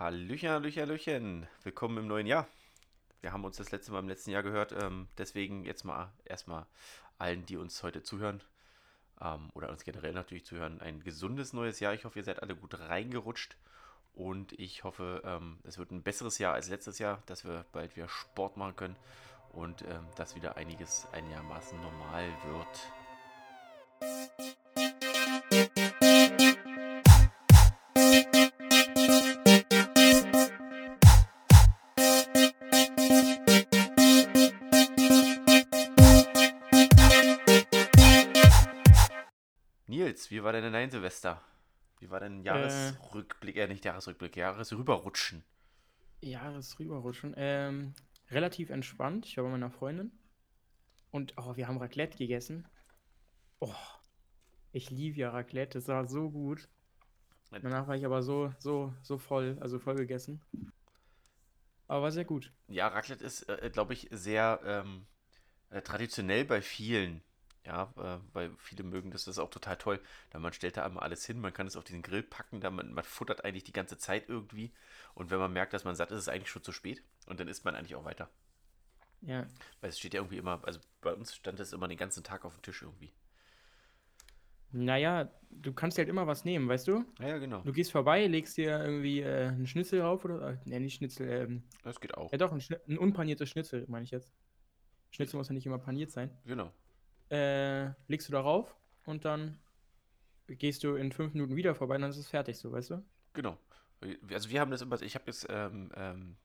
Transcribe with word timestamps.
Hallöchen, 0.00 0.48
Hallöchen, 0.48 0.80
Hallöchen. 0.80 1.46
Willkommen 1.62 1.98
im 1.98 2.06
neuen 2.06 2.26
Jahr. 2.26 2.48
Wir 3.20 3.34
haben 3.34 3.44
uns 3.44 3.58
das 3.58 3.70
letzte 3.70 3.92
Mal 3.92 3.98
im 3.98 4.08
letzten 4.08 4.30
Jahr 4.30 4.42
gehört. 4.42 4.72
Ähm, 4.72 5.08
deswegen 5.18 5.66
jetzt 5.66 5.84
mal 5.84 6.10
erstmal 6.24 6.64
allen, 7.18 7.44
die 7.44 7.58
uns 7.58 7.82
heute 7.82 8.02
zuhören 8.02 8.42
ähm, 9.20 9.50
oder 9.52 9.68
uns 9.68 9.84
generell 9.84 10.14
natürlich 10.14 10.46
zuhören, 10.46 10.80
ein 10.80 11.04
gesundes 11.04 11.52
neues 11.52 11.80
Jahr. 11.80 11.92
Ich 11.92 12.06
hoffe, 12.06 12.18
ihr 12.18 12.24
seid 12.24 12.40
alle 12.40 12.56
gut 12.56 12.80
reingerutscht 12.80 13.58
und 14.14 14.54
ich 14.54 14.84
hoffe, 14.84 15.20
ähm, 15.22 15.58
es 15.64 15.76
wird 15.76 15.90
ein 15.90 16.02
besseres 16.02 16.38
Jahr 16.38 16.54
als 16.54 16.70
letztes 16.70 16.98
Jahr, 16.98 17.22
dass 17.26 17.44
wir 17.44 17.66
bald 17.70 17.94
wieder 17.94 18.08
Sport 18.08 18.56
machen 18.56 18.76
können 18.76 18.96
und 19.52 19.82
ähm, 19.82 20.06
dass 20.16 20.34
wieder 20.34 20.56
einiges 20.56 21.08
einigermaßen 21.12 21.78
normal 21.78 22.26
wird. 22.46 22.99
Wie 40.30 40.44
war 40.44 40.52
deine 40.52 40.70
Nein 40.70 40.92
Silvester? 40.92 41.42
Wie 41.98 42.08
war 42.08 42.20
dein 42.20 42.44
Jahresrückblick, 42.44 43.56
äh, 43.56 43.66
nicht 43.66 43.84
Jahresrückblick, 43.84 44.36
Jahresrüberrutschen? 44.36 45.42
Jahresrüberrutschen. 46.20 47.34
Ähm, 47.36 47.94
relativ 48.30 48.70
entspannt. 48.70 49.26
Ich 49.26 49.36
war 49.36 49.42
bei 49.42 49.50
meiner 49.50 49.72
Freundin. 49.72 50.12
Und 51.10 51.34
oh, 51.36 51.56
wir 51.56 51.66
haben 51.66 51.78
Raclette 51.78 52.16
gegessen. 52.16 52.64
Oh, 53.58 53.74
ich 54.70 54.90
liebe 54.90 55.18
ja 55.18 55.30
Raclette. 55.30 55.78
Das 55.78 55.88
war 55.88 56.08
so 56.08 56.30
gut. 56.30 56.68
Danach 57.50 57.88
war 57.88 57.96
ich 57.96 58.06
aber 58.06 58.22
so, 58.22 58.54
so, 58.60 58.94
so 59.02 59.18
voll, 59.18 59.58
also 59.60 59.80
voll 59.80 59.96
gegessen. 59.96 60.40
Aber 61.88 62.02
war 62.02 62.12
sehr 62.12 62.24
gut. 62.24 62.52
Ja, 62.68 62.86
Raclette 62.86 63.24
ist, 63.24 63.48
äh, 63.48 63.68
glaube 63.72 63.94
ich, 63.94 64.06
sehr 64.12 64.60
ähm, 64.64 65.08
äh, 65.70 65.82
traditionell 65.82 66.44
bei 66.44 66.62
vielen. 66.62 67.20
Ja, 67.66 67.92
äh, 67.98 68.18
weil 68.32 68.50
viele 68.56 68.84
mögen 68.84 69.10
das, 69.10 69.24
das 69.24 69.36
ist 69.36 69.38
auch 69.38 69.50
total 69.50 69.76
toll. 69.76 70.00
Da 70.30 70.38
man 70.38 70.52
stellt 70.52 70.76
da 70.76 70.84
einmal 70.84 71.04
alles 71.04 71.26
hin, 71.26 71.40
man 71.40 71.52
kann 71.52 71.66
es 71.66 71.76
auf 71.76 71.84
diesen 71.84 72.02
Grill 72.02 72.22
packen, 72.22 72.60
da 72.60 72.70
man, 72.70 72.92
man 72.92 73.04
futtert 73.04 73.44
eigentlich 73.44 73.64
die 73.64 73.72
ganze 73.72 73.98
Zeit 73.98 74.28
irgendwie. 74.28 74.72
Und 75.14 75.30
wenn 75.30 75.38
man 75.38 75.52
merkt, 75.52 75.74
dass 75.74 75.84
man 75.84 75.94
satt 75.94 76.10
ist, 76.10 76.18
ist 76.18 76.22
es 76.22 76.28
eigentlich 76.28 76.50
schon 76.50 76.62
zu 76.62 76.72
spät. 76.72 77.02
Und 77.26 77.38
dann 77.38 77.48
isst 77.48 77.64
man 77.64 77.74
eigentlich 77.74 77.96
auch 77.96 78.04
weiter. 78.04 78.30
Ja. 79.20 79.46
Weil 79.80 79.90
es 79.90 79.98
steht 79.98 80.14
ja 80.14 80.20
irgendwie 80.20 80.38
immer, 80.38 80.60
also 80.64 80.80
bei 81.02 81.12
uns 81.12 81.34
stand 81.34 81.60
es 81.60 81.74
immer 81.74 81.88
den 81.88 81.98
ganzen 81.98 82.24
Tag 82.24 82.44
auf 82.46 82.54
dem 82.54 82.62
Tisch 82.62 82.80
irgendwie. 82.82 83.12
Naja, 84.72 85.28
du 85.50 85.72
kannst 85.72 85.98
halt 85.98 86.08
immer 86.08 86.26
was 86.26 86.44
nehmen, 86.44 86.68
weißt 86.68 86.86
du? 86.88 87.04
Ja, 87.18 87.28
ja, 87.28 87.38
genau. 87.38 87.60
Du 87.62 87.72
gehst 87.72 87.90
vorbei, 87.90 88.26
legst 88.26 88.56
dir 88.56 88.78
irgendwie 88.78 89.20
äh, 89.20 89.48
einen 89.48 89.66
Schnitzel 89.66 90.00
rauf 90.00 90.24
oder. 90.24 90.52
Äh, 90.52 90.56
ne, 90.64 90.80
nicht 90.80 90.94
Schnitzel. 90.94 91.28
Ähm, 91.28 91.62
Das 91.82 92.00
geht 92.00 92.14
auch. 92.16 92.30
ja, 92.30 92.38
doch, 92.38 92.52
ein, 92.52 92.62
ein 92.88 92.98
unpaniertes 92.98 93.50
Schnitzel, 93.50 93.84
meine 93.88 94.04
ich 94.04 94.12
jetzt. 94.12 94.32
Schnitzel 95.10 95.38
muss 95.38 95.48
ja 95.48 95.54
nicht 95.54 95.66
immer 95.66 95.78
paniert 95.78 96.12
sein. 96.12 96.30
Genau. 96.44 96.72
Äh, 97.30 97.90
legst 98.08 98.28
du 98.28 98.32
darauf 98.32 98.74
und 99.06 99.24
dann 99.24 99.58
gehst 100.48 100.82
du 100.84 100.96
in 100.96 101.12
fünf 101.12 101.34
Minuten 101.34 101.56
wieder 101.56 101.74
vorbei 101.74 101.96
und 101.96 102.02
dann 102.02 102.10
ist 102.10 102.16
es 102.16 102.28
fertig, 102.28 102.58
so, 102.58 102.72
weißt 102.72 102.90
du? 102.90 103.04
Genau. 103.34 103.56
Also 104.32 104.50
wir 104.50 104.60
haben 104.60 104.70
das 104.70 104.82
immer, 104.82 105.00
ich 105.02 105.14
habe 105.14 105.26
das 105.26 105.46
ähm, 105.48 105.90
ähm, 105.94 106.36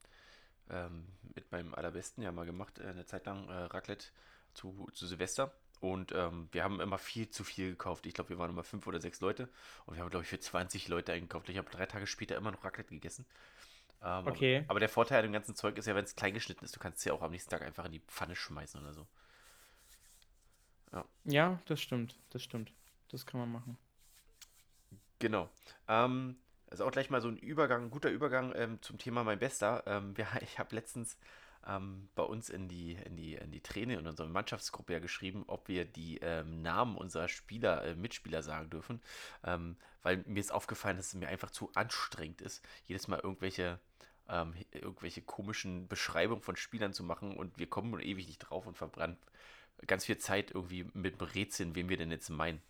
ähm, 0.70 1.08
mit 1.34 1.52
meinem 1.52 1.74
allerbesten 1.74 2.24
ja 2.24 2.32
mal 2.32 2.46
gemacht, 2.46 2.80
äh, 2.80 2.88
eine 2.88 3.06
Zeit 3.06 3.26
lang 3.26 3.48
äh, 3.50 3.54
Raclette 3.54 4.08
zu, 4.54 4.88
zu 4.94 5.08
Silvester. 5.08 5.54
Und 5.82 6.14
ähm, 6.14 6.48
wir 6.52 6.64
haben 6.64 6.80
immer 6.80 6.98
viel 6.98 7.30
zu 7.30 7.44
viel 7.44 7.72
gekauft. 7.72 8.06
Ich 8.06 8.14
glaube, 8.14 8.30
wir 8.30 8.40
waren 8.40 8.50
immer 8.50 8.64
fünf 8.64 8.88
oder 8.88 9.00
sechs 9.02 9.20
Leute. 9.22 9.50
Und 9.86 9.96
wir 9.96 10.04
haben, 10.04 10.10
glaube 10.10 10.24
ich, 10.24 10.30
für 10.30 10.40
20 10.40 10.88
Leute 10.88 11.14
eingekauft. 11.14 11.50
Ich 11.50 11.58
habe 11.58 11.70
drei 11.70 11.86
Tage 11.86 12.08
später 12.08 12.36
immer 12.38 12.52
noch 12.52 12.64
Raclette 12.64 12.90
gegessen. 12.94 13.26
Ähm, 14.04 14.28
Okay. 14.28 14.58
Aber, 14.60 14.72
aber 14.72 14.80
der 14.80 14.90
Vorteil 14.90 15.20
an 15.20 15.24
dem 15.26 15.34
ganzen 15.34 15.56
Zeug 15.56 15.78
ist 15.78 15.86
ja, 15.88 15.96
wenn 15.96 16.06
es 16.06 16.16
klein 16.16 16.34
geschnitten 16.34 16.66
ist, 16.66 16.76
du 16.76 16.80
kannst 16.80 17.00
es 17.00 17.06
ja 17.06 17.14
auch 17.14 17.22
am 17.22 17.32
nächsten 17.32 17.50
Tag 17.52 17.62
einfach 17.62 17.86
in 17.86 17.92
die 17.94 18.00
Pfanne 18.02 18.36
schmeißen 18.36 18.82
oder 18.82 18.94
so. 18.94 19.08
Ja, 21.24 21.60
das 21.66 21.82
stimmt, 21.82 22.18
das 22.30 22.44
stimmt. 22.44 22.72
Das 23.10 23.26
kann 23.26 23.40
man 23.40 23.52
machen. 23.52 23.78
Genau. 25.20 25.50
Ähm, 25.88 26.38
also 26.70 26.86
auch 26.86 26.92
gleich 26.92 27.10
mal 27.10 27.22
so 27.22 27.28
ein 27.28 27.38
Übergang, 27.38 27.84
ein 27.84 27.92
guter 27.92 28.10
Übergang 28.10 28.54
ähm, 28.56 28.82
zum 28.82 28.98
Thema 28.98 29.24
mein 29.24 29.40
Bester. 29.40 29.84
Ähm, 29.86 30.16
wir, 30.18 30.28
ich 30.42 30.60
habe 30.60 30.76
letztens 30.76 31.18
ähm, 31.68 32.10
bei 32.16 32.24
uns 32.24 32.50
in 32.50 32.68
die, 32.68 32.94
in 32.94 33.16
die, 33.16 33.36
in 33.36 33.52
die 33.52 33.62
Trainer 33.62 33.98
in 34.00 34.08
unserer 34.08 34.28
Mannschaftsgruppe 34.28 34.94
ja 34.94 35.00
geschrieben, 35.00 35.44
ob 35.48 35.68
wir 35.68 35.86
die 35.86 36.18
ähm, 36.20 36.62
Namen 36.62 36.98
unserer 36.98 37.28
Spieler, 37.28 37.84
äh, 37.84 37.96
Mitspieler 37.96 38.44
sagen 38.44 38.70
dürfen. 38.70 39.02
Ähm, 39.44 39.78
weil 40.04 40.18
mir 40.28 40.40
ist 40.40 40.52
aufgefallen, 40.52 40.98
dass 40.98 41.08
es 41.08 41.14
mir 41.16 41.28
einfach 41.28 41.50
zu 41.50 41.72
anstrengend 41.74 42.42
ist, 42.42 42.64
jedes 42.86 43.08
Mal 43.08 43.20
irgendwelche, 43.20 43.80
ähm, 44.30 44.54
irgendwelche 44.72 45.22
komischen 45.22 45.88
Beschreibungen 45.88 46.42
von 46.42 46.56
Spielern 46.56 46.94
zu 46.94 47.04
machen 47.04 47.36
und 47.36 47.58
wir 47.58 47.68
kommen 47.68 48.00
ewig 48.00 48.28
nicht 48.28 48.40
drauf 48.40 48.68
und 48.68 48.78
verbrennen 48.78 49.18
ganz 49.88 50.06
viel 50.06 50.18
Zeit 50.18 50.52
irgendwie 50.52 50.86
mit 50.94 51.16
Rätseln, 51.36 51.76
wen 51.76 51.90
wir 51.90 51.98
denn 51.98 52.12
jetzt 52.12 52.30
meinen. 52.30 52.62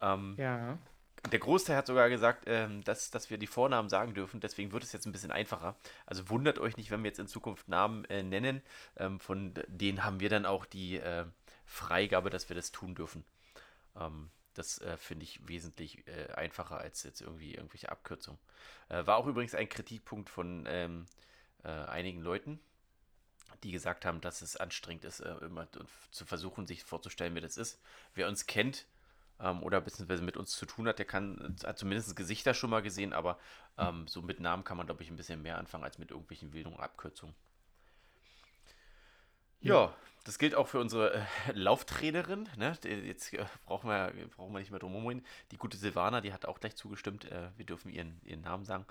Ähm, 0.00 0.34
Ja. 0.38 0.78
der 1.30 1.38
Großteil 1.38 1.76
hat 1.76 1.86
sogar 1.86 2.08
gesagt, 2.08 2.44
ähm, 2.46 2.82
dass, 2.84 3.10
dass 3.10 3.30
wir 3.30 3.38
die 3.38 3.46
Vornamen 3.46 3.88
sagen 3.88 4.14
dürfen, 4.14 4.40
deswegen 4.40 4.72
wird 4.72 4.82
es 4.82 4.92
jetzt 4.92 5.06
ein 5.06 5.12
bisschen 5.12 5.30
einfacher. 5.30 5.76
Also 6.06 6.28
wundert 6.30 6.58
euch 6.58 6.76
nicht, 6.76 6.90
wenn 6.90 7.02
wir 7.02 7.08
jetzt 7.08 7.20
in 7.20 7.28
Zukunft 7.28 7.68
Namen 7.68 8.04
äh, 8.06 8.22
nennen. 8.22 8.62
Ähm, 8.96 9.20
von 9.20 9.54
denen 9.68 10.04
haben 10.04 10.18
wir 10.20 10.28
dann 10.30 10.46
auch 10.46 10.64
die 10.66 10.96
äh, 10.96 11.24
Freigabe, 11.64 12.30
dass 12.30 12.48
wir 12.48 12.56
das 12.56 12.72
tun 12.72 12.94
dürfen. 12.94 13.24
Ähm, 13.96 14.30
das 14.54 14.78
äh, 14.80 14.96
finde 14.96 15.24
ich 15.24 15.46
wesentlich 15.48 16.06
äh, 16.08 16.32
einfacher 16.34 16.78
als 16.78 17.02
jetzt 17.04 17.20
irgendwie 17.20 17.54
irgendwelche 17.54 17.90
Abkürzungen. 17.90 18.40
Äh, 18.88 19.06
war 19.06 19.16
auch 19.16 19.26
übrigens 19.26 19.54
ein 19.54 19.68
Kritikpunkt 19.68 20.28
von 20.28 20.64
ähm, 20.68 21.06
äh, 21.64 21.68
einigen 21.68 22.20
Leuten, 22.20 22.60
die 23.62 23.72
gesagt 23.72 24.04
haben, 24.04 24.20
dass 24.20 24.42
es 24.42 24.56
anstrengend 24.56 25.04
ist, 25.04 25.20
äh, 25.20 25.34
immer 25.36 25.68
zu 26.10 26.24
versuchen, 26.24 26.66
sich 26.66 26.84
vorzustellen, 26.84 27.34
wer 27.34 27.42
das 27.42 27.56
ist. 27.56 27.80
Wer 28.14 28.28
uns 28.28 28.46
kennt, 28.46 28.86
ähm, 29.40 29.62
oder 29.62 29.80
beziehungsweise 29.80 30.22
mit 30.22 30.36
uns 30.36 30.52
zu 30.52 30.66
tun 30.66 30.86
hat, 30.88 30.98
der 30.98 31.06
kann, 31.06 31.56
hat 31.64 31.78
zumindest 31.78 32.14
Gesichter 32.16 32.54
schon 32.54 32.70
mal 32.70 32.82
gesehen, 32.82 33.12
aber 33.12 33.38
ähm, 33.78 34.06
so 34.06 34.22
mit 34.22 34.40
Namen 34.40 34.64
kann 34.64 34.76
man, 34.76 34.86
glaube 34.86 35.02
ich, 35.02 35.10
ein 35.10 35.16
bisschen 35.16 35.42
mehr 35.42 35.58
anfangen 35.58 35.84
als 35.84 35.98
mit 35.98 36.10
irgendwelchen 36.10 36.52
wilden 36.52 36.74
Abkürzungen. 36.78 37.34
Ja, 39.60 39.94
das 40.24 40.38
gilt 40.38 40.54
auch 40.54 40.66
für 40.66 40.80
unsere 40.80 41.14
äh, 41.14 41.22
Lauftrainerin. 41.54 42.48
Ne? 42.56 42.76
Jetzt 42.84 43.32
äh, 43.32 43.44
brauchen 43.64 43.88
wir, 43.88 44.12
brauchen 44.36 44.52
wir 44.52 44.58
nicht 44.58 44.70
mehr 44.70 44.80
drum 44.80 44.92
herum 44.92 45.06
reden. 45.06 45.24
Die 45.50 45.56
gute 45.56 45.76
Silvana, 45.76 46.20
die 46.20 46.32
hat 46.32 46.46
auch 46.46 46.58
gleich 46.58 46.74
zugestimmt. 46.76 47.24
Äh, 47.30 47.50
wir 47.56 47.64
dürfen 47.64 47.90
ihren, 47.90 48.20
ihren 48.24 48.40
Namen 48.42 48.64
sagen. 48.64 48.86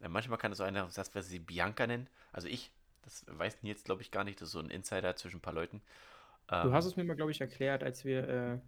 Äh, 0.00 0.08
manchmal 0.08 0.38
kann 0.38 0.52
es 0.52 0.58
so 0.58 0.64
einer, 0.64 0.86
dass 0.86 1.14
wir 1.14 1.22
sie 1.22 1.38
Bianca 1.38 1.86
nennen. 1.86 2.08
Also 2.32 2.48
ich, 2.48 2.70
das 3.04 3.24
weiß 3.28 3.62
Nils, 3.62 3.84
glaube 3.84 4.02
ich, 4.02 4.10
gar 4.10 4.24
nicht. 4.24 4.40
Das 4.40 4.48
ist 4.48 4.52
so 4.52 4.60
ein 4.60 4.70
Insider 4.70 5.14
zwischen 5.16 5.38
ein 5.38 5.42
paar 5.42 5.52
Leuten. 5.54 5.82
Du 6.48 6.54
Ähm, 6.56 6.72
hast 6.72 6.84
es 6.86 6.96
mir 6.96 7.04
mal, 7.04 7.16
glaube 7.16 7.30
ich, 7.30 7.40
erklärt, 7.40 7.82
als 7.82 8.04
wir 8.04 8.28
äh, 8.28 8.58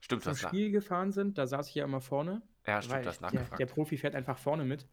Stimmt, 0.00 0.22
zum 0.24 0.36
Spiel 0.36 0.70
gefahren 0.70 1.12
sind. 1.12 1.38
Da 1.38 1.46
saß 1.46 1.68
ich 1.68 1.74
ja 1.74 1.84
immer 1.84 2.00
vorne. 2.00 2.42
Ja, 2.66 2.82
stimmt, 2.82 3.04
du 3.04 3.08
hast 3.08 3.20
der, 3.20 3.30
nachgefragt. 3.30 3.60
der 3.60 3.66
Profi 3.66 3.96
fährt 3.96 4.14
einfach 4.14 4.38
vorne 4.38 4.64
mit. 4.64 4.86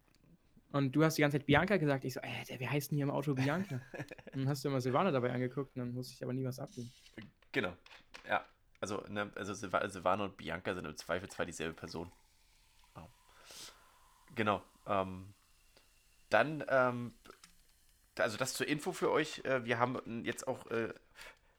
Und 0.72 0.92
du 0.96 1.04
hast 1.04 1.18
die 1.18 1.22
ganze 1.22 1.38
Zeit 1.38 1.46
Bianca 1.46 1.78
gesagt. 1.78 2.04
Ich 2.06 2.14
so, 2.14 2.20
äh, 2.22 2.44
der, 2.50 2.60
wie 2.60 2.68
heißt 2.68 2.92
denn 2.92 2.96
hier 2.98 3.04
im 3.04 3.12
Auto 3.12 3.34
Bianca? 3.36 3.82
dann 4.34 4.48
hast 4.48 4.64
du 4.64 4.70
immer 4.70 4.82
Silvana 4.82 5.12
dabei 5.12 5.32
angeguckt 5.32 5.76
und 5.76 5.80
dann 5.82 5.94
musste 5.94 6.14
ich 6.14 6.24
aber 6.24 6.34
nie 6.34 6.46
was 6.46 6.60
abnehmen. 6.60 6.92
Genau. 7.52 7.74
Ja. 8.28 8.44
Also, 8.80 9.04
ne, 9.08 9.32
also 9.36 9.54
Silva- 9.54 9.88
Silvana 9.88 10.26
und 10.26 10.36
Bianca 10.38 10.74
sind 10.74 10.86
im 10.86 10.98
Zweifel 10.98 11.30
zwar 11.30 11.46
dieselbe 11.46 11.74
Person. 11.74 12.12
Ja. 12.96 13.08
Genau. 14.36 14.64
Ähm, 14.88 15.34
dann, 16.30 16.64
ähm, 16.68 17.14
also 18.18 18.38
das 18.38 18.54
zur 18.54 18.68
Info 18.68 18.92
für 18.92 19.12
euch. 19.12 19.44
Äh, 19.46 19.66
wir 19.66 19.80
haben 19.80 20.24
jetzt 20.26 20.48
auch 20.48 20.68
äh, 20.68 20.94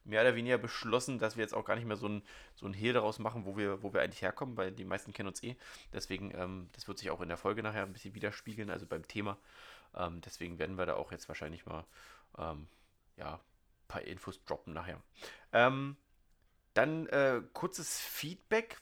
mehr 0.04 0.20
oder 0.20 0.34
weniger 0.34 0.58
beschlossen, 0.58 1.18
dass 1.18 1.36
wir 1.36 1.42
jetzt 1.42 1.54
auch 1.54 1.64
gar 1.64 1.76
nicht 1.76 1.86
mehr 1.86 1.96
so 1.96 2.08
ein, 2.08 2.22
so 2.54 2.66
ein 2.66 2.74
Hehl 2.74 2.92
daraus 2.92 3.18
machen, 3.18 3.46
wo 3.46 3.56
wir, 3.56 3.82
wo 3.82 3.92
wir 3.92 4.02
eigentlich 4.02 4.22
herkommen, 4.22 4.56
weil 4.56 4.70
die 4.70 4.84
meisten 4.84 5.12
kennen 5.12 5.28
uns 5.28 5.42
eh. 5.42 5.56
Deswegen, 5.92 6.32
ähm, 6.34 6.68
das 6.72 6.86
wird 6.88 6.98
sich 6.98 7.10
auch 7.10 7.20
in 7.20 7.28
der 7.28 7.38
Folge 7.38 7.62
nachher 7.62 7.82
ein 7.82 7.92
bisschen 7.92 8.14
widerspiegeln, 8.14 8.70
also 8.70 8.86
beim 8.86 9.06
Thema. 9.08 9.38
Ähm, 9.94 10.20
deswegen 10.20 10.58
werden 10.58 10.76
wir 10.76 10.86
da 10.86 10.94
auch 10.94 11.10
jetzt 11.10 11.28
wahrscheinlich 11.28 11.64
mal, 11.66 11.84
ähm, 12.36 12.68
ja, 13.16 13.34
ein 13.34 13.88
paar 13.88 14.02
Infos 14.02 14.44
droppen 14.44 14.74
nachher. 14.74 15.00
Dann 15.52 17.06
äh, 17.06 17.42
kurzes 17.52 18.00
Feedback. 18.00 18.78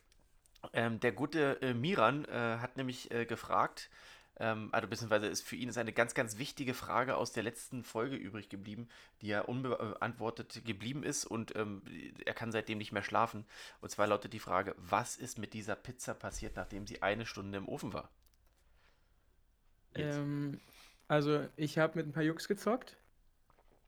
Der 0.74 1.12
gute 1.12 1.58
Miran 1.74 2.24
hat 2.30 2.76
nämlich 2.76 3.10
gefragt, 3.26 3.90
ähm, 4.36 4.70
also 4.72 4.88
beziehungsweise 4.88 5.26
ist 5.26 5.42
für 5.42 5.56
ihn 5.56 5.68
ist 5.68 5.78
eine 5.78 5.92
ganz, 5.92 6.14
ganz 6.14 6.38
wichtige 6.38 6.74
Frage 6.74 7.16
aus 7.16 7.32
der 7.32 7.42
letzten 7.42 7.84
Folge 7.84 8.16
übrig 8.16 8.48
geblieben, 8.48 8.88
die 9.20 9.28
ja 9.28 9.42
unbeantwortet 9.42 10.64
geblieben 10.64 11.02
ist 11.02 11.24
und 11.26 11.54
ähm, 11.56 11.82
er 12.24 12.34
kann 12.34 12.52
seitdem 12.52 12.78
nicht 12.78 12.92
mehr 12.92 13.02
schlafen. 13.02 13.44
Und 13.80 13.90
zwar 13.90 14.06
lautet 14.06 14.32
die 14.32 14.38
Frage, 14.38 14.74
was 14.78 15.16
ist 15.16 15.38
mit 15.38 15.52
dieser 15.52 15.76
Pizza 15.76 16.14
passiert, 16.14 16.56
nachdem 16.56 16.86
sie 16.86 17.02
eine 17.02 17.26
Stunde 17.26 17.58
im 17.58 17.68
Ofen 17.68 17.92
war? 17.92 18.10
Ähm, 19.94 20.60
also, 21.08 21.46
ich 21.56 21.78
habe 21.78 21.98
mit 21.98 22.06
ein 22.06 22.12
paar 22.12 22.22
Jungs 22.22 22.48
gezockt, 22.48 22.96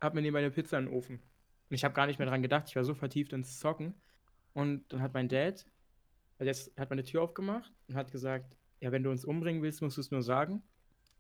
habe 0.00 0.16
mir 0.16 0.22
nebenbei 0.22 0.40
eine 0.40 0.50
Pizza 0.50 0.78
in 0.78 0.86
den 0.86 0.94
Ofen. 0.94 1.20
Und 1.70 1.74
ich 1.74 1.84
habe 1.84 1.94
gar 1.94 2.06
nicht 2.06 2.18
mehr 2.18 2.28
dran 2.28 2.42
gedacht, 2.42 2.68
ich 2.68 2.76
war 2.76 2.84
so 2.84 2.94
vertieft 2.94 3.32
ins 3.32 3.58
Zocken. 3.58 3.94
Und 4.52 4.84
dann 4.92 5.00
hat 5.00 5.14
mein 5.14 5.28
Dad, 5.28 5.64
also 6.38 6.70
hat 6.76 6.90
meine 6.90 7.04
Tür 7.04 7.22
aufgemacht 7.22 7.72
und 7.88 7.96
hat 7.96 8.12
gesagt, 8.12 8.58
ja, 8.84 8.92
wenn 8.92 9.02
du 9.02 9.10
uns 9.10 9.24
umbringen 9.24 9.62
willst, 9.62 9.80
musst 9.80 9.96
du 9.96 10.02
es 10.02 10.10
nur 10.10 10.22
sagen. 10.22 10.62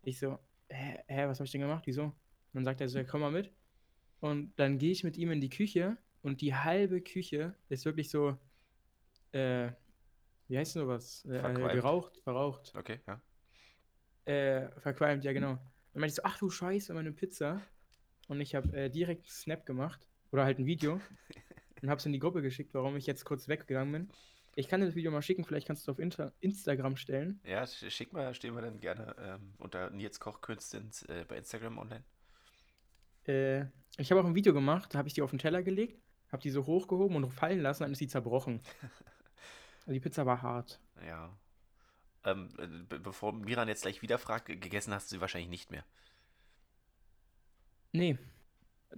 Ich 0.02 0.18
so, 0.18 0.38
hä, 0.68 0.98
hä 1.08 1.26
was 1.26 1.38
habe 1.38 1.46
ich 1.46 1.52
denn 1.52 1.62
gemacht? 1.62 1.86
Wieso? 1.86 2.02
Und 2.02 2.14
dann 2.52 2.64
sagt 2.64 2.82
er 2.82 2.90
so, 2.90 2.98
ja, 2.98 3.04
komm 3.04 3.22
mal 3.22 3.30
mit. 3.30 3.54
Und 4.20 4.52
dann 4.56 4.76
gehe 4.76 4.92
ich 4.92 5.02
mit 5.02 5.16
ihm 5.16 5.30
in 5.30 5.40
die 5.40 5.48
Küche 5.48 5.96
und 6.20 6.42
die 6.42 6.54
halbe 6.54 7.00
Küche 7.00 7.54
ist 7.70 7.86
wirklich 7.86 8.10
so, 8.10 8.36
äh, 9.32 9.70
wie 10.48 10.58
heißt 10.58 10.74
denn 10.76 10.82
sowas? 10.82 11.24
Äh, 11.24 11.40
Verqualmt. 11.40 11.72
geraucht, 11.72 12.18
verraucht. 12.18 12.74
Okay, 12.76 13.00
ja. 13.06 13.22
Äh, 14.26 14.68
verqualmt, 14.80 15.24
ja 15.24 15.32
genau. 15.32 15.54
Dann 15.54 16.00
meinte 16.00 16.08
ich 16.08 16.16
so, 16.16 16.22
ach 16.24 16.36
du 16.36 16.50
Scheiße, 16.50 16.92
meine 16.92 17.12
Pizza. 17.12 17.62
Und 18.28 18.42
ich 18.42 18.54
habe 18.54 18.76
äh, 18.76 18.90
direkt 18.90 19.22
einen 19.22 19.30
Snap 19.30 19.64
gemacht. 19.64 20.06
Oder 20.32 20.44
halt 20.44 20.58
ein 20.58 20.66
Video. 20.66 21.00
und 21.82 21.88
habe 21.88 21.98
es 21.98 22.04
in 22.04 22.12
die 22.12 22.18
Gruppe 22.18 22.42
geschickt, 22.42 22.74
warum 22.74 22.94
ich 22.96 23.06
jetzt 23.06 23.24
kurz 23.24 23.48
weggegangen 23.48 23.92
bin. 23.92 24.10
Ich 24.56 24.68
kann 24.68 24.80
dir 24.80 24.86
das 24.86 24.94
Video 24.94 25.10
mal 25.10 25.22
schicken, 25.22 25.44
vielleicht 25.44 25.66
kannst 25.66 25.86
du 25.86 25.90
es 25.90 25.94
auf 25.94 25.98
Inter 25.98 26.32
Instagram 26.40 26.96
stellen. 26.96 27.40
Ja, 27.44 27.64
sch- 27.64 27.90
schick 27.90 28.12
mal, 28.12 28.34
stehen 28.34 28.54
wir 28.54 28.62
dann 28.62 28.78
gerne 28.78 29.16
ähm, 29.18 29.54
unter 29.58 29.90
Nils 29.90 30.20
Kochkünste 30.20 30.76
ins, 30.78 31.02
äh, 31.04 31.24
bei 31.26 31.36
Instagram 31.36 31.78
online. 31.78 32.04
Äh, 33.26 33.64
ich 33.98 34.10
habe 34.10 34.20
auch 34.20 34.26
ein 34.26 34.34
Video 34.34 34.52
gemacht, 34.52 34.94
da 34.94 34.98
habe 34.98 35.08
ich 35.08 35.14
die 35.14 35.22
auf 35.22 35.30
den 35.30 35.38
Teller 35.38 35.62
gelegt, 35.62 36.00
habe 36.30 36.42
die 36.42 36.50
so 36.50 36.66
hochgehoben 36.66 37.16
und 37.16 37.30
fallen 37.32 37.60
lassen, 37.60 37.82
dann 37.82 37.92
ist 37.92 38.00
die 38.00 38.08
zerbrochen. 38.08 38.60
Die 39.86 40.00
Pizza 40.00 40.24
war 40.24 40.40
hart. 40.40 40.80
Ja. 41.06 41.36
Ähm, 42.24 42.48
äh, 42.58 42.66
be 42.66 42.98
bevor 43.00 43.34
Miran 43.34 43.68
jetzt 43.68 43.82
gleich 43.82 44.00
wieder 44.00 44.16
fragt, 44.16 44.46
ge- 44.46 44.56
gegessen 44.56 44.94
hast 44.94 45.10
du 45.12 45.16
sie 45.16 45.20
wahrscheinlich 45.20 45.50
nicht 45.50 45.70
mehr. 45.70 45.84
Nee, 47.92 48.16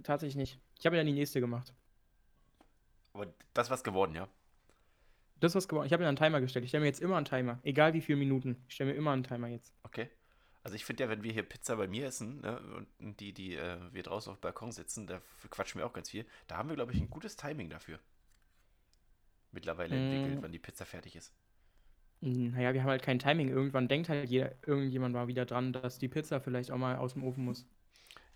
tatsächlich 0.03 0.37
nicht. 0.37 0.61
Ich 0.79 0.85
habe 0.85 0.95
ja 0.95 1.01
dann 1.01 1.07
die 1.07 1.19
nächste 1.19 1.41
gemacht. 1.41 1.73
Aber 3.11 3.33
das 3.53 3.69
war's 3.69 3.83
geworden, 3.83 4.15
ja. 4.15 4.29
Das 5.39 5.55
was 5.55 5.67
geworden. 5.67 5.85
Ich 5.85 5.93
habe 5.93 6.03
mir 6.03 6.07
einen 6.09 6.17
Timer 6.17 6.41
gestellt. 6.41 6.65
Ich 6.65 6.69
stelle 6.69 6.81
mir 6.81 6.87
jetzt 6.87 7.01
immer 7.01 7.17
einen 7.17 7.25
Timer. 7.25 7.59
Egal 7.63 7.93
wie 7.93 8.01
viele 8.01 8.17
Minuten. 8.17 8.63
Ich 8.67 8.75
stelle 8.75 8.91
mir 8.91 8.97
immer 8.97 9.11
einen 9.11 9.23
Timer 9.23 9.47
jetzt. 9.47 9.73
Okay. 9.83 10.09
Also 10.63 10.75
ich 10.75 10.83
finde 10.83 11.03
ja, 11.03 11.09
wenn 11.09 11.23
wir 11.23 11.31
hier 11.31 11.43
Pizza 11.43 11.75
bei 11.77 11.87
mir 11.87 12.07
essen 12.07 12.41
ne, 12.41 12.59
und 12.99 13.19
die, 13.19 13.31
die 13.33 13.55
äh, 13.55 13.77
wir 13.93 14.03
draußen 14.03 14.31
auf 14.31 14.39
dem 14.39 14.41
Balkon 14.41 14.71
sitzen, 14.71 15.07
da 15.07 15.21
quatschen 15.49 15.79
wir 15.79 15.85
auch 15.85 15.93
ganz 15.93 16.09
viel. 16.09 16.25
Da 16.47 16.57
haben 16.57 16.67
wir, 16.69 16.75
glaube 16.75 16.91
ich, 16.91 16.99
ein 16.99 17.09
gutes 17.09 17.37
Timing 17.37 17.69
dafür. 17.69 17.99
Mittlerweile 19.51 19.95
entwickelt, 19.95 20.41
Mm. 20.41 20.43
wann 20.43 20.51
die 20.51 20.59
Pizza 20.59 20.85
fertig 20.85 21.15
ist. 21.15 21.33
Naja, 22.19 22.73
wir 22.73 22.81
haben 22.81 22.89
halt 22.89 23.03
kein 23.03 23.19
Timing. 23.19 23.49
Irgendwann 23.49 23.87
denkt 23.87 24.09
halt 24.09 24.29
jeder, 24.29 24.55
irgendjemand 24.65 25.13
mal 25.13 25.27
wieder 25.27 25.45
dran, 25.45 25.71
dass 25.71 25.99
die 25.99 26.07
Pizza 26.07 26.41
vielleicht 26.41 26.71
auch 26.71 26.77
mal 26.77 26.97
aus 26.97 27.13
dem 27.13 27.23
Ofen 27.23 27.45
muss. 27.45 27.65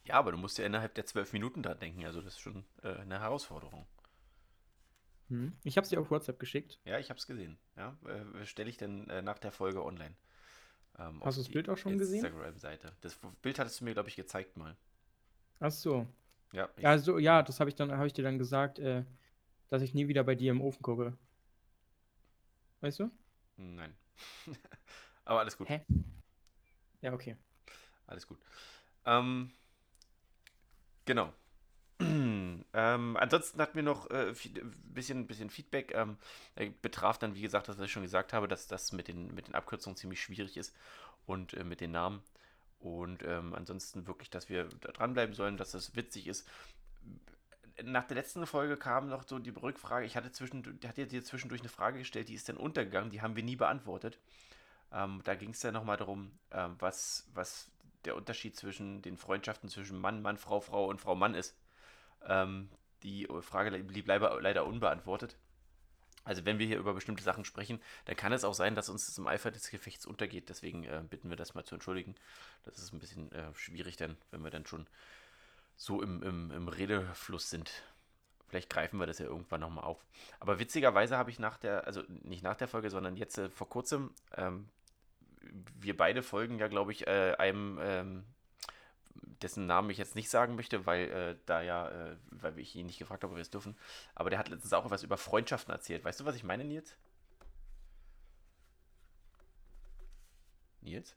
Ja, 0.06 0.16
aber 0.16 0.32
du 0.32 0.38
musst 0.38 0.58
ja 0.58 0.66
innerhalb 0.66 0.96
der 0.96 1.06
zwölf 1.06 1.34
Minuten 1.34 1.64
dran 1.64 1.80
denken. 1.80 2.06
Also 2.06 2.22
das 2.22 2.34
ist 2.36 2.40
schon 2.40 2.64
äh, 2.84 2.94
eine 2.96 3.20
Herausforderung. 3.20 3.86
Hm. 5.32 5.54
Ich 5.64 5.78
habe 5.78 5.88
sie 5.88 5.98
auf 5.98 6.12
WhatsApp 6.12 6.40
geschickt. 6.40 6.82
Ja, 6.84 7.00
ich 7.00 7.10
habe 7.10 7.18
es 7.18 7.26
gesehen. 7.26 7.58
Ja, 7.78 7.98
äh, 8.06 8.46
stelle 8.46 8.70
ich 8.70 8.76
dann 8.76 9.10
äh, 9.10 9.22
nach 9.22 9.40
der 9.40 9.54
Folge 9.54 9.82
online. 9.82 10.14
Ähm, 11.00 11.22
Hast 11.24 11.38
du 11.38 11.42
das 11.42 11.50
Bild 11.50 11.70
auch 11.70 11.78
schon 11.78 11.98
gesehen? 11.98 12.26
Instagram-Seite. 12.26 12.92
Das 13.00 13.18
Bild 13.42 13.58
hattest 13.58 13.80
du 13.80 13.86
mir, 13.86 13.94
glaube 13.94 14.10
ich, 14.10 14.18
gezeigt 14.18 14.58
mal. 14.58 14.76
Ach 15.62 15.72
so. 15.72 16.06
Ja, 16.52 16.70
ich, 16.76 16.84
Ja, 16.84 16.98
so, 16.98 17.18
ja, 17.18 17.44
das 17.44 17.62
habe 17.62 17.70
ich 17.70 17.78
dann, 17.78 17.94
habe 17.94 18.08
ich 18.08 18.14
dir 18.14 18.24
dann 18.24 18.40
gesagt, 18.40 18.78
äh, 18.80 19.06
dass 19.70 19.82
ich 19.82 19.94
nie 19.94 20.10
wieder 20.10 20.26
bei 20.26 20.36
dir 20.36 20.52
im 20.52 20.60
Ofen 20.60 20.82
gucke. 20.82 21.18
Weißt 22.82 23.00
du? 23.00 23.10
Nein. 23.56 23.96
aber 25.24 25.40
alles 25.40 25.58
gut. 25.58 25.70
Hä? 25.70 25.86
Ja, 27.00 27.14
okay. 27.14 27.38
Alles 28.06 28.28
gut. 28.28 28.40
Ähm, 29.06 29.54
genau. 31.06 31.34
ähm, 32.74 33.18
ansonsten 33.18 33.62
hatten 33.62 33.76
wir 33.76 33.84
noch 33.84 34.10
ein 34.10 34.30
äh, 34.30 34.34
bisschen, 34.94 35.28
bisschen 35.28 35.50
Feedback. 35.50 35.94
Ähm, 35.94 36.18
äh, 36.56 36.70
betraf 36.82 37.18
dann, 37.18 37.36
wie 37.36 37.42
gesagt, 37.42 37.68
das, 37.68 37.78
was 37.78 37.86
ich 37.86 37.92
schon 37.92 38.04
gesagt 38.04 38.34
habe, 38.34 38.48
dass 38.48 38.68
das 38.68 38.92
mit 38.92 39.08
den, 39.08 39.34
mit 39.34 39.48
den 39.48 39.56
Abkürzungen 39.56 39.98
ziemlich 39.98 40.22
schwierig 40.22 40.58
ist 40.58 40.76
und 41.26 41.54
äh, 41.54 41.64
mit 41.64 41.82
den 41.82 41.92
Namen. 41.92 42.22
Und 42.80 43.24
ähm, 43.24 43.54
ansonsten 43.54 44.08
wirklich, 44.08 44.30
dass 44.30 44.50
wir 44.50 44.68
da 44.82 44.92
dranbleiben 44.92 45.36
sollen, 45.36 45.58
dass 45.58 45.72
das 45.72 45.96
witzig 45.96 46.28
ist. 46.28 46.48
Nach 47.84 48.06
der 48.06 48.18
letzten 48.18 48.46
Folge 48.48 48.76
kam 48.78 49.08
noch 49.08 49.24
so 49.28 49.40
die 49.40 49.52
Rückfrage. 49.52 50.06
Ich 50.06 50.16
hatte, 50.16 50.32
zwischendurch, 50.32 50.76
hatte 50.86 51.06
dir 51.06 51.24
zwischendurch 51.24 51.62
eine 51.62 51.70
Frage 51.70 52.00
gestellt, 52.00 52.30
die 52.30 52.34
ist 52.34 52.50
dann 52.50 52.58
untergegangen, 52.58 53.12
die 53.12 53.22
haben 53.22 53.36
wir 53.36 53.44
nie 53.44 53.56
beantwortet. 53.56 54.18
Ähm, 54.92 55.22
da 55.24 55.36
ging 55.36 55.52
es 55.52 55.60
dann 55.60 55.74
nochmal 55.74 55.98
darum, 55.98 56.32
ähm, 56.52 56.76
was, 56.80 57.30
was 57.34 57.72
der 58.06 58.16
Unterschied 58.16 58.56
zwischen 58.56 59.02
den 59.02 59.18
Freundschaften 59.18 59.70
zwischen 59.70 60.00
Mann, 60.00 60.22
Mann, 60.22 60.38
Frau, 60.38 60.60
Frau 60.60 60.88
und 60.88 61.00
Frau, 61.00 61.16
Mann 61.16 61.36
ist. 61.36 61.56
Ähm, 62.28 62.70
die 63.04 63.28
Frage 63.42 63.72
blieb 63.84 64.08
leider, 64.08 64.66
unbeantwortet. 64.66 65.36
Also 66.24 66.46
wenn 66.46 66.60
wir 66.60 66.68
hier 66.68 66.78
über 66.78 66.94
bestimmte 66.94 67.24
Sachen 67.24 67.46
sprechen, 67.46 67.82
dann 68.06 68.16
kann 68.16 68.32
es 68.32 68.44
auch 68.44 68.54
sein, 68.54 68.76
dass 68.76 68.90
uns 68.90 69.08
das 69.08 69.18
im 69.18 69.26
Eifer 69.26 69.50
des 69.50 69.72
Gefechts 69.72 70.06
untergeht. 70.06 70.50
Deswegen 70.50 70.84
äh, 70.84 71.02
bitten 71.10 71.30
wir 71.30 71.38
das 71.38 71.56
mal 71.56 71.64
zu 71.64 71.76
entschuldigen. 71.76 72.16
Das 72.64 72.78
ist 72.78 72.94
ein 72.94 73.00
bisschen 73.00 73.32
äh, 73.32 73.54
schwierig 73.56 73.98
dann, 73.98 74.18
wenn 74.30 74.44
wir 74.44 74.52
dann 74.52 74.68
schon 74.68 74.86
so 75.76 76.02
im, 76.02 76.22
im, 76.22 76.52
im 76.52 76.68
Redefluss 76.68 77.50
sind. 77.50 77.72
Vielleicht 78.48 78.70
greifen 78.70 79.00
wir 79.00 79.08
das 79.08 79.18
ja 79.18 79.26
irgendwann 79.26 79.62
nochmal 79.62 79.86
auf. 79.86 80.06
Aber 80.40 80.60
witzigerweise 80.60 81.18
habe 81.18 81.32
ich 81.32 81.40
nach 81.40 81.58
der, 81.58 81.88
also 81.88 82.04
nicht 82.08 82.44
nach 82.44 82.58
der 82.58 82.68
Folge, 82.68 82.90
sondern 82.92 83.16
jetzt 83.16 83.38
äh, 83.38 83.50
vor 83.50 83.68
kurzem, 83.68 84.14
ähm, 84.36 84.68
wir 85.80 85.98
beide 85.98 86.22
folgen 86.22 86.60
ja, 86.60 86.68
glaube 86.68 86.92
ich, 86.92 87.08
äh, 87.08 87.34
einem, 87.40 87.80
ähm, 87.82 88.26
dessen 89.42 89.66
Namen 89.66 89.90
ich 89.90 89.98
jetzt 89.98 90.16
nicht 90.16 90.30
sagen 90.30 90.56
möchte, 90.56 90.86
weil 90.86 91.10
äh, 91.10 91.36
da 91.46 91.62
ja, 91.62 91.90
äh, 91.90 92.18
weil 92.30 92.58
ich 92.60 92.76
ihn 92.76 92.86
nicht 92.86 93.00
gefragt 93.00 93.24
habe, 93.24 93.32
ob 93.32 93.38
wir 93.38 93.42
es 93.42 93.50
dürfen. 93.50 93.78
Aber 94.16 94.30
der 94.30 94.40
hat 94.40 94.50
letztens 94.50 94.74
auch 94.74 94.90
was 94.90 95.04
über 95.04 95.18
Freundschaften 95.18 95.74
erzählt. 95.74 96.04
Weißt 96.04 96.20
du, 96.20 96.26
was 96.26 96.36
ich 96.36 96.44
meine, 96.44 96.64
Nils? 96.64 96.96
Nils? 100.82 101.16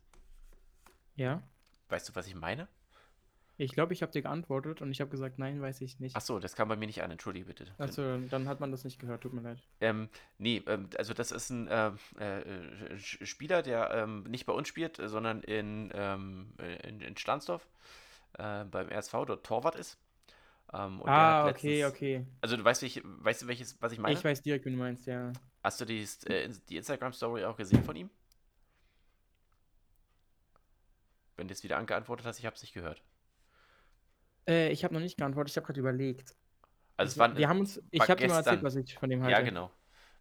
Ja. 1.17 1.43
Weißt 1.89 2.09
du, 2.09 2.15
was 2.15 2.27
ich 2.27 2.35
meine? 2.35 2.69
Ich 3.57 3.73
glaube, 3.73 3.93
ich 3.93 4.03
habe 4.03 4.11
dir 4.11 4.23
geantwortet 4.23 4.83
und 4.83 4.91
ich 4.91 5.01
habe 5.01 5.11
gesagt, 5.11 5.39
nein, 5.39 5.61
weiß 5.61 5.81
ich 5.81 6.01
nicht. 6.01 6.17
Ach 6.17 6.21
so, 6.21 6.41
das 6.41 6.57
kam 6.57 6.69
bei 6.69 6.77
mir 6.77 6.87
nicht 6.87 7.03
an. 7.03 7.11
Entschuldige 7.11 7.47
bitte. 7.47 7.67
Also, 7.79 8.19
dann 8.29 8.49
hat 8.49 8.59
man 8.61 8.73
das 8.73 8.83
nicht 8.85 8.99
gehört, 8.99 9.23
tut 9.23 9.33
mir 9.33 9.43
leid. 9.43 9.59
Ähm, 9.81 10.09
nee, 10.39 10.63
ähm, 10.67 10.89
also 10.99 11.15
das 11.15 11.31
ist 11.31 11.51
ein 11.51 11.69
äh, 11.69 11.93
äh, 12.19 12.99
Spieler, 12.99 13.63
der 13.63 13.91
ähm, 13.93 14.25
nicht 14.25 14.47
bei 14.47 14.53
uns 14.53 14.67
spielt, 14.67 14.97
sondern 14.97 15.43
in, 15.43 15.93
ähm, 15.95 16.53
äh, 16.59 16.89
in, 16.89 17.01
in 17.01 17.17
Stahnsdorf 17.17 17.69
äh, 18.39 18.65
beim 18.65 18.89
RSV 18.89 19.13
dort 19.27 19.47
Torwart 19.47 19.77
ist. 19.77 19.99
Ähm, 20.73 21.01
ah, 21.05 21.45
hat 21.45 21.57
okay, 21.57 21.83
letztens- 21.85 21.95
okay. 21.97 22.27
Also 22.41 22.57
du 22.57 22.65
weißt, 22.65 22.83
welche, 22.83 23.03
weißt 23.05 23.43
du, 23.43 23.47
welches, 23.47 23.81
was 23.81 23.93
ich 23.93 23.99
meine? 24.01 24.19
Ich 24.19 24.25
weiß 24.25 24.43
direkt, 24.43 24.65
wie 24.67 24.71
du 24.71 24.77
meinst, 24.77 25.07
ja. 25.07 25.33
Hast 25.63 25.81
du 25.81 25.85
die, 25.85 26.03
äh, 26.27 26.51
die 26.69 26.77
Instagram-Story 26.77 27.45
auch 27.45 27.57
gesehen 27.57 27.85
von 27.85 27.95
ihm? 27.95 28.11
Wenn 31.37 31.49
du 31.49 31.53
es 31.55 31.63
wieder 31.63 31.77
angeantwortet 31.79 32.27
hast, 32.27 32.39
ich 32.39 32.47
habe 32.47 32.57
es 32.57 32.63
nicht 32.63 32.75
gehört. 32.75 33.03
Äh, 34.49 34.71
ich 34.71 34.85
habe 34.85 34.95
noch 34.95 35.01
nicht 35.01 35.17
geantwortet, 35.17 35.51
ich 35.53 35.57
habe 35.57 35.67
gerade 35.67 35.81
überlegt. 35.81 36.35
Also 36.97 37.11
es 37.11 37.17
Wir- 37.17 37.21
war, 37.21 37.37
wir 37.37 37.49
haben 37.49 37.61
uns, 37.61 37.81
ich 37.91 38.01
habe 38.03 38.17
dir 38.17 38.29
mal 38.29 38.37
erzählt, 38.39 38.63
was 38.63 38.77
ich 38.77 38.95
von 38.95 39.11
dem 39.11 39.23
halte. 39.23 39.33
Ja, 39.33 39.41
genau. 39.43 39.71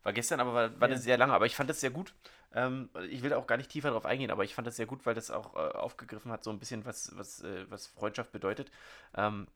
War 0.03 0.11
gestern, 0.13 0.39
aber 0.39 0.53
war, 0.53 0.79
war 0.81 0.89
Ja. 0.89 0.95
das 0.95 1.03
sehr 1.03 1.17
lange. 1.17 1.33
Aber 1.33 1.45
ich 1.45 1.55
fand 1.55 1.69
das 1.69 1.79
sehr 1.79 1.91
gut. 1.91 2.13
Ähm, 2.53 2.89
ich 3.09 3.23
will 3.23 3.33
auch 3.33 3.47
gar 3.47 3.57
nicht 3.57 3.69
tiefer 3.69 3.91
drauf 3.91 4.05
eingehen, 4.05 4.31
aber 4.31 4.43
ich 4.43 4.53
fand 4.53 4.67
das 4.67 4.75
sehr 4.75 4.85
gut, 4.85 5.05
weil 5.05 5.15
das 5.15 5.31
auch 5.31 5.55
äh, 5.55 5.59
aufgegriffen 5.59 6.31
hat, 6.31 6.43
so 6.43 6.49
ein 6.51 6.59
bisschen, 6.59 6.85
was, 6.85 7.15
was, 7.15 7.41
äh, 7.41 7.65
was 7.69 7.87
Freundschaft 7.87 8.31
bedeutet. 8.31 8.69
Ähm, 9.15 9.47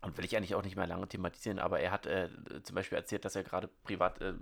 und 0.00 0.16
will 0.16 0.24
ich 0.24 0.36
eigentlich 0.36 0.54
auch 0.54 0.62
nicht 0.62 0.76
mehr 0.76 0.86
lange 0.86 1.08
thematisieren, 1.08 1.58
aber 1.58 1.80
er 1.80 1.90
hat 1.90 2.06
äh, 2.06 2.28
zum 2.62 2.76
Beispiel 2.76 2.96
erzählt, 2.96 3.24
dass 3.24 3.34
er 3.34 3.42
gerade 3.42 3.68
privat 3.82 4.20
äh, 4.20 4.34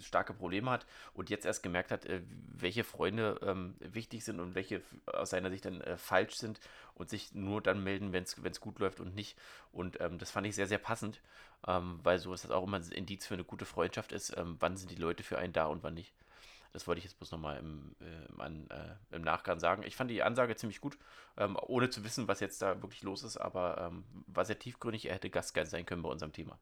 starke 0.00 0.34
Probleme 0.34 0.70
hat 0.70 0.86
und 1.14 1.30
jetzt 1.30 1.46
erst 1.46 1.62
gemerkt 1.62 1.92
hat, 1.92 2.06
äh, 2.06 2.22
welche 2.48 2.82
Freunde 2.82 3.38
ähm, 3.42 3.76
wichtig 3.78 4.24
sind 4.24 4.40
und 4.40 4.56
welche 4.56 4.82
aus 5.06 5.30
seiner 5.30 5.50
Sicht 5.50 5.64
dann 5.64 5.80
äh, 5.80 5.96
falsch 5.96 6.34
sind 6.34 6.58
und 6.94 7.08
sich 7.08 7.34
nur 7.34 7.62
dann 7.62 7.84
melden, 7.84 8.12
wenn 8.12 8.24
es 8.24 8.60
gut 8.60 8.80
läuft 8.80 8.98
und 8.98 9.14
nicht. 9.14 9.38
Und 9.70 10.00
ähm, 10.00 10.18
das 10.18 10.32
fand 10.32 10.46
ich 10.46 10.56
sehr, 10.56 10.66
sehr 10.66 10.78
passend, 10.78 11.20
ähm, 11.68 12.00
weil 12.02 12.18
so 12.18 12.34
ist 12.34 12.42
das 12.42 12.50
auch 12.50 12.64
immer 12.64 12.78
ein 12.78 12.90
Indiz 12.90 13.26
für 13.26 13.34
eine 13.34 13.44
gute 13.44 13.64
Freundschaft 13.64 14.10
ist, 14.10 14.36
ähm, 14.36 14.56
wann 14.58 14.76
sind 14.76 14.90
die 14.90 14.96
Leute 14.96 15.22
für 15.22 15.38
einen 15.38 15.52
da 15.52 15.66
und 15.66 15.84
wann 15.84 15.94
nicht. 15.94 16.12
Das 16.76 16.86
wollte 16.86 16.98
ich 16.98 17.04
jetzt 17.04 17.16
bloß 17.16 17.30
nochmal 17.30 17.56
im, 17.56 17.96
äh, 18.02 18.44
im, 18.46 18.68
äh, 18.68 19.16
im 19.16 19.22
Nachgang 19.22 19.58
sagen. 19.58 19.82
Ich 19.82 19.96
fand 19.96 20.10
die 20.10 20.22
Ansage 20.22 20.56
ziemlich 20.56 20.82
gut, 20.82 20.98
ähm, 21.38 21.56
ohne 21.62 21.88
zu 21.88 22.04
wissen, 22.04 22.28
was 22.28 22.40
jetzt 22.40 22.60
da 22.60 22.82
wirklich 22.82 23.02
los 23.02 23.22
ist, 23.22 23.38
aber 23.38 23.78
ähm, 23.80 24.04
war 24.26 24.44
sehr 24.44 24.58
tiefgründig. 24.58 25.06
Er 25.06 25.14
hätte 25.14 25.30
Gast 25.30 25.54
sein 25.54 25.86
können 25.86 26.02
bei 26.02 26.10
unserem 26.10 26.34
Thema. 26.34 26.58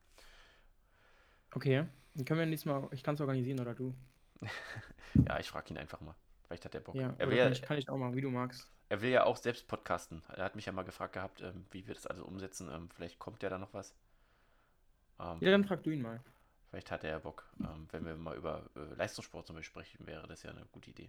Okay, 1.52 1.88
dann 2.14 2.24
können 2.24 2.38
wir 2.38 2.46
nächstes 2.46 2.70
Mal, 2.70 2.86
ich 2.92 3.02
kann 3.02 3.16
es 3.16 3.20
organisieren 3.20 3.58
oder 3.58 3.74
du. 3.74 3.92
Ja, 5.28 5.40
ich 5.40 5.48
frage 5.48 5.70
ihn 5.74 5.78
einfach 5.78 6.00
mal. 6.00 6.14
Vielleicht 6.46 6.64
hat 6.64 6.74
er 6.76 6.80
Bock. 6.80 6.94
Ja, 6.94 7.14
er, 7.18 7.28
will 7.28 7.36
kann, 7.38 7.46
ja, 7.46 7.50
ich, 7.50 7.62
kann 7.62 7.76
ich 7.76 7.88
auch 7.88 7.96
mal, 7.96 8.14
wie 8.14 8.20
du 8.20 8.30
magst. 8.30 8.70
er 8.88 9.00
will 9.02 9.10
ja 9.10 9.24
auch 9.24 9.36
selbst 9.36 9.66
podcasten. 9.66 10.22
Er 10.28 10.44
hat 10.44 10.54
mich 10.54 10.66
ja 10.66 10.72
mal 10.72 10.82
gefragt 10.84 11.14
gehabt, 11.14 11.40
ähm, 11.40 11.66
wie 11.72 11.86
wir 11.88 11.94
das 11.94 12.06
also 12.06 12.24
umsetzen. 12.24 12.70
Ähm, 12.70 12.88
vielleicht 12.90 13.18
kommt 13.18 13.42
ja 13.42 13.48
da 13.48 13.58
noch 13.58 13.74
was. 13.74 13.96
Ähm, 15.18 15.38
Ja, 15.40 15.50
dann 15.50 15.64
frag 15.64 15.82
du 15.82 15.90
ihn 15.90 16.02
mal. 16.02 16.22
Vielleicht 16.74 16.90
hat 16.90 17.04
er 17.04 17.10
ja 17.10 17.18
Bock. 17.20 17.48
Ähm, 17.62 17.86
wenn 17.92 18.04
wir 18.04 18.16
mal 18.16 18.36
über 18.36 18.68
äh, 18.74 18.80
Leistungssport 18.96 19.46
zum 19.46 19.54
Beispiel 19.54 19.70
sprechen, 19.84 20.06
wäre 20.08 20.26
das 20.26 20.42
ja 20.42 20.50
eine 20.50 20.66
gute 20.72 20.90
Idee. 20.90 21.08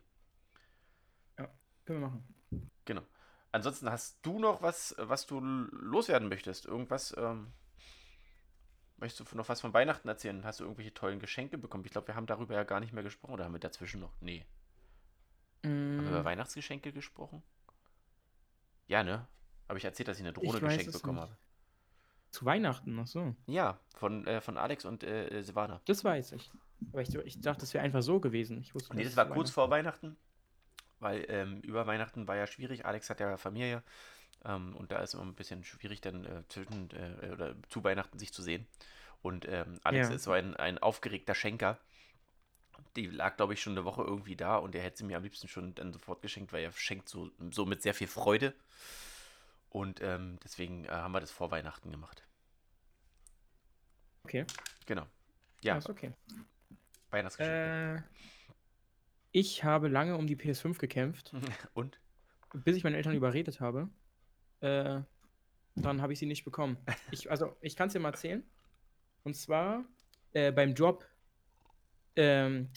Können 1.86 2.02
wir 2.02 2.08
machen. 2.08 2.36
Genau. 2.86 3.02
Ansonsten 3.52 3.90
hast 3.90 4.20
du 4.26 4.40
noch 4.40 4.62
was, 4.62 4.96
was 4.98 5.26
du 5.26 5.40
loswerden 5.40 6.28
möchtest? 6.30 6.66
Irgendwas, 6.66 7.14
ähm, 7.18 7.54
möchtest 8.98 9.32
du 9.32 9.38
noch 9.38 9.48
was 9.48 9.62
von 9.62 9.74
Weihnachten 9.74 10.08
erzählen? 10.10 10.44
Hast 10.44 10.60
du 10.60 10.66
irgendwelche 10.66 10.94
tollen 10.94 11.20
Geschenke 11.20 11.58
bekommen? 11.58 11.86
Ich 11.86 11.92
glaube, 11.94 12.08
wir 12.08 12.16
haben 12.16 12.26
darüber 12.28 12.56
ja 12.56 12.64
gar 12.64 12.80
nicht 12.82 12.92
mehr 12.94 13.04
gesprochen. 13.04 13.34
Oder 13.34 13.46
haben 13.46 13.54
wir 13.54 13.60
dazwischen 13.60 14.02
noch? 14.02 14.14
Nee. 14.20 14.46
Haben 15.98 16.06
wir 16.06 16.12
über 16.12 16.24
Mm, 16.24 16.26
Weihnachtsgeschenke 16.26 16.94
gesprochen? 16.94 17.44
Ja, 18.88 19.04
ne? 19.04 19.28
Habe 19.68 19.78
ich 19.80 19.86
erzählt, 19.86 20.08
dass 20.08 20.18
ich 20.18 20.24
eine 20.24 20.34
Drohne 20.34 20.60
Ich 20.60 20.62
geschenkt 20.62 20.92
es 20.92 21.02
bekommen 21.02 21.20
nicht. 21.20 21.20
habe. 21.20 21.38
Zu 22.36 22.44
Weihnachten, 22.44 23.00
ach 23.00 23.08
so. 23.08 23.34
Ja, 23.48 23.80
von, 23.96 24.28
äh, 24.28 24.42
von 24.42 24.58
Alex 24.58 24.84
und 24.84 25.06
äh, 25.06 25.42
Silvana. 25.42 25.80
Das 25.86 26.04
weiß 26.04 26.34
ich. 26.34 26.52
Aber 26.92 27.02
ich, 27.02 27.16
ich 27.16 27.40
dachte, 27.40 27.62
das 27.62 27.74
wäre 27.74 27.82
einfach 27.86 28.02
so 28.02 28.20
gewesen. 28.20 28.60
Ich 28.60 28.76
wusste 28.76 28.94
Nee, 28.94 29.06
das 29.06 29.16
war 29.16 29.30
kurz 29.30 29.52
vor 29.52 29.70
Weihnachten, 29.70 30.18
weil 31.00 31.26
ähm, 31.30 31.62
über 31.62 31.88
Weihnachten 31.88 32.28
war 32.28 32.36
ja 32.36 32.46
schwierig. 32.46 32.86
Alex 32.86 33.10
hat 33.10 33.22
ja 33.22 33.38
Familie 33.38 33.84
ähm, 34.44 34.76
und 34.76 34.92
da 34.92 34.98
ist 35.00 35.14
immer 35.14 35.24
ein 35.24 35.34
bisschen 35.34 35.64
schwierig, 35.64 36.02
dann 36.02 36.26
äh, 36.26 36.44
zwischen 36.50 36.90
äh, 36.92 37.32
oder 37.32 37.56
zu 37.70 37.86
Weihnachten 37.86 38.20
sich 38.20 38.34
zu 38.34 38.42
sehen. 38.42 38.68
Und 39.22 39.48
ähm, 39.48 39.80
Alex 39.84 40.10
Ja. 40.10 40.16
ist 40.16 40.24
so 40.24 40.32
ein, 40.34 40.58
ein 40.58 40.78
aufgeregter 40.78 41.36
Schenker. 41.36 41.80
Die 42.98 43.06
lag, 43.06 43.38
glaube 43.38 43.54
ich, 43.54 43.62
schon 43.62 43.74
eine 43.78 43.86
Woche 43.86 44.02
irgendwie 44.04 44.36
da 44.36 44.58
und 44.58 44.76
er 44.76 44.84
hätte 44.84 44.98
sie 44.98 45.04
mir 45.06 45.16
am 45.16 45.24
liebsten 45.24 45.48
schon 45.48 45.74
dann 45.76 45.94
sofort 45.94 46.22
geschenkt, 46.22 46.52
weil 46.52 46.66
er 46.66 46.74
schenkt 46.74 47.08
so, 47.08 47.32
so 47.50 47.66
mit 47.66 47.82
sehr 47.82 47.94
viel 47.94 48.08
Freude. 48.08 48.54
Und 49.76 50.00
ähm, 50.02 50.40
deswegen 50.42 50.86
äh, 50.86 50.88
haben 50.88 51.12
wir 51.12 51.20
das 51.20 51.32
vor 51.32 51.52
Weihnachten 51.52 51.92
gemacht. 51.92 52.26
Okay, 54.24 54.46
Genau. 54.86 55.02
ja, 55.62 55.74
Ja, 55.74 55.78
ist 55.80 55.90
okay. 55.90 56.14
Weihnachtsgeschenke. 57.10 57.98
Äh, 57.98 58.02
ich 59.34 59.66
habe 59.66 59.90
lange 59.90 60.16
um 60.16 60.28
die 60.28 60.38
PS5 60.38 60.78
gekämpft, 60.78 61.34
Und? 61.74 62.00
bis 62.54 62.78
ich 62.78 62.86
meine 62.86 62.96
Eltern 62.96 63.16
überredet 63.16 63.60
habe. 63.60 63.90
Äh, 64.62 65.02
dann 65.76 66.02
habe 66.02 66.14
ich 66.14 66.20
sie 66.20 66.26
nicht 66.26 66.46
bekommen. 66.46 66.78
Ich, 67.12 67.30
also, 67.30 67.58
ich 67.60 67.76
kann 67.76 67.88
es 67.88 67.94
dir 67.94 68.00
mal 68.00 68.12
erzählen. 68.12 68.50
Und 69.24 69.36
zwar 69.36 69.84
äh, 70.32 70.54
beim 70.54 70.74
Job 70.74 71.06
ähm, 72.16 72.70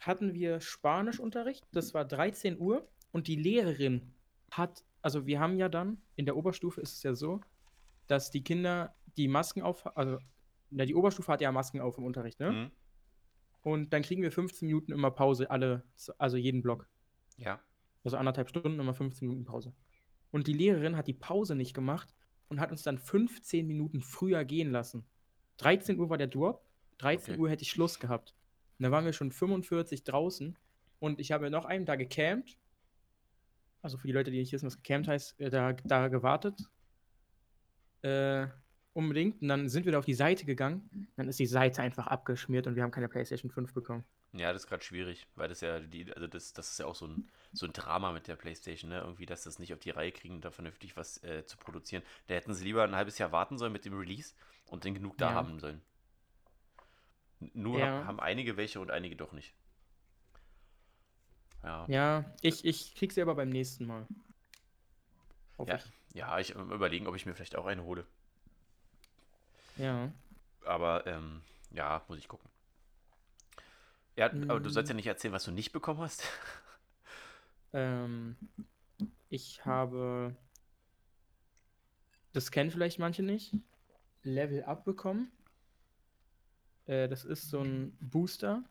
hatten 0.00 0.34
wir 0.34 0.60
Spanischunterricht. 0.60 1.64
Das 1.70 1.94
war 1.94 2.04
13 2.04 2.58
Uhr 2.58 2.88
und 3.12 3.28
die 3.28 3.36
Lehrerin 3.36 4.12
hat, 4.50 4.82
also 5.04 5.26
wir 5.26 5.38
haben 5.38 5.56
ja 5.56 5.68
dann, 5.68 5.98
in 6.16 6.24
der 6.24 6.34
Oberstufe 6.34 6.80
ist 6.80 6.94
es 6.94 7.02
ja 7.02 7.14
so, 7.14 7.42
dass 8.06 8.30
die 8.30 8.42
Kinder 8.42 8.94
die 9.18 9.28
Masken 9.28 9.62
auf, 9.62 9.96
also 9.96 10.18
na, 10.70 10.86
die 10.86 10.94
Oberstufe 10.94 11.30
hat 11.30 11.42
ja 11.42 11.52
Masken 11.52 11.80
auf 11.80 11.98
im 11.98 12.04
Unterricht, 12.04 12.40
ne? 12.40 12.50
Mhm. 12.50 12.70
Und 13.60 13.92
dann 13.92 14.02
kriegen 14.02 14.22
wir 14.22 14.32
15 14.32 14.66
Minuten 14.66 14.92
immer 14.92 15.10
Pause, 15.10 15.50
alle, 15.50 15.84
also 16.18 16.38
jeden 16.38 16.62
Block. 16.62 16.88
Ja. 17.36 17.60
Also 18.02 18.16
anderthalb 18.16 18.48
Stunden, 18.48 18.80
immer 18.80 18.94
15 18.94 19.28
Minuten 19.28 19.44
Pause. 19.44 19.74
Und 20.30 20.46
die 20.46 20.52
Lehrerin 20.54 20.96
hat 20.96 21.06
die 21.06 21.14
Pause 21.14 21.54
nicht 21.54 21.74
gemacht 21.74 22.14
und 22.48 22.60
hat 22.60 22.70
uns 22.70 22.82
dann 22.82 22.98
15 22.98 23.66
Minuten 23.66 24.00
früher 24.00 24.44
gehen 24.44 24.70
lassen. 24.70 25.04
13 25.58 25.98
Uhr 25.98 26.08
war 26.08 26.18
der 26.18 26.28
Drop, 26.28 26.64
13 26.98 27.34
Okay. 27.34 27.42
Uhr 27.42 27.50
hätte 27.50 27.62
ich 27.62 27.70
Schluss 27.70 28.00
gehabt. 28.00 28.34
Und 28.78 28.84
da 28.84 28.90
waren 28.90 29.04
wir 29.04 29.12
schon 29.12 29.32
45 29.32 30.04
draußen 30.04 30.58
und 30.98 31.20
ich 31.20 31.30
habe 31.30 31.50
noch 31.50 31.66
einen 31.66 31.84
da 31.84 31.96
gecampt. 31.96 32.58
Also 33.84 33.98
für 33.98 34.06
die 34.06 34.14
Leute, 34.14 34.30
die 34.30 34.38
nicht 34.38 34.50
wissen, 34.50 34.64
was 34.64 34.80
gecampt 34.80 35.08
heißt, 35.08 35.38
äh, 35.40 35.50
da, 35.50 35.74
da 35.74 36.08
gewartet. 36.08 36.58
Äh, 38.00 38.46
unbedingt. 38.94 39.42
Und 39.42 39.48
dann 39.48 39.68
sind 39.68 39.84
wir 39.84 39.92
da 39.92 39.98
auf 39.98 40.06
die 40.06 40.14
Seite 40.14 40.46
gegangen. 40.46 40.88
Dann 41.16 41.28
ist 41.28 41.38
die 41.38 41.44
Seite 41.46 41.82
einfach 41.82 42.06
abgeschmiert 42.06 42.66
und 42.66 42.76
wir 42.76 42.82
haben 42.82 42.90
keine 42.90 43.10
PlayStation 43.10 43.50
5 43.50 43.74
bekommen. 43.74 44.02
Ja, 44.32 44.54
das 44.54 44.62
ist 44.62 44.68
gerade 44.68 44.82
schwierig, 44.82 45.26
weil 45.36 45.48
das 45.50 45.60
ja 45.60 45.80
die, 45.80 46.10
also 46.14 46.26
das, 46.26 46.54
das 46.54 46.70
ist 46.70 46.78
ja 46.78 46.86
auch 46.86 46.94
so 46.94 47.06
ein, 47.06 47.28
so 47.52 47.66
ein 47.66 47.74
Drama 47.74 48.10
mit 48.12 48.26
der 48.26 48.36
PlayStation, 48.36 48.88
ne? 48.88 49.00
Irgendwie, 49.00 49.26
dass 49.26 49.44
das 49.44 49.58
nicht 49.58 49.74
auf 49.74 49.80
die 49.80 49.90
Reihe 49.90 50.12
kriegen, 50.12 50.40
da 50.40 50.50
vernünftig 50.50 50.96
was 50.96 51.22
äh, 51.22 51.44
zu 51.44 51.58
produzieren. 51.58 52.02
Da 52.26 52.34
hätten 52.34 52.54
sie 52.54 52.64
lieber 52.64 52.84
ein 52.84 52.96
halbes 52.96 53.18
Jahr 53.18 53.32
warten 53.32 53.58
sollen 53.58 53.72
mit 53.72 53.84
dem 53.84 53.96
Release 53.98 54.32
und 54.70 54.86
dann 54.86 54.94
genug 54.94 55.18
da 55.18 55.28
Ja. 55.28 55.34
haben 55.34 55.60
sollen. 55.60 55.82
Nur 57.52 57.80
Ja. 57.80 58.06
haben 58.06 58.18
einige 58.18 58.56
welche 58.56 58.80
und 58.80 58.90
einige 58.90 59.14
doch 59.14 59.32
nicht. 59.32 59.54
Ja. 61.64 61.88
Ja, 61.88 62.24
ich, 62.42 62.64
ich 62.66 62.94
krieg 62.94 63.12
sie 63.12 63.22
aber 63.22 63.34
beim 63.34 63.48
nächsten 63.50 63.86
Mal. 63.86 64.06
Hoffe 65.58 65.74
Ja, 65.74 65.78
ich. 65.78 65.92
ja, 66.14 66.38
ich 66.38 66.54
ähm, 66.54 66.70
überlegen, 66.72 67.06
ob 67.06 67.14
ich 67.16 67.26
mir 67.26 67.34
vielleicht 67.34 67.56
auch 67.56 67.66
eine 67.66 67.84
hole. 67.84 68.06
Ja. 69.76 70.12
Aber 70.64 71.06
ähm, 71.06 71.42
ja, 71.70 72.02
muss 72.08 72.18
ich 72.18 72.28
gucken. 72.28 72.50
Ja, 74.16 74.30
aber 74.48 74.60
du 74.60 74.70
sollst 74.70 74.88
Mm. 74.88 74.90
ja 74.90 74.94
nicht 74.94 75.06
erzählen, 75.06 75.34
was 75.34 75.44
du 75.44 75.50
nicht 75.50 75.72
bekommen 75.72 76.00
hast. 76.00 76.22
Ähm, 77.74 78.36
ich 79.30 79.64
habe, 79.66 80.34
das 82.34 82.50
kennen 82.50 82.70
vielleicht 82.70 82.98
manche 82.98 83.22
nicht, 83.22 83.54
Level 84.24 84.64
Up 84.64 84.84
bekommen. 84.84 85.32
Äh, 86.86 87.08
das 87.08 87.24
ist 87.24 87.50
so 87.50 87.60
ein 87.60 87.96
Booster. 88.00 88.64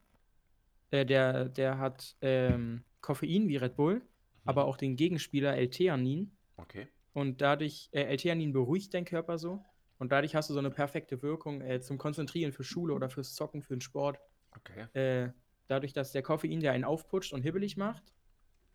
Äh, 0.94 1.08
der, 1.08 1.50
der 1.50 1.80
hat 1.80 2.16
ähm, 2.22 2.84
Koffein 3.02 3.48
wie 3.48 3.58
Red 3.58 3.76
Bull, 3.76 4.04
aber 4.46 4.66
auch 4.66 4.78
den 4.78 4.96
Gegenspieler 4.96 5.58
L-Theanin. 5.58 6.38
Okay. 6.58 6.88
Und 7.14 7.42
dadurch, 7.42 7.90
äh, 7.94 8.04
L-Theanin 8.04 8.54
beruhigt 8.54 8.94
deinen 8.94 9.06
Körper 9.06 9.40
so. 9.40 9.66
Und 9.98 10.12
dadurch 10.12 10.36
hast 10.36 10.52
du 10.52 10.54
so 10.54 10.60
eine 10.60 10.70
perfekte 10.70 11.24
Wirkung 11.24 11.62
äh, 11.62 11.82
zum 11.82 11.98
Konzentrieren 11.98 12.52
für 12.52 12.64
Schule 12.64 12.94
oder 12.94 13.10
fürs 13.10 13.34
Zocken, 13.34 13.64
für 13.64 13.76
den 13.76 13.82
Sport. 13.82 14.20
Okay. 14.56 14.86
Äh, 14.94 15.32
dadurch, 15.66 15.94
dass 15.94 16.12
der 16.12 16.22
Koffein 16.22 16.60
dir 16.60 16.72
einen 16.72 16.84
aufputscht 16.84 17.34
und 17.34 17.42
hibbelig 17.42 17.76
macht, 17.76 18.14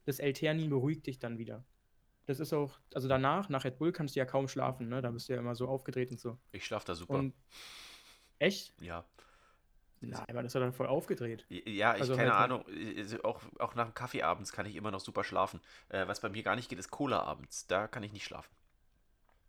das 0.04 0.18
L-Theanin 0.18 0.70
beruhigt 0.70 1.06
dich 1.06 1.20
dann 1.20 1.38
wieder. 1.38 1.64
Das 2.26 2.40
ist 2.40 2.52
auch, 2.52 2.80
also 2.94 3.06
danach, 3.06 3.48
nach 3.48 3.64
Red 3.64 3.78
Bull, 3.78 3.92
kannst 3.92 4.16
du 4.16 4.18
ja 4.18 4.26
kaum 4.26 4.48
schlafen, 4.48 4.88
ne? 4.88 5.02
Da 5.02 5.12
bist 5.12 5.28
du 5.28 5.34
ja 5.34 5.38
immer 5.38 5.54
so 5.54 5.68
aufgedreht 5.68 6.10
und 6.10 6.18
so. 6.18 6.36
Ich 6.50 6.66
schlafe 6.66 6.86
da 6.86 6.94
super. 6.96 7.14
Und 7.14 7.34
echt? 8.40 8.74
ja. 8.80 9.06
Nein, 10.00 10.24
das 10.28 10.44
ist 10.46 10.54
dann 10.54 10.72
voll 10.72 10.86
aufgedreht. 10.86 11.44
Ja, 11.48 11.94
ich 11.94 12.02
Also 12.02 12.14
keine 12.16 12.36
halt- 12.36 12.50
Ahnung. 12.50 12.64
Auch, 13.24 13.40
auch 13.58 13.74
nach 13.74 13.86
dem 13.86 13.94
Kaffee 13.94 14.22
abends 14.22 14.52
kann 14.52 14.66
ich 14.66 14.76
immer 14.76 14.90
noch 14.90 15.00
super 15.00 15.24
schlafen. 15.24 15.60
Äh, 15.88 16.06
was 16.06 16.20
bei 16.20 16.28
mir 16.28 16.42
gar 16.42 16.54
nicht 16.56 16.68
geht, 16.68 16.78
ist 16.78 16.90
Cola 16.90 17.20
abends. 17.22 17.66
Da 17.66 17.88
kann 17.88 18.02
ich 18.02 18.12
nicht 18.12 18.24
schlafen. 18.24 18.50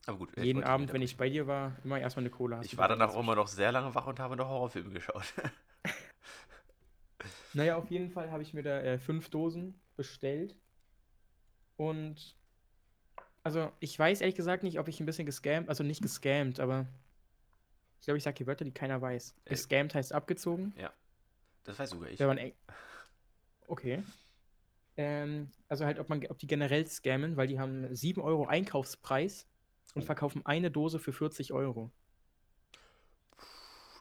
Aber 0.07 0.17
gut. 0.17 0.35
Jeden 0.37 0.63
Abend, 0.63 0.91
wenn 0.91 1.01
ich 1.03 1.17
bei 1.17 1.29
dir 1.29 1.45
war, 1.45 1.75
immer 1.83 1.99
erstmal 1.99 2.23
eine 2.23 2.31
Cola. 2.31 2.61
Ich 2.61 2.77
war 2.77 2.87
danach 2.87 3.07
das- 3.07 3.15
immer 3.15 3.35
noch 3.35 3.47
sehr 3.47 3.71
lange 3.71 3.93
wach 3.93 4.07
und 4.07 4.19
habe 4.19 4.35
noch 4.35 4.47
Horrorfilme 4.47 4.91
geschaut. 4.91 5.33
Naja, 7.53 7.75
auf 7.77 7.89
jeden 7.89 8.09
Fall 8.09 8.31
habe 8.31 8.43
ich 8.43 8.53
mir 8.53 8.63
da 8.63 8.79
äh, 8.79 8.97
fünf 8.99 9.29
Dosen 9.29 9.79
bestellt. 9.97 10.55
Und 11.77 12.35
also 13.43 13.71
ich 13.79 13.97
weiß 13.97 14.21
ehrlich 14.21 14.35
gesagt 14.35 14.63
nicht, 14.63 14.79
ob 14.79 14.87
ich 14.87 14.99
ein 14.99 15.05
bisschen 15.05 15.25
gescammt, 15.25 15.67
also 15.67 15.83
nicht 15.83 16.01
gescammt, 16.01 16.59
aber 16.59 16.85
ich 17.99 18.05
glaube, 18.05 18.17
ich 18.17 18.23
sage 18.23 18.35
die 18.35 18.47
Wörter, 18.47 18.65
die 18.65 18.73
keiner 18.73 19.01
weiß. 19.01 19.35
Äh. 19.45 19.49
Gescammt 19.49 19.93
heißt 19.93 20.13
abgezogen. 20.13 20.73
Das 21.63 21.77
weiß 21.77 21.91
sogar 21.91 22.09
ich. 22.09 22.19
Wenn 22.19 22.27
man 22.27 22.37
Okay. 23.67 24.03
Ähm, 24.97 25.51
also 25.67 25.85
halt, 25.85 25.99
ob 25.99 26.09
man, 26.09 26.25
ob 26.27 26.39
die 26.39 26.47
generell 26.47 26.85
scammen, 26.87 27.37
weil 27.37 27.47
die 27.47 27.59
haben 27.59 27.93
7 27.95 28.21
Euro 28.21 28.47
Einkaufspreis 28.47 29.47
und 29.93 30.03
verkaufen 30.03 30.45
eine 30.45 30.71
Dose 30.71 30.99
für 30.99 31.13
40 31.13 31.53
Euro. 31.53 31.91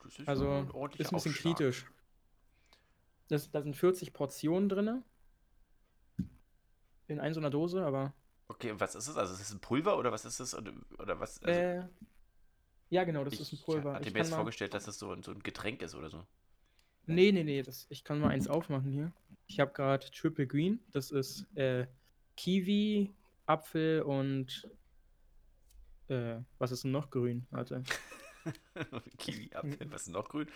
Das 0.04 0.18
ist 0.18 0.28
Also 0.28 0.50
ein 0.50 0.66
ist 0.68 0.74
ein 0.74 0.90
bisschen 0.90 1.14
Aufschlag. 1.16 1.56
kritisch. 1.56 1.86
Das, 3.28 3.50
da 3.50 3.60
sind 3.62 3.76
40 3.76 4.12
Portionen 4.12 4.68
drin. 4.68 5.04
In 7.08 7.20
einer 7.20 7.34
so 7.34 7.40
einer 7.40 7.50
Dose, 7.50 7.84
aber. 7.84 8.14
Okay, 8.48 8.72
was 8.78 8.94
ist 8.94 9.08
es? 9.08 9.16
Also 9.16 9.34
ist 9.34 9.40
es 9.40 9.52
ein 9.52 9.60
Pulver 9.60 9.98
oder 9.98 10.10
was 10.10 10.24
ist 10.24 10.40
es? 10.40 10.54
Oder, 10.54 10.72
oder 10.98 11.20
was? 11.20 11.42
Also, 11.42 11.60
äh, 11.60 11.84
ja, 12.90 13.04
genau, 13.04 13.24
das 13.24 13.34
ich 13.34 13.40
ist 13.40 13.52
ein 13.52 13.60
Pulver. 13.64 13.94
hatte 13.94 14.08
Ich 14.08 14.14
mir 14.14 14.20
jetzt 14.20 14.32
vorgestellt, 14.34 14.74
dass 14.74 14.86
es 14.88 14.98
so 14.98 15.12
ein, 15.12 15.22
so 15.22 15.32
ein 15.32 15.42
Getränk 15.42 15.82
ist 15.82 15.94
oder 15.94 16.10
so. 16.10 16.26
nee, 17.06 17.32
nee, 17.32 17.44
nee, 17.44 17.62
das, 17.62 17.86
ich 17.90 18.04
kann 18.04 18.20
mal 18.20 18.30
eins 18.30 18.48
aufmachen 18.48 18.90
hier. 18.90 19.12
Ich 19.46 19.60
habe 19.60 19.72
gerade 19.72 20.10
Triple 20.10 20.46
Green. 20.46 20.80
Das 20.92 21.10
ist 21.10 21.46
äh, 21.56 21.86
Kiwi, 22.36 23.14
Apfel 23.46 24.02
und. 24.02 24.68
Äh, 26.08 26.40
was 26.58 26.72
ist 26.72 26.84
denn 26.84 26.92
noch 26.92 27.10
grün? 27.10 27.46
Warte. 27.50 27.82
Kiwi, 29.18 29.50
Apfel, 29.54 29.90
was 29.90 30.02
ist 30.02 30.08
noch 30.08 30.28
grün? 30.28 30.48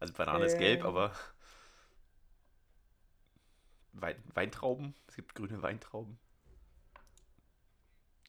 Also 0.00 0.12
Banane 0.14 0.44
ist 0.46 0.58
gelb, 0.58 0.80
Äh. 0.80 0.86
aber 0.86 1.12
Wein, 3.92 4.16
Weintrauben, 4.34 4.94
es 5.06 5.16
gibt 5.16 5.34
grüne 5.34 5.62
Weintrauben. 5.62 6.18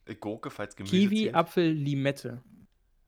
Äh, 0.06 0.14
Gurke, 0.14 0.50
falls 0.50 0.76
Gemüse 0.76 0.94
Kiwi, 0.94 1.16
zählt. 1.24 1.34
Apfel, 1.34 1.70
Limette. 1.72 2.42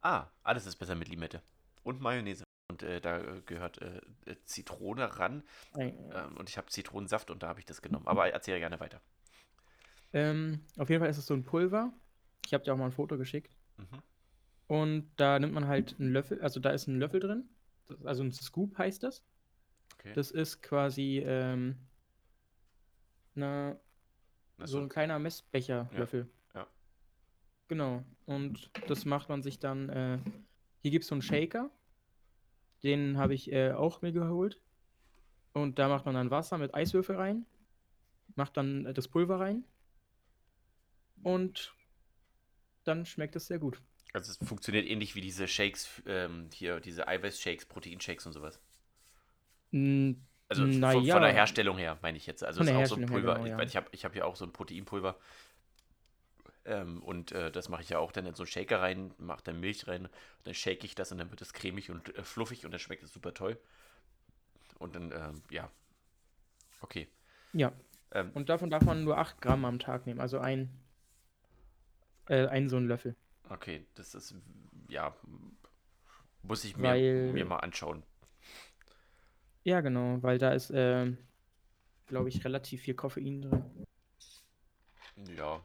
Ah, 0.07 0.31
alles 0.45 0.67
ist 0.67 0.77
besser 0.77 0.95
mit 0.95 1.09
Limette. 1.09 1.43
Und 1.83 2.01
Mayonnaise. 2.01 2.45
Und 2.71 2.85
äh, 2.85 3.01
da 3.01 3.19
äh, 3.19 3.43
gehört 3.45 3.83
äh, 3.83 4.01
äh, 4.27 4.37
Zitrone 4.45 5.19
ran. 5.19 5.43
Ähm, 5.77 6.37
und 6.37 6.49
ich 6.49 6.59
habe 6.59 6.69
Zitronensaft 6.69 7.29
und 7.29 7.43
da 7.43 7.49
habe 7.49 7.59
ich 7.59 7.67
das 7.67 7.83
genommen. 7.83 8.07
Aber 8.07 8.33
erzähl 8.33 8.61
gerne 8.61 8.79
weiter. 8.79 9.01
Ähm, 10.13 10.65
auf 10.79 10.91
jeden 10.91 11.01
Fall 11.01 11.11
ist 11.11 11.19
es 11.19 11.27
so 11.27 11.35
ein 11.35 11.43
Pulver. 11.43 11.93
Ich 12.45 12.55
habe 12.55 12.63
dir 12.63 12.73
auch 12.73 12.77
mal 12.77 12.85
ein 12.85 12.93
Foto 12.93 13.19
geschickt. 13.19 13.57
Mhm. 13.79 14.03
Und 14.69 15.11
da 15.17 15.41
nimmt 15.41 15.55
man 15.55 15.67
halt 15.67 15.97
einen 15.99 16.13
Löffel, 16.13 16.41
also 16.41 16.61
da 16.61 16.71
ist 16.71 16.87
ein 16.87 17.01
Löffel 17.01 17.19
drin. 17.19 17.49
Also 18.05 18.23
ein 18.23 18.31
Scoop 18.31 18.79
heißt 18.79 19.03
das. 19.03 19.25
Okay. 19.95 20.13
Das 20.15 20.31
ist 20.31 20.63
quasi 20.63 21.19
ähm, 21.19 21.77
na, 23.35 23.77
so 24.59 24.79
ein 24.79 24.89
kleiner 24.89 25.19
Messbecherlöffel. 25.19 26.21
ja. 26.21 26.36
Genau. 27.69 28.05
Und 28.27 28.71
das 28.89 29.05
macht 29.05 29.29
man 29.29 29.43
sich 29.43 29.59
dann. 29.59 29.89
Äh, 29.89 30.19
hier 30.83 30.91
gibt 30.91 31.03
es 31.03 31.09
so 31.09 31.15
einen 31.15 31.23
Shaker. 31.23 31.71
Den 32.83 33.19
habe 33.19 33.35
ich 33.35 33.51
äh, 33.53 33.73
auch 33.73 34.03
mir 34.03 34.13
geholt. 34.13 34.61
Und 35.53 35.79
da 35.79 35.89
macht 35.89 36.05
man 36.05 36.15
dann 36.15 36.31
Wasser 36.31 36.59
mit 36.59 36.75
Eiswürfel 36.75 37.17
rein. 37.17 37.47
Macht 38.35 38.57
dann 38.57 38.87
äh, 38.87 38.95
das 38.95 39.09
Pulver 39.09 39.41
rein. 39.41 39.65
Und 41.23 41.75
dann 42.85 43.07
schmeckt 43.07 43.37
es 43.37 43.47
sehr 43.47 43.59
gut. 43.59 43.81
Also 44.13 44.33
es 44.33 44.49
funktioniert 44.49 44.87
ähnlich 44.87 45.15
wie 45.15 45.21
diese 45.21 45.49
Shakes, 45.49 46.03
ähm, 46.07 46.49
hier, 46.53 46.81
diese 46.81 47.09
Eiweiß-Shakes, 47.09 47.67
Protein-Shakes 47.67 48.27
und 48.27 48.33
sowas. 48.33 48.61
N 49.73 50.27
Also 50.49 50.63
von, 50.63 51.05
ja. 51.05 51.15
von 51.15 51.23
der 51.23 51.33
Herstellung 51.33 51.77
her, 51.77 51.99
meine 52.03 52.17
ich 52.17 52.27
jetzt. 52.27 52.45
Also 52.45 52.63
es 52.63 52.69
ist 52.69 52.75
auch 52.75 52.87
so 52.87 52.97
ein 52.97 53.07
Pulver. 53.07 53.35
genau, 53.35 53.45
ich 53.45 53.51
ja. 53.51 53.59
weil 53.59 53.67
ich 53.67 53.77
habe 53.77 53.89
ich 53.93 54.05
hab 54.05 54.15
ja 54.15 54.25
auch 54.25 54.37
so 54.37 54.45
ein 54.45 54.53
Proteinpulver. 54.53 55.19
Ähm, 56.67 57.03
und 57.03 57.33
äh, 57.33 57.51
das 57.53 57.69
mache 57.69 57.83
ich 57.83 57.91
ja 57.91 57.99
auch 57.99 58.13
dann 58.13 58.27
in 58.27 58.35
so 58.35 58.43
einen 58.43 58.49
Shaker 58.49 58.81
rein, 58.81 59.15
mache 59.19 59.43
dann 59.45 59.61
Milch 59.61 59.87
rein, 59.87 60.09
dann 60.45 60.55
shake 60.55 60.85
ich 60.85 60.95
das 60.95 61.13
und 61.13 61.19
dann 61.19 61.31
wird 61.31 61.41
es 61.41 61.53
cremig 61.53 61.91
und 61.91 62.17
äh, 62.17 62.25
fluffig 62.25 62.65
und 62.65 62.73
dann 62.73 62.81
schmeckt 62.81 63.05
es 63.05 63.13
super 63.13 63.33
toll. 63.35 63.59
Und 64.79 64.95
dann, 64.97 65.13
ähm, 65.13 65.43
ja. 65.51 65.71
Okay. 66.81 67.09
Ja. 67.53 67.73
Ähm, 68.13 68.31
Und 68.35 68.49
davon 68.49 68.69
darf 68.71 68.83
man 68.85 69.05
nur 69.05 69.17
8 69.19 69.41
Gramm 69.41 69.65
am 69.65 69.79
Tag 69.79 70.07
nehmen. 70.07 70.21
Also 70.21 70.39
ein, 70.39 70.71
äh, 72.29 72.47
ein 72.47 72.69
so 72.69 72.77
ein 72.77 72.87
Löffel. 72.87 73.17
okay, 73.49 73.87
das 73.95 74.15
ist, 74.15 74.35
ja, 74.89 75.15
muss 76.43 76.65
ich 76.65 76.77
mir, 76.77 76.83
Weil- 76.83 77.33
mir 77.33 77.45
mal 77.45 77.59
anschauen. 77.59 78.03
Ja, 79.65 79.81
genau, 79.81 80.23
weil 80.23 80.39
da 80.39 80.53
ist, 80.53 80.71
ähm, 80.75 81.19
glaube 82.07 82.29
ich, 82.29 82.45
relativ 82.45 82.83
viel 82.83 82.95
Koffein 82.95 83.43
drin. 83.43 83.87
Ja. 85.37 85.61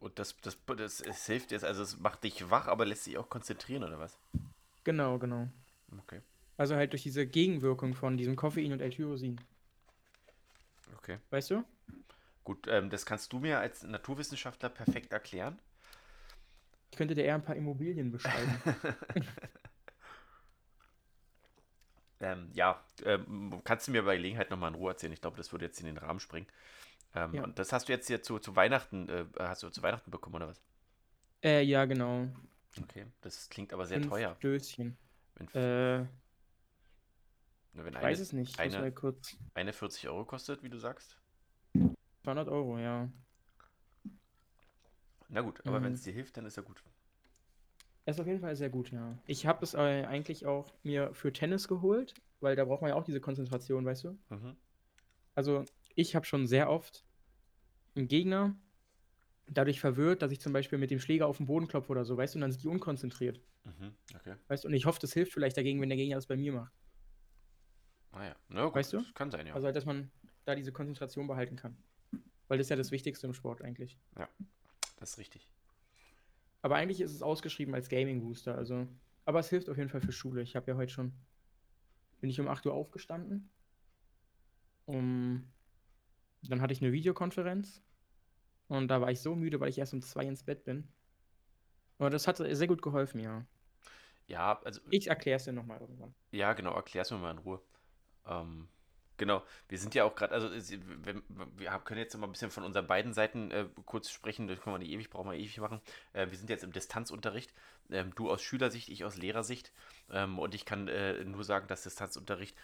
Und 0.00 0.18
das, 0.18 0.36
das, 0.40 0.56
das, 0.66 1.00
es 1.00 1.26
hilft 1.26 1.52
jetzt, 1.52 1.64
also 1.64 1.82
es 1.82 1.98
macht 1.98 2.24
dich 2.24 2.50
wach, 2.50 2.66
aber 2.66 2.86
lässt 2.86 3.04
sich 3.04 3.18
auch 3.18 3.28
konzentrieren, 3.28 3.84
oder 3.84 3.98
was? 3.98 4.18
Genau, 4.82 5.18
genau. 5.18 5.48
Okay. 5.98 6.20
Also 6.56 6.74
halt 6.74 6.92
durch 6.92 7.02
diese 7.02 7.26
Gegenwirkung 7.26 7.94
von 7.94 8.16
diesem 8.16 8.34
Koffein 8.34 8.72
und 8.72 8.80
L-Tyrosin. 8.80 9.38
Okay. 10.96 11.18
Weißt 11.30 11.50
du? 11.50 11.64
Gut, 12.44 12.66
ähm, 12.68 12.88
das 12.88 13.04
kannst 13.04 13.32
du 13.32 13.38
mir 13.38 13.58
als 13.58 13.82
Naturwissenschaftler 13.82 14.70
perfekt 14.70 15.12
erklären. 15.12 15.58
Ich 16.90 16.96
könnte 16.96 17.14
dir 17.14 17.24
eher 17.24 17.34
ein 17.34 17.44
paar 17.44 17.56
Immobilien 17.56 18.10
beschreiben. 18.12 18.58
Ähm, 22.20 22.50
ja, 22.52 22.82
ähm, 23.04 23.60
kannst 23.64 23.88
du 23.88 23.92
mir 23.92 24.02
bei 24.02 24.16
Gelegenheit 24.16 24.50
nochmal 24.50 24.70
in 24.70 24.74
Ruhe 24.74 24.90
erzählen? 24.90 25.12
Ich 25.12 25.22
glaube, 25.22 25.38
das 25.38 25.52
würde 25.52 25.64
jetzt 25.64 25.80
in 25.80 25.86
den 25.86 25.96
Rahmen 25.96 26.20
springen. 26.20 26.46
Ähm, 27.14 27.34
Ja. 27.34 27.44
Und 27.44 27.58
das 27.58 27.72
hast 27.72 27.88
du 27.88 27.92
jetzt 27.92 28.06
hier 28.08 28.22
zu, 28.22 28.38
zu 28.38 28.56
Weihnachten, 28.56 29.08
äh, 29.08 29.26
hast 29.38 29.62
du 29.62 29.70
zu 29.70 29.82
Weihnachten 29.82 30.10
bekommen, 30.10 30.36
oder 30.36 30.48
was? 30.48 30.60
äh, 31.42 31.62
ja, 31.62 31.84
genau. 31.84 32.28
Okay, 32.82 33.06
das 33.20 33.48
klingt 33.48 33.72
aber 33.72 33.86
sehr 33.86 34.00
Fünf 34.00 34.10
teuer. 34.10 34.36
Döschen. 34.42 34.96
Wenn, 35.34 35.48
Äh, 35.54 36.04
wenn 37.74 37.94
ich 37.94 38.00
weiß 38.00 38.20
es 38.20 38.32
nicht. 38.32 38.58
Eine- 38.60 38.78
mal 38.78 38.92
kurz. 38.92 39.36
eine 39.54 39.72
40 39.72 40.08
Euro 40.08 40.24
kostet, 40.24 40.62
wie 40.62 40.70
du 40.70 40.78
sagst. 40.78 41.16
200 42.24 42.48
Euro, 42.48 42.78
ja. 42.78 43.08
Na 45.30 45.40
gut, 45.40 45.62
aber 45.66 45.80
Mhm. 45.80 45.84
wenn 45.84 45.92
es 45.94 46.02
dir 46.02 46.12
hilft, 46.12 46.36
dann 46.36 46.44
ist 46.44 46.56
ja 46.58 46.62
gut. 46.62 46.82
Er 48.04 48.10
ist 48.12 48.20
auf 48.20 48.26
jeden 48.26 48.40
Fall 48.40 48.54
sehr 48.56 48.68
gut, 48.68 48.90
ja. 48.90 49.16
Ich 49.26 49.46
habe 49.46 49.64
es 49.64 49.72
äh, 49.74 50.04
eigentlich 50.04 50.44
auch 50.46 50.66
mir 50.82 51.14
für 51.14 51.32
Tennis 51.32 51.66
geholt, 51.68 52.14
weil 52.40 52.54
da 52.56 52.64
braucht 52.66 52.82
man 52.82 52.90
ja 52.90 52.94
auch 52.96 53.04
diese 53.04 53.20
Konzentration, 53.22 53.84
weißt 53.86 54.04
du? 54.04 54.18
Mhm. 54.30 54.56
Also, 55.34 55.64
ich 56.00 56.14
habe 56.16 56.26
schon 56.26 56.46
sehr 56.46 56.70
oft 56.70 57.04
einen 57.94 58.08
Gegner 58.08 58.56
dadurch 59.46 59.80
verwirrt, 59.80 60.22
dass 60.22 60.32
ich 60.32 60.40
zum 60.40 60.52
Beispiel 60.52 60.78
mit 60.78 60.90
dem 60.90 61.00
Schläger 61.00 61.26
auf 61.26 61.36
den 61.38 61.46
Boden 61.46 61.66
klopfe 61.68 61.90
oder 61.90 62.04
so, 62.04 62.16
weißt 62.16 62.34
du, 62.34 62.38
und 62.38 62.42
dann 62.42 62.52
sind 62.52 62.62
die 62.62 62.68
unkonzentriert. 62.68 63.40
Mhm. 63.64 63.94
Okay. 64.14 64.36
Weißt 64.48 64.64
du, 64.64 64.68
und 64.68 64.74
ich 64.74 64.86
hoffe, 64.86 65.00
das 65.00 65.12
hilft 65.12 65.32
vielleicht 65.32 65.56
dagegen, 65.56 65.80
wenn 65.80 65.88
der 65.88 65.98
Gegner 65.98 66.16
das 66.16 66.26
bei 66.26 66.36
mir 66.36 66.52
macht. 66.52 66.72
Naja, 68.12 68.34
na 68.48 68.64
gut, 68.64 68.74
Weißt 68.74 68.92
du? 68.92 69.04
kann 69.14 69.30
sein, 69.30 69.46
ja. 69.46 69.54
Also 69.54 69.66
halt, 69.66 69.76
dass 69.76 69.84
man 69.84 70.10
da 70.44 70.54
diese 70.54 70.72
Konzentration 70.72 71.26
behalten 71.26 71.56
kann. 71.56 71.76
Weil 72.48 72.58
das 72.58 72.66
ist 72.66 72.70
ja 72.70 72.76
das 72.76 72.90
Wichtigste 72.90 73.26
im 73.26 73.34
Sport 73.34 73.62
eigentlich. 73.62 73.98
das 74.96 75.10
ist 75.10 75.18
richtig. 75.18 75.48
Aber 76.62 76.76
eigentlich 76.76 77.00
ist 77.00 77.12
es 77.14 77.22
ausgeschrieben 77.22 77.74
als 77.74 77.88
Gaming 77.88 78.20
Booster, 78.20 78.56
also. 78.56 78.88
Aber 79.24 79.38
es 79.40 79.48
hilft 79.48 79.68
auf 79.68 79.76
jeden 79.76 79.90
Fall 79.90 80.00
für 80.00 80.12
Schule. 80.12 80.42
Ich 80.42 80.56
habe 80.56 80.70
ja 80.70 80.76
heute 80.76 80.92
schon. 80.92 81.12
Bin 82.20 82.28
ich 82.30 82.40
um 82.40 82.48
8 82.48 82.66
Uhr 82.66 82.74
aufgestanden. 82.74 83.50
Um. 84.86 85.50
Dann 86.42 86.60
hatte 86.62 86.72
ich 86.72 86.80
eine 86.82 86.92
Videokonferenz. 86.92 87.82
Und 88.68 88.88
da 88.88 89.00
war 89.00 89.10
ich 89.10 89.20
so 89.20 89.34
müde, 89.34 89.58
weil 89.60 89.68
ich 89.68 89.78
erst 89.78 89.94
um 89.94 90.00
2 90.02 90.24
ins 90.24 90.44
Bett 90.44 90.64
bin. 90.64 90.88
Aber 91.98 92.08
das 92.10 92.26
hat 92.26 92.36
sehr 92.38 92.66
gut 92.66 92.82
geholfen, 92.82 93.20
ja. 93.20 93.44
Ja, 94.26 94.60
also 94.64 94.80
Ich 94.90 95.08
erkläre 95.08 95.36
es 95.36 95.44
dir 95.44 95.52
nochmal 95.52 95.80
irgendwann. 95.80 96.14
Ja, 96.30 96.52
genau, 96.52 96.72
erklär's 96.74 97.10
mir 97.10 97.18
mal 97.18 97.32
in 97.32 97.38
Ruhe. 97.38 97.60
Ähm, 98.26 98.68
genau, 99.16 99.42
wir 99.68 99.76
sind 99.76 99.94
ja 99.96 100.04
auch 100.04 100.14
gerade, 100.14 100.32
also 100.32 100.48
es- 100.48 100.70
wenn, 101.02 101.22
wir 101.56 101.72
haben- 101.72 101.82
können 101.84 101.98
jetzt 101.98 102.16
mal 102.16 102.26
ein 102.28 102.32
bisschen 102.32 102.52
von 102.52 102.62
unseren 102.62 102.86
beiden 102.86 103.12
Seiten 103.12 103.50
äh, 103.50 103.66
kurz 103.86 104.08
sprechen, 104.10 104.46
das 104.46 104.60
können 104.60 104.74
wir 104.74 104.78
nicht 104.78 104.92
ewig, 104.92 105.10
brauchen 105.10 105.30
wir 105.30 105.36
ewig 105.36 105.58
machen. 105.58 105.80
Äh, 106.12 106.30
wir 106.30 106.38
sind 106.38 106.48
jetzt 106.48 106.62
im 106.62 106.72
Distanzunterricht, 106.72 107.52
ähm, 107.90 108.14
du 108.14 108.30
aus 108.30 108.40
Schülersicht, 108.40 108.88
ich 108.88 109.04
aus 109.04 109.16
Lehrersicht. 109.16 109.72
Ähm, 110.10 110.38
und 110.38 110.54
ich 110.54 110.64
kann 110.64 110.86
äh, 110.86 111.24
nur 111.24 111.42
sagen, 111.42 111.66
dass 111.66 111.82
Distanzunterricht 111.82 112.56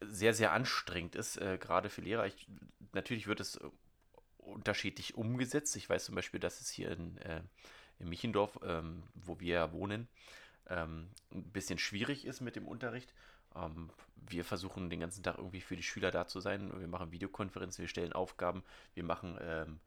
sehr, 0.00 0.34
sehr 0.34 0.52
anstrengend 0.52 1.14
ist, 1.14 1.36
äh, 1.36 1.58
gerade 1.58 1.90
für 1.90 2.00
Lehrer. 2.00 2.26
Ich, 2.26 2.46
natürlich 2.92 3.26
wird 3.26 3.40
es 3.40 3.56
äh, 3.56 3.68
unterschiedlich 4.38 5.16
umgesetzt. 5.16 5.76
Ich 5.76 5.88
weiß 5.88 6.04
zum 6.04 6.14
Beispiel, 6.14 6.40
dass 6.40 6.60
es 6.60 6.70
hier 6.70 6.90
in, 6.90 7.18
äh, 7.18 7.42
in 7.98 8.08
Michendorf, 8.08 8.58
ähm, 8.62 9.02
wo 9.14 9.40
wir 9.40 9.54
ja 9.54 9.72
wohnen, 9.72 10.08
ähm, 10.68 11.08
ein 11.32 11.44
bisschen 11.44 11.78
schwierig 11.78 12.24
ist 12.24 12.40
mit 12.40 12.56
dem 12.56 12.66
Unterricht. 12.66 13.12
Ähm, 13.54 13.90
wir 14.16 14.44
versuchen 14.44 14.90
den 14.90 15.00
ganzen 15.00 15.22
Tag 15.22 15.38
irgendwie 15.38 15.60
für 15.60 15.76
die 15.76 15.82
Schüler 15.82 16.10
da 16.10 16.26
zu 16.26 16.40
sein. 16.40 16.70
Wir 16.78 16.88
machen 16.88 17.12
Videokonferenzen, 17.12 17.82
wir 17.82 17.88
stellen 17.88 18.12
Aufgaben, 18.12 18.62
wir 18.94 19.04
machen 19.04 19.38
ähm, 19.40 19.80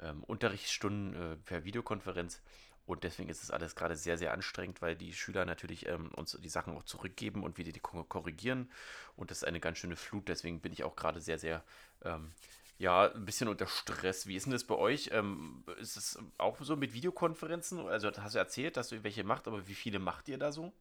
ähm, 0.00 0.22
Unterrichtsstunden 0.24 1.14
äh, 1.14 1.36
per 1.36 1.64
Videokonferenz. 1.64 2.40
Und 2.88 3.04
deswegen 3.04 3.28
ist 3.28 3.42
es 3.42 3.50
alles 3.50 3.76
gerade 3.76 3.96
sehr, 3.96 4.16
sehr 4.16 4.32
anstrengend, 4.32 4.80
weil 4.80 4.96
die 4.96 5.12
Schüler 5.12 5.44
natürlich 5.44 5.86
ähm, 5.86 6.10
uns 6.16 6.38
die 6.40 6.48
Sachen 6.48 6.74
auch 6.74 6.82
zurückgeben 6.84 7.42
und 7.44 7.58
wir 7.58 7.64
die 7.64 7.78
ko- 7.78 8.02
korrigieren. 8.04 8.70
Und 9.14 9.30
das 9.30 9.38
ist 9.38 9.44
eine 9.44 9.60
ganz 9.60 9.76
schöne 9.76 9.94
Flut. 9.94 10.26
Deswegen 10.28 10.60
bin 10.60 10.72
ich 10.72 10.84
auch 10.84 10.96
gerade 10.96 11.20
sehr, 11.20 11.38
sehr, 11.38 11.62
ähm, 12.02 12.32
ja, 12.78 13.12
ein 13.12 13.26
bisschen 13.26 13.48
unter 13.48 13.66
Stress. 13.66 14.26
Wie 14.26 14.36
ist 14.36 14.46
denn 14.46 14.52
das 14.52 14.64
bei 14.64 14.74
euch? 14.74 15.10
Ähm, 15.12 15.64
ist 15.78 15.98
es 15.98 16.18
auch 16.38 16.58
so 16.62 16.76
mit 16.76 16.94
Videokonferenzen? 16.94 17.86
Also 17.88 18.10
hast 18.10 18.34
du 18.34 18.38
erzählt, 18.38 18.78
dass 18.78 18.88
du 18.88 19.04
welche 19.04 19.22
macht, 19.22 19.46
aber 19.48 19.68
wie 19.68 19.74
viele 19.74 19.98
macht 19.98 20.26
ihr 20.28 20.38
da 20.38 20.50
so? 20.50 20.72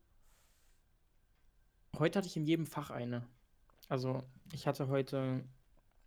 Heute 1.99 2.19
hatte 2.19 2.27
ich 2.29 2.37
in 2.37 2.45
jedem 2.45 2.67
Fach 2.67 2.89
eine. 2.89 3.27
Also, 3.89 4.23
ich 4.53 4.65
hatte 4.65 4.87
heute 4.87 5.43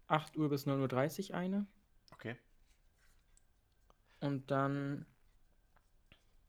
8 0.07 0.37
Uhr 0.39 0.49
bis 0.49 0.67
9.30 0.67 1.31
Uhr 1.31 1.37
eine. 1.37 1.67
Okay. 2.13 2.37
Und 4.21 4.51
dann 4.51 5.07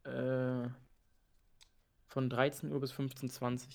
äh, 0.04 0.70
von 2.08 2.30
13 2.30 2.72
Uhr 2.72 2.80
bis 2.80 2.94
15.20 2.94 3.42
Uhr. 3.42 3.74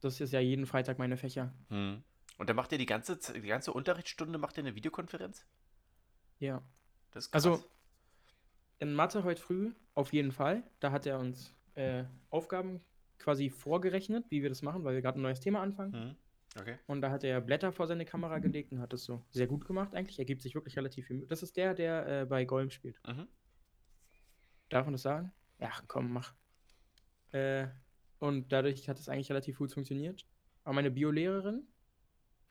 Das 0.00 0.20
ist 0.20 0.32
ja 0.32 0.40
jeden 0.40 0.66
Freitag 0.66 0.98
meine 0.98 1.16
Fächer. 1.16 1.52
Hm. 1.68 2.02
Und 2.38 2.48
dann 2.48 2.56
macht 2.56 2.72
ihr 2.72 2.78
die 2.78 2.86
ganze, 2.86 3.18
die 3.18 3.40
ganze 3.46 3.72
Unterrichtsstunde, 3.72 4.38
macht 4.38 4.56
ihr 4.56 4.64
eine 4.64 4.74
Videokonferenz? 4.74 5.46
Ja. 6.38 6.62
Das 7.10 7.26
ist 7.26 7.32
krass. 7.32 7.46
Also 7.46 7.64
in 8.78 8.94
Mathe 8.94 9.24
heute 9.24 9.40
früh 9.40 9.72
auf 9.94 10.12
jeden 10.12 10.32
Fall. 10.32 10.62
Da 10.80 10.90
hat 10.90 11.06
er 11.06 11.18
uns 11.18 11.54
äh, 11.74 12.04
Aufgaben 12.30 12.80
quasi 13.18 13.50
vorgerechnet, 13.50 14.24
wie 14.30 14.42
wir 14.42 14.48
das 14.48 14.62
machen, 14.62 14.84
weil 14.84 14.94
wir 14.94 15.02
gerade 15.02 15.20
ein 15.20 15.22
neues 15.22 15.40
Thema 15.40 15.60
anfangen. 15.60 15.92
Hm. 15.92 16.16
Okay. 16.58 16.78
Und 16.86 17.00
da 17.00 17.10
hat 17.10 17.22
er 17.22 17.40
Blätter 17.40 17.70
vor 17.72 17.86
seine 17.86 18.04
Kamera 18.04 18.38
gelegt 18.38 18.72
und 18.72 18.80
hat 18.80 18.92
das 18.92 19.04
so 19.04 19.22
sehr 19.30 19.46
gut 19.46 19.64
gemacht 19.66 19.94
eigentlich. 19.94 20.18
Er 20.18 20.24
gibt 20.24 20.42
sich 20.42 20.54
wirklich 20.54 20.76
relativ 20.76 21.06
viel 21.06 21.16
Mühe. 21.16 21.26
Das 21.26 21.42
ist 21.42 21.56
der, 21.56 21.74
der 21.74 22.22
äh, 22.22 22.24
bei 22.24 22.44
Golm 22.44 22.70
spielt. 22.70 23.00
Mhm. 23.06 23.28
Darf 24.68 24.86
man 24.86 24.92
das 24.92 25.02
sagen? 25.02 25.32
Ja, 25.60 25.70
komm, 25.86 26.12
mach. 26.12 26.34
Äh, 27.32 27.68
und 28.18 28.52
dadurch 28.52 28.88
hat 28.88 28.98
es 28.98 29.08
eigentlich 29.08 29.30
relativ 29.30 29.58
gut 29.58 29.72
funktioniert. 29.72 30.26
Aber 30.64 30.74
meine 30.74 30.90
Biolehrerin 30.90 31.66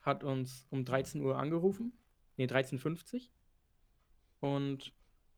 hat 0.00 0.24
uns 0.24 0.66
um 0.70 0.84
13 0.84 1.20
Uhr 1.22 1.38
angerufen. 1.38 1.92
Nee, 2.36 2.46
13.50 2.46 3.14
Uhr. 3.14 4.50
Und 4.50 4.94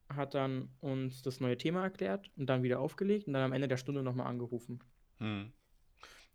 hat 0.08 0.34
dann 0.34 0.68
uns 0.80 1.22
das 1.22 1.40
neue 1.40 1.56
Thema 1.56 1.82
erklärt 1.82 2.30
und 2.36 2.46
dann 2.46 2.62
wieder 2.62 2.80
aufgelegt 2.80 3.26
und 3.26 3.32
dann 3.32 3.42
am 3.42 3.52
Ende 3.52 3.68
der 3.68 3.76
Stunde 3.76 4.02
nochmal 4.02 4.26
angerufen. 4.26 4.80
Hm. 5.18 5.52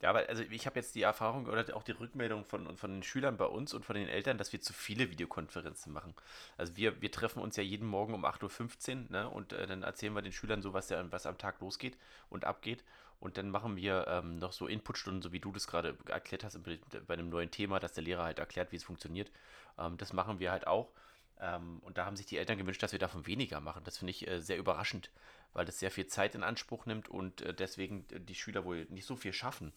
Ja, 0.02 0.12
aber 0.12 0.30
also 0.30 0.44
ich 0.44 0.68
habe 0.68 0.80
jetzt 0.80 0.94
die 0.94 1.02
Erfahrung 1.02 1.48
oder 1.48 1.76
auch 1.76 1.82
die 1.82 1.92
Rückmeldung 1.92 2.46
von, 2.46 2.78
von 2.78 2.92
den 2.92 3.04
Schülern 3.04 3.36
bei 3.38 3.46
uns 3.46 3.74
und 3.74 3.84
von 3.84 3.96
den 3.96 4.08
Eltern, 4.08 4.38
dass 4.38 4.54
wir 4.54 4.62
zu 4.62 4.72
viele 4.72 5.10
Videokonferenzen 5.10 5.92
machen. 5.92 6.14
Also 6.56 6.76
wir, 6.78 7.02
wir 7.02 7.12
treffen 7.12 7.42
uns 7.42 7.56
ja 7.56 7.64
jeden 7.64 7.88
Morgen 7.88 8.14
um 8.14 8.24
8.15 8.24 9.06
Uhr 9.06 9.12
ne, 9.12 9.30
und 9.30 9.54
äh, 9.54 9.66
dann 9.66 9.82
erzählen 9.82 10.14
wir 10.14 10.22
den 10.22 10.32
Schülern 10.32 10.62
so, 10.62 10.74
was, 10.74 10.88
der, 10.88 11.12
was 11.12 11.26
am 11.26 11.40
Tag 11.40 11.60
losgeht 11.62 11.98
und 12.30 12.46
abgeht. 12.46 12.84
Und 13.20 13.38
dann 13.38 13.50
machen 13.50 13.76
wir 13.76 14.06
ähm, 14.08 14.38
noch 14.38 14.54
so 14.54 14.68
Inputstunden, 14.68 15.24
so 15.24 15.32
wie 15.32 15.40
du 15.40 15.52
das 15.52 15.66
gerade 15.66 15.98
erklärt 16.06 16.44
hast, 16.44 16.60
bei 16.64 17.14
einem 17.14 17.30
neuen 17.30 17.50
Thema, 17.50 17.80
dass 17.80 17.94
der 17.94 18.04
Lehrer 18.04 18.24
halt 18.24 18.38
erklärt, 18.38 18.72
wie 18.72 18.76
es 18.76 18.84
funktioniert. 18.84 19.32
Ähm, 19.80 19.98
das 19.98 20.14
machen 20.14 20.40
wir 20.40 20.52
halt 20.52 20.68
auch. 20.68 20.92
Ähm, 21.40 21.80
und 21.82 21.98
da 21.98 22.06
haben 22.06 22.16
sich 22.16 22.26
die 22.26 22.38
Eltern 22.38 22.58
gewünscht, 22.58 22.82
dass 22.84 22.92
wir 22.92 23.00
davon 23.00 23.26
weniger 23.28 23.60
machen. 23.60 23.84
Das 23.84 23.98
finde 23.98 24.12
ich 24.12 24.28
äh, 24.28 24.42
sehr 24.42 24.58
überraschend, 24.58 25.10
weil 25.54 25.66
das 25.66 25.80
sehr 25.80 25.92
viel 25.92 26.08
Zeit 26.08 26.36
in 26.36 26.44
Anspruch 26.44 26.86
nimmt 26.86 27.10
und 27.10 27.42
äh, 27.42 27.54
deswegen 27.54 28.06
äh, 28.12 28.20
die 28.20 28.36
Schüler 28.36 28.66
wohl 28.66 28.86
nicht 28.90 29.06
so 29.06 29.16
viel 29.16 29.34
schaffen. 29.34 29.72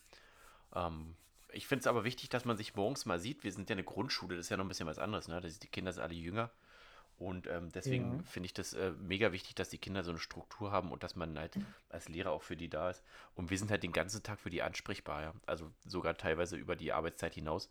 Ähm, 0.75 1.15
ich 1.53 1.67
finde 1.67 1.81
es 1.81 1.87
aber 1.87 2.05
wichtig, 2.05 2.29
dass 2.29 2.45
man 2.45 2.57
sich 2.57 2.75
morgens 2.75 3.07
mal 3.07 3.19
sieht. 3.19 3.43
Wir 3.45 3.53
sind 3.53 3.69
ja 3.71 3.75
eine 3.75 3.85
Grundschule, 3.85 4.37
das 4.37 4.47
ist 4.47 4.51
ja 4.51 4.57
noch 4.57 4.65
ein 4.65 4.69
bisschen 4.69 4.87
was 4.87 4.99
anderes. 4.99 5.29
Ne? 5.29 5.41
Das, 5.41 5.59
die 5.59 5.69
Kinder 5.69 5.93
sind 5.93 6.03
alle 6.03 6.15
jünger. 6.15 6.51
Und 7.19 7.47
ähm, 7.49 7.71
deswegen 7.73 8.19
Ja. 8.19 8.23
finde 8.25 8.47
ich 8.47 8.55
das 8.55 8.73
äh, 8.73 8.93
mega 8.93 9.31
wichtig, 9.33 9.55
dass 9.55 9.69
die 9.69 9.79
Kinder 9.79 10.03
so 10.05 10.11
eine 10.11 10.21
Struktur 10.21 10.73
haben 10.73 10.91
und 10.91 11.03
dass 11.03 11.17
man 11.17 11.39
halt 11.39 11.59
als 11.91 12.09
Lehrer 12.09 12.31
auch 12.31 12.43
für 12.43 12.57
die 12.57 12.71
da 12.71 12.89
ist. 12.91 13.03
Und 13.35 13.51
wir 13.51 13.59
sind 13.59 13.71
halt 13.71 13.83
den 13.83 13.93
ganzen 13.93 14.23
Tag 14.23 14.41
für 14.41 14.49
die 14.51 14.63
ansprechbar, 14.63 15.23
ja. 15.23 15.35
Also 15.47 15.71
sogar 15.85 16.17
teilweise 16.17 16.57
über 16.57 16.77
die 16.77 16.93
Arbeitszeit 16.93 17.35
hinaus. 17.35 17.71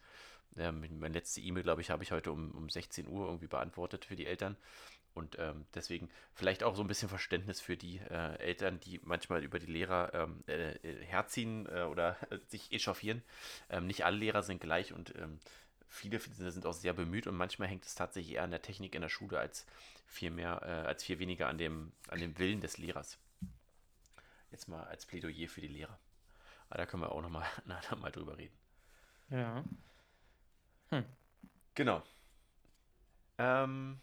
Ähm, 0.56 0.82
meine 1.00 1.14
letzte 1.16 1.42
E-Mail, 1.42 1.64
glaube 1.64 1.82
ich, 1.82 1.90
habe 1.90 2.04
ich 2.04 2.12
heute 2.12 2.32
um, 2.32 2.52
um 2.52 2.70
16 2.70 3.08
Uhr 3.08 3.26
irgendwie 3.26 3.48
beantwortet 3.48 4.06
für 4.06 4.16
die 4.16 4.26
Eltern. 4.28 4.56
Und 5.14 5.38
ähm, 5.40 5.66
deswegen 5.74 6.10
vielleicht 6.34 6.64
auch 6.64 6.76
so 6.76 6.84
ein 6.84 6.88
bisschen 6.88 7.10
Verständnis 7.10 7.60
für 7.60 7.76
die 7.76 7.98
äh, 7.98 8.38
Eltern, 8.40 8.80
die 8.80 9.00
manchmal 9.04 9.44
über 9.44 9.60
die 9.60 9.72
Lehrer 9.72 10.14
ähm, 10.14 10.44
äh, 10.48 10.72
äh, 10.76 11.04
herziehen 11.04 11.68
äh, 11.68 11.84
oder 11.84 12.16
sich 12.48 12.72
echauffieren. 12.72 13.24
Ähm, 13.70 13.88
nicht 13.88 14.06
alle 14.06 14.18
Lehrer 14.18 14.44
sind 14.44 14.62
gleich 14.62 14.94
und 14.94 15.16
ähm, 15.18 15.40
viele 15.88 16.20
sind 16.20 16.66
auch 16.66 16.74
sehr 16.74 16.94
bemüht 16.94 17.28
und 17.28 17.36
manchmal 17.36 17.68
hängt 17.68 17.86
es 17.86 17.96
tatsächlich 17.96 18.36
eher 18.36 18.44
an 18.44 18.52
der 18.52 18.62
Technik 18.62 18.96
in 18.96 19.02
der 19.02 19.10
Schule 19.10 19.40
als 19.40 19.66
viel 20.08 20.32
mehr, 20.32 20.62
äh, 20.64 20.88
als 20.88 21.04
viel 21.04 21.20
weniger 21.20 21.48
an 21.48 21.58
dem, 21.58 21.92
an 22.08 22.20
dem 22.20 22.38
Willen 22.38 22.62
des 22.62 22.78
Lehrers. 22.78 23.18
Jetzt 24.52 24.68
mal 24.68 24.84
als 24.86 25.06
Plädoyer 25.06 25.48
für 25.48 25.62
die 25.62 25.68
Lehrer. 25.68 26.00
Aber 26.70 26.78
da 26.78 26.86
können 26.86 27.04
wir 27.04 27.12
auch 27.12 27.22
nochmal 27.22 27.48
noch 27.66 28.00
mal 28.00 28.12
drüber 28.12 28.38
reden. 28.38 28.58
Ja. 29.30 29.64
Genau. 31.76 32.04
Ähm, 33.38 34.02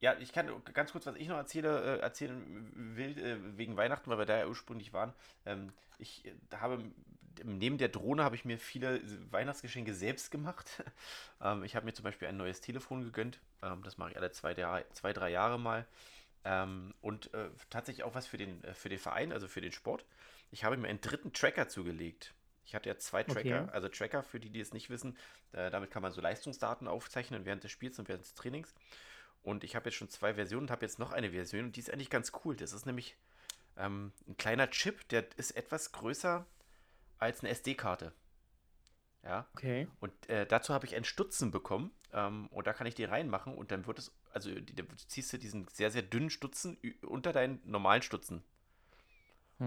ja, 0.00 0.16
ich 0.18 0.32
kann 0.32 0.50
ganz 0.72 0.92
kurz, 0.92 1.06
was 1.06 1.16
ich 1.16 1.28
noch 1.28 1.36
erzähle, 1.36 1.98
äh, 1.98 2.00
erzählen 2.00 2.96
will, 2.96 3.18
äh, 3.18 3.58
wegen 3.58 3.76
Weihnachten, 3.76 4.10
weil 4.10 4.18
wir 4.18 4.26
da 4.26 4.38
ja 4.38 4.46
ursprünglich 4.46 4.92
waren. 4.92 5.12
Ähm, 5.44 5.72
ich 5.98 6.24
äh, 6.24 6.32
habe 6.56 6.82
neben 7.44 7.78
der 7.78 7.88
Drohne 7.88 8.24
habe 8.24 8.34
ich 8.34 8.44
mir 8.44 8.58
viele 8.58 9.00
Weihnachtsgeschenke 9.30 9.94
selbst 9.94 10.30
gemacht. 10.30 10.82
ähm, 11.42 11.64
ich 11.64 11.76
habe 11.76 11.86
mir 11.86 11.92
zum 11.92 12.04
Beispiel 12.04 12.28
ein 12.28 12.36
neues 12.36 12.60
Telefon 12.60 13.02
gegönnt. 13.02 13.40
Ähm, 13.62 13.82
das 13.82 13.98
mache 13.98 14.10
ich 14.10 14.16
alle 14.16 14.30
zwei, 14.32 14.52
Jahre, 14.52 14.84
zwei 14.92 15.12
drei 15.12 15.30
Jahre 15.30 15.58
mal. 15.58 15.86
Ähm, 16.44 16.94
und 17.02 17.32
äh, 17.34 17.48
tatsächlich 17.68 18.04
auch 18.04 18.14
was 18.14 18.26
für 18.26 18.38
den, 18.38 18.64
äh, 18.64 18.74
für 18.74 18.88
den 18.88 18.98
Verein, 18.98 19.32
also 19.32 19.48
für 19.48 19.60
den 19.60 19.72
Sport. 19.72 20.04
Ich 20.50 20.64
habe 20.64 20.76
mir 20.76 20.88
einen 20.88 21.00
dritten 21.00 21.32
Tracker 21.32 21.68
zugelegt. 21.68 22.32
Ich 22.64 22.74
hatte 22.74 22.88
ja 22.88 22.96
zwei 22.98 23.22
Tracker, 23.24 23.62
Okay. 23.62 23.72
also 23.72 23.88
Tracker, 23.88 24.22
für 24.22 24.40
die, 24.40 24.48
die 24.48 24.60
es 24.60 24.72
nicht 24.72 24.90
wissen, 24.90 25.16
äh, 25.52 25.70
damit 25.70 25.90
kann 25.90 26.02
man 26.02 26.12
so 26.12 26.20
Leistungsdaten 26.20 26.88
aufzeichnen 26.88 27.44
während 27.44 27.64
des 27.64 27.72
Spiels 27.72 27.98
und 27.98 28.08
während 28.08 28.24
des 28.24 28.34
Trainings. 28.34 28.74
Und 29.42 29.64
ich 29.64 29.74
habe 29.76 29.88
jetzt 29.88 29.96
schon 29.96 30.10
zwei 30.10 30.34
Versionen 30.34 30.66
und 30.66 30.70
habe 30.70 30.84
jetzt 30.84 30.98
noch 30.98 31.12
eine 31.12 31.30
Version 31.30 31.66
und 31.66 31.76
die 31.76 31.80
ist 31.80 31.90
eigentlich 31.90 32.10
ganz 32.10 32.32
cool. 32.44 32.56
Das 32.56 32.72
ist 32.72 32.86
nämlich 32.86 33.16
ähm, 33.76 34.12
ein 34.28 34.36
kleiner 34.36 34.70
Chip, 34.70 35.08
der 35.08 35.26
ist 35.38 35.52
etwas 35.52 35.92
größer 35.92 36.46
als 37.18 37.40
eine 37.40 37.50
SD-Karte. 37.50 38.12
Ja, 39.22 39.46
Okay. 39.56 39.86
und 40.00 40.12
äh, 40.30 40.46
dazu 40.46 40.72
habe 40.72 40.86
ich 40.86 40.94
einen 40.96 41.04
Stutzen 41.04 41.50
bekommen 41.50 41.90
ähm, 42.12 42.48
und 42.48 42.66
da 42.66 42.72
kann 42.72 42.86
ich 42.86 42.94
die 42.94 43.04
reinmachen 43.04 43.54
und 43.54 43.70
dann 43.70 43.86
wird 43.86 43.98
es, 43.98 44.12
also 44.32 44.50
die, 44.54 44.74
da 44.74 44.82
ziehst 45.06 45.32
du 45.32 45.38
diesen 45.38 45.68
sehr, 45.68 45.90
sehr 45.90 46.02
dünnen 46.02 46.30
Stutzen 46.30 46.78
unter 47.02 47.32
deinen 47.32 47.60
normalen 47.64 48.02
Stutzen. 48.02 48.42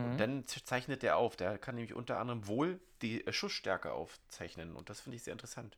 Und 0.02 0.18
Mhm. 0.18 0.18
dann 0.20 0.46
zeichnet 0.46 1.02
der 1.02 1.18
auf. 1.18 1.36
Der 1.36 1.58
kann 1.58 1.74
nämlich 1.76 1.94
unter 1.96 2.20
anderem 2.20 2.46
wohl 2.48 2.80
die 3.02 3.26
äh, 3.26 3.34
Schussstärke 3.34 3.92
aufzeichnen 3.92 4.76
und 4.76 4.90
das 4.90 5.02
finde 5.02 5.16
ich 5.16 5.24
sehr 5.24 5.34
interessant. 5.34 5.78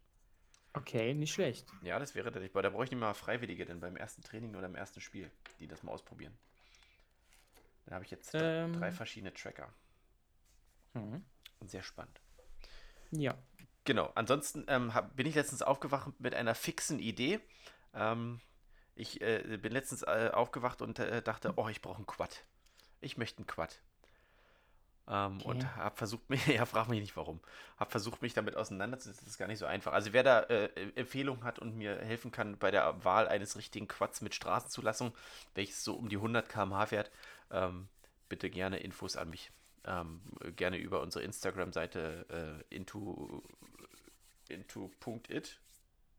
Okay, 0.75 1.13
nicht 1.13 1.33
schlecht. 1.33 1.67
Ja, 1.81 1.99
das 1.99 2.15
wäre 2.15 2.31
dann 2.31 2.43
nicht, 2.43 2.53
weil 2.53 2.63
da 2.63 2.69
brauche 2.69 2.83
ich 2.83 2.91
nicht 2.91 2.99
mal 2.99 3.13
Freiwillige, 3.13 3.65
denn 3.65 3.79
beim 3.79 3.95
ersten 3.95 4.21
Training 4.21 4.55
oder 4.55 4.65
im 4.65 4.75
ersten 4.75 4.99
Spiel, 4.99 5.31
die 5.59 5.67
das 5.67 5.83
mal 5.83 5.91
ausprobieren. 5.93 6.37
Dann 7.85 7.95
habe 7.95 8.05
ich 8.05 8.11
jetzt 8.11 8.31
Ähm. 8.33 8.73
drei 8.73 8.91
verschiedene 8.91 9.33
Tracker. 9.33 9.73
Mhm. 10.93 11.23
Und 11.59 11.71
sehr 11.71 11.83
spannend. 11.83 12.19
Ja. 13.11 13.37
Genau, 13.85 14.11
ansonsten 14.15 14.65
ähm, 14.67 14.93
hab, 14.93 15.15
bin 15.15 15.27
ich 15.27 15.35
letztens 15.35 15.61
aufgewacht 15.61 16.19
mit 16.19 16.33
einer 16.33 16.55
fixen 16.55 16.99
Idee. 16.99 17.39
Ähm, 17.93 18.41
ich 18.95 19.21
äh, 19.21 19.57
bin 19.61 19.71
letztens 19.71 20.01
äh, 20.01 20.31
aufgewacht 20.33 20.81
und 20.81 20.99
äh, 20.99 21.21
dachte, 21.21 21.53
oh, 21.55 21.69
ich 21.69 21.81
brauche 21.81 21.97
einen 21.97 22.07
Quad. 22.07 22.45
Ich 22.99 23.17
möchte 23.17 23.39
einen 23.39 23.47
Quad. 23.47 23.81
Ähm, 25.07 25.37
Okay. 25.37 25.47
Und 25.47 25.75
habe 25.75 25.95
versucht, 25.95 26.29
mich, 26.29 26.45
ja, 26.47 26.65
frag 26.65 26.87
mich 26.87 26.99
nicht 26.99 27.15
warum, 27.15 27.39
habe 27.77 27.91
versucht, 27.91 28.21
mich 28.21 28.33
damit 28.33 28.55
auseinanderzusetzen. 28.55 29.25
Das 29.25 29.33
ist 29.33 29.37
gar 29.37 29.47
nicht 29.47 29.59
so 29.59 29.65
einfach. 29.65 29.93
Also 29.93 30.13
wer 30.13 30.23
da 30.23 30.41
äh, 30.41 30.69
Empfehlungen 30.95 31.43
hat 31.43 31.59
und 31.59 31.77
mir 31.77 31.97
helfen 31.97 32.31
kann 32.31 32.57
bei 32.57 32.71
der 32.71 33.03
Wahl 33.03 33.27
eines 33.27 33.55
richtigen 33.55 33.87
Quads 33.87 34.21
mit 34.21 34.33
Straßenzulassung, 34.33 35.13
welches 35.53 35.83
so 35.83 35.93
um 35.93 36.09
die 36.09 36.17
100 36.17 36.49
km/h 36.49 36.87
fährt, 36.87 37.11
ähm, 37.51 37.87
bitte 38.29 38.49
gerne 38.49 38.77
Infos 38.77 39.15
an 39.15 39.29
mich. 39.29 39.51
Ähm, 39.87 40.21
gerne 40.55 40.77
über 40.77 41.01
unsere 41.01 41.23
Instagram-Seite 41.23 42.63
äh, 42.71 42.75
into 42.75 43.43
into.it 44.49 45.59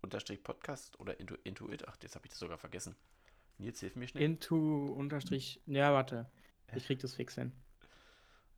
unterstrich 0.03 0.43
Podcast 0.43 0.99
oder 1.01 1.19
into, 1.19 1.35
intuit. 1.43 1.87
Ach, 1.89 1.97
jetzt 2.01 2.15
habe 2.15 2.27
ich 2.27 2.31
das 2.31 2.39
sogar 2.39 2.59
vergessen. 2.59 2.95
Nils, 3.59 3.81
hilf 3.81 3.97
mir 3.97 4.07
schnell. 4.07 4.23
Into 4.23 4.93
unterstrich. 4.93 5.61
Ja, 5.67 5.93
warte. 5.93 6.31
Ich 6.75 6.87
krieg 6.87 7.01
das 7.01 7.15
fix 7.15 7.35
hin. 7.35 7.53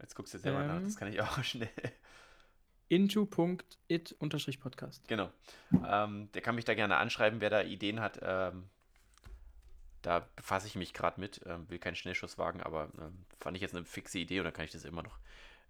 Jetzt 0.01 0.15
guckst 0.15 0.35
du 0.35 0.39
selber 0.39 0.63
nach, 0.65 0.77
Ähm. 0.77 0.85
das 0.85 0.97
kann 0.97 1.13
ich 1.13 1.21
auch 1.21 1.43
schnell. 1.43 1.71
Into.it 2.89 4.17
unterstrich 4.19 4.61
Podcast. 4.61 5.07
Genau. 5.09 5.31
Ähm, 5.87 6.31
der 6.33 6.41
kann 6.41 6.55
mich 6.55 6.65
da 6.65 6.75
gerne 6.75 6.97
anschreiben, 6.97 7.41
wer 7.41 7.51
da 7.51 7.63
Ideen 7.63 8.01
hat. 8.01 8.19
Ähm, 8.23 8.65
da 10.03 10.27
befasse 10.37 10.67
ich 10.67 10.75
mich 10.75 10.95
gerade 10.95 11.21
mit. 11.21 11.43
Ähm, 11.45 11.69
will 11.69 11.79
keinen 11.79 11.97
Schnellschuss 11.97 12.39
wagen, 12.39 12.63
aber 12.63 12.89
ähm, 12.99 13.27
fand 13.39 13.57
ich 13.57 13.63
jetzt 13.63 13.75
eine 13.75 13.85
fixe 13.85 14.19
Idee 14.19 14.39
und 14.41 14.45
dann 14.45 14.55
kann 14.55 14.65
ich 14.65 14.73
das 14.73 14.85
immer 14.85 15.03
noch 15.03 15.19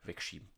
wegschieben. 0.04 0.48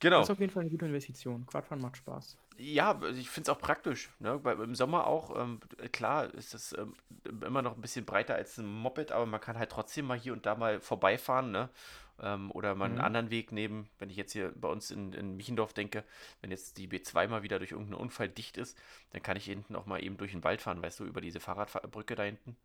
Genau. 0.00 0.18
Das 0.18 0.28
ist 0.28 0.32
auf 0.32 0.40
jeden 0.40 0.52
Fall 0.52 0.62
eine 0.62 0.70
gute 0.70 0.86
Investition. 0.86 1.46
Quadfahren 1.46 1.80
macht 1.80 1.98
Spaß. 1.98 2.38
Ja, 2.56 3.00
ich 3.14 3.30
finde 3.30 3.50
es 3.50 3.56
auch 3.56 3.60
praktisch. 3.60 4.10
Ne? 4.18 4.42
Weil 4.42 4.58
im 4.60 4.74
Sommer 4.74 5.06
auch, 5.06 5.38
ähm, 5.38 5.60
klar, 5.92 6.32
ist 6.34 6.54
das 6.54 6.72
ähm, 6.72 6.94
immer 7.42 7.62
noch 7.62 7.76
ein 7.76 7.80
bisschen 7.80 8.04
breiter 8.06 8.34
als 8.34 8.58
ein 8.58 8.66
Moped, 8.66 9.12
aber 9.12 9.26
man 9.26 9.40
kann 9.40 9.58
halt 9.58 9.70
trotzdem 9.70 10.06
mal 10.06 10.18
hier 10.18 10.32
und 10.32 10.46
da 10.46 10.54
mal 10.54 10.80
vorbeifahren, 10.80 11.50
ne? 11.52 11.68
Ähm, 12.22 12.50
oder 12.52 12.74
mal 12.74 12.86
einen 12.86 12.96
Mhm. 12.96 13.00
anderen 13.00 13.30
Weg 13.30 13.52
nehmen. 13.52 13.88
Wenn 13.98 14.10
ich 14.10 14.16
jetzt 14.16 14.32
hier 14.32 14.52
bei 14.56 14.68
uns 14.68 14.90
in, 14.90 15.12
in 15.12 15.36
Michendorf 15.36 15.72
denke, 15.72 16.04
wenn 16.40 16.50
jetzt 16.50 16.78
die 16.78 16.86
B2 16.88 17.28
mal 17.28 17.42
wieder 17.42 17.58
durch 17.58 17.72
irgendeinen 17.72 18.00
Unfall 18.00 18.28
dicht 18.28 18.56
ist, 18.58 18.78
dann 19.10 19.22
kann 19.22 19.36
ich 19.36 19.44
hinten 19.46 19.76
auch 19.76 19.86
mal 19.86 20.02
eben 20.04 20.16
durch 20.16 20.32
den 20.32 20.44
Wald 20.44 20.60
fahren, 20.62 20.82
weißt 20.82 21.00
du, 21.00 21.04
über 21.04 21.20
diese 21.20 21.40
Fahrradbrücke 21.40 22.14
da 22.14 22.22
hinten. 22.24 22.56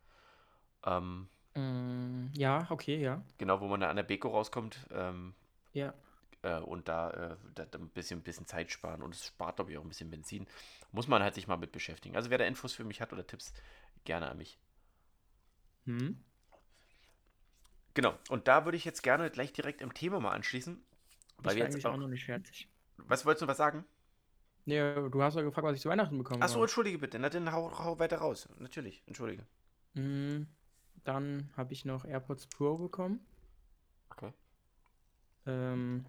Ähm, 0.85 1.29
Mm, 1.55 2.31
ja, 2.35 2.67
okay, 2.69 2.97
ja. 3.01 3.21
genau, 3.37 3.61
wo 3.61 3.67
man 3.67 3.79
da 3.79 3.89
an 3.89 3.95
der 3.95 4.03
Beko 4.03 4.29
rauskommt. 4.29 4.87
Ähm, 4.91 5.33
Ja. 5.73 5.93
äh, 6.43 6.59
und 6.59 6.87
da, 6.87 7.11
äh, 7.11 7.35
da, 7.55 7.65
da 7.65 7.79
ein 7.79 7.89
bisschen, 7.89 8.21
bisschen 8.21 8.45
Zeit 8.45 8.71
sparen 8.71 9.01
und 9.01 9.15
es 9.15 9.27
spart, 9.27 9.57
glaube 9.57 9.71
ich, 9.71 9.77
auch 9.77 9.83
ein 9.83 9.89
bisschen 9.89 10.11
Benzin. 10.11 10.47
Muss 10.91 11.07
man 11.07 11.23
halt 11.23 11.35
sich 11.35 11.47
mal 11.47 11.57
mit 11.57 11.71
beschäftigen. 11.71 12.15
Also 12.15 12.29
wer 12.29 12.37
da 12.37 12.45
Infos 12.45 12.73
für 12.73 12.83
mich 12.83 13.01
hat 13.01 13.13
oder 13.13 13.25
Tipps, 13.27 13.53
gerne 14.05 14.29
an 14.29 14.37
mich. 14.37 14.57
Hm. 15.85 16.15
Genau, 17.95 18.13
und 18.29 18.47
da 18.47 18.65
würde 18.65 18.77
ich 18.77 18.85
jetzt 18.85 19.01
gerne 19.01 19.31
gleich 19.31 19.53
direkt 19.53 19.81
im 19.81 19.93
Thema 19.93 20.19
mal 20.19 20.31
anschließen. 20.31 20.83
Weil 21.37 21.53
ich 21.53 21.57
wir 21.57 21.65
jetzt 21.65 21.85
auch 21.85 21.93
auch, 21.93 21.97
noch 21.97 22.07
nicht 22.07 22.25
fertig. 22.25 22.69
was 22.97 23.25
wolltest 23.25 23.41
du 23.43 23.47
was 23.47 23.57
sagen? 23.57 23.85
Nee, 24.65 24.79
du 25.09 25.21
hast 25.23 25.35
ja 25.35 25.41
gefragt, 25.43 25.65
was 25.65 25.75
ich 25.75 25.81
zu 25.81 25.89
Weihnachten 25.89 26.17
bekommen 26.17 26.41
Achso, 26.41 26.55
habe. 26.55 26.63
entschuldige 26.65 26.97
bitte. 26.99 27.19
Na 27.19 27.29
dann 27.29 27.51
hau, 27.51 27.71
hau 27.79 27.99
weiter 27.99 28.17
raus. 28.17 28.49
Natürlich, 28.59 29.03
entschuldige. 29.07 29.45
Mm, 29.93 30.43
Dann 31.03 31.49
habe 31.55 31.73
ich 31.73 31.85
noch 31.85 32.05
AirPods 32.05 32.47
Pro 32.47 32.77
bekommen, 32.77 33.25
Okay. 34.09 34.33
ähm, 35.45 36.05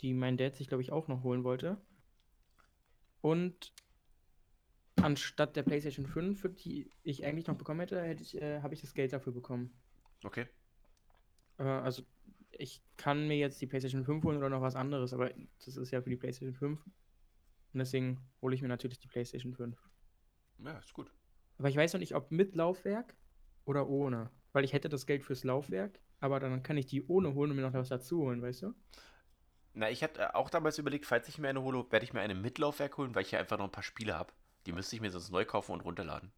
die 0.00 0.14
mein 0.14 0.36
Dad 0.36 0.56
sich, 0.56 0.68
glaube 0.68 0.82
ich, 0.82 0.92
auch 0.92 1.08
noch 1.08 1.22
holen 1.22 1.44
wollte. 1.44 1.80
Und 3.20 3.72
anstatt 5.00 5.56
der 5.56 5.62
PlayStation 5.62 6.06
5, 6.06 6.40
für 6.40 6.50
die 6.50 6.90
ich 7.02 7.24
eigentlich 7.24 7.46
noch 7.46 7.56
bekommen 7.56 7.80
hätte, 7.80 8.02
hätte 8.02 8.22
ich, 8.22 8.40
äh, 8.40 8.60
habe 8.62 8.74
ich 8.74 8.80
das 8.80 8.94
Geld 8.94 9.12
dafür 9.12 9.32
bekommen. 9.32 9.72
Okay. 10.24 10.46
Äh, 11.58 11.64
also 11.64 12.02
ich 12.52 12.82
kann 12.96 13.28
mir 13.28 13.36
jetzt 13.36 13.60
die 13.60 13.66
PlayStation 13.66 14.04
5 14.04 14.24
holen 14.24 14.38
oder 14.38 14.48
noch 14.48 14.62
was 14.62 14.76
anderes, 14.76 15.12
aber 15.12 15.30
das 15.64 15.76
ist 15.76 15.90
ja 15.90 16.00
für 16.00 16.10
die 16.10 16.16
PlayStation 16.16 16.54
5. 16.54 16.84
Und 16.84 17.78
deswegen 17.78 18.20
hole 18.40 18.54
ich 18.54 18.62
mir 18.62 18.68
natürlich 18.68 18.98
die 18.98 19.08
PlayStation 19.08 19.54
5. 19.54 19.76
Ja, 20.64 20.78
ist 20.78 20.94
gut. 20.94 21.12
Aber 21.58 21.68
ich 21.68 21.76
weiß 21.76 21.92
noch 21.92 22.00
nicht, 22.00 22.14
ob 22.14 22.30
mit 22.30 22.54
Laufwerk 22.54 23.14
oder 23.64 23.88
ohne. 23.88 24.30
Weil 24.52 24.64
ich 24.64 24.72
hätte 24.72 24.88
das 24.88 25.06
Geld 25.06 25.22
fürs 25.22 25.44
Laufwerk, 25.44 26.00
aber 26.20 26.40
dann 26.40 26.62
kann 26.62 26.78
ich 26.78 26.86
die 26.86 27.06
ohne 27.06 27.34
holen 27.34 27.50
und 27.50 27.56
mir 27.56 27.62
noch 27.62 27.74
was 27.74 27.88
dazu 27.88 28.22
holen, 28.22 28.40
weißt 28.40 28.62
du? 28.62 28.74
Na, 29.74 29.90
ich 29.90 30.02
hatte 30.02 30.34
auch 30.34 30.48
damals 30.48 30.78
überlegt, 30.78 31.04
falls 31.04 31.28
ich 31.28 31.38
mir 31.38 31.48
eine 31.48 31.60
hole, 31.60 31.84
werde 31.90 32.04
ich 32.04 32.14
mir 32.14 32.20
eine 32.20 32.34
mit 32.34 32.56
Laufwerk 32.56 32.96
holen, 32.96 33.14
weil 33.14 33.22
ich 33.22 33.30
hier 33.30 33.38
einfach 33.38 33.58
noch 33.58 33.66
ein 33.66 33.72
paar 33.72 33.82
Spiele 33.82 34.14
habe. 34.14 34.32
Die 34.64 34.72
müsste 34.72 34.96
ich 34.96 35.02
mir 35.02 35.10
sonst 35.10 35.30
neu 35.30 35.44
kaufen 35.44 35.72
und 35.72 35.82
runterladen. 35.82 36.32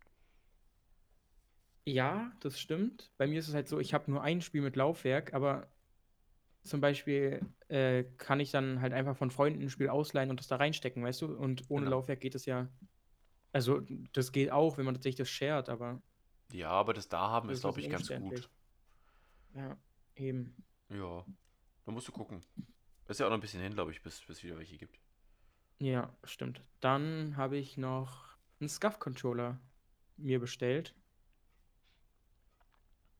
Ja, 1.88 2.32
das 2.40 2.60
stimmt. 2.60 3.10
Bei 3.16 3.26
mir 3.26 3.38
ist 3.38 3.48
es 3.48 3.54
halt 3.54 3.68
so, 3.68 3.78
ich 3.80 3.94
habe 3.94 4.10
nur 4.10 4.22
ein 4.22 4.40
Spiel 4.40 4.60
mit 4.60 4.76
Laufwerk, 4.76 5.32
aber 5.32 5.68
zum 6.62 6.80
Beispiel 6.80 7.40
äh, 7.68 8.04
kann 8.18 8.40
ich 8.40 8.50
dann 8.50 8.80
halt 8.80 8.92
einfach 8.92 9.16
von 9.16 9.30
Freunden 9.30 9.62
ein 9.62 9.70
Spiel 9.70 9.88
ausleihen 9.88 10.30
und 10.30 10.38
das 10.40 10.48
da 10.48 10.56
reinstecken, 10.56 11.02
weißt 11.02 11.22
du? 11.22 11.34
Und 11.34 11.64
ohne 11.70 11.84
Genau. 11.84 11.96
Laufwerk 11.96 12.20
geht 12.20 12.34
es 12.34 12.44
ja. 12.46 12.68
Also, 13.52 13.80
das 14.12 14.32
geht 14.32 14.50
auch, 14.50 14.76
wenn 14.76 14.84
man 14.84 14.94
tatsächlich 14.94 15.18
das 15.18 15.30
shared, 15.30 15.68
aber 15.68 16.02
Ja, 16.52 16.70
aber 16.70 16.92
das 16.92 17.08
da 17.08 17.30
haben 17.30 17.48
ist, 17.48 17.62
glaube 17.62 17.80
ich, 17.80 17.88
ganz 17.88 18.08
gut. 18.08 18.50
Ja, 19.54 19.76
eben. 20.16 20.54
Ja. 20.90 21.24
Da 21.86 21.92
musst 21.92 22.08
du 22.08 22.12
gucken. 22.12 22.42
Ist 23.08 23.20
ja 23.20 23.26
auch 23.26 23.30
noch 23.30 23.38
ein 23.38 23.40
bisschen 23.40 23.62
hin, 23.62 23.72
glaube 23.72 23.90
ich, 23.92 24.02
bis 24.02 24.28
es 24.28 24.42
wieder 24.44 24.58
welche 24.58 24.76
gibt. 24.76 24.98
Ja, 25.78 26.12
stimmt. 26.24 26.60
Dann 26.80 27.36
habe 27.36 27.56
ich 27.56 27.78
noch 27.78 28.36
einen 28.60 28.68
SCUF-Controller 28.68 29.58
mir 30.18 30.40
bestellt. 30.40 30.94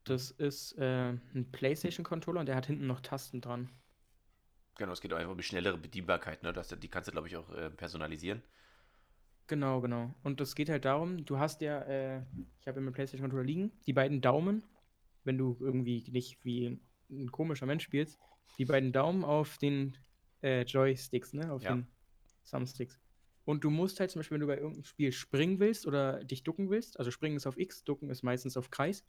Das 0.09 0.31
ist 0.31 0.73
äh, 0.79 1.11
ein 1.11 1.49
PlayStation-Controller 1.53 2.41
und 2.41 2.47
der 2.47 2.57
hat 2.57 2.67
hinten 2.67 2.87
noch 2.87 3.01
Tasten 3.01 3.41
dran. 3.41 3.69
Genau, 4.77 4.93
es 4.93 5.01
geht 5.01 5.13
auch 5.13 5.19
einfach 5.19 5.33
um 5.33 5.39
die 5.39 5.45
schnellere 5.45 5.77
Bedienbarkeit, 5.77 6.43
ne? 6.43 6.53
Das, 6.53 6.69
die 6.69 6.89
kannst 6.89 7.09
du, 7.09 7.13
glaube 7.13 7.27
ich, 7.29 7.37
auch 7.37 7.53
äh, 7.53 7.71
personalisieren. 7.71 8.43
Genau, 9.49 9.81
genau. 9.81 10.15
Und 10.23 10.41
es 10.41 10.55
geht 10.55 10.69
halt 10.69 10.85
darum, 10.85 11.25
du 11.25 11.39
hast 11.39 11.61
ja, 11.63 11.81
äh, 11.83 12.23
ich 12.61 12.69
habe 12.69 12.79
ja 12.79 12.85
mit 12.85 12.95
PlayStation-Controller 12.95 13.45
liegen, 13.45 13.73
die 13.87 13.93
beiden 13.93 14.21
Daumen, 14.21 14.63
wenn 15.25 15.39
du 15.39 15.57
irgendwie 15.61 16.05
nicht 16.11 16.45
wie 16.45 16.79
ein 17.11 17.33
komischer 17.33 17.67
Mensch 17.67 17.83
spielst, 17.85 18.19
die 18.59 18.67
beiden 18.67 18.93
Daumen 18.93 19.25
auf 19.25 19.59
den 19.59 19.97
äh, 20.43 20.63
Joysticks, 20.63 21.33
ne? 21.33 21.53
Auf 21.53 21.63
Ja. 21.63 21.73
den 21.75 21.87
Thumbsticks. 22.49 23.01
Und 23.45 23.65
du 23.65 23.71
musst 23.71 23.99
halt 23.99 24.11
zum 24.11 24.21
Beispiel, 24.21 24.35
wenn 24.35 24.43
du 24.43 24.47
bei 24.47 24.59
irgendeinem 24.59 24.85
Spiel 24.85 25.11
springen 25.11 25.59
willst 25.59 25.87
oder 25.87 26.23
dich 26.23 26.45
ducken 26.45 26.69
willst, 26.69 26.99
also 26.99 27.11
springen 27.11 27.37
ist 27.37 27.47
auf 27.47 27.57
X, 27.59 27.83
ducken 27.83 28.11
ist 28.11 28.23
meistens 28.23 28.59
auf 28.59 28.71
Kreis, 28.71 29.05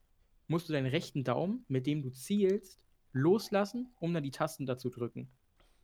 musst 0.50 0.68
du 0.68 0.74
deinen 0.74 0.88
rechten 0.88 1.24
Daumen, 1.24 1.64
mit 1.70 1.88
dem 1.88 2.02
du 2.02 2.10
zielst, 2.12 2.80
loslassen, 3.14 3.88
um 4.00 4.14
dann 4.14 4.24
die 4.24 4.32
Tasten 4.32 4.66
dazu 4.66 4.90
drücken. 4.90 5.30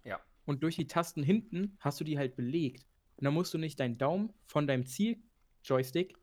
Ja. 0.04 0.20
Und 0.46 0.64
durch 0.64 0.76
die 0.76 0.88
Tasten 0.88 1.24
hinten 1.24 1.78
hast 1.80 2.00
du 2.00 2.04
die 2.04 2.18
halt 2.18 2.36
belegt. 2.36 2.86
Und 3.16 3.24
dann 3.26 3.34
musst 3.34 3.54
du 3.54 3.58
nicht 3.58 3.80
deinen 3.80 3.98
Daumen 3.98 4.34
von 4.46 4.68
deinem 4.68 4.86
Ziel-Joystick 4.86 6.18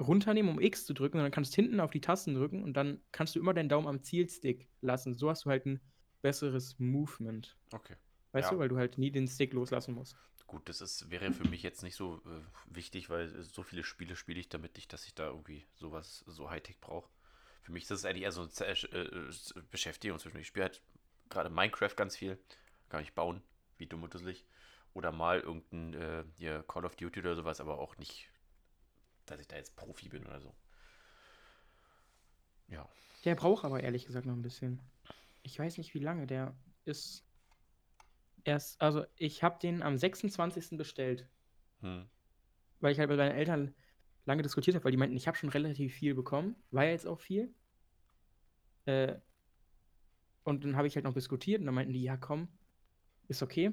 runternehmen, 0.00 0.50
um 0.52 0.60
X 0.60 0.84
zu 0.86 0.94
drücken, 0.94 1.18
sondern 1.18 1.32
kannst 1.32 1.54
hinten 1.54 1.80
auf 1.80 1.90
die 1.90 2.00
Tasten 2.00 2.34
drücken 2.34 2.62
und 2.62 2.74
dann 2.74 3.00
kannst 3.10 3.34
du 3.34 3.40
immer 3.40 3.54
deinen 3.54 3.68
Daumen 3.68 3.88
am 3.88 4.02
Zielstick 4.02 4.68
lassen. 4.80 5.14
So 5.14 5.30
hast 5.30 5.44
du 5.44 5.50
halt 5.50 5.66
ein 5.66 5.80
besseres 6.22 6.78
Movement. 6.78 7.56
Okay. 7.72 7.96
Weißt 8.32 8.48
Ja. 8.50 8.54
du, 8.54 8.58
weil 8.60 8.68
du 8.68 8.76
halt 8.76 8.98
nie 8.98 9.10
den 9.10 9.26
Stick 9.26 9.52
loslassen 9.52 9.94
musst. 9.94 10.16
Gut, 10.46 10.68
das 10.68 10.80
ist, 10.80 11.10
wäre 11.10 11.32
für 11.32 11.48
mich 11.48 11.62
jetzt 11.62 11.82
nicht 11.82 11.96
so 11.96 12.22
äh, 12.24 12.40
wichtig, 12.74 13.10
weil 13.10 13.28
so 13.42 13.62
viele 13.62 13.84
Spiele 13.84 14.16
spiele 14.16 14.40
ich 14.40 14.48
damit 14.48 14.76
nicht, 14.76 14.92
dass 14.92 15.04
ich 15.04 15.14
da 15.14 15.26
irgendwie 15.28 15.66
sowas 15.74 16.24
so 16.26 16.48
Hightech 16.48 16.80
brauche. 16.80 17.10
Für 17.68 17.72
mich 17.74 17.82
ist 17.82 17.90
das 17.90 18.06
eigentlich 18.06 18.22
eher 18.22 18.32
so 18.32 18.40
eine 18.40 18.70
äh, 18.70 18.98
äh, 18.98 19.62
Beschäftigung 19.70 20.18
zwischen. 20.18 20.38
Ich 20.38 20.46
spiele 20.46 20.64
halt 20.64 20.80
gerade 21.28 21.50
Minecraft 21.50 21.94
ganz 21.94 22.16
viel. 22.16 22.38
Kann 22.88 23.02
ich 23.02 23.12
bauen, 23.12 23.42
wie 23.76 23.84
dumm 23.84 24.02
und 24.02 24.14
dusselig. 24.14 24.46
Oder 24.94 25.12
mal 25.12 25.40
irgendein 25.40 25.92
äh, 25.92 26.24
hier 26.38 26.64
Call 26.66 26.86
of 26.86 26.96
Duty 26.96 27.20
oder 27.20 27.36
sowas, 27.36 27.60
aber 27.60 27.78
auch 27.78 27.98
nicht, 27.98 28.30
dass 29.26 29.38
ich 29.38 29.48
da 29.48 29.56
jetzt 29.56 29.76
Profi 29.76 30.08
bin 30.08 30.24
oder 30.26 30.40
so. 30.40 30.54
Ja. 32.68 32.88
Der 33.26 33.34
braucht 33.34 33.66
aber 33.66 33.82
ehrlich 33.82 34.06
gesagt 34.06 34.24
noch 34.24 34.32
ein 34.32 34.40
bisschen. 34.40 34.80
Ich 35.42 35.58
weiß 35.58 35.76
nicht, 35.76 35.92
wie 35.92 35.98
lange 35.98 36.26
der 36.26 36.54
ist. 36.86 37.22
Erst, 38.44 38.80
also 38.80 39.04
ich 39.16 39.42
habe 39.42 39.58
den 39.58 39.82
am 39.82 39.98
26. 39.98 40.78
bestellt, 40.78 41.28
Hm. 41.82 42.08
weil 42.80 42.92
ich 42.92 42.98
halt 42.98 43.10
mit 43.10 43.18
meinen 43.18 43.36
Eltern 43.36 43.74
lange 44.28 44.42
diskutiert 44.42 44.76
habe, 44.76 44.84
weil 44.84 44.92
die 44.92 44.98
meinten, 44.98 45.16
ich 45.16 45.26
habe 45.26 45.36
schon 45.36 45.48
relativ 45.48 45.94
viel 45.94 46.14
bekommen. 46.14 46.54
War 46.70 46.84
ja 46.84 46.90
jetzt 46.92 47.06
auch 47.06 47.18
viel. 47.18 47.52
Äh, 48.84 49.16
und 50.44 50.64
dann 50.64 50.76
habe 50.76 50.86
ich 50.86 50.94
halt 50.94 51.04
noch 51.04 51.14
diskutiert 51.14 51.60
und 51.60 51.66
dann 51.66 51.74
meinten 51.74 51.92
die, 51.92 52.02
ja 52.02 52.16
komm, 52.16 52.48
ist 53.26 53.42
okay. 53.42 53.72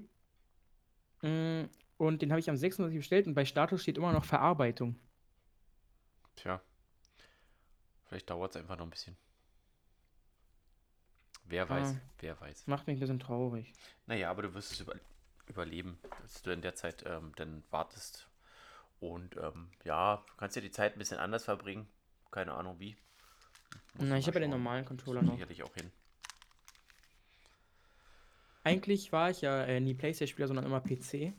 Mm, 1.21 1.65
Und 1.97 2.21
den 2.21 2.31
habe 2.31 2.39
ich 2.39 2.49
am 2.49 2.57
26. 2.57 2.97
bestellt 2.99 3.27
und 3.27 3.33
bei 3.35 3.45
Status 3.45 3.81
steht 3.81 3.97
immer 3.97 4.11
noch 4.11 4.25
Verarbeitung. 4.25 4.99
Tja. 6.35 6.61
Vielleicht 8.07 8.29
dauert 8.29 8.51
es 8.51 8.57
einfach 8.61 8.77
noch 8.77 8.85
ein 8.85 8.89
bisschen. 8.89 9.15
Wer 11.45 11.69
weiß, 11.69 11.89
Ah. 11.95 12.01
wer 12.19 12.41
weiß. 12.41 12.67
Macht 12.67 12.87
mich 12.87 12.97
ein 12.97 12.99
bisschen 12.99 13.19
traurig. 13.19 13.71
Naja, 14.07 14.29
aber 14.31 14.41
du 14.41 14.53
wirst 14.53 14.71
es 14.73 14.79
über, 14.81 14.95
überleben, 15.47 15.97
dass 16.21 16.41
du 16.41 16.51
in 16.51 16.61
der 16.61 16.75
Zeit 16.75 17.03
ähm, 17.07 17.31
dann 17.35 17.63
wartest. 17.71 18.27
Und 19.11 19.37
ähm, 19.37 19.69
ja, 19.83 20.23
du 20.27 20.33
kannst 20.37 20.55
ja 20.55 20.61
die 20.61 20.71
Zeit 20.71 20.93
ein 20.93 20.99
bisschen 20.99 21.19
anders 21.19 21.43
verbringen. 21.43 21.87
Keine 22.31 22.53
Ahnung 22.53 22.79
wie. 22.79 22.95
Musst 23.93 24.09
Na, 24.09 24.17
ich 24.17 24.27
habe 24.27 24.35
ja 24.37 24.41
den 24.41 24.51
normalen 24.51 24.85
Controller 24.85 25.21
noch. 25.21 25.33
Sicherlich 25.33 25.63
auch 25.63 25.73
hin. 25.75 25.91
Eigentlich 28.63 29.11
war 29.11 29.29
ich 29.29 29.41
ja 29.41 29.63
äh, 29.63 29.79
nie 29.79 29.93
Playstation-Spieler, 29.93 30.47
sondern 30.47 30.65
immer 30.65 30.81
PC. 30.81 31.33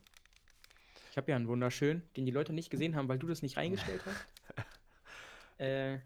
Ich 1.10 1.16
habe 1.16 1.30
ja 1.30 1.36
einen 1.36 1.48
wunderschön, 1.48 2.02
den 2.16 2.24
die 2.24 2.30
Leute 2.30 2.52
nicht 2.52 2.70
gesehen 2.70 2.94
haben, 2.94 3.08
weil 3.08 3.18
du 3.18 3.26
das 3.26 3.42
nicht 3.42 3.56
reingestellt 3.56 4.02
hast. 4.06 4.26
äh, 5.58 5.98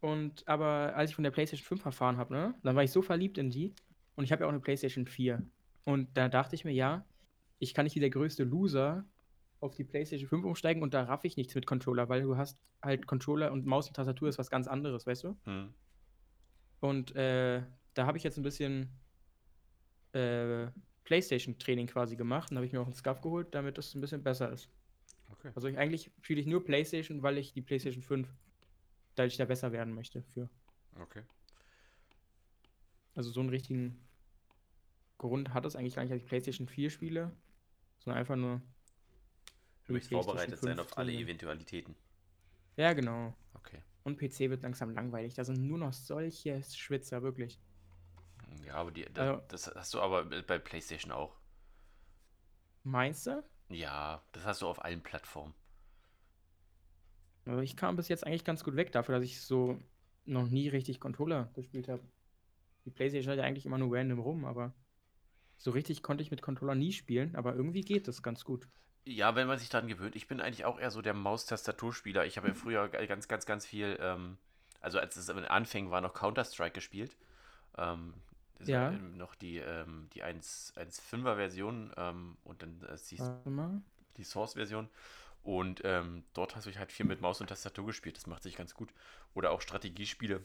und 0.00 0.48
aber 0.48 0.96
als 0.96 1.10
ich 1.10 1.14
von 1.14 1.24
der 1.24 1.30
PlayStation 1.30 1.66
5 1.66 1.84
erfahren 1.84 2.16
habe, 2.16 2.34
ne, 2.34 2.54
dann 2.62 2.74
war 2.74 2.82
ich 2.82 2.90
so 2.90 3.02
verliebt 3.02 3.38
in 3.38 3.50
die. 3.50 3.74
Und 4.16 4.24
ich 4.24 4.32
habe 4.32 4.42
ja 4.42 4.46
auch 4.46 4.52
eine 4.52 4.60
PlayStation 4.60 5.06
4. 5.06 5.42
Und 5.84 6.16
da 6.16 6.28
dachte 6.28 6.54
ich 6.54 6.64
mir, 6.64 6.72
ja, 6.72 7.04
ich 7.58 7.74
kann 7.74 7.84
nicht 7.84 7.94
wie 7.94 8.00
der 8.00 8.10
größte 8.10 8.44
Loser 8.44 9.04
auf 9.60 9.74
die 9.74 9.84
PlayStation 9.84 10.28
5 10.28 10.44
umsteigen 10.44 10.82
und 10.82 10.94
da 10.94 11.04
raff 11.04 11.24
ich 11.24 11.36
nichts 11.36 11.54
mit 11.54 11.66
Controller, 11.66 12.08
weil 12.08 12.22
du 12.22 12.36
hast 12.36 12.58
halt 12.82 13.06
Controller 13.06 13.52
und 13.52 13.66
Maus 13.66 13.88
und 13.88 13.94
Tastatur 13.94 14.28
ist 14.28 14.38
was 14.38 14.50
ganz 14.50 14.66
anderes, 14.66 15.06
weißt 15.06 15.24
du? 15.24 15.36
Hm. 15.44 15.74
Und 16.80 17.14
äh, 17.14 17.62
da 17.94 18.06
habe 18.06 18.16
ich 18.16 18.24
jetzt 18.24 18.38
ein 18.38 18.42
bisschen 18.42 18.88
äh, 20.12 20.68
PlayStation-Training 21.04 21.88
quasi 21.88 22.16
gemacht 22.16 22.50
und 22.50 22.56
habe 22.56 22.66
ich 22.66 22.72
mir 22.72 22.80
auch 22.80 22.86
einen 22.86 22.94
Scuff 22.94 23.20
geholt, 23.20 23.54
damit 23.54 23.78
das 23.78 23.94
ein 23.94 24.00
bisschen 24.00 24.22
besser 24.22 24.50
ist. 24.50 24.70
Okay. 25.32 25.52
Also 25.54 25.68
ich, 25.68 25.76
eigentlich 25.76 26.10
spiele 26.22 26.40
ich 26.40 26.46
nur 26.46 26.64
PlayStation, 26.64 27.22
weil 27.22 27.38
ich 27.38 27.52
die 27.52 27.62
PlayStation 27.62 28.02
5, 28.02 28.28
da 29.14 29.24
ich 29.24 29.36
da 29.36 29.44
besser 29.44 29.72
werden 29.72 29.94
möchte 29.94 30.22
für. 30.34 30.48
Okay. 31.00 31.22
Also 33.14 33.30
so 33.30 33.40
einen 33.40 33.50
richtigen 33.50 34.08
Grund 35.18 35.52
hat 35.52 35.66
es 35.66 35.76
eigentlich 35.76 35.96
gar 35.96 36.02
nicht, 36.02 36.12
dass 36.12 36.20
ich 36.20 36.26
PlayStation 36.26 36.66
4 36.66 36.90
spiele, 36.90 37.36
sondern 37.98 38.18
einfach 38.18 38.36
nur. 38.36 38.62
Du 39.90 39.94
möchtest 39.94 40.12
vorbereitet 40.12 40.60
sein 40.60 40.78
auf 40.78 40.96
alle 40.96 41.10
15. 41.10 41.26
Eventualitäten. 41.26 41.96
Ja, 42.76 42.92
genau. 42.92 43.34
Okay. 43.54 43.82
Und 44.04 44.18
PC 44.18 44.48
wird 44.48 44.62
langsam 44.62 44.90
langweilig. 44.94 45.34
Da 45.34 45.42
sind 45.44 45.66
nur 45.66 45.78
noch 45.78 45.92
solche 45.92 46.62
Schwitzer, 46.62 47.22
wirklich. 47.22 47.58
Ja, 48.64 48.74
aber 48.74 48.92
die, 48.92 49.04
Also- 49.08 49.42
das, 49.48 49.62
das 49.64 49.74
hast 49.74 49.94
du 49.94 50.00
aber 50.00 50.24
bei 50.42 50.58
PlayStation 50.60 51.10
auch. 51.10 51.36
Meinst 52.84 53.26
du? 53.26 53.42
Ja, 53.68 54.22
das 54.30 54.44
hast 54.44 54.62
du 54.62 54.68
auf 54.68 54.84
allen 54.84 55.02
Plattformen. 55.02 55.54
Also 57.44 57.60
ich 57.60 57.76
kam 57.76 57.96
bis 57.96 58.06
jetzt 58.06 58.24
eigentlich 58.24 58.44
ganz 58.44 58.62
gut 58.62 58.76
weg 58.76 58.92
dafür, 58.92 59.16
dass 59.16 59.24
ich 59.24 59.40
so 59.40 59.76
noch 60.24 60.48
nie 60.48 60.68
richtig 60.68 61.00
Controller 61.00 61.50
gespielt 61.54 61.88
habe. 61.88 62.02
Die 62.84 62.90
PlayStation 62.90 63.32
hat 63.32 63.38
ja 63.38 63.44
eigentlich 63.44 63.66
immer 63.66 63.78
nur 63.78 63.96
random 63.96 64.20
rum, 64.20 64.44
aber 64.44 64.72
so 65.58 65.72
richtig 65.72 66.04
konnte 66.04 66.22
ich 66.22 66.30
mit 66.30 66.42
Controller 66.42 66.76
nie 66.76 66.92
spielen, 66.92 67.34
aber 67.34 67.56
irgendwie 67.56 67.80
geht 67.80 68.06
das 68.06 68.22
ganz 68.22 68.44
gut. 68.44 68.68
Ja, 69.04 69.34
wenn 69.34 69.46
man 69.46 69.58
sich 69.58 69.68
daran 69.70 69.88
gewöhnt. 69.88 70.14
Ich 70.14 70.28
bin 70.28 70.40
eigentlich 70.40 70.64
auch 70.64 70.78
eher 70.78 70.90
so 70.90 71.02
der 71.02 71.14
Maustastaturspieler. 71.14 72.26
Ich 72.26 72.36
habe 72.36 72.48
ja 72.48 72.54
früher 72.54 72.88
g- 72.88 73.06
ganz, 73.06 73.28
ganz, 73.28 73.46
ganz 73.46 73.66
viel, 73.66 73.98
ähm, 74.00 74.36
also 74.80 74.98
als 74.98 75.16
es 75.16 75.28
Anfängen 75.30 75.90
war, 75.90 76.00
noch 76.00 76.14
Counter-Strike 76.14 76.74
gespielt. 76.74 77.16
Ähm, 77.78 78.14
Ja. 78.64 78.90
eben 78.90 79.16
noch 79.16 79.34
die, 79.36 79.58
ähm, 79.58 80.08
die 80.14 80.22
1 80.22 80.72
1.5er 80.76 81.36
Version 81.36 81.92
ähm, 81.96 82.36
und 82.44 82.62
dann 82.62 82.82
äh, 82.84 82.96
die, 83.10 83.18
die 84.18 84.24
Source-Version. 84.24 84.88
Und 85.42 85.82
ähm, 85.84 86.24
dort 86.34 86.56
hast 86.56 86.66
du 86.66 86.74
halt 86.78 86.92
viel 86.92 87.06
mit 87.06 87.20
Maus 87.22 87.40
und 87.40 87.48
Tastatur 87.48 87.86
gespielt. 87.86 88.16
Das 88.16 88.26
macht 88.26 88.42
sich 88.44 88.56
ganz 88.56 88.74
gut. 88.74 88.90
Oder 89.34 89.52
auch 89.52 89.60
Strategiespiele 89.62 90.44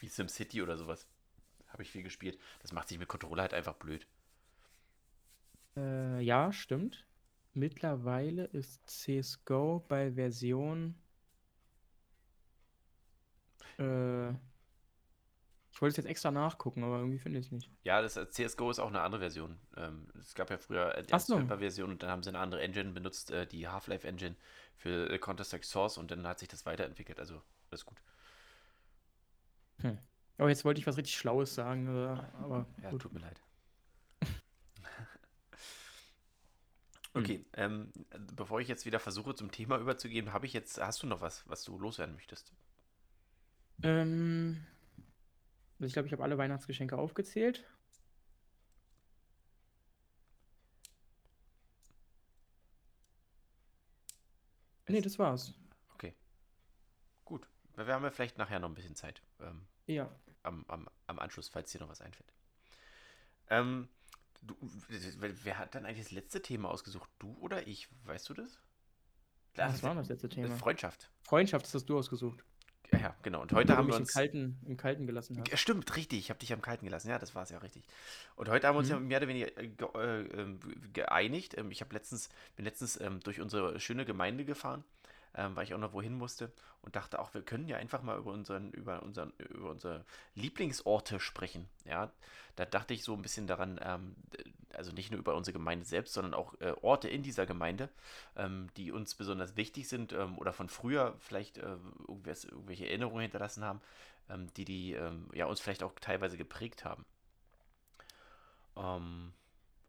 wie 0.00 0.08
SimCity 0.08 0.62
oder 0.62 0.76
sowas. 0.76 1.06
Habe 1.68 1.82
ich 1.84 1.90
viel 1.90 2.02
gespielt. 2.04 2.38
Das 2.62 2.72
macht 2.72 2.88
sich 2.88 2.98
mit 2.98 3.08
Controller 3.08 3.42
halt 3.42 3.54
einfach 3.54 3.74
blöd. 3.74 4.06
Äh, 5.76 6.20
ja, 6.20 6.52
stimmt. 6.52 7.06
Mittlerweile 7.56 8.44
ist 8.44 8.86
CSGO 8.86 9.82
bei 9.88 10.12
Version. 10.12 10.94
Äh, 13.78 14.28
ich 15.72 15.80
wollte 15.80 15.92
es 15.92 15.96
jetzt 15.96 16.06
extra 16.06 16.30
nachgucken, 16.30 16.84
aber 16.84 16.98
irgendwie 16.98 17.18
finde 17.18 17.38
ich 17.38 17.46
es 17.46 17.52
nicht. 17.52 17.70
Ja, 17.82 18.02
das 18.02 18.18
äh, 18.18 18.28
CSGO 18.28 18.70
ist 18.70 18.78
auch 18.78 18.88
eine 18.88 19.00
andere 19.00 19.20
Version. 19.20 19.58
Ähm, 19.76 20.06
es 20.20 20.34
gab 20.34 20.50
ja 20.50 20.58
früher 20.58 20.94
äh, 20.96 21.02
die 21.02 21.14
Ach 21.14 21.20
so. 21.20 21.36
1.5er 21.36 21.58
Version 21.58 21.90
und 21.90 22.02
dann 22.02 22.10
haben 22.10 22.22
sie 22.22 22.28
eine 22.28 22.40
andere 22.40 22.60
Engine 22.60 22.92
benutzt, 22.92 23.30
äh, 23.30 23.46
die 23.46 23.66
Half-Life 23.68 24.06
Engine 24.06 24.36
für 24.76 25.08
äh, 25.10 25.18
Counter-Strike 25.18 25.64
Source 25.64 25.96
und 25.96 26.10
dann 26.10 26.26
hat 26.26 26.38
sich 26.38 26.48
das 26.48 26.66
weiterentwickelt. 26.66 27.18
Also, 27.18 27.40
alles 27.70 27.86
gut. 27.86 27.96
Aber 30.38 30.48
jetzt 30.50 30.64
wollte 30.64 30.80
ich 30.80 30.86
was 30.86 30.96
richtig 30.98 31.16
Schlaues 31.16 31.54
sagen, 31.54 31.86
äh, 31.88 32.18
aber 32.42 32.66
Ja, 32.82 32.90
gut. 32.90 33.02
tut 33.02 33.12
mir 33.12 33.20
leid. 33.20 33.40
Okay, 37.16 37.44
ähm, 37.54 37.92
bevor 38.34 38.60
ich 38.60 38.68
jetzt 38.68 38.84
wieder 38.84 39.00
versuche, 39.00 39.34
zum 39.34 39.50
Thema 39.50 39.78
überzugehen, 39.78 40.32
habe 40.32 40.46
ich 40.46 40.52
jetzt, 40.52 40.80
hast 40.80 41.02
du 41.02 41.06
noch 41.06 41.20
was, 41.20 41.48
was 41.48 41.64
du 41.64 41.78
loswerden 41.78 42.14
möchtest? 42.14 42.52
Ähm, 43.82 44.66
also 45.78 45.86
ich 45.86 45.92
glaube, 45.92 46.06
ich 46.06 46.12
habe 46.12 46.22
alle 46.22 46.36
Weihnachtsgeschenke 46.38 46.96
aufgezählt. 46.98 47.64
Nee, 54.88 55.00
das 55.00 55.18
war's. 55.18 55.52
Okay. 55.94 56.14
Gut. 57.24 57.48
Wir 57.74 57.86
haben 57.86 58.04
ja 58.04 58.10
vielleicht 58.10 58.38
nachher 58.38 58.60
noch 58.60 58.68
ein 58.68 58.74
bisschen 58.74 58.94
Zeit. 58.94 59.22
Ähm, 59.40 59.66
Ja. 59.86 60.08
am, 60.42 60.64
am, 60.68 60.88
am 61.06 61.18
Anschluss, 61.18 61.48
falls 61.48 61.72
dir 61.72 61.80
noch 61.80 61.88
was 61.88 62.00
einfällt. 62.00 62.32
Ähm, 63.48 63.88
du, 64.42 64.56
wer 65.44 65.58
hat 65.58 65.74
dann 65.74 65.86
eigentlich 65.86 66.04
das 66.04 66.12
letzte 66.12 66.42
Thema 66.42 66.70
ausgesucht? 66.70 67.08
Du 67.18 67.36
oder 67.40 67.66
ich? 67.66 67.88
Weißt 68.04 68.28
du 68.28 68.34
das? 68.34 68.58
Was 69.54 69.82
war 69.82 69.94
das 69.94 70.08
letzte 70.08 70.28
Thema? 70.28 70.54
Freundschaft. 70.56 71.10
Freundschaft, 71.22 71.64
das 71.66 71.74
hast 71.74 71.86
du 71.86 71.98
ausgesucht. 71.98 72.44
Ja, 72.92 72.98
ja, 73.00 73.16
genau. 73.22 73.42
Und 73.42 73.52
heute 73.52 73.72
du 73.72 73.76
haben 73.78 73.88
wir 73.88 73.96
im 73.96 74.02
uns. 74.02 74.12
Kalten, 74.12 74.60
im 74.64 74.76
Kalten 74.76 75.06
gelassen 75.06 75.36
hast. 75.40 75.48
Ja, 75.50 75.56
Stimmt, 75.56 75.96
richtig. 75.96 76.20
Ich 76.20 76.30
habe 76.30 76.38
dich 76.38 76.52
am 76.52 76.62
Kalten 76.62 76.84
gelassen. 76.84 77.08
Ja, 77.08 77.18
das 77.18 77.34
war 77.34 77.42
es 77.42 77.50
ja 77.50 77.58
richtig. 77.58 77.84
Und 78.36 78.48
heute 78.48 78.68
haben 78.68 78.76
wir 78.76 78.80
uns 78.80 78.88
ja 78.88 78.98
Mhm. 79.00 79.08
mehr 79.08 79.18
oder 79.18 79.28
weniger 79.28 79.56
äh, 79.58 80.20
äh, 80.20 80.40
ähm, 80.40 80.60
geeinigt. 80.92 81.58
Ähm, 81.58 81.72
ich 81.72 81.80
habe 81.80 81.92
letztens, 81.94 82.28
bin 82.54 82.64
letztens 82.64 83.00
ähm, 83.00 83.18
durch 83.20 83.40
unsere 83.40 83.80
schöne 83.80 84.04
Gemeinde 84.04 84.44
gefahren, 84.44 84.84
ähm, 85.36 85.54
weil 85.54 85.64
ich 85.64 85.74
auch 85.74 85.78
noch 85.78 85.92
wohin 85.92 86.16
musste 86.16 86.50
und 86.82 86.96
dachte 86.96 87.18
auch, 87.18 87.34
wir 87.34 87.42
können 87.42 87.68
ja 87.68 87.76
einfach 87.76 88.02
mal 88.02 88.18
über 88.18 88.32
unseren, 88.32 88.70
über 88.72 89.02
unseren, 89.02 89.32
über 89.38 89.70
unsere 89.70 90.04
Lieblingsorte 90.34 91.20
sprechen. 91.20 91.68
Ja, 91.84 92.10
da 92.56 92.64
dachte 92.64 92.94
ich 92.94 93.04
so 93.04 93.14
ein 93.14 93.22
bisschen 93.22 93.46
daran, 93.46 93.78
ähm, 93.82 94.16
also 94.74 94.92
nicht 94.92 95.10
nur 95.10 95.20
über 95.20 95.34
unsere 95.34 95.52
Gemeinde 95.52 95.84
selbst, 95.84 96.14
sondern 96.14 96.34
auch 96.34 96.54
äh, 96.60 96.72
Orte 96.82 97.08
in 97.08 97.22
dieser 97.22 97.46
Gemeinde, 97.46 97.88
ähm, 98.36 98.68
die 98.76 98.92
uns 98.92 99.14
besonders 99.14 99.56
wichtig 99.56 99.88
sind 99.88 100.12
ähm, 100.12 100.38
oder 100.38 100.52
von 100.52 100.68
früher 100.68 101.14
vielleicht 101.18 101.58
äh, 101.58 101.76
irgendwelche 102.08 102.86
Erinnerungen 102.86 103.22
hinterlassen 103.22 103.64
haben, 103.64 103.80
ähm, 104.30 104.48
die 104.56 104.64
die 104.64 104.92
ähm, 104.94 105.28
ja, 105.34 105.46
uns 105.46 105.60
vielleicht 105.60 105.82
auch 105.82 105.92
teilweise 106.00 106.36
geprägt 106.36 106.84
haben. 106.84 107.04
Ähm, 108.76 109.32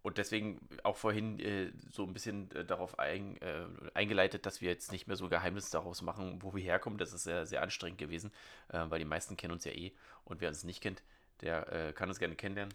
und 0.08 0.18
deswegen 0.18 0.58
auch 0.84 0.96
vorhin 0.96 1.38
äh, 1.42 1.74
so 1.92 2.06
ein 2.06 2.14
bisschen 2.14 2.50
äh, 2.52 2.64
darauf 2.64 2.98
ein, 2.98 3.36
äh, 3.42 3.66
eingeleitet, 3.94 4.46
dass 4.46 4.62
wir 4.62 4.70
jetzt 4.70 4.94
nicht 4.94 5.06
mehr 5.06 5.18
so 5.18 5.28
Geheimnis 5.28 5.70
daraus 5.70 6.02
machen, 6.02 6.42
wo 6.42 6.56
wir 6.56 6.64
herkommen. 6.64 6.98
Das 6.98 7.12
ist 7.12 7.24
sehr, 7.24 7.46
sehr 7.46 7.62
anstrengend 7.62 7.98
gewesen, 7.98 8.32
äh, 8.70 8.86
weil 8.88 9.00
die 9.00 9.06
meisten 9.06 9.36
kennen 9.36 9.52
uns 9.52 9.66
ja 9.66 9.74
eh. 9.74 9.92
Und 10.24 10.40
wer 10.40 10.48
uns 10.48 10.64
nicht 10.64 10.80
kennt, 10.80 11.04
der 11.42 11.74
äh, 11.74 11.92
kann 11.92 12.08
uns 12.08 12.20
gerne 12.20 12.38
kennenlernen. 12.38 12.74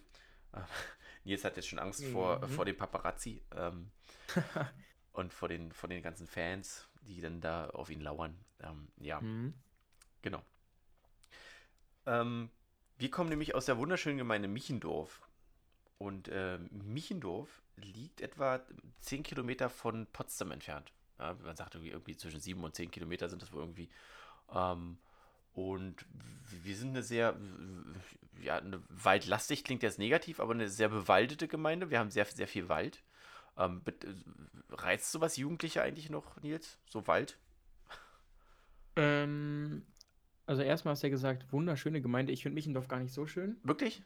Nils 1.25 1.43
hat 1.43 1.57
jetzt 1.57 1.69
schon 1.69 1.79
Angst 1.79 2.05
vor, 2.05 2.39
Mhm. 2.41 2.49
vor 2.51 2.67
dem 2.67 2.77
Paparazzi 2.77 3.43
ähm, 3.57 3.91
und 5.13 5.33
vor 5.33 5.49
den, 5.49 5.73
vor 5.73 5.89
den 5.89 6.03
ganzen 6.03 6.27
Fans, 6.27 6.87
die 7.01 7.23
dann 7.23 7.41
da 7.41 7.71
auf 7.71 7.89
ihn 7.89 8.03
lauern. 8.03 8.37
Ähm, 8.61 8.89
ja. 8.99 9.23
Mhm. 9.23 9.55
Genau. 10.21 10.43
Ähm, 12.05 12.51
wir 12.99 13.11
kommen 13.11 13.31
nämlich 13.31 13.55
aus 13.55 13.65
der 13.65 13.79
wunderschönen 13.79 14.19
Gemeinde 14.19 14.49
Michendorf. 14.49 15.23
Und 16.03 16.27
äh, 16.29 16.59
Michendorf 16.71 17.63
liegt 17.77 18.23
etwa 18.23 18.61
10 19.03 19.23
Kilometer 19.23 19.71
von 19.71 20.09
Potsdam 20.13 20.51
entfernt. 20.51 20.93
Ja, 21.21 21.37
man 21.45 21.55
sagt 21.55 21.77
irgendwie, 21.77 21.93
irgendwie 21.93 22.17
zwischen 22.17 22.41
7 22.41 22.63
und 22.65 22.75
10 22.75 22.91
Kilometer 22.91 23.29
sind 23.29 23.41
das 23.41 23.53
wohl 23.53 23.61
irgendwie. 23.61 23.89
Ähm, 24.53 24.99
und 25.53 26.05
wir 26.65 26.75
sind 26.75 26.89
eine 26.89 27.05
sehr, 27.05 27.37
ja, 28.43 28.57
eine 28.57 28.83
waldlastig 28.89 29.63
klingt 29.63 29.85
jetzt 29.85 30.01
negativ, 30.01 30.41
aber 30.41 30.55
eine 30.55 30.69
sehr 30.69 30.89
bewaldete 30.89 31.47
Gemeinde. 31.47 31.91
Wir 31.91 32.01
haben 32.01 32.11
sehr, 32.11 32.25
sehr 32.25 32.49
viel 32.49 32.69
Wald. 32.69 33.05
Ähm, 33.57 33.83
äh, 33.87 34.75
reizt 34.75 35.13
sowas 35.13 35.37
Jugendliche 35.37 35.83
eigentlich 35.83 36.11
noch, 36.11 36.43
Nils? 36.43 36.81
So 36.89 37.07
Wald? 37.07 37.39
Ähm, 38.97 39.87
also 40.47 40.63
erstmal 40.63 40.93
hast 40.93 41.05
du 41.05 41.07
ja 41.07 41.13
gesagt, 41.13 41.53
wunderschöne 41.53 42.03
Gemeinde. 42.03 42.33
Ich 42.33 42.43
finde 42.43 42.55
Michendorf 42.55 42.89
gar 42.89 42.99
nicht 42.99 43.13
so 43.13 43.25
schön. 43.29 43.57
Wirklich? 43.63 44.03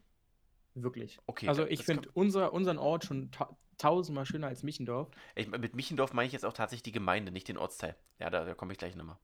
Wirklich. 0.77 1.19
Okay, 1.27 1.49
Also 1.49 1.67
ich 1.67 1.85
finde 1.85 2.11
unser, 2.13 2.53
unseren 2.53 2.79
Ort 2.79 3.05
schon 3.05 3.31
ta 3.31 3.57
tausendmal 3.79 4.25
schöner 4.25 4.47
als 4.47 4.63
Michendorf. 4.63 5.11
Ich, 5.35 5.49
mit 5.49 5.75
Michendorf 5.75 6.15
meine 6.15 6.27
ich 6.27 6.33
jetzt 6.33 6.47
auch 6.47 6.55
tatsächlich 6.55 6.83
die 6.85 6.93
Gemeinde, 6.93 7.31
nicht 7.31 7.47
den 7.49 7.59
Ortsteil. 7.59 7.95
Ja, 8.19 8.31
da, 8.31 8.47
da 8.47 8.55
komme 8.55 8.73
ich 8.73 8.79
gleich 8.79 8.97
nochmal. 8.97 9.19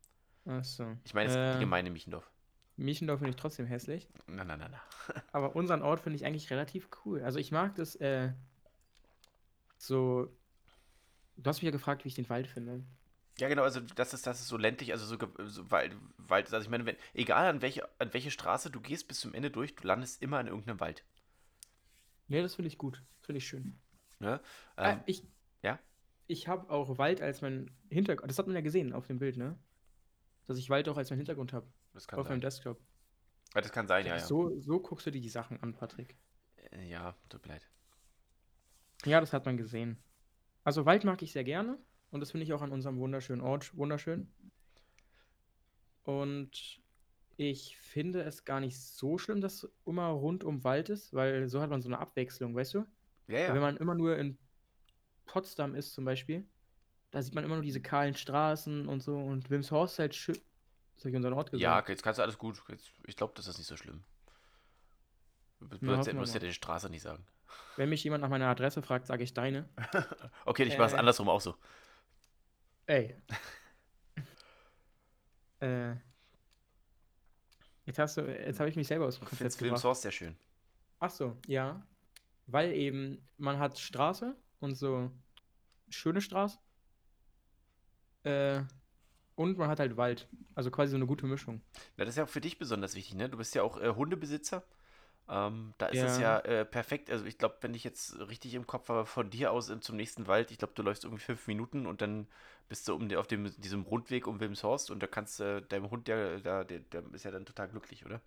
Achso. 0.44 0.96
Ich 1.04 1.14
meine 1.14 1.30
jetzt 1.30 1.36
die 1.36 1.54
Ähm, 1.54 1.60
Gemeinde 1.60 1.90
Michendorf. 1.90 2.30
Michendorf 2.76 3.20
finde 3.20 3.30
ich 3.30 3.36
trotzdem 3.36 3.64
hässlich. 3.64 4.08
Na, 4.26 4.44
na, 4.44 4.58
na, 4.58 4.68
na. 4.68 4.82
Aber 5.32 5.56
unseren 5.56 5.80
Ort 5.80 6.00
finde 6.00 6.16
ich 6.16 6.26
eigentlich 6.26 6.50
relativ 6.50 6.88
cool. 7.04 7.22
Also 7.22 7.38
ich 7.38 7.50
mag 7.50 7.74
das 7.76 7.96
äh, 7.96 8.32
so. 9.78 10.28
Du 11.36 11.48
hast 11.48 11.58
mich 11.58 11.66
ja 11.66 11.70
gefragt, 11.70 12.04
wie 12.04 12.08
ich 12.08 12.14
den 12.14 12.28
Wald 12.28 12.46
finde. 12.46 12.84
Ja, 13.38 13.48
genau, 13.48 13.62
also 13.62 13.80
das 13.80 14.12
ist, 14.12 14.26
das 14.26 14.40
ist 14.40 14.48
so 14.48 14.58
ländlich, 14.58 14.92
also 14.92 15.06
so, 15.06 15.16
so 15.46 15.70
Wald, 15.70 15.96
Wald, 16.18 16.52
also 16.52 16.62
ich 16.62 16.68
meine, 16.70 16.84
wenn, 16.84 16.96
egal 17.14 17.46
an 17.46 17.62
welche, 17.62 17.88
an 17.98 18.12
welche 18.12 18.30
Straße 18.30 18.70
du 18.70 18.80
gehst 18.82 19.08
bis 19.08 19.20
zum 19.20 19.32
Ende 19.32 19.50
durch, 19.50 19.74
du 19.74 19.86
landest 19.86 20.20
immer 20.20 20.38
in 20.40 20.48
irgendeinem 20.48 20.80
Wald. 20.80 21.02
Nee, 22.32 22.40
das 22.40 22.54
finde 22.54 22.68
ich 22.68 22.78
gut. 22.78 23.04
Das 23.18 23.26
finde 23.26 23.38
ich 23.38 23.46
schön. 23.46 23.78
Ne? 24.18 24.40
Ah, 24.76 24.92
Ähm, 24.92 25.00
ich 25.04 25.22
ja? 25.62 25.78
ich 26.26 26.48
habe 26.48 26.70
auch 26.70 26.96
Wald 26.96 27.20
als 27.20 27.42
mein 27.42 27.70
Hintergrund. 27.90 28.30
Das 28.30 28.38
hat 28.38 28.46
man 28.46 28.54
ja 28.56 28.62
gesehen 28.62 28.94
auf 28.94 29.06
dem 29.06 29.18
Bild, 29.18 29.36
ne? 29.36 29.58
Dass 30.46 30.56
ich 30.56 30.70
Wald 30.70 30.88
auch 30.88 30.96
als 30.96 31.10
mein 31.10 31.18
Hintergrund 31.18 31.52
habe. 31.52 31.70
das 31.92 32.08
kann 32.08 32.18
Auf 32.18 32.28
meinem 32.28 32.36
sein. 32.36 32.40
Desktop. 32.40 32.80
Ja, 33.54 33.60
das 33.60 33.70
kann 33.70 33.86
sein, 33.86 34.06
ja, 34.06 34.16
ja. 34.16 34.18
So, 34.18 34.58
so 34.60 34.80
guckst 34.80 35.06
du 35.06 35.10
dir 35.10 35.20
die 35.20 35.28
Sachen 35.28 35.60
an, 35.62 35.74
Patrick. 35.74 36.16
Äh, 36.70 36.88
Ja, 36.88 37.14
tut 37.28 37.44
mir 37.46 37.52
leid. 37.54 37.68
Ja, 39.04 39.20
das 39.20 39.32
hat 39.32 39.44
man 39.44 39.56
gesehen. 39.56 39.98
Also 40.64 40.86
Wald 40.86 41.04
mag 41.04 41.20
ich 41.22 41.32
sehr 41.32 41.44
gerne 41.44 41.78
und 42.10 42.20
das 42.20 42.30
finde 42.30 42.44
ich 42.44 42.52
auch 42.54 42.62
an 42.62 42.72
unserem 42.72 42.98
wunderschönen 42.98 43.42
Ort 43.42 43.76
wunderschön. 43.76 44.32
Und 46.04 46.81
ich 47.50 47.76
finde 47.78 48.22
es 48.22 48.44
gar 48.44 48.60
nicht 48.60 48.80
so 48.80 49.18
schlimm, 49.18 49.40
dass 49.40 49.68
immer 49.86 50.08
rund 50.08 50.44
um 50.44 50.64
Wald 50.64 50.88
ist, 50.88 51.12
weil 51.12 51.48
so 51.48 51.60
hat 51.60 51.70
man 51.70 51.82
so 51.82 51.88
eine 51.88 51.98
Abwechslung, 51.98 52.54
weißt 52.54 52.74
du? 52.74 52.78
Ja, 53.28 53.48
Wenn 53.48 53.56
ja. 53.56 53.60
man 53.60 53.76
immer 53.76 53.94
nur 53.94 54.16
in 54.16 54.38
Potsdam 55.26 55.74
ist 55.74 55.92
zum 55.92 56.04
Beispiel, 56.04 56.46
da 57.10 57.22
sieht 57.22 57.34
man 57.34 57.44
immer 57.44 57.54
nur 57.54 57.64
diese 57.64 57.80
kahlen 57.80 58.14
Straßen 58.14 58.88
und 58.88 59.02
so 59.02 59.16
und 59.18 59.50
Wilmshorst 59.50 59.94
ist 59.94 59.98
halt 59.98 60.14
schön. 60.14 60.36
Habe 61.00 61.10
ich 61.10 61.16
unseren 61.16 61.32
Ort 61.34 61.50
Ja, 61.52 61.58
gesagt. 61.58 61.88
jetzt 61.88 62.02
kannst 62.02 62.18
du 62.18 62.22
alles 62.22 62.38
gut. 62.38 62.62
Jetzt, 62.68 62.90
ich 63.06 63.16
glaube, 63.16 63.32
das 63.36 63.46
ist 63.48 63.58
nicht 63.58 63.66
so 63.66 63.76
schlimm. 63.76 64.04
Du 65.60 65.66
musst, 65.86 66.06
ja- 66.08 66.40
ja 66.40 66.48
die 66.48 66.52
Straße 66.54 66.88
nicht 66.90 67.02
sagen. 67.02 67.24
Wenn 67.76 67.88
mich 67.88 68.04
jemand 68.04 68.22
nach 68.22 68.28
meiner 68.28 68.48
Adresse 68.48 68.82
fragt, 68.82 69.06
sage 69.06 69.24
ich 69.24 69.34
deine. 69.34 69.68
Okay, 70.44 70.64
ich 70.64 70.76
mache 70.76 70.88
es 70.88 70.92
Äh. 70.92 70.96
andersrum 70.98 71.28
auch 71.28 71.40
so. 71.40 71.56
Ey. 72.86 73.16
äh. 75.60 75.94
Jetzt 77.84 77.98
hast 77.98 78.16
du, 78.16 78.22
jetzt 78.22 78.60
habe 78.60 78.70
ich 78.70 78.76
mich 78.76 78.86
selber 78.86 79.06
aus 79.06 79.18
dem 79.18 79.26
Konzept 79.26 79.58
gebracht. 79.58 79.60
Wilmshorst 79.60 80.02
sehr 80.02 80.12
schön. 80.12 80.36
Ach 80.98 81.10
so, 81.10 81.36
ja. 81.46 81.84
Weil 82.46 82.72
eben, 82.72 83.26
man 83.38 83.58
hat 83.58 83.78
Straße 83.78 84.36
und 84.60 84.76
so 84.76 85.10
schöne 85.88 86.20
Straße. 86.20 86.58
Äh, 88.24 88.62
und 89.34 89.58
man 89.58 89.68
hat 89.68 89.80
halt 89.80 89.96
Wald. 89.96 90.28
Also 90.54 90.70
quasi 90.70 90.90
so 90.90 90.96
eine 90.96 91.06
gute 91.06 91.26
Mischung. 91.26 91.60
Ja, 91.96 92.04
das 92.04 92.10
ist 92.10 92.18
ja 92.18 92.24
auch 92.24 92.28
für 92.28 92.40
dich 92.40 92.58
besonders 92.58 92.94
wichtig, 92.94 93.14
ne? 93.14 93.28
Du 93.28 93.38
bist 93.38 93.54
ja 93.54 93.62
auch 93.62 93.80
äh, 93.80 93.94
Hundebesitzer. 93.94 94.62
Ähm, 95.32 95.74
da 95.78 95.86
ist 95.86 96.02
es 96.04 96.18
Ja. 96.18 96.18
ja 96.18 96.38
äh, 96.40 96.64
perfekt. 96.66 97.10
Also 97.10 97.24
ich 97.26 97.38
glaube, 97.38 97.56
wenn 97.62 97.74
ich 97.74 97.84
jetzt 97.84 98.18
richtig 98.28 98.54
im 98.54 98.66
Kopf 98.68 98.88
habe, 98.90 99.06
von 99.06 99.30
dir 99.30 99.52
aus 99.52 99.70
in, 99.70 99.82
zum 99.82 99.96
nächsten 99.96 100.26
Wald, 100.28 100.50
ich 100.52 100.58
glaube, 100.58 100.74
du 100.76 100.82
läufst 100.82 101.04
irgendwie 101.04 101.24
fünf 101.24 101.46
Minuten 101.48 101.86
und 101.86 102.02
dann 102.02 102.28
bist 102.68 102.88
du 102.88 102.94
um 102.94 103.08
die, 103.08 103.16
auf 103.16 103.26
dem, 103.28 103.50
diesem 103.60 103.82
Rundweg 103.84 104.26
um 104.28 104.40
Wilmshorst 104.40 104.90
und 104.90 105.02
da 105.02 105.06
kannst 105.08 105.40
du 105.40 105.44
äh, 105.58 105.62
deinem 105.62 105.90
Hund, 105.90 106.08
der, 106.08 106.40
der, 106.40 106.64
der, 106.64 106.80
der 106.80 107.04
ist 107.14 107.24
ja 107.24 107.30
dann 107.32 107.46
total 107.46 107.68
glücklich, 107.68 108.04
oder? 108.06 108.20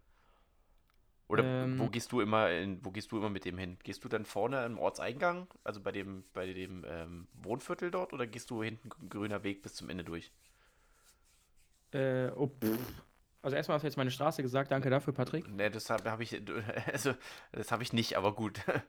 Oder 1.28 1.44
Ähm. 1.44 1.78
wo 1.78 1.90
gehst 1.90 2.12
du 2.12 2.22
immer 2.22 2.50
in, 2.52 2.84
wo 2.86 2.92
gehst 2.92 3.12
du 3.12 3.18
immer 3.18 3.30
mit 3.30 3.46
dem 3.46 3.58
hin? 3.58 3.78
Gehst 3.84 4.04
du 4.04 4.10
dann 4.10 4.26
vorne 4.26 4.64
im 4.66 4.78
Ortseingang, 4.80 5.48
also 5.64 5.82
bei 5.82 5.92
dem, 5.92 6.24
bei 6.34 6.52
dem 6.54 6.84
ähm, 6.88 7.28
Wohnviertel 7.34 7.92
dort, 7.92 8.14
oder 8.14 8.28
gehst 8.28 8.50
du 8.52 8.62
hinten 8.64 8.90
grüner 9.10 9.44
Weg 9.44 9.62
bis 9.64 9.74
zum 9.76 9.90
Ende 9.90 10.04
durch? 10.04 10.32
Äh, 11.92 12.30
oh, 12.36 12.48
pff. 12.62 13.06
Also 13.46 13.56
erstmal 13.58 13.76
hast 13.76 13.84
du 13.84 13.88
jetzt 13.88 13.96
meine 13.98 14.10
Straße 14.10 14.42
gesagt. 14.42 14.72
Danke 14.72 14.90
dafür, 14.90 15.14
Patrick. 15.14 15.48
Ne, 15.48 15.70
das 15.70 15.92
habe 15.92 16.10
hab 16.10 16.20
ich, 16.20 16.42
also 16.92 17.14
das 17.52 17.72
habe 17.72 17.84
ich 17.84 17.94
nicht, 17.94 18.18
aber 18.18 18.34
gut. 18.36 18.60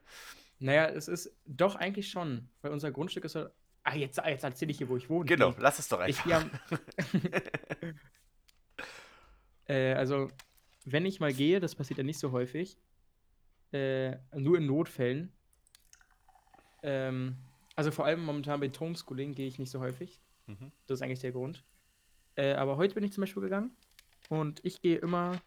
Naja, 0.59 0.87
es 0.87 1.07
ist 1.07 1.31
doch 1.45 1.75
eigentlich 1.75 2.09
schon. 2.09 2.49
Weil 2.63 2.71
unser 2.71 2.89
Grundstück 2.91 3.25
ist 3.25 3.35
ja. 3.35 3.51
Ah, 3.83 3.93
jetzt, 3.93 4.17
jetzt 4.17 4.43
erzähle 4.43 4.71
ich 4.71 4.79
hier, 4.79 4.89
wo 4.89 4.97
ich 4.97 5.07
wohne. 5.07 5.25
Genau, 5.25 5.51
Nee. 5.51 5.57
lass 5.59 5.77
es 5.77 5.87
doch 5.87 6.03
Ich 6.07 6.19
einfach. 6.25 6.49
gehe 6.71 6.81
am. 7.85 7.93
äh, 9.67 9.93
also, 9.93 10.29
wenn 10.85 11.05
ich 11.05 11.19
mal 11.19 11.31
gehe, 11.31 11.59
das 11.59 11.75
passiert 11.75 11.99
ja 11.99 12.03
nicht 12.03 12.17
so 12.17 12.31
häufig, 12.31 12.79
äh, 13.71 14.17
nur 14.33 14.57
in 14.57 14.65
Notfällen. 14.65 15.31
Ähm, 16.81 17.37
also 17.75 17.91
vor 17.91 18.05
allem 18.07 18.25
momentan 18.25 18.59
bei 18.59 18.69
Homeschooling 18.69 19.35
gehe 19.35 19.47
ich 19.47 19.59
nicht 19.59 19.69
so 19.69 19.79
häufig. 19.79 20.19
Mhm. 20.47 20.71
Das 20.87 20.97
ist 20.97 21.01
eigentlich 21.03 21.19
der 21.19 21.33
Grund. 21.33 21.63
Äh, 22.33 22.53
aber 22.55 22.77
heute 22.77 22.95
bin 22.95 23.03
ich 23.03 23.13
zum 23.13 23.21
Beispiel 23.21 23.43
gegangen 23.43 23.77
und 24.27 24.63
ich 24.65 24.81
gehe 24.81 24.97
immer 24.97 25.41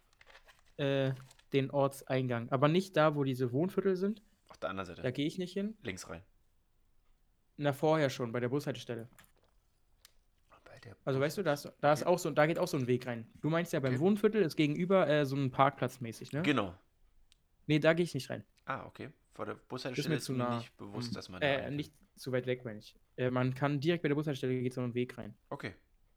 äh, 0.77 1.13
den 1.53 1.71
Ortseingang. 1.71 2.49
Aber 2.51 2.69
nicht 2.69 2.97
da, 2.97 3.15
wo 3.15 3.25
diese 3.25 3.53
Wohnviertel 3.53 3.97
sind. 3.97 4.23
Auf 4.49 4.59
der 4.59 4.71
anderen 4.71 4.87
Seite. 4.87 5.03
Da 5.03 5.11
gehe 5.11 5.27
ich 5.27 5.39
nicht 5.39 5.53
hin. 5.53 5.77
Links 5.83 6.09
rein. 6.09 6.23
Na, 7.57 7.73
vorher 7.73 8.09
schon, 8.11 8.33
bei 8.33 8.41
der 8.41 8.49
Bushaltestelle. 8.49 9.09
Bei 10.65 10.79
der 10.79 10.97
Also 11.05 11.21
weißt 11.21 11.39
du, 11.39 11.43
da 11.43 11.53
ist, 11.53 11.71
da 11.81 11.93
ist 11.93 12.07
auch 12.07 12.19
so, 12.19 12.31
da 12.31 12.47
geht 12.47 12.59
auch 12.59 12.69
so 12.69 12.77
ein 12.77 12.87
Weg 12.87 13.07
rein. 13.07 13.27
Du 13.43 13.51
meinst 13.51 13.73
ja 13.73 13.81
beim 13.81 13.93
Okay. 13.95 14.01
Wohnviertel 14.01 14.43
ist 14.43 14.57
gegenüber 14.57 15.09
äh, 15.09 15.27
so 15.27 15.37
ein 15.37 15.51
Parkplatz 15.51 16.01
mäßig, 16.01 16.33
ne? 16.33 16.43
Genau. 16.43 16.75
Nee, 17.67 17.79
da 17.79 17.93
gehe 17.93 18.05
ich 18.05 18.15
nicht 18.15 18.31
rein. 18.31 18.45
Ah, 18.65 18.87
okay. 18.87 19.11
Vor 19.35 19.45
der 19.47 19.55
Ist 19.55 19.69
Bushaltestelle 19.69 20.09
mir 20.15 20.19
ist 20.19 20.25
zu 20.25 20.33
mir 20.33 20.39
nah. 20.39 20.59
nicht 20.59 20.77
bewusst, 20.77 21.09
Hm. 21.09 21.15
dass 21.15 21.29
man 21.29 21.41
da 21.41 21.47
Äh, 21.47 21.71
nicht 21.71 21.93
zu 22.17 22.33
weit 22.33 22.47
weg, 22.47 22.65
meine 22.65 22.79
ich. 22.79 22.95
Äh, 23.17 23.31
man 23.31 23.55
kann 23.55 23.81
direkt 23.81 24.03
bei 24.03 24.09
der 24.09 24.15
Bushaltestelle 24.17 24.61
geht 24.61 24.75
so 24.75 24.81
ein 24.81 24.95
Weg 24.95 25.17
rein. 25.19 25.35
Okay. 25.51 25.75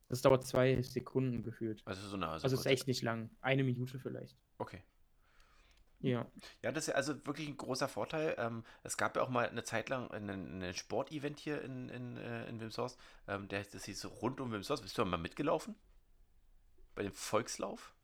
Das 0.10 0.22
dauert 0.22 0.46
zwei 0.46 0.82
Sekunden 0.82 1.44
gefühlt. 1.44 1.82
Also 1.86 2.08
so 2.08 2.18
nah. 2.18 2.34
Also 2.34 2.48
ist 2.56 2.66
echt 2.66 2.88
nicht 2.88 3.02
lang. 3.02 3.30
Eine 3.42 3.64
Minute 3.64 4.00
vielleicht. 4.00 4.38
Okay. 4.58 4.84
Ja. 6.04 6.30
Ja, 6.62 6.72
das 6.74 6.84
ist 6.84 6.88
ja 6.90 6.96
also 6.96 7.26
wirklich 7.26 7.48
ein 7.48 7.56
großer 7.56 7.88
Vorteil. 7.88 8.36
Ähm, 8.38 8.66
es 8.84 8.98
gab 8.98 9.16
ja 9.16 9.22
auch 9.22 9.30
mal 9.30 9.48
eine 9.48 9.64
Zeit 9.64 9.88
lang 9.88 10.12
ein, 10.12 10.30
ein 10.30 10.74
Sportevent 10.74 11.40
hier 11.40 11.62
in, 11.62 11.88
in, 11.88 12.18
äh, 12.18 12.46
in 12.50 12.60
Wilmshorst. 12.60 13.00
Ähm, 13.28 13.48
der, 13.48 13.64
das 13.64 13.86
hieß 13.86 14.06
rund 14.22 14.42
um 14.42 14.52
Wilmshorst. 14.52 14.84
Bist 14.84 14.98
du 14.98 15.06
mal 15.06 15.18
mitgelaufen? 15.18 15.76
Bei 16.94 17.04
dem 17.04 17.14
Volkslauf? 17.14 17.96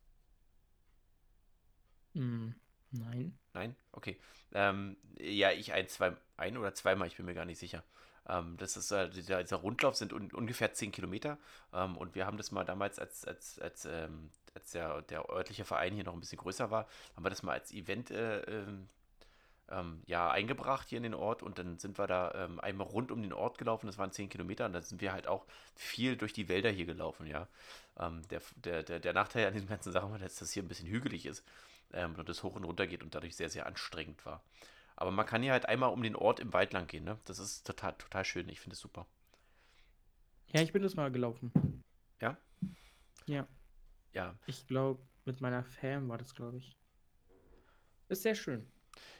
Hm, 2.14 2.54
nein. 2.90 3.38
Nein? 3.52 3.76
Okay. 3.92 4.18
Ähm, 4.52 4.96
ja, 5.18 5.52
ich 5.52 5.72
ein, 5.74 5.86
zwei, 5.88 6.16
ein 6.38 6.56
oder 6.56 6.74
zweimal, 6.74 7.06
ich 7.06 7.16
bin 7.16 7.26
mir 7.26 7.34
gar 7.34 7.44
nicht 7.44 7.58
sicher. 7.58 7.84
Ähm, 8.28 8.56
das 8.58 8.76
ist, 8.76 8.90
äh, 8.92 9.08
dieser, 9.08 9.42
dieser 9.42 9.56
Rundlauf 9.56 9.96
sind 9.96 10.12
un, 10.12 10.30
ungefähr 10.32 10.72
10 10.72 10.92
Kilometer. 10.92 11.38
Ähm, 11.72 11.96
und 11.96 12.14
wir 12.14 12.26
haben 12.26 12.36
das 12.36 12.52
mal 12.52 12.64
damals, 12.64 12.98
als, 12.98 13.24
als, 13.24 13.58
als, 13.58 13.84
ähm, 13.86 14.30
als 14.54 14.72
der, 14.72 15.02
der 15.02 15.28
örtliche 15.30 15.64
Verein 15.64 15.94
hier 15.94 16.04
noch 16.04 16.12
ein 16.14 16.20
bisschen 16.20 16.38
größer 16.38 16.70
war, 16.70 16.86
haben 17.16 17.24
wir 17.24 17.30
das 17.30 17.42
mal 17.42 17.52
als 17.52 17.72
Event 17.72 18.10
äh, 18.10 18.40
ähm, 18.42 18.88
ähm, 19.70 20.02
ja, 20.06 20.30
eingebracht 20.30 20.88
hier 20.88 20.96
in 20.96 21.04
den 21.04 21.14
Ort 21.14 21.42
und 21.44 21.58
dann 21.58 21.78
sind 21.78 21.96
wir 21.98 22.08
da 22.08 22.32
ähm, 22.34 22.58
einmal 22.58 22.88
rund 22.88 23.12
um 23.12 23.22
den 23.22 23.32
Ort 23.32 23.56
gelaufen, 23.56 23.86
das 23.86 23.98
waren 23.98 24.10
10 24.10 24.28
Kilometer 24.28 24.66
und 24.66 24.72
dann 24.72 24.82
sind 24.82 25.00
wir 25.00 25.12
halt 25.12 25.28
auch 25.28 25.46
viel 25.76 26.16
durch 26.16 26.32
die 26.32 26.48
Wälder 26.48 26.70
hier 26.70 26.86
gelaufen, 26.86 27.26
ja. 27.26 27.46
Der, 28.30 28.40
der, 28.56 28.82
der, 28.82 28.98
der 28.98 29.12
Nachteil 29.12 29.46
an 29.46 29.52
diesen 29.52 29.68
ganzen 29.68 29.92
Sachen 29.92 30.10
war, 30.10 30.18
dass 30.18 30.36
das 30.36 30.52
hier 30.52 30.62
ein 30.62 30.68
bisschen 30.68 30.88
hügelig 30.88 31.26
ist 31.26 31.44
und 31.92 32.26
das 32.28 32.42
hoch 32.42 32.56
und 32.56 32.64
runter 32.64 32.86
geht 32.86 33.02
und 33.02 33.14
dadurch 33.14 33.36
sehr, 33.36 33.50
sehr 33.50 33.66
anstrengend 33.66 34.24
war. 34.24 34.42
Aber 35.00 35.10
man 35.10 35.24
kann 35.24 35.42
hier 35.42 35.52
halt 35.52 35.66
einmal 35.66 35.90
um 35.90 36.02
den 36.02 36.14
Ort 36.14 36.40
im 36.40 36.52
Wald 36.52 36.74
lang 36.74 36.86
gehen, 36.86 37.04
ne? 37.04 37.18
Das 37.24 37.38
ist 37.38 37.66
total, 37.66 37.94
total 37.94 38.22
schön, 38.22 38.50
ich 38.50 38.60
finde 38.60 38.74
es 38.74 38.80
super. 38.80 39.06
Ja, 40.48 40.60
ich 40.60 40.72
bin 40.72 40.82
das 40.82 40.94
mal 40.94 41.10
gelaufen. 41.10 41.82
Ja? 42.20 42.36
Ja. 43.24 43.48
Ja. 44.12 44.38
Ich 44.46 44.66
glaube, 44.66 45.02
mit 45.24 45.40
meiner 45.40 45.64
Fam 45.64 46.10
war 46.10 46.18
das, 46.18 46.34
glaube 46.34 46.58
ich. 46.58 46.76
Ist 48.08 48.22
sehr 48.22 48.34
schön. 48.34 48.70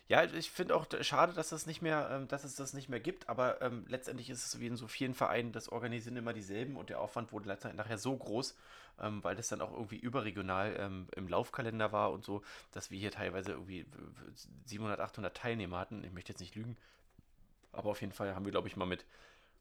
Ja, 0.09 0.25
ich 0.25 0.51
finde 0.51 0.75
auch 0.75 0.87
schade, 1.03 1.33
dass 1.33 1.51
das 1.51 1.67
nicht 1.67 1.83
mehr, 1.83 2.11
ähm, 2.11 2.27
dass 2.27 2.43
es 2.43 2.57
das 2.57 2.73
nicht 2.75 2.89
mehr 2.89 2.99
gibt, 2.99 3.29
aber 3.29 3.63
ähm, 3.63 3.85
letztendlich 3.89 4.29
ist 4.29 4.45
es 4.45 4.59
wie 4.59 4.67
in 4.67 4.77
so 4.77 4.89
vielen 4.89 5.15
Vereinen, 5.15 5.53
das 5.53 5.69
organisieren 5.69 6.17
immer 6.17 6.33
dieselben 6.33 6.77
und 6.77 6.91
der 6.91 7.01
Aufwand 7.01 7.33
wurde 7.33 7.49
letztendlich 7.49 7.79
nachher 7.79 7.97
so 7.97 8.17
groß, 8.17 8.57
ähm, 9.01 9.23
weil 9.23 9.37
das 9.37 9.49
dann 9.49 9.61
auch 9.61 9.73
irgendwie 9.73 9.99
überregional 9.99 10.75
ähm, 10.79 11.07
im 11.15 11.29
Laufkalender 11.29 11.93
war 11.93 12.11
und 12.11 12.25
so, 12.25 12.43
dass 12.73 12.91
wir 12.91 12.99
hier 12.99 13.13
teilweise 13.13 13.53
irgendwie 13.53 13.87
700, 14.65 14.99
800 14.99 15.37
Teilnehmer 15.37 15.79
hatten. 15.79 16.03
Ich 16.03 16.13
möchte 16.13 16.33
jetzt 16.33 16.41
nicht 16.41 16.57
lügen, 16.57 16.77
aber 17.71 17.91
auf 17.91 18.01
jeden 18.01 18.13
Fall 18.13 18.35
haben 18.35 18.45
wir, 18.45 18.53
glaube 18.53 18.67
ich, 18.67 18.77
mal 18.77 18.87
mit 18.87 19.05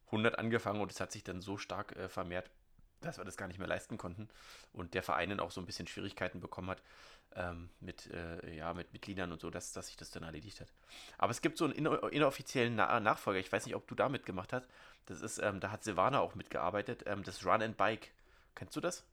100 0.07 0.39
angefangen 0.39 0.81
und 0.81 0.91
es 0.91 0.99
hat 0.99 1.11
sich 1.11 1.23
dann 1.23 1.41
so 1.41 1.57
stark 1.59 1.95
äh, 1.95 2.09
vermehrt, 2.09 2.49
dass 3.01 3.17
wir 3.17 3.25
das 3.25 3.37
gar 3.37 3.47
nicht 3.47 3.59
mehr 3.59 3.67
leisten 3.67 3.97
konnten 3.97 4.27
und 4.73 4.93
der 4.93 5.03
Verein 5.03 5.29
dann 5.29 5.39
auch 5.39 5.51
so 5.51 5.61
ein 5.61 5.65
bisschen 5.65 5.87
Schwierigkeiten 5.87 6.39
bekommen 6.39 6.69
hat, 6.69 6.81
ähm, 7.35 7.69
mit, 7.79 8.07
äh, 8.11 8.55
ja, 8.55 8.73
mit 8.73 8.91
Mitgliedern 8.93 9.31
und 9.31 9.39
so, 9.39 9.49
dass, 9.49 9.71
dass 9.73 9.87
sich 9.87 9.97
das 9.97 10.11
dann 10.11 10.23
erledigt 10.23 10.59
hat. 10.61 10.67
Aber 11.17 11.31
es 11.31 11.41
gibt 11.41 11.57
so 11.57 11.65
einen 11.65 11.73
inoffiziellen 11.75 12.75
Na 12.75 12.99
Nachfolger, 12.99 13.39
ich 13.39 13.51
weiß 13.51 13.65
nicht, 13.65 13.75
ob 13.75 13.87
du 13.87 13.95
da 13.95 14.09
mitgemacht 14.09 14.51
hast. 14.53 14.67
Das 15.05 15.21
ist, 15.21 15.39
ähm, 15.39 15.59
da 15.59 15.71
hat 15.71 15.83
Silvana 15.83 16.19
auch 16.19 16.35
mitgearbeitet, 16.35 17.03
ähm, 17.05 17.23
das 17.23 17.45
Run 17.45 17.61
and 17.61 17.77
Bike. 17.77 18.11
Kennst 18.55 18.75
du 18.75 18.81
das? 18.81 19.03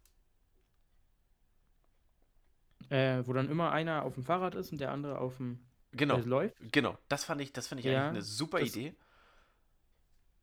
Äh, 2.88 3.26
wo 3.26 3.32
dann 3.32 3.50
immer 3.50 3.72
einer 3.72 4.04
auf 4.04 4.14
dem 4.14 4.24
Fahrrad 4.24 4.54
ist 4.54 4.70
und 4.72 4.80
der 4.80 4.92
andere 4.92 5.18
auf 5.18 5.38
dem 5.38 5.58
genau. 5.92 6.18
läuft. 6.18 6.56
Genau, 6.72 6.96
das 7.08 7.24
fand 7.24 7.40
ich, 7.40 7.52
das 7.52 7.66
fand 7.66 7.80
ich 7.80 7.86
Ja, 7.86 7.92
eigentlich 8.08 8.10
eine 8.10 8.22
super 8.22 8.60
das- 8.60 8.68
Idee. 8.76 8.94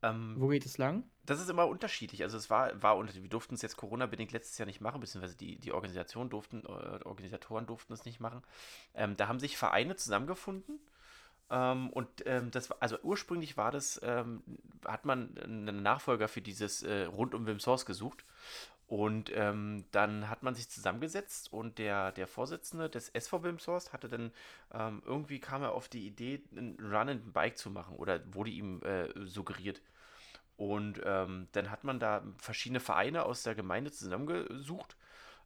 Ähm, 0.03 0.35
Wo 0.37 0.49
geht 0.49 0.65
es 0.65 0.77
lang? 0.77 1.05
Das 1.25 1.39
ist 1.39 1.49
immer 1.49 1.67
unterschiedlich. 1.67 2.21
Also 2.23 2.37
es 2.37 2.49
war, 2.49 2.81
war 2.83 2.97
unter, 2.97 3.13
wir 3.15 3.29
durften 3.29 3.55
es 3.55 3.61
jetzt 3.61 3.77
Corona-bedingt 3.77 4.33
letztes 4.33 4.57
Jahr 4.57 4.65
nicht 4.65 4.81
machen, 4.81 4.99
beziehungsweise 4.99 5.37
die, 5.37 5.57
die 5.57 5.71
Organisation 5.71 6.29
durften, 6.29 6.63
äh, 6.65 7.03
Organisatoren 7.05 7.65
durften 7.65 7.93
es 7.93 8.03
nicht 8.03 8.19
machen. 8.19 8.43
Ähm, 8.93 9.15
da 9.15 9.27
haben 9.29 9.39
sich 9.39 9.57
Vereine 9.57 9.95
zusammengefunden. 9.95 10.79
Ähm, 11.49 11.89
und 11.91 12.09
ähm, 12.25 12.51
das 12.51 12.69
war, 12.69 12.77
also 12.81 12.97
ursprünglich 13.01 13.55
war 13.55 13.71
das, 13.71 14.01
ähm, 14.03 14.43
hat 14.85 15.05
man 15.05 15.37
einen 15.37 15.81
Nachfolger 15.81 16.27
für 16.27 16.41
dieses 16.41 16.83
äh, 16.83 17.05
rund 17.05 17.33
um 17.33 17.47
Wimshorst 17.47 17.85
gesucht. 17.85 18.25
Und 18.85 19.31
ähm, 19.33 19.85
dann 19.91 20.29
hat 20.29 20.43
man 20.43 20.55
sich 20.55 20.69
zusammengesetzt 20.69 21.51
und 21.51 21.79
der, 21.79 22.11
der 22.11 22.27
Vorsitzende 22.27 22.89
des 22.89 23.09
SV 23.09 23.41
Wilmshorst 23.41 23.93
hatte 23.93 24.09
dann 24.09 24.31
ähm, 24.71 25.01
irgendwie 25.05 25.39
kam 25.39 25.63
er 25.63 25.71
auf 25.71 25.87
die 25.87 26.05
Idee, 26.05 26.43
ein 26.51 26.77
Run 26.79 27.09
and 27.09 27.33
Bike 27.33 27.57
zu 27.57 27.71
machen 27.71 27.95
oder 27.95 28.21
wurde 28.35 28.51
ihm 28.51 28.83
äh, 28.83 29.07
suggeriert. 29.25 29.81
Und 30.63 31.01
ähm, 31.05 31.47
dann 31.53 31.69
hat 31.71 31.83
man 31.83 31.99
da 31.99 32.23
verschiedene 32.37 32.79
Vereine 32.79 33.25
aus 33.25 33.43
der 33.43 33.55
Gemeinde 33.55 33.91
zusammengesucht 33.91 34.95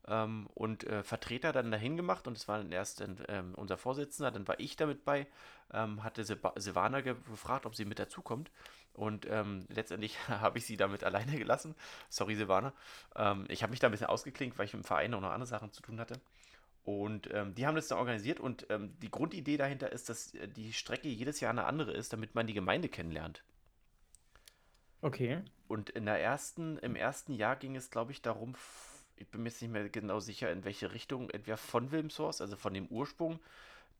ähm, 0.07 0.47
und 0.53 0.83
äh, 0.85 1.03
Vertreter 1.03 1.51
dann 1.51 1.71
dahin 1.71 1.97
gemacht. 1.97 2.27
Und 2.27 2.37
es 2.37 2.47
war 2.47 2.57
dann 2.59 2.71
erst 2.71 3.01
ähm, 3.27 3.53
unser 3.55 3.77
Vorsitzender, 3.77 4.31
dann 4.31 4.47
war 4.47 4.59
ich 4.59 4.75
damit 4.75 5.05
bei, 5.05 5.27
ähm, 5.73 6.03
hatte 6.03 6.23
Silva- 6.23 6.53
Silvana 6.59 7.01
ge- 7.01 7.15
gefragt, 7.29 7.65
ob 7.65 7.75
sie 7.75 7.85
mit 7.85 7.99
dazukommt. 7.99 8.51
Und 8.93 9.27
ähm, 9.29 9.65
letztendlich 9.69 10.17
habe 10.29 10.59
ich 10.59 10.65
sie 10.65 10.77
damit 10.77 11.03
alleine 11.03 11.37
gelassen. 11.37 11.75
Sorry, 12.09 12.35
Silvana. 12.35 12.73
Ähm, 13.15 13.45
ich 13.49 13.63
habe 13.63 13.71
mich 13.71 13.79
da 13.79 13.87
ein 13.87 13.91
bisschen 13.91 14.07
ausgeklinkt, 14.07 14.57
weil 14.57 14.65
ich 14.65 14.73
im 14.75 14.83
Verein 14.83 15.13
auch 15.13 15.21
noch 15.21 15.31
andere 15.31 15.47
Sachen 15.47 15.71
zu 15.73 15.81
tun 15.81 15.99
hatte. 15.99 16.21
Und 16.85 17.29
ähm, 17.33 17.55
die 17.55 17.67
haben 17.67 17.75
das 17.75 17.87
dann 17.89 17.99
organisiert 17.99 18.39
und 18.39 18.67
ähm, 18.69 18.97
die 19.01 19.11
Grundidee 19.11 19.57
dahinter 19.57 19.91
ist, 19.91 20.09
dass 20.09 20.33
äh, 20.35 20.47
die 20.47 20.73
Strecke 20.73 21.09
jedes 21.09 21.39
Jahr 21.41 21.51
eine 21.51 21.65
andere 21.65 21.91
ist, 21.93 22.13
damit 22.13 22.35
man 22.35 22.47
die 22.47 22.53
Gemeinde 22.55 22.89
kennenlernt. 22.89 23.43
Okay. 25.01 25.41
Und 25.67 25.89
in 25.89 26.05
der 26.05 26.21
ersten, 26.21 26.77
im 26.79 26.95
ersten 26.95 27.33
Jahr 27.33 27.55
ging 27.55 27.75
es, 27.75 27.89
glaube 27.89 28.11
ich, 28.11 28.21
darum, 28.21 28.55
ich 29.17 29.27
bin 29.27 29.43
mir 29.43 29.49
jetzt 29.49 29.61
nicht 29.61 29.71
mehr 29.71 29.89
genau 29.89 30.19
sicher, 30.19 30.51
in 30.51 30.63
welche 30.63 30.93
Richtung, 30.93 31.29
entweder 31.29 31.57
von 31.57 31.91
Wilmshorst, 31.91 32.41
also 32.41 32.55
von 32.55 32.73
dem 32.73 32.87
Ursprung 32.87 33.39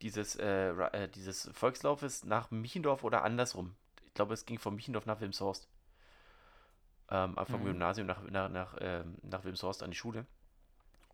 dieses, 0.02 0.36
äh, 0.38 0.70
äh, 0.70 1.10
dieses 1.10 1.50
Volkslaufes 1.54 2.26
nach 2.26 2.52
Michendorf 2.52 3.04
oder 3.04 3.24
andersrum. 3.24 3.76
Ich 4.06 4.14
glaube, 4.14 4.34
es 4.34 4.46
ging 4.46 4.60
von 4.60 4.76
Michendorf 4.76 5.06
nach 5.06 5.22
Wilmshorst. 5.22 5.68
Ähm, 7.10 7.36
vom 7.46 7.64
Mhm. 7.64 7.66
Gymnasium 7.66 8.08
nach, 8.08 8.22
nach, 8.24 8.50
nach, 8.50 8.76
ähm, 8.82 9.16
nach 9.24 9.44
Wilmshorst 9.44 9.82
an 9.82 9.92
die 9.92 9.98
Schule. 9.98 10.26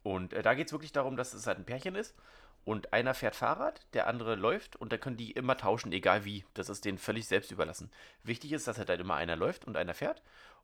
Und 0.03 0.33
äh, 0.33 0.43
da 0.43 0.53
geht 0.53 0.67
es 0.67 0.73
wirklich 0.73 0.91
darum, 0.91 1.17
dass 1.17 1.33
es 1.33 1.47
halt 1.47 1.59
ein 1.59 1.65
Pärchen 1.65 1.95
ist 1.95 2.15
und 2.65 2.93
einer 2.93 3.13
fährt 3.13 3.35
Fahrrad, 3.35 3.85
der 3.93 4.07
andere 4.07 4.35
läuft 4.35 4.75
und 4.77 4.91
da 4.93 4.97
können 4.97 5.17
die 5.17 5.31
immer 5.31 5.57
tauschen, 5.57 5.91
egal 5.91 6.25
wie. 6.25 6.45
Das 6.53 6.69
ist 6.69 6.85
denen 6.85 6.97
völlig 6.97 7.27
selbst 7.27 7.51
überlassen. 7.51 7.91
Wichtig 8.23 8.53
ist, 8.53 8.67
dass 8.67 8.77
halt 8.77 8.89
dann 8.89 8.99
immer 8.99 9.15
einer 9.15 9.35
läuft 9.35 9.65
und 9.65 9.75
einer 9.77 9.93
fährt 9.93 10.21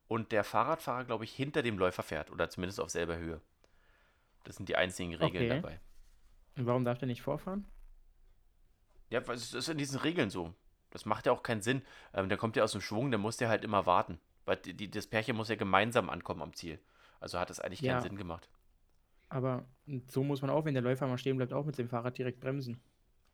und 0.08 0.32
der 0.32 0.44
Fahrradfahrer, 0.44 1.04
glaube 1.04 1.24
ich, 1.24 1.34
hinter 1.34 1.62
dem 1.62 1.78
Läufer 1.78 2.02
fährt 2.02 2.30
oder 2.30 2.48
zumindest 2.50 2.80
auf 2.80 2.90
selber 2.90 3.16
Höhe. 3.18 3.40
Das 4.44 4.56
sind 4.56 4.68
die 4.68 4.76
einzigen 4.76 5.14
Regeln 5.14 5.44
Okay. 5.46 5.48
dabei. 5.48 5.80
Und 6.56 6.66
warum 6.66 6.84
darf 6.84 6.98
der 6.98 7.08
nicht 7.08 7.22
vorfahren? 7.22 7.66
Ja, 9.10 9.26
weil 9.26 9.36
es 9.36 9.52
ist 9.54 9.68
in 9.68 9.78
diesen 9.78 9.98
Regeln 10.00 10.30
so. 10.30 10.54
Das 10.90 11.04
macht 11.04 11.26
ja 11.26 11.32
auch 11.32 11.42
keinen 11.42 11.62
Sinn. 11.62 11.82
Ähm, 12.14 12.28
der 12.28 12.38
kommt 12.38 12.56
ja 12.56 12.64
aus 12.64 12.72
dem 12.72 12.80
Schwung, 12.80 13.10
der 13.10 13.18
muss 13.18 13.38
ja 13.40 13.48
halt 13.48 13.64
immer 13.64 13.86
warten. 13.86 14.20
Weil 14.44 14.56
die, 14.56 14.90
das 14.90 15.06
Pärchen 15.06 15.36
muss 15.36 15.48
ja 15.48 15.56
gemeinsam 15.56 16.10
ankommen 16.10 16.42
am 16.42 16.54
Ziel. 16.54 16.80
Also 17.20 17.38
hat 17.38 17.50
das 17.50 17.60
eigentlich 17.60 17.82
keinen 17.82 17.96
Ja. 17.96 18.00
Sinn 18.00 18.16
gemacht. 18.16 18.48
Aber 19.30 19.64
so 20.08 20.22
muss 20.22 20.42
man 20.42 20.50
auch, 20.50 20.64
wenn 20.64 20.74
der 20.74 20.82
Läufer 20.82 21.06
mal 21.06 21.16
stehen 21.16 21.36
bleibt, 21.36 21.52
auch 21.52 21.64
mit 21.64 21.78
dem 21.78 21.88
Fahrrad 21.88 22.18
direkt 22.18 22.40
bremsen. 22.40 22.80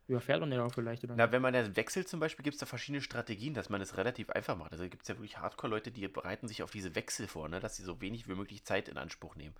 Überfährt 0.08 0.38
man 0.38 0.52
ja 0.52 0.64
auch 0.64 0.72
vielleicht, 0.72 1.02
oder 1.02 1.16
Na, 1.16 1.32
wenn 1.32 1.42
man 1.42 1.54
ja 1.54 1.74
wechselt 1.74 2.08
zum 2.08 2.20
Beispiel, 2.20 2.44
gibt 2.44 2.54
es 2.54 2.60
da 2.60 2.66
verschiedene 2.66 3.00
Strategien, 3.00 3.54
dass 3.54 3.70
man 3.70 3.80
es 3.80 3.96
relativ 3.96 4.30
einfach 4.30 4.56
macht. 4.56 4.70
Also 4.72 4.84
gibt 4.88 5.02
es 5.02 5.08
ja 5.08 5.16
wirklich 5.16 5.38
Hardcore-Leute, 5.38 5.90
die 5.90 6.06
bereiten 6.06 6.46
sich 6.46 6.62
auf 6.62 6.70
diese 6.70 6.94
Wechsel 6.94 7.26
vor, 7.26 7.48
ne? 7.48 7.58
dass 7.58 7.76
sie 7.76 7.82
so 7.82 8.00
wenig 8.00 8.28
wie 8.28 8.34
möglich 8.34 8.64
Zeit 8.64 8.88
in 8.88 8.98
Anspruch 8.98 9.34
nehmen. 9.34 9.54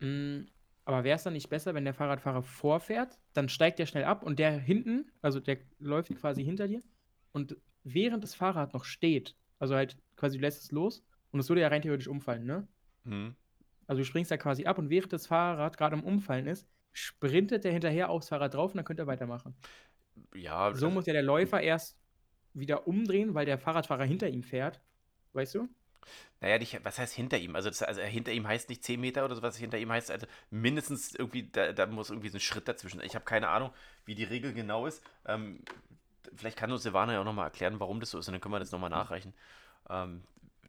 Mm, 0.00 0.48
aber 0.84 1.04
wäre 1.04 1.16
es 1.16 1.22
dann 1.22 1.32
nicht 1.32 1.48
besser, 1.48 1.72
wenn 1.72 1.84
der 1.84 1.94
Fahrradfahrer 1.94 2.42
vorfährt, 2.42 3.18
dann 3.32 3.48
steigt 3.48 3.78
der 3.78 3.86
schnell 3.86 4.04
ab 4.04 4.22
und 4.22 4.38
der 4.38 4.58
hinten, 4.58 5.10
also 5.22 5.40
der 5.40 5.58
läuft 5.78 6.14
quasi 6.16 6.44
hinter 6.44 6.68
dir 6.68 6.82
und 7.32 7.56
während 7.84 8.24
das 8.24 8.34
Fahrrad 8.34 8.74
noch 8.74 8.84
steht, 8.84 9.36
also 9.58 9.76
halt 9.76 9.96
quasi 10.16 10.36
du 10.36 10.42
lässt 10.42 10.62
es 10.62 10.72
los 10.72 11.06
und 11.30 11.40
es 11.40 11.48
würde 11.48 11.62
ja 11.62 11.68
rein 11.68 11.82
theoretisch 11.82 12.08
umfallen, 12.08 12.44
ne? 12.44 12.66
Hm. 13.04 13.36
Also 13.90 14.02
du 14.02 14.04
springst 14.04 14.30
da 14.30 14.36
quasi 14.36 14.66
ab 14.66 14.78
und 14.78 14.88
während 14.88 15.12
das 15.12 15.26
Fahrrad 15.26 15.76
gerade 15.76 15.96
am 15.96 16.04
Umfallen 16.04 16.46
ist, 16.46 16.64
sprintet 16.92 17.64
der 17.64 17.72
hinterher 17.72 18.08
aufs 18.08 18.28
Fahrrad 18.28 18.54
drauf 18.54 18.70
und 18.70 18.76
dann 18.76 18.84
könnt 18.84 19.00
ihr 19.00 19.08
weitermachen. 19.08 19.52
Ja, 20.32 20.66
So 20.66 20.86
also, 20.86 20.90
muss 20.90 21.06
ja 21.06 21.12
der 21.12 21.24
Läufer 21.24 21.60
erst 21.60 21.98
wieder 22.54 22.86
umdrehen, 22.86 23.34
weil 23.34 23.46
der 23.46 23.58
Fahrradfahrer 23.58 24.04
hinter 24.04 24.28
ihm 24.28 24.44
fährt. 24.44 24.80
Weißt 25.32 25.56
du? 25.56 25.68
naja, 26.40 26.56
nicht, 26.58 26.78
was 26.84 27.00
heißt 27.00 27.14
hinter 27.14 27.36
ihm? 27.38 27.56
Also, 27.56 27.68
das, 27.68 27.82
also 27.82 28.00
hinter 28.00 28.30
ihm 28.30 28.46
heißt 28.46 28.68
nicht 28.68 28.84
10 28.84 29.00
Meter 29.00 29.24
oder 29.24 29.34
sowas, 29.34 29.56
hinter 29.56 29.78
ihm 29.78 29.90
heißt 29.90 30.12
also 30.12 30.28
mindestens 30.50 31.12
irgendwie, 31.12 31.50
da, 31.50 31.72
da 31.72 31.86
muss 31.86 32.10
irgendwie 32.10 32.28
so 32.28 32.36
ein 32.38 32.40
Schritt 32.40 32.68
dazwischen. 32.68 33.00
Ich 33.02 33.16
habe 33.16 33.24
keine 33.24 33.48
Ahnung, 33.48 33.72
wie 34.04 34.14
die 34.14 34.22
Regel 34.22 34.54
genau 34.54 34.86
ist. 34.86 35.02
Ähm, 35.26 35.64
vielleicht 36.36 36.56
kann 36.56 36.70
uns 36.70 36.84
Silvana 36.84 37.14
ja 37.14 37.20
auch 37.20 37.24
nochmal 37.24 37.46
erklären, 37.46 37.80
warum 37.80 37.98
das 37.98 38.10
so 38.10 38.20
ist 38.20 38.28
und 38.28 38.34
dann 38.34 38.40
können 38.40 38.54
wir 38.54 38.60
das 38.60 38.70
nochmal 38.70 38.90
nachreichen, 38.90 39.34
ähm, 39.88 40.22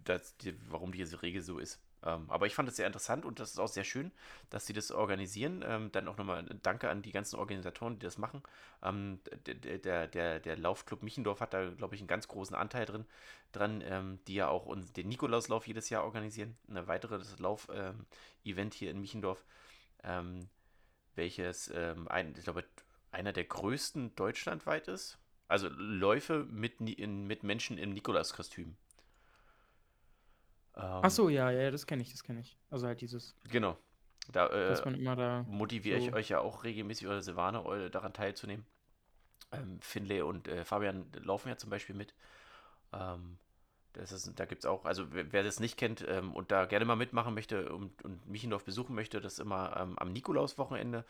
dass 0.05 0.35
die, 0.37 0.55
warum 0.71 0.91
diese 0.91 1.21
Regel 1.21 1.43
so 1.43 1.59
ist. 1.59 1.79
Ähm, 2.03 2.29
aber 2.29 2.47
ich 2.47 2.55
fand 2.55 2.67
es 2.67 2.75
sehr 2.75 2.87
interessant 2.87 3.25
und 3.25 3.39
das 3.39 3.51
ist 3.51 3.59
auch 3.59 3.67
sehr 3.67 3.83
schön, 3.83 4.11
dass 4.49 4.65
sie 4.65 4.73
das 4.73 4.91
organisieren. 4.91 5.63
Ähm, 5.65 5.91
dann 5.91 6.07
auch 6.07 6.17
nochmal 6.17 6.43
Danke 6.63 6.89
an 6.89 7.01
die 7.01 7.11
ganzen 7.11 7.37
Organisatoren, 7.37 7.99
die 7.99 8.05
das 8.05 8.17
machen. 8.17 8.41
Ähm, 8.81 9.19
der, 9.45 9.77
der, 9.77 10.07
der, 10.07 10.39
der 10.39 10.57
Laufclub 10.57 11.03
Michendorf 11.03 11.41
hat 11.41 11.53
da, 11.53 11.69
glaube 11.69 11.95
ich, 11.95 12.01
einen 12.01 12.07
ganz 12.07 12.27
großen 12.27 12.55
Anteil 12.55 12.85
drin, 12.85 13.05
dran, 13.51 13.83
ähm, 13.85 14.19
die 14.27 14.35
ja 14.35 14.47
auch 14.47 14.65
uns, 14.65 14.91
den 14.93 15.09
Nikolauslauf 15.09 15.67
jedes 15.67 15.89
Jahr 15.89 16.03
organisieren. 16.03 16.57
Ein 16.69 16.87
weiteres 16.87 17.37
Lauf-Event 17.39 18.73
hier 18.73 18.91
in 18.91 18.99
Michendorf, 18.99 19.43
ähm, 20.03 20.49
welches, 21.15 21.71
ähm, 21.73 22.07
ein, 22.07 22.33
ich 22.35 22.43
glaube, 22.43 22.63
einer 23.11 23.33
der 23.33 23.43
größten 23.43 24.15
deutschlandweit 24.15 24.87
ist. 24.87 25.17
Also 25.47 25.67
Läufe 25.67 26.47
mit, 26.49 26.79
mit 26.79 27.43
Menschen 27.43 27.77
im 27.77 27.91
Nikolaskostüm. 27.91 28.77
Ähm, 30.75 31.01
Ach 31.03 31.11
so, 31.11 31.29
ja, 31.29 31.51
ja, 31.51 31.71
das 31.71 31.85
kenne 31.85 32.01
ich, 32.01 32.11
das 32.11 32.23
kenne 32.23 32.41
ich. 32.41 32.57
Also 32.69 32.87
halt 32.87 33.01
dieses. 33.01 33.35
Genau. 33.49 33.77
Da, 34.31 34.47
äh, 34.47 34.93
da 35.03 35.43
motiviere 35.43 35.99
so 35.99 36.07
ich 36.07 36.13
euch 36.13 36.29
ja 36.29 36.39
auch 36.39 36.63
regelmäßig 36.63 37.07
oder 37.07 37.21
Silvane 37.21 37.89
daran 37.89 38.13
teilzunehmen. 38.13 38.65
Ähm, 39.51 39.79
Finlay 39.81 40.21
und 40.21 40.47
äh, 40.47 40.63
Fabian 40.63 41.11
laufen 41.23 41.49
ja 41.49 41.57
zum 41.57 41.69
Beispiel 41.69 41.95
mit. 41.95 42.13
Ähm, 42.93 43.37
das 43.93 44.13
ist, 44.13 44.39
da 44.39 44.45
gibt 44.45 44.63
es 44.63 44.65
auch, 44.65 44.85
also 44.85 45.07
wer 45.11 45.43
das 45.43 45.59
nicht 45.59 45.75
kennt 45.75 46.05
ähm, 46.07 46.33
und 46.33 46.51
da 46.51 46.65
gerne 46.65 46.85
mal 46.85 46.95
mitmachen 46.95 47.33
möchte 47.33 47.73
und, 47.73 48.01
und 48.03 48.25
Michendorf 48.29 48.63
besuchen 48.63 48.95
möchte, 48.95 49.19
das 49.19 49.33
ist 49.33 49.39
immer 49.39 49.75
ähm, 49.77 49.99
am 49.99 50.13
Nikolauswochenende. 50.13 51.03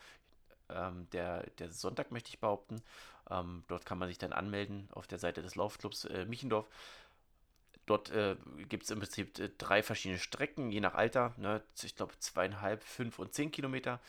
Ähm, 0.68 1.06
der, 1.12 1.44
der 1.58 1.70
Sonntag 1.70 2.10
möchte 2.10 2.30
ich 2.30 2.40
behaupten. 2.40 2.82
Ähm, 3.30 3.62
dort 3.68 3.86
kann 3.86 3.98
man 3.98 4.08
sich 4.08 4.18
dann 4.18 4.32
anmelden 4.32 4.88
auf 4.92 5.06
der 5.06 5.18
Seite 5.18 5.42
des 5.42 5.54
Laufclubs 5.54 6.06
äh, 6.06 6.24
Michendorf. 6.24 6.68
Dort 7.86 8.10
äh, 8.10 8.36
gibt 8.68 8.84
es 8.84 8.90
im 8.90 9.00
Prinzip 9.00 9.38
äh, 9.38 9.50
drei 9.58 9.82
verschiedene 9.82 10.20
Strecken, 10.20 10.70
je 10.70 10.80
nach 10.80 10.94
Alter. 10.94 11.34
Ne? 11.36 11.62
Ich 11.82 11.96
glaube 11.96 12.18
zweieinhalb, 12.18 12.82
fünf 12.84 13.18
und 13.18 13.34
zehn 13.34 13.50
Kilometer. 13.50 14.00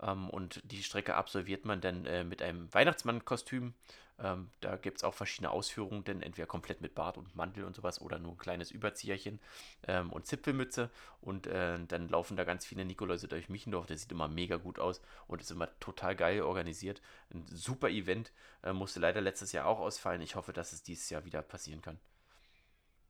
Ähm, 0.00 0.28
und 0.30 0.60
die 0.64 0.82
Strecke 0.82 1.14
absolviert 1.14 1.64
man 1.64 1.80
dann 1.80 2.04
äh, 2.06 2.24
mit 2.24 2.42
einem 2.42 2.72
Weihnachtsmann-Kostüm. 2.72 3.74
Ähm, 4.18 4.50
da 4.60 4.76
gibt 4.76 4.98
es 4.98 5.04
auch 5.04 5.14
verschiedene 5.14 5.50
Ausführungen, 5.50 6.04
denn 6.04 6.22
entweder 6.22 6.46
komplett 6.46 6.80
mit 6.80 6.94
Bart 6.94 7.16
und 7.16 7.34
Mantel 7.34 7.64
und 7.64 7.74
sowas 7.74 8.00
oder 8.00 8.18
nur 8.18 8.32
ein 8.32 8.38
kleines 8.38 8.70
Überzieherchen 8.70 9.40
ähm, 9.88 10.12
und 10.12 10.26
Zipfelmütze. 10.26 10.90
Und 11.20 11.46
äh, 11.46 11.78
dann 11.88 12.08
laufen 12.08 12.36
da 12.36 12.44
ganz 12.44 12.66
viele 12.66 12.84
Nikoläuse 12.84 13.28
durch 13.28 13.48
Michendorf. 13.48 13.86
Das 13.86 14.02
sieht 14.02 14.12
immer 14.12 14.28
mega 14.28 14.56
gut 14.56 14.78
aus 14.78 15.00
und 15.26 15.40
ist 15.40 15.50
immer 15.50 15.68
total 15.80 16.14
geil 16.14 16.42
organisiert. 16.42 17.00
Ein 17.32 17.46
super 17.46 17.88
Event. 17.88 18.30
Äh, 18.62 18.72
musste 18.74 19.00
leider 19.00 19.20
letztes 19.20 19.52
Jahr 19.52 19.66
auch 19.66 19.80
ausfallen. 19.80 20.20
Ich 20.20 20.36
hoffe, 20.36 20.52
dass 20.52 20.72
es 20.72 20.82
dieses 20.82 21.08
Jahr 21.08 21.24
wieder 21.24 21.42
passieren 21.42 21.80
kann. 21.80 21.98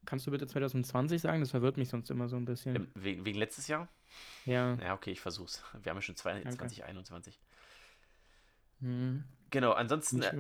Kannst 0.05 0.27
du 0.27 0.31
bitte 0.31 0.47
2020 0.47 1.21
sagen? 1.21 1.41
Das 1.41 1.51
verwirrt 1.51 1.77
mich 1.77 1.89
sonst 1.89 2.11
immer 2.11 2.29
so 2.29 2.37
ein 2.37 2.45
bisschen. 2.45 2.77
Ähm, 2.77 2.89
wegen, 2.95 3.25
wegen 3.25 3.39
letztes 3.39 3.69
Jahr? 3.69 3.89
Ja. 4.45 4.75
Ja, 4.75 4.95
okay, 4.95 5.13
ich 5.13 5.21
versuch's. 5.21 5.63
Wir 5.81 5.91
haben 5.91 5.97
ja 5.97 6.03
schon 6.03 6.17
2021. 6.17 7.41
Hm. 8.81 9.25
Genau, 9.51 9.73
ansonsten. 9.73 10.19
Ich 10.19 10.27
äh, 10.27 10.37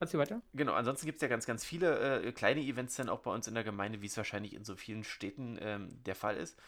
Erzähl 0.00 0.20
weiter. 0.20 0.42
Genau, 0.52 0.74
ansonsten 0.74 1.06
gibt 1.06 1.16
es 1.16 1.22
ja 1.22 1.28
ganz, 1.28 1.46
ganz 1.46 1.64
viele 1.64 2.22
äh, 2.22 2.32
kleine 2.32 2.60
Events 2.60 2.96
dann 2.96 3.08
auch 3.08 3.20
bei 3.20 3.32
uns 3.32 3.48
in 3.48 3.54
der 3.54 3.64
Gemeinde, 3.64 4.02
wie 4.02 4.06
es 4.06 4.16
wahrscheinlich 4.16 4.52
in 4.52 4.64
so 4.64 4.76
vielen 4.76 5.04
Städten 5.04 5.58
ähm, 5.60 6.02
der 6.04 6.14
Fall 6.14 6.36
ist. 6.36 6.58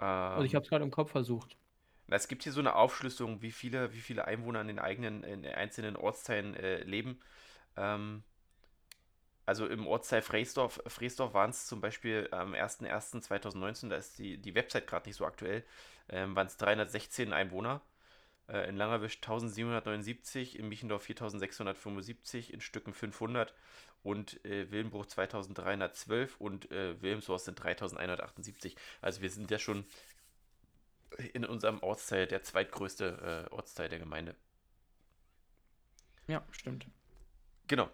Ähm, 0.00 0.06
also 0.06 0.44
ich 0.44 0.54
habe 0.54 0.64
es 0.64 0.70
gerade 0.70 0.84
im 0.84 0.90
Kopf 0.90 1.10
versucht. 1.10 1.56
Na, 2.06 2.16
es 2.16 2.26
gibt 2.26 2.42
hier 2.42 2.52
so 2.52 2.60
eine 2.60 2.74
Aufschlüsselung, 2.74 3.42
wie 3.42 3.52
viele, 3.52 3.92
wie 3.92 4.00
viele 4.00 4.24
Einwohner 4.24 4.62
in 4.62 4.68
den 4.68 4.78
eigenen, 4.78 5.22
in 5.22 5.42
den 5.42 5.54
einzelnen 5.54 5.96
Ortsteilen 5.96 6.54
äh, 6.54 6.82
leben. 6.82 7.20
Ähm, 7.76 8.24
also 9.46 9.66
im 9.66 9.86
Ortsteil 9.86 10.22
Freesdorf, 10.22 10.80
Freesdorf 10.86 11.34
waren 11.34 11.50
es 11.50 11.66
zum 11.66 11.80
Beispiel 11.80 12.28
am 12.30 12.54
01.01.2019, 12.54 13.88
da 13.88 13.96
ist 13.96 14.18
die, 14.18 14.38
die 14.38 14.54
Website 14.54 14.86
gerade 14.86 15.08
nicht 15.08 15.16
so 15.16 15.24
aktuell, 15.24 15.64
ähm, 16.08 16.36
waren 16.36 16.46
es 16.46 16.56
316 16.56 17.32
Einwohner. 17.32 17.80
Äh, 18.48 18.68
in 18.68 18.76
Langerwisch 18.76 19.16
1779, 19.16 20.58
in 20.58 20.68
Michendorf 20.68 21.02
4675, 21.04 22.52
in 22.52 22.60
Stücken 22.60 22.92
500 22.92 23.54
und 24.02 24.44
äh, 24.44 24.70
Willenbruch 24.70 25.06
2312 25.06 26.40
und 26.40 26.70
äh, 26.70 27.00
Wilhelmshorst 27.00 27.44
sind 27.44 27.62
3178. 27.62 28.76
Also 29.00 29.22
wir 29.22 29.30
sind 29.30 29.50
ja 29.50 29.58
schon 29.58 29.84
in 31.32 31.44
unserem 31.44 31.80
Ortsteil 31.82 32.26
der 32.26 32.42
zweitgrößte 32.42 33.48
äh, 33.50 33.54
Ortsteil 33.54 33.88
der 33.88 33.98
Gemeinde. 33.98 34.34
Ja, 36.26 36.44
stimmt. 36.50 36.86
Genau. 37.66 37.90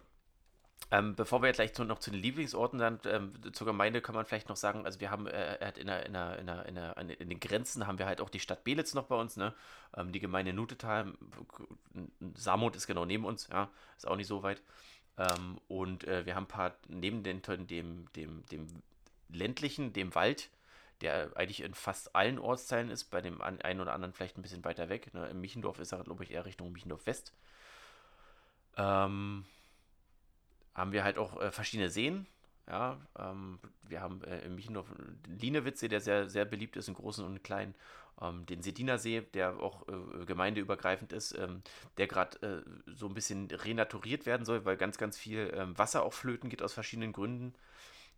Ähm, 0.89 1.15
bevor 1.15 1.41
wir 1.41 1.51
gleich 1.51 1.73
zu, 1.73 1.83
noch 1.83 1.99
zu 1.99 2.11
den 2.11 2.21
Lieblingsorten 2.21 2.79
dann 2.79 2.99
ähm, 3.05 3.33
zur 3.51 3.67
Gemeinde 3.67 4.01
kann 4.01 4.15
man 4.15 4.25
vielleicht 4.25 4.47
noch 4.47 4.55
sagen, 4.55 4.85
also 4.85 5.01
wir 5.01 5.11
haben 5.11 5.27
äh, 5.27 5.73
in, 5.77 5.87
der, 5.87 6.05
in, 6.05 6.13
der, 6.13 6.39
in, 6.39 6.45
der, 6.75 6.97
in, 6.97 7.09
in, 7.09 7.29
den 7.29 7.39
Grenzen 7.41 7.87
haben 7.87 7.99
wir 7.99 8.05
halt 8.05 8.21
auch 8.21 8.29
die 8.29 8.39
Stadt 8.39 8.63
Belitz 8.63 8.93
noch 8.93 9.03
bei 9.03 9.15
uns, 9.15 9.35
ne? 9.35 9.53
Ähm, 9.97 10.13
die 10.13 10.21
Gemeinde 10.21 10.53
Nutetal, 10.53 11.13
Samut 12.35 12.77
ist 12.77 12.87
genau 12.87 13.03
neben 13.03 13.25
uns, 13.25 13.49
ja, 13.51 13.69
ist 13.97 14.07
auch 14.07 14.15
nicht 14.15 14.27
so 14.27 14.43
weit. 14.43 14.61
Ähm, 15.17 15.59
und 15.67 16.05
äh, 16.05 16.25
wir 16.25 16.35
haben 16.35 16.45
ein 16.45 16.47
paar 16.47 16.75
neben 16.87 17.21
den, 17.23 17.41
dem, 17.41 18.07
dem, 18.13 18.45
dem 18.45 18.67
ländlichen, 19.29 19.91
dem 19.91 20.15
Wald, 20.15 20.49
der 21.01 21.31
eigentlich 21.35 21.61
in 21.63 21.73
fast 21.73 22.15
allen 22.15 22.39
Ortsteilen 22.39 22.89
ist, 22.89 23.05
bei 23.05 23.19
dem 23.19 23.41
einen 23.41 23.81
oder 23.81 23.93
anderen 23.93 24.13
vielleicht 24.13 24.37
ein 24.37 24.41
bisschen 24.41 24.63
weiter 24.63 24.89
weg. 24.89 25.13
Ne? 25.13 25.27
Im 25.27 25.41
Michendorf 25.41 25.79
ist 25.79 25.91
er, 25.91 26.03
glaube 26.03 26.23
ich, 26.23 26.31
eher 26.31 26.45
Richtung 26.45 26.71
Michendorf 26.71 27.05
West. 27.05 27.33
Ähm, 28.77 29.45
haben 30.77 30.91
wir 30.91 31.03
halt 31.03 31.17
auch 31.17 31.41
äh, 31.41 31.51
verschiedene 31.51 31.89
Seen. 31.89 32.27
Ja, 32.67 32.97
ähm, 33.17 33.59
wir 33.83 34.01
haben 34.01 34.23
äh, 34.23 34.39
in 34.41 34.55
Michendorf 34.55 34.87
den 35.25 35.39
Lienewitzsee, 35.39 35.87
der 35.87 36.01
sehr, 36.01 36.29
sehr 36.29 36.45
beliebt 36.45 36.77
ist, 36.77 36.87
in 36.87 36.93
großen 36.93 37.25
und 37.25 37.43
kleinen. 37.43 37.73
Ähm, 38.21 38.45
den 38.45 38.61
Sediner 38.61 38.97
See, 38.97 39.21
der 39.21 39.59
auch 39.59 39.87
äh, 39.87 40.25
gemeindeübergreifend 40.25 41.13
ist, 41.13 41.37
ähm, 41.37 41.61
der 41.97 42.07
gerade 42.07 42.63
äh, 42.65 42.91
so 42.93 43.07
ein 43.07 43.13
bisschen 43.13 43.49
renaturiert 43.49 44.25
werden 44.25 44.45
soll, 44.45 44.65
weil 44.65 44.77
ganz, 44.77 44.97
ganz 44.97 45.17
viel 45.17 45.51
ähm, 45.55 45.77
Wasser 45.77 46.03
auch 46.03 46.13
flöten 46.13 46.49
geht 46.49 46.61
aus 46.61 46.73
verschiedenen 46.73 47.13
Gründen. 47.13 47.53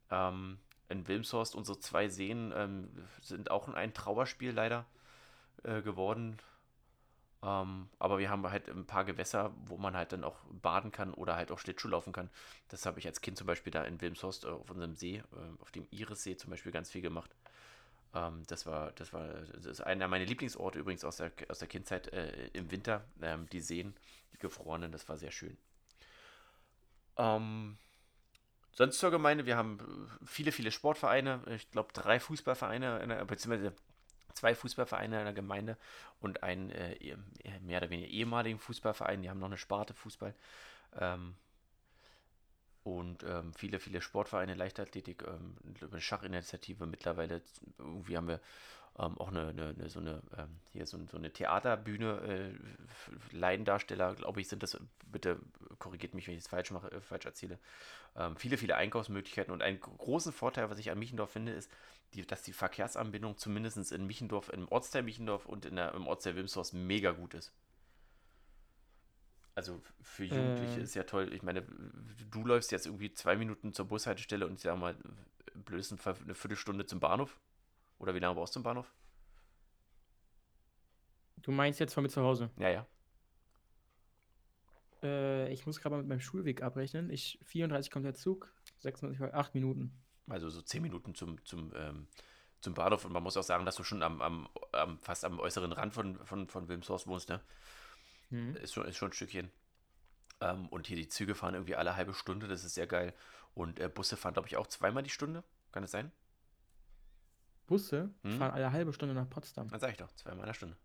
Ähm, 0.10 0.58
in 0.90 1.08
Wilmshorst, 1.08 1.54
unsere 1.54 1.80
zwei 1.80 2.10
Seen 2.10 2.52
ähm, 2.56 2.90
sind 3.22 3.52
auch 3.52 3.70
ein 3.70 3.94
Trauerspiel 3.94 4.52
leider 4.52 4.86
äh, 5.64 5.82
geworden. 5.82 6.38
Ähm, 7.42 7.88
aber 8.00 8.20
wir 8.20 8.30
haben 8.30 8.50
halt 8.50 8.68
ein 8.68 8.86
paar 8.86 9.06
Gewässer, 9.06 9.54
wo 9.66 9.78
man 9.78 9.96
halt 9.96 10.12
dann 10.12 10.24
auch 10.26 10.38
baden 10.62 10.92
kann 10.92 11.14
oder 11.14 11.36
halt 11.36 11.52
auch 11.52 11.60
Schlittschuh 11.60 11.88
laufen 11.88 12.12
kann. 12.12 12.30
Das 12.68 12.86
habe 12.86 13.00
ich 13.00 13.08
als 13.08 13.22
Kind 13.22 13.38
zum 13.38 13.48
Beispiel 13.48 13.72
da 13.72 13.84
in 13.84 14.02
Wilmshorst 14.02 14.44
äh, 14.44 14.50
auf 14.50 14.70
unserem 14.70 14.96
See, 14.96 15.18
äh, 15.18 15.62
auf 15.62 15.72
dem 15.72 15.88
Irissee 15.92 16.36
zum 16.36 16.50
Beispiel 16.50 16.72
ganz 16.72 16.92
viel 16.92 17.02
gemacht. 17.02 17.34
Ähm, 18.14 18.44
das 18.48 18.66
war, 18.66 18.92
das 18.94 19.14
war, 19.14 19.26
das 19.28 19.66
ist 19.66 19.82
einer 19.82 20.08
meiner 20.10 20.26
Lieblingsorte 20.26 20.80
übrigens 20.80 21.06
aus 21.06 21.18
der, 21.18 21.32
aus 21.48 21.60
der 21.60 21.70
Kindheit 21.70 22.08
äh, 22.12 22.48
im 22.54 22.70
Winter. 22.72 23.06
Ähm, 23.22 23.48
die 23.50 23.62
Seen, 23.62 23.96
die 24.34 24.40
gefrorenen, 24.40 24.92
das 24.92 25.08
war 25.08 25.18
sehr 25.18 25.32
schön. 25.32 25.58
Ähm, 27.16 27.78
sonst 28.74 29.00
zur 29.00 29.12
Gemeinde, 29.12 29.46
wir 29.46 29.56
haben 29.56 30.10
viele, 30.26 30.52
viele 30.52 30.72
Sportvereine, 30.72 31.42
ich 31.56 31.72
glaube 31.72 31.94
drei 31.94 32.20
Fußballvereine, 32.20 33.26
beziehungsweise 33.26 33.74
zwei 34.40 34.56
Fußballvereine 34.56 35.20
in 35.20 35.26
der 35.26 35.34
Gemeinde 35.34 35.78
und 36.22 36.44
einen 36.44 36.72
äh, 36.72 37.18
mehr 37.62 37.80
oder 37.80 37.90
weniger 37.90 38.10
ehemaligen 38.10 38.60
Fußballverein. 38.60 39.22
Die 39.22 39.30
haben 39.30 39.40
noch 39.40 39.48
eine 39.48 39.58
Sparte 39.58 39.94
Fußball. 39.94 40.34
Ähm, 40.98 41.36
und 42.84 43.24
ähm, 43.24 43.54
viele, 43.54 43.80
viele 43.80 44.02
Sportvereine, 44.02 44.54
Leichtathletik, 44.54 45.24
ähm, 45.28 45.58
eine 45.92 46.02
Schachinitiative. 46.02 46.86
Mittlerweile 46.86 47.42
irgendwie 47.78 48.16
haben 48.16 48.30
wir 48.30 48.40
ähm, 48.98 49.18
auch 49.18 49.30
eine, 49.30 49.50
eine, 49.50 49.76
eine, 49.78 49.90
so 49.90 50.00
eine 50.00 50.22
ähm, 50.38 50.60
hier 50.72 50.86
so, 50.86 51.00
so, 51.10 51.18
eine 51.18 51.32
Theaterbühne. 51.32 52.54
Äh, 53.32 53.36
Laiendarsteller, 53.36 54.16
glaube 54.16 54.42
ich, 54.42 54.48
sind 54.48 54.64
das. 54.64 54.78
Bitte 55.12 55.40
korrigiert 55.80 56.14
mich, 56.14 56.28
wenn 56.28 56.36
ich 56.36 56.42
es 56.42 56.48
falsch 56.48 56.72
mache, 56.72 56.92
äh, 56.92 57.02
falsch 57.02 57.26
erzähle. 57.26 57.60
Ähm, 58.16 58.36
viele, 58.36 58.58
viele 58.58 58.76
Einkaufsmöglichkeiten 58.76 59.54
und 59.54 59.62
einen 59.62 59.80
großen 59.80 60.32
Vorteil, 60.32 60.70
was 60.70 60.80
ich 60.80 60.92
an 60.92 61.00
Michendorf 61.00 61.32
finde, 61.32 61.52
ist, 61.52 61.72
die, 62.14 62.26
dass 62.26 62.42
die 62.42 62.54
Verkehrsanbindung 62.54 63.38
zumindest 63.38 63.92
in 63.92 64.08
Michendorf, 64.08 64.50
im 64.50 64.68
Ortsteil 64.68 65.04
Michendorf 65.04 65.46
und 65.46 65.66
in 65.66 65.76
der, 65.76 65.94
im 65.94 66.08
Ortsteil 66.08 66.36
Wilmshorst 66.36 66.74
mega 66.74 67.12
gut 67.12 67.34
ist. 67.34 67.54
Also 69.56 69.82
für 70.02 70.26
Jugendliche 70.26 70.80
äh. 70.80 70.84
ist 70.84 70.96
ja 70.96 71.04
toll. 71.04 71.34
Ich 71.34 71.44
meine, 71.44 71.66
du 72.32 72.46
läufst 72.46 72.72
jetzt 72.72 72.86
irgendwie 72.86 73.14
zwei 73.14 73.36
Minuten 73.36 73.74
zur 73.74 73.86
Bushaltestelle 73.86 74.48
und 74.48 74.54
ich 74.56 74.62
sag 74.62 74.78
mal, 74.78 74.96
blödsten 75.54 76.00
eine 76.00 76.34
Viertelstunde 76.34 76.86
zum 76.86 77.00
Bahnhof. 77.00 77.38
Oder 78.00 78.16
wie 78.16 78.20
lange 78.20 78.36
brauchst 78.36 78.54
du 78.54 78.60
zum 78.60 78.64
Bahnhof? 78.64 78.92
Du 81.38 81.52
meinst 81.52 81.80
jetzt 81.80 81.94
von 81.94 82.04
mir 82.04 82.10
zu 82.10 82.22
Hause? 82.22 82.50
Ja, 82.58 82.70
ja. 82.70 82.88
Äh, 85.04 85.52
ich 85.54 85.66
muss 85.66 85.80
gerade 85.80 85.96
mal 85.96 86.02
mit 86.02 86.10
meinem 86.10 86.20
Schulweg 86.20 86.62
abrechnen. 86.62 87.10
Ich, 87.10 87.40
34 87.44 87.92
kommt 87.92 88.06
der 88.06 88.16
Zug, 88.16 88.52
26, 88.80 89.34
8 89.34 89.54
Minuten. 89.54 89.94
Also 90.28 90.50
so 90.50 90.62
10 90.62 90.82
Minuten 90.82 91.16
zum, 91.16 91.44
zum, 91.46 91.74
ähm, 91.76 92.08
zum 92.62 92.74
Bahnhof. 92.74 93.06
Und 93.06 93.14
man 93.14 93.24
muss 93.24 93.38
auch 93.38 93.44
sagen, 93.44 93.66
dass 93.66 93.76
du 93.76 93.84
schon 93.84 94.04
am, 94.04 94.22
am, 94.22 94.50
am 94.72 95.00
fast 95.00 95.26
am 95.26 95.40
äußeren 95.40 95.72
Rand 95.72 95.94
von, 95.94 96.24
von, 96.26 96.48
von 96.48 96.68
Wilmshorst 96.68 97.08
wohnst, 97.08 97.30
ne? 97.30 97.42
Hm. 98.30 98.56
Ist 98.58 98.74
schon, 98.74 98.86
ist 98.86 98.98
schon 98.98 99.10
ein 99.10 99.14
Stückchen. 99.14 99.52
Ähm, 100.42 100.68
und 100.68 100.88
hier 100.88 100.98
die 100.98 101.08
Züge 101.08 101.36
fahren 101.36 101.56
irgendwie 101.56 101.76
alle 101.76 101.96
halbe 101.96 102.14
Stunde, 102.14 102.48
das 102.48 102.64
ist 102.64 102.76
sehr 102.76 102.88
geil. 102.88 103.14
Und 103.56 103.80
äh, 103.80 103.90
Busse 103.90 104.18
fahren, 104.18 104.34
glaube 104.34 104.48
ich, 104.48 104.58
auch 104.58 104.68
zweimal 104.68 105.04
die 105.04 105.10
Stunde. 105.10 105.44
Kann 105.72 105.84
das 105.84 105.92
sein? 105.92 106.12
Busse 107.70 108.10
Hm? 108.24 108.38
fahren 108.38 108.52
alle 108.52 108.72
halbe 108.72 108.92
Stunde 108.92 109.16
nach 109.16 109.30
Potsdam. 109.30 109.70
Dann 109.70 109.80
sag 109.80 109.92
ich 109.92 109.98
doch, 109.98 110.12
zweimal 110.14 110.42
in 110.42 110.48
der 110.48 110.54
Stunde. 110.54 110.76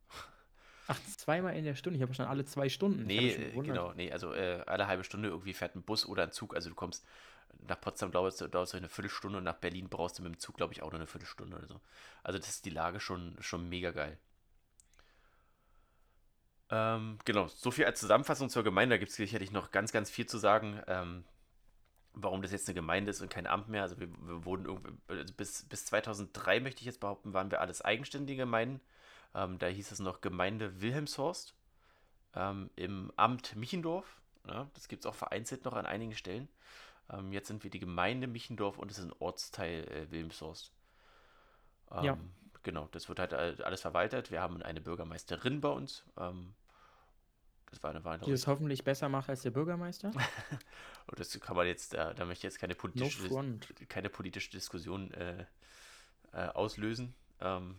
Ach, 0.87 1.01
zweimal 1.17 1.57
in 1.57 1.65
der 1.65 1.75
Stunde. 1.75 1.97
Ich 1.97 2.03
habe 2.03 2.13
schon 2.13 2.27
alle 2.27 2.45
zwei 2.45 2.69
Stunden. 2.69 3.05
Nee, 3.07 3.33
äh, 3.33 3.63
genau, 3.63 3.95
nee, 3.95 4.13
also 4.13 4.35
äh, 4.35 4.63
alle 4.67 4.87
halbe 4.87 5.03
Stunde 5.03 5.31
irgendwie 5.31 5.55
fährt 5.55 5.75
ein 5.75 5.83
Bus 5.83 6.07
oder 6.07 6.23
ein 6.23 6.31
Zug. 6.31 6.55
Also 6.55 6.69
du 6.69 6.75
kommst 6.75 7.07
nach 7.67 7.81
Potsdam 7.81 8.11
dauert 8.11 8.41
es 8.41 8.75
eine 8.75 8.89
Viertelstunde 8.89 9.39
und 9.39 9.45
nach 9.45 9.57
Berlin 9.57 9.89
brauchst 9.89 10.19
du 10.19 10.23
mit 10.23 10.35
dem 10.35 10.39
Zug, 10.39 10.57
glaube 10.57 10.73
ich, 10.73 10.83
auch 10.83 10.91
nur 10.91 11.01
eine 11.01 11.07
Viertelstunde 11.07 11.57
oder 11.57 11.67
so. 11.67 11.81
Also 12.23 12.39
das 12.39 12.49
ist 12.49 12.65
die 12.65 12.71
Lage 12.71 13.01
schon, 13.01 13.37
schon 13.41 13.69
mega 13.69 13.91
geil. 13.91 14.19
Ähm, 16.71 17.19
genau, 17.25 17.47
so 17.49 17.71
viel 17.71 17.85
als 17.85 18.01
Zusammenfassung 18.01 18.49
zur 18.49 18.65
Gemeinde. 18.65 18.95
Da 18.95 18.99
gibt 18.99 19.11
es 19.11 19.17
sicherlich 19.17 19.53
noch 19.53 19.71
ganz, 19.71 19.93
ganz 19.93 20.11
viel 20.11 20.27
zu 20.27 20.39
sagen, 20.39 20.83
ähm, 20.87 21.25
warum 22.15 22.43
das 22.43 22.53
jetzt 22.53 22.69
eine 22.69 22.75
Gemeinde 22.75 23.11
ist 23.11 23.21
und 23.21 23.29
kein 23.31 23.47
Amt 23.47 23.69
mehr. 23.69 23.83
Also 23.83 23.99
wir, 24.01 24.09
wir 24.27 24.45
wurden 24.45 24.67
irgendwie, 24.67 24.93
also 25.09 25.35
bis, 25.37 25.65
bis 25.69 25.85
2003, 25.87 26.61
möchte 26.61 26.81
ich 26.81 26.87
jetzt 26.87 27.01
behaupten, 27.01 27.33
waren 27.35 27.51
wir 27.51 27.61
alles 27.61 27.83
eigenständige 27.83 28.43
Gemeinden. 28.43 28.81
Ähm, 29.35 29.59
da 29.59 29.67
hieß 29.67 29.91
es 29.93 29.99
noch 29.99 30.21
Gemeinde 30.21 30.81
Wilhelmshorst 30.81 31.55
ähm, 32.35 32.71
im 32.77 33.13
Amt 33.17 33.57
Michendorf. 33.57 34.21
Ja, 34.47 34.69
das 34.75 34.89
gibt 34.89 35.05
es 35.05 35.07
auch 35.11 35.15
vereinzelt 35.15 35.65
noch 35.65 35.73
an 35.75 35.87
einigen 35.87 36.15
Stellen. 36.15 36.49
Ähm, 37.11 37.33
jetzt 37.33 37.49
sind 37.49 37.65
wir 37.65 37.71
die 37.71 37.81
Gemeinde 37.81 38.27
Michendorf 38.27 38.79
und 38.79 38.91
es 38.91 38.99
ist 38.99 39.05
ein 39.05 39.13
Ortsteil 39.19 39.85
äh, 39.89 40.11
Wilhelmshorst. 40.11 40.73
Ähm, 41.91 42.05
Ja. 42.05 42.19
Genau, 42.63 42.89
das 42.93 43.09
wird 43.11 43.19
halt 43.19 43.35
all- 43.35 43.63
alles 43.63 43.83
verwaltet. 43.83 44.31
Wir 44.31 44.41
haben 44.41 44.63
eine 44.63 44.81
Bürgermeisterin 44.81 45.61
bei 45.61 45.69
uns. 45.69 46.03
Ähm, 46.17 46.55
das 47.75 47.83
war 47.83 47.91
eine 47.91 48.01
Die 48.01 48.05
weitere. 48.07 48.31
es 48.33 48.47
hoffentlich 48.47 48.85
besser 48.85 49.09
macht 49.09 49.29
als 49.29 49.43
der 49.43 49.51
Bürgermeister. 49.51 50.13
Und 51.07 51.19
das 51.21 51.39
kann 51.41 51.57
man 51.57 51.67
jetzt, 51.67 51.95
äh, 51.95 52.15
da 52.15 52.25
möchte 52.25 52.47
ich 52.47 52.53
jetzt 52.53 52.59
keine 52.61 52.75
No 52.75 52.79
politische, 52.81 53.23
front. 53.29 53.69
keine 53.89 54.09
politische 54.09 54.51
Diskussion 54.51 55.13
äh, 55.15 55.45
äh, 56.33 56.49
auslösen. 56.49 57.15
Ähm, 57.41 57.77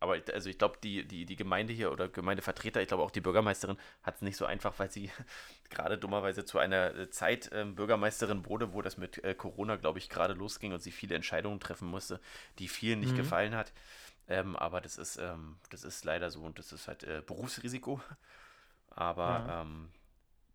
aber 0.00 0.16
ich- 0.18 0.32
also 0.34 0.50
ich 0.50 0.58
glaube, 0.58 0.78
die, 0.82 1.06
die, 1.06 1.24
die 1.26 1.36
Gemeinde 1.36 1.72
hier 1.72 1.92
oder 1.92 2.08
Gemeindevertreter, 2.08 2.82
ich 2.82 2.88
glaube 2.88 3.02
auch 3.02 3.10
die 3.10 3.20
Bürgermeisterin 3.20 3.78
hat 4.02 4.16
es 4.16 4.22
nicht 4.22 4.36
so 4.36 4.44
einfach, 4.46 4.78
weil 4.78 4.90
sie 4.90 5.10
gerade 5.70 5.98
dummerweise 5.98 6.44
zu 6.44 6.58
einer 6.58 6.94
äh, 6.94 7.10
Zeit 7.10 7.50
ähm, 7.52 7.74
Bürgermeisterin 7.74 8.44
wurde, 8.46 8.72
wo 8.72 8.82
das 8.82 8.96
mit 8.98 9.22
äh, 9.24 9.34
Corona, 9.34 9.76
glaube 9.76 9.98
ich, 9.98 10.08
gerade 10.10 10.34
losging 10.34 10.72
und 10.72 10.80
sie 10.82 10.90
viele 10.90 11.14
Entscheidungen 11.14 11.60
treffen 11.60 11.88
musste, 11.88 12.20
die 12.58 12.68
vielen 12.68 13.00
nicht 13.00 13.12
Mhm. 13.12 13.16
gefallen 13.16 13.54
hat. 13.54 13.72
Ähm, 14.26 14.56
aber 14.56 14.80
das 14.80 14.96
ist, 14.98 15.16
ähm, 15.18 15.56
das 15.70 15.84
ist 15.84 16.04
leider 16.04 16.30
so 16.30 16.42
und 16.42 16.58
das 16.58 16.72
ist 16.72 16.88
halt 16.88 17.04
äh, 17.04 17.22
Berufsrisiko. 17.26 18.00
Aber 18.94 19.44
Ja. 19.44 19.46
ähm, 19.48 19.90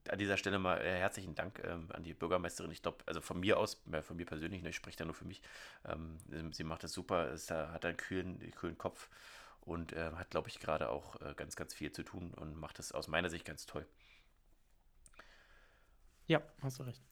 an 0.09 0.19
dieser 0.19 0.37
Stelle 0.37 0.59
mal 0.59 0.79
äh, 0.81 0.97
herzlichen 0.99 1.35
Dank 1.35 1.61
ähm, 1.63 1.89
an 1.93 2.03
die 2.03 2.13
Bürgermeisterin. 2.13 2.71
Ich 2.71 2.81
glaube, 2.81 2.99
also 3.05 3.21
von 3.21 3.39
mir 3.39 3.57
aus, 3.59 3.81
ja, 3.91 4.01
von 4.01 4.17
mir 4.17 4.25
persönlich, 4.25 4.63
ne, 4.63 4.69
ich 4.69 4.75
spreche 4.75 4.97
da 4.97 5.05
nur 5.05 5.13
für 5.15 5.25
mich. 5.25 5.41
Ähm, 5.85 6.17
sie 6.53 6.63
macht 6.63 6.83
das 6.83 6.93
super, 6.93 7.29
ist, 7.31 7.51
da- 7.51 7.71
hat 7.71 7.85
einen 7.85 7.97
kühlen, 7.97 8.39
kühlen 8.53 8.77
Kopf 8.77 9.09
und 9.61 9.93
äh, 9.93 10.11
hat, 10.15 10.31
glaube 10.31 10.49
ich, 10.49 10.59
gerade 10.59 10.89
auch 10.89 11.21
äh, 11.21 11.33
ganz, 11.35 11.55
ganz 11.55 11.73
viel 11.73 11.91
zu 11.91 12.03
tun 12.03 12.33
und 12.35 12.55
macht 12.57 12.79
das 12.79 12.91
aus 12.91 13.07
meiner 13.07 13.29
Sicht 13.29 13.45
ganz 13.45 13.65
toll. 13.67 13.85
Ja, 16.27 16.41
hast 16.61 16.79
du 16.79 16.83
recht. 16.83 17.03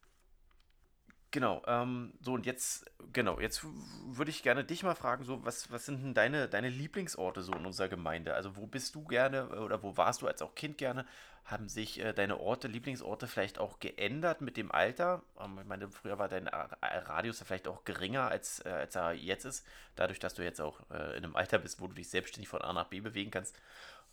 Genau, 1.31 1.61
ähm, 1.67 2.13
so 2.21 2.33
und 2.33 2.45
jetzt, 2.45 2.89
genau, 3.11 3.39
jetzt 3.39 3.65
würde 4.05 4.31
ich 4.31 4.43
gerne 4.43 4.63
dich 4.63 4.83
mal 4.83 4.95
fragen, 4.95 5.25
so, 5.25 5.43
was, 5.43 5.69
was 5.71 5.85
sind 5.85 6.01
denn 6.01 6.13
deine, 6.13 6.47
deine 6.47 6.69
Lieblingsorte 6.69 7.41
so 7.41 7.51
in 7.51 7.65
unserer 7.65 7.89
Gemeinde? 7.89 8.33
Also 8.33 8.55
wo 8.55 8.65
bist 8.65 8.95
du 8.95 9.03
gerne 9.03 9.39
äh, 9.51 9.57
oder 9.57 9.83
wo 9.83 9.97
warst 9.97 10.21
du 10.21 10.27
als 10.27 10.41
auch 10.41 10.55
Kind 10.55 10.77
gerne? 10.77 11.05
Haben 11.43 11.67
sich 11.67 11.99
äh, 11.99 12.13
deine 12.13 12.39
Orte, 12.39 12.69
Lieblingsorte 12.69 13.27
vielleicht 13.27 13.59
auch 13.59 13.79
geändert 13.79 14.39
mit 14.39 14.55
dem 14.55 14.71
Alter? 14.71 15.21
Ähm, 15.39 15.59
ich 15.59 15.67
meine, 15.67 15.89
früher 15.91 16.17
war 16.17 16.29
dein 16.29 16.47
Radius 16.47 17.41
vielleicht 17.41 17.67
auch 17.67 17.83
geringer, 17.83 18.29
als, 18.29 18.63
äh, 18.65 18.69
als 18.69 18.95
er 18.95 19.11
jetzt 19.11 19.43
ist, 19.45 19.65
dadurch, 19.95 20.19
dass 20.19 20.33
du 20.33 20.43
jetzt 20.43 20.61
auch 20.61 20.79
äh, 20.91 21.17
in 21.17 21.25
einem 21.25 21.35
Alter 21.35 21.57
bist, 21.59 21.81
wo 21.81 21.87
du 21.87 21.93
dich 21.93 22.09
selbstständig 22.09 22.47
von 22.47 22.61
A 22.61 22.71
nach 22.71 22.87
B 22.87 23.01
bewegen 23.01 23.31
kannst. 23.31 23.59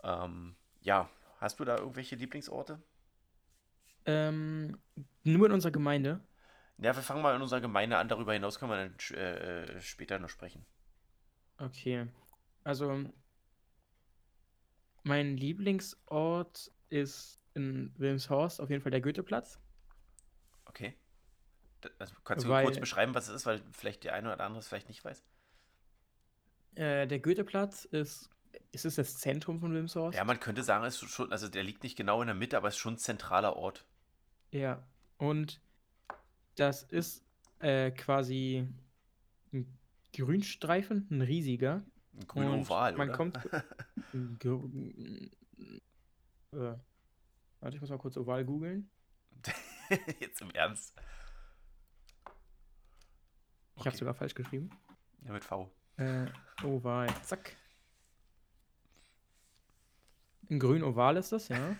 Ähm, 0.03 0.57
ja, 0.83 1.09
hast 1.41 1.61
du 1.61 1.65
da 1.65 1.79
irgendwelche 1.79 2.17
Lieblingsorte? 2.17 2.81
Ähm, 4.07 4.79
nur 5.23 5.47
in 5.47 5.53
unserer 5.53 5.73
Gemeinde. 5.73 6.21
Ja, 6.79 6.95
wir 6.97 7.03
fangen 7.03 7.23
mal 7.23 7.37
in 7.37 7.43
unserer 7.43 7.61
Gemeinde 7.61 7.99
an, 7.99 8.09
darüber 8.09 8.33
hinaus 8.33 8.59
können 8.59 8.73
wir 8.73 8.77
dann 8.77 8.97
äh, 9.17 9.63
äh, 9.77 9.81
später 9.81 10.19
noch 10.19 10.29
sprechen. 10.29 10.67
Okay. 11.59 12.09
Also, 12.65 13.05
mein 15.05 15.37
Lieblingsort 15.37 16.73
ist 16.89 17.41
in 17.55 17.93
Wilhelmshorst 17.97 18.61
auf 18.61 18.71
jeden 18.71 18.83
Fall 18.83 18.91
der 18.91 19.01
Goetheplatz. 19.01 19.61
Okay. 20.65 20.97
Also 21.99 22.15
kannst 22.25 22.47
du 22.47 22.49
Weil- 22.49 22.65
kurz 22.65 22.81
beschreiben, 22.81 23.15
was 23.15 23.29
es 23.29 23.35
ist, 23.37 23.47
weil 23.47 23.63
vielleicht 23.73 24.05
der 24.05 24.15
eine 24.15 24.33
oder 24.33 24.45
andere 24.45 24.61
es 24.61 24.69
vielleicht 24.69 24.89
nicht 24.89 25.05
weiß? 25.05 25.23
Äh, 26.77 27.07
der 27.07 27.21
Goetheplatz 27.21 27.85
ist, 27.85 28.31
ist 28.73 28.85
es 28.85 28.97
das 28.97 29.19
Zentrum 29.19 29.61
von 29.61 29.71
Wilhelmshorst? 29.71 30.17
Ja, 30.17 30.25
man 30.25 30.41
könnte 30.41 30.63
sagen, 30.63 30.85
es 30.85 31.01
ist 31.01 31.11
schon, 31.11 31.31
also 31.31 31.49
der 31.49 31.63
liegt 31.63 31.83
nicht 31.83 31.97
genau 31.97 32.21
in 32.23 32.27
der 32.27 32.35
Mitte, 32.35 32.57
aber 32.57 32.69
es 32.69 32.75
ist 32.75 32.81
schon 32.81 32.95
ein 32.95 32.99
zentraler 32.99 33.57
Ort. 33.57 33.85
Ja, 34.51 34.83
und 35.19 35.61
das 36.57 36.83
ist 36.85 37.25
äh, 37.61 37.91
quasi 37.91 38.67
ein 39.53 39.79
Grünstreifen, 40.13 41.07
ein 41.11 41.23
riesiger. 41.23 41.83
Ein 42.35 42.49
Und 42.53 42.61
Oval, 42.67 42.97
man 42.97 43.09
oder? 43.09 43.17
kommt. 43.17 43.39
Äh, 46.53 46.77
warte, 47.59 47.75
ich 47.75 47.81
muss 47.81 47.91
mal 47.91 47.99
kurz 47.99 48.17
Oval 48.17 48.45
googeln. 48.45 48.89
Jetzt 50.21 50.41
im 50.41 50.51
Ernst. 50.53 50.95
Ich 53.77 53.81
habe 53.81 53.89
Okay. 53.89 53.97
sogar 53.97 54.15
falsch 54.15 54.37
geschrieben. 54.37 54.71
Ja, 55.25 55.33
mit 55.33 55.43
V. 55.43 55.69
Äh, 55.97 56.27
Oval, 56.63 57.09
zack. 57.25 57.57
Ein 60.49 60.61
grün-oval 60.61 61.17
ist 61.17 61.33
das, 61.33 61.49
ja. 61.49 61.75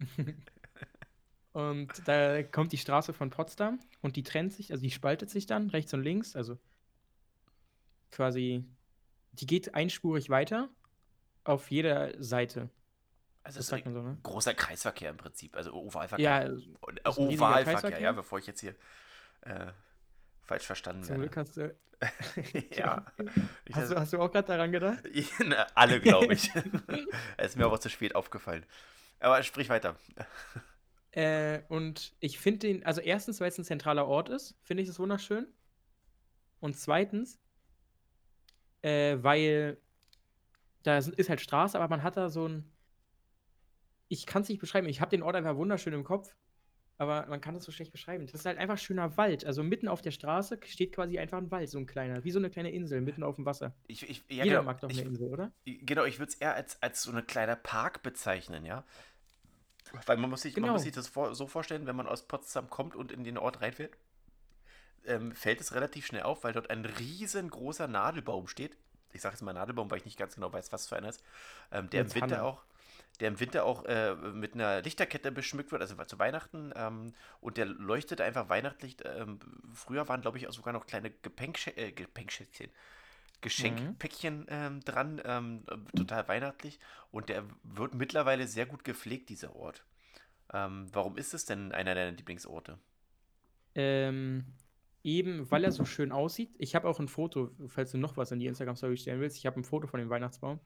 und 1.52 1.88
da 2.08 2.42
kommt 2.42 2.72
die 2.72 2.78
Straße 2.78 3.12
von 3.12 3.28
Potsdam 3.30 3.80
und 4.06 4.14
die 4.14 4.22
trennt 4.22 4.52
sich, 4.52 4.70
also 4.70 4.80
die 4.82 4.90
spaltet 4.92 5.30
sich 5.30 5.46
dann 5.46 5.68
rechts 5.68 5.92
und 5.92 6.02
links, 6.02 6.36
also 6.36 6.58
quasi, 8.12 8.64
die 9.32 9.46
geht 9.46 9.74
einspurig 9.74 10.30
weiter 10.30 10.68
auf 11.42 11.72
jeder 11.72 12.12
Seite. 12.22 12.70
Also 13.42 13.58
Das 13.58 13.66
es 13.66 13.72
ist 13.72 13.86
ein 13.86 13.92
so, 13.92 14.02
ne? 14.02 14.16
großer 14.22 14.54
Kreisverkehr 14.54 15.10
im 15.10 15.16
Prinzip, 15.16 15.56
also 15.56 15.72
Ovalverkehr. 15.74 16.24
Ja, 16.24 16.42
äh, 16.44 17.08
Ovalverkehr, 17.16 18.00
ja, 18.00 18.12
bevor 18.12 18.38
ich 18.38 18.46
jetzt 18.46 18.60
hier 18.60 18.76
äh, 19.40 19.66
falsch 20.42 20.64
verstanden 20.66 21.02
zum 21.02 21.16
Glück 21.18 21.34
werde. 21.34 21.48
hast 21.48 21.56
du. 21.56 21.74
ja. 22.76 23.04
Hast 23.72 23.90
du, 23.90 23.96
hast 23.96 24.12
du 24.12 24.20
auch 24.20 24.30
gerade 24.30 24.46
daran 24.46 24.70
gedacht? 24.70 25.02
Na, 25.44 25.66
Alle, 25.74 25.98
glaube 26.00 26.34
ich. 26.34 26.50
Es 27.36 27.48
ist 27.52 27.56
mir 27.56 27.64
aber 27.64 27.80
zu 27.80 27.88
spät 27.88 28.14
aufgefallen. 28.14 28.64
Aber 29.18 29.42
sprich 29.42 29.68
weiter. 29.70 29.96
Äh, 31.16 31.62
und 31.68 32.14
ich 32.20 32.38
finde 32.38 32.58
den, 32.66 32.84
also 32.84 33.00
erstens, 33.00 33.40
weil 33.40 33.48
es 33.48 33.56
ein 33.56 33.64
zentraler 33.64 34.06
Ort 34.06 34.28
ist, 34.28 34.54
finde 34.62 34.82
ich 34.82 34.88
das 34.88 34.98
wunderschön. 34.98 35.46
Und 36.60 36.76
zweitens, 36.76 37.40
äh, 38.82 39.16
weil 39.22 39.78
da 40.82 40.98
ist 40.98 41.28
halt 41.30 41.40
Straße, 41.40 41.78
aber 41.78 41.88
man 41.88 42.02
hat 42.02 42.18
da 42.18 42.28
so 42.28 42.46
ein. 42.46 42.70
Ich 44.08 44.26
kann 44.26 44.42
es 44.42 44.50
nicht 44.50 44.60
beschreiben. 44.60 44.88
Ich 44.88 45.00
habe 45.00 45.10
den 45.10 45.22
Ort 45.22 45.36
einfach 45.36 45.56
wunderschön 45.56 45.94
im 45.94 46.04
Kopf, 46.04 46.36
aber 46.98 47.26
man 47.28 47.40
kann 47.40 47.54
das 47.54 47.64
so 47.64 47.72
schlecht 47.72 47.92
beschreiben. 47.92 48.26
Das 48.26 48.40
ist 48.40 48.46
halt 48.46 48.58
einfach 48.58 48.76
schöner 48.76 49.16
Wald. 49.16 49.46
Also 49.46 49.62
mitten 49.62 49.88
auf 49.88 50.02
der 50.02 50.10
Straße 50.10 50.60
steht 50.66 50.92
quasi 50.92 51.18
einfach 51.18 51.38
ein 51.38 51.50
Wald, 51.50 51.70
so 51.70 51.78
ein 51.78 51.86
kleiner, 51.86 52.24
wie 52.24 52.30
so 52.30 52.38
eine 52.38 52.50
kleine 52.50 52.70
Insel 52.70 53.00
mitten 53.00 53.22
auf 53.22 53.36
dem 53.36 53.46
Wasser. 53.46 53.74
Ich, 53.86 54.08
ich, 54.08 54.18
ja, 54.28 54.44
Jeder 54.44 54.58
genau, 54.58 54.62
mag 54.64 54.80
doch 54.82 54.90
ich, 54.90 54.98
eine 54.98 55.08
Insel, 55.08 55.32
oder? 55.32 55.50
Genau, 55.64 56.04
ich 56.04 56.18
würde 56.18 56.30
es 56.30 56.36
eher 56.36 56.54
als, 56.54 56.80
als 56.82 57.02
so 57.02 57.10
ein 57.10 57.26
kleiner 57.26 57.56
Park 57.56 58.02
bezeichnen, 58.02 58.66
ja. 58.66 58.84
Weil 60.06 60.16
man 60.16 60.30
muss 60.30 60.42
sich, 60.42 60.54
man 60.56 60.62
Genau. 60.64 60.72
muss 60.74 60.82
sich 60.82 60.92
das 60.92 61.08
vor, 61.08 61.34
so 61.34 61.46
vorstellen, 61.46 61.86
wenn 61.86 61.96
man 61.96 62.06
aus 62.06 62.26
Potsdam 62.26 62.68
kommt 62.70 62.96
und 62.96 63.12
in 63.12 63.24
den 63.24 63.38
Ort 63.38 63.60
reinfährt, 63.60 63.96
ähm, 65.04 65.32
fällt 65.32 65.60
es 65.60 65.74
relativ 65.74 66.06
schnell 66.06 66.22
auf, 66.22 66.44
weil 66.44 66.52
dort 66.52 66.70
ein 66.70 66.84
riesengroßer 66.84 67.86
Nadelbaum 67.88 68.48
steht. 68.48 68.76
Ich 69.12 69.22
sage 69.22 69.34
jetzt 69.34 69.42
mal 69.42 69.52
Nadelbaum, 69.52 69.90
weil 69.90 69.98
ich 69.98 70.04
nicht 70.04 70.18
ganz 70.18 70.34
genau 70.34 70.52
weiß, 70.52 70.72
was 70.72 70.88
für 70.88 70.96
einer 70.96 71.08
ist. 71.08 71.22
Ähm, 71.70 71.88
der 71.90 72.02
im 72.02 72.14
Winter 72.14 72.42
auch, 72.44 72.64
der 73.20 73.28
im 73.28 73.40
Winter 73.40 73.64
auch 73.64 73.84
äh, 73.84 74.14
mit 74.14 74.54
einer 74.54 74.82
Lichterkette 74.82 75.32
beschmückt 75.32 75.72
wird, 75.72 75.80
also 75.80 75.94
zu 76.04 76.18
Weihnachten. 76.18 76.72
Ähm, 76.76 77.14
und 77.40 77.56
der 77.56 77.66
leuchtet 77.66 78.20
einfach 78.20 78.48
weihnachtlich. 78.48 78.96
Ähm, 79.04 79.38
früher 79.72 80.08
waren, 80.08 80.20
glaube 80.20 80.38
ich, 80.38 80.48
auch 80.48 80.52
sogar 80.52 80.72
noch 80.72 80.86
kleine 80.86 81.10
Gepänkschä 81.10 81.70
äh, 81.76 81.92
Gepänkschätzchen. 81.92 82.70
Geschenkpäckchen 83.46 84.46
ähm, 84.48 84.80
dran, 84.80 85.22
ähm, 85.24 85.64
total 85.94 86.26
weihnachtlich. 86.26 86.80
Und 87.12 87.28
der 87.28 87.44
wird 87.62 87.94
mittlerweile 87.94 88.48
sehr 88.48 88.66
gut 88.66 88.82
gepflegt, 88.82 89.28
dieser 89.28 89.54
Ort. 89.54 89.86
Ähm, 90.52 90.88
warum 90.92 91.16
ist 91.16 91.32
es 91.32 91.44
denn 91.44 91.70
einer 91.70 91.94
deiner 91.94 92.10
Lieblingsorte? 92.10 92.80
Ähm, 93.76 94.46
eben, 95.04 95.48
weil 95.48 95.62
er 95.62 95.70
so 95.70 95.84
schön 95.84 96.10
aussieht. 96.10 96.56
Ich 96.58 96.74
habe 96.74 96.88
auch 96.88 96.98
ein 96.98 97.06
Foto, 97.06 97.52
falls 97.68 97.92
du 97.92 97.98
noch 97.98 98.16
was 98.16 98.32
in 98.32 98.40
die 98.40 98.46
Instagram-Story 98.46 98.96
stellen 98.96 99.20
willst. 99.20 99.36
Ich 99.36 99.46
habe 99.46 99.60
ein 99.60 99.64
Foto 99.64 99.86
von 99.86 100.00
dem 100.00 100.10
Weihnachtsbaum. 100.10 100.58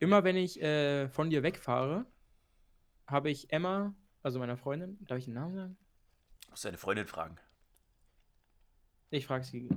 Immer 0.00 0.24
wenn 0.24 0.36
ich 0.36 0.60
äh, 0.60 1.08
von 1.08 1.30
dir 1.30 1.44
wegfahre, 1.44 2.06
habe 3.06 3.30
ich 3.30 3.52
Emma, 3.52 3.94
also 4.24 4.40
meiner 4.40 4.56
Freundin, 4.56 4.98
darf 5.06 5.18
ich 5.18 5.26
den 5.26 5.34
Namen 5.34 5.54
sagen? 5.54 5.76
Musst 6.50 6.64
deine 6.64 6.76
Freundin 6.76 7.06
fragen. 7.06 7.36
Ich 9.10 9.26
frage 9.26 9.44
sie. 9.44 9.68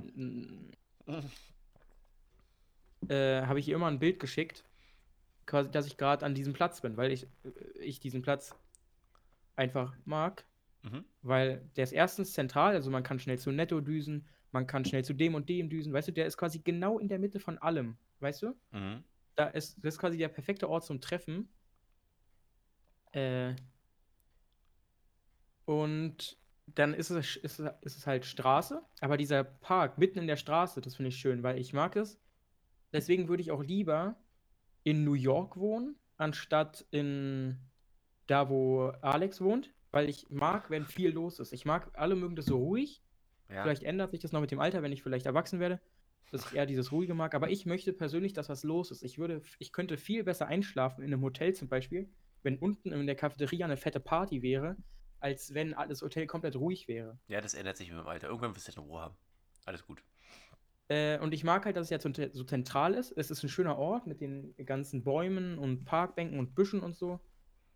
äh, 3.08 3.42
habe 3.42 3.58
ich 3.58 3.68
ihr 3.68 3.76
immer 3.76 3.86
ein 3.86 3.98
Bild 3.98 4.20
geschickt, 4.20 4.64
quasi, 5.46 5.70
dass 5.70 5.86
ich 5.86 5.96
gerade 5.96 6.24
an 6.24 6.34
diesem 6.34 6.52
Platz 6.52 6.80
bin, 6.80 6.96
weil 6.96 7.12
ich, 7.12 7.24
äh, 7.24 7.80
ich 7.80 8.00
diesen 8.00 8.22
Platz 8.22 8.54
einfach 9.56 9.96
mag. 10.04 10.44
Mhm. 10.82 11.04
Weil 11.22 11.68
der 11.76 11.84
ist 11.84 11.92
erstens 11.92 12.32
zentral, 12.32 12.74
also 12.74 12.90
man 12.90 13.02
kann 13.02 13.18
schnell 13.18 13.38
zu 13.38 13.50
Netto 13.50 13.80
düsen, 13.80 14.26
man 14.52 14.66
kann 14.66 14.84
schnell 14.84 15.04
zu 15.04 15.12
dem 15.12 15.34
und 15.34 15.48
dem 15.48 15.68
düsen, 15.68 15.92
weißt 15.92 16.08
du, 16.08 16.12
der 16.12 16.26
ist 16.26 16.36
quasi 16.36 16.60
genau 16.60 16.98
in 16.98 17.08
der 17.08 17.18
Mitte 17.18 17.40
von 17.40 17.58
allem, 17.58 17.96
weißt 18.20 18.42
du? 18.42 18.54
Mhm. 18.70 19.04
Da 19.34 19.48
ist, 19.48 19.76
das 19.84 19.94
ist 19.94 20.00
quasi 20.00 20.16
der 20.16 20.28
perfekte 20.28 20.68
Ort 20.68 20.84
zum 20.84 21.00
Treffen. 21.00 21.48
Äh, 23.12 23.54
und 25.64 26.38
dann 26.66 26.94
ist 26.94 27.10
es, 27.10 27.36
ist, 27.36 27.58
es, 27.58 27.72
ist 27.82 27.96
es 27.98 28.06
halt 28.06 28.24
Straße, 28.24 28.82
aber 29.00 29.16
dieser 29.16 29.44
Park 29.44 29.98
mitten 29.98 30.18
in 30.18 30.26
der 30.26 30.36
Straße, 30.36 30.80
das 30.80 30.96
finde 30.96 31.08
ich 31.08 31.16
schön, 31.16 31.42
weil 31.42 31.58
ich 31.58 31.72
mag 31.72 31.96
es. 31.96 32.18
Deswegen 32.92 33.28
würde 33.28 33.42
ich 33.42 33.50
auch 33.50 33.62
lieber 33.62 34.16
in 34.84 35.04
New 35.04 35.14
York 35.14 35.56
wohnen, 35.56 35.96
anstatt 36.16 36.86
in 36.90 37.58
da, 38.26 38.48
wo 38.48 38.88
Alex 39.00 39.40
wohnt, 39.40 39.72
weil 39.90 40.08
ich 40.08 40.28
mag, 40.30 40.70
wenn 40.70 40.84
viel 40.84 41.10
los 41.10 41.40
ist. 41.40 41.52
Ich 41.52 41.64
mag, 41.64 41.90
alle 41.94 42.14
mögen 42.14 42.36
das 42.36 42.46
so 42.46 42.58
ruhig. 42.58 43.02
Ja. 43.48 43.62
Vielleicht 43.62 43.82
ändert 43.82 44.10
sich 44.10 44.20
das 44.20 44.32
noch 44.32 44.40
mit 44.40 44.50
dem 44.50 44.60
Alter, 44.60 44.82
wenn 44.82 44.92
ich 44.92 45.02
vielleicht 45.02 45.26
erwachsen 45.26 45.60
werde, 45.60 45.80
dass 46.30 46.46
ich 46.46 46.54
eher 46.54 46.66
dieses 46.66 46.92
Ruhige 46.92 47.14
mag. 47.14 47.34
Aber 47.34 47.50
ich 47.50 47.64
möchte 47.64 47.92
persönlich, 47.92 48.34
dass 48.34 48.48
was 48.48 48.64
los 48.64 48.90
ist. 48.90 49.02
Ich 49.02 49.18
würde, 49.18 49.42
ich 49.58 49.72
könnte 49.72 49.96
viel 49.96 50.24
besser 50.24 50.46
einschlafen 50.46 51.02
in 51.02 51.12
einem 51.12 51.22
Hotel 51.22 51.54
zum 51.54 51.68
Beispiel, 51.68 52.10
wenn 52.42 52.58
unten 52.58 52.92
in 52.92 53.06
der 53.06 53.16
Cafeteria 53.16 53.64
eine 53.64 53.78
fette 53.78 54.00
Party 54.00 54.42
wäre, 54.42 54.76
als 55.20 55.54
wenn 55.54 55.74
das 55.88 56.02
Hotel 56.02 56.26
komplett 56.26 56.56
ruhig 56.56 56.86
wäre. 56.86 57.18
Ja, 57.28 57.40
das 57.40 57.54
ändert 57.54 57.78
sich 57.78 57.88
mit 57.90 57.98
dem 57.98 58.06
Alter. 58.06 58.28
Irgendwann 58.28 58.54
wirst 58.54 58.68
du 58.68 58.72
eine 58.72 58.86
Ruhe 58.86 59.00
haben. 59.00 59.16
Alles 59.64 59.84
gut. 59.84 60.02
Äh, 60.88 61.18
und 61.18 61.34
ich 61.34 61.44
mag 61.44 61.64
halt, 61.64 61.76
dass 61.76 61.84
es 61.84 61.90
jetzt 61.90 62.02
so, 62.02 62.10
so 62.32 62.44
zentral 62.44 62.94
ist. 62.94 63.12
Es 63.16 63.30
ist 63.30 63.42
ein 63.42 63.48
schöner 63.48 63.78
Ort 63.78 64.06
mit 64.06 64.20
den 64.20 64.54
ganzen 64.64 65.04
Bäumen 65.04 65.58
und 65.58 65.84
Parkbänken 65.84 66.38
und 66.38 66.54
Büschen 66.54 66.80
und 66.80 66.96
so. 66.96 67.20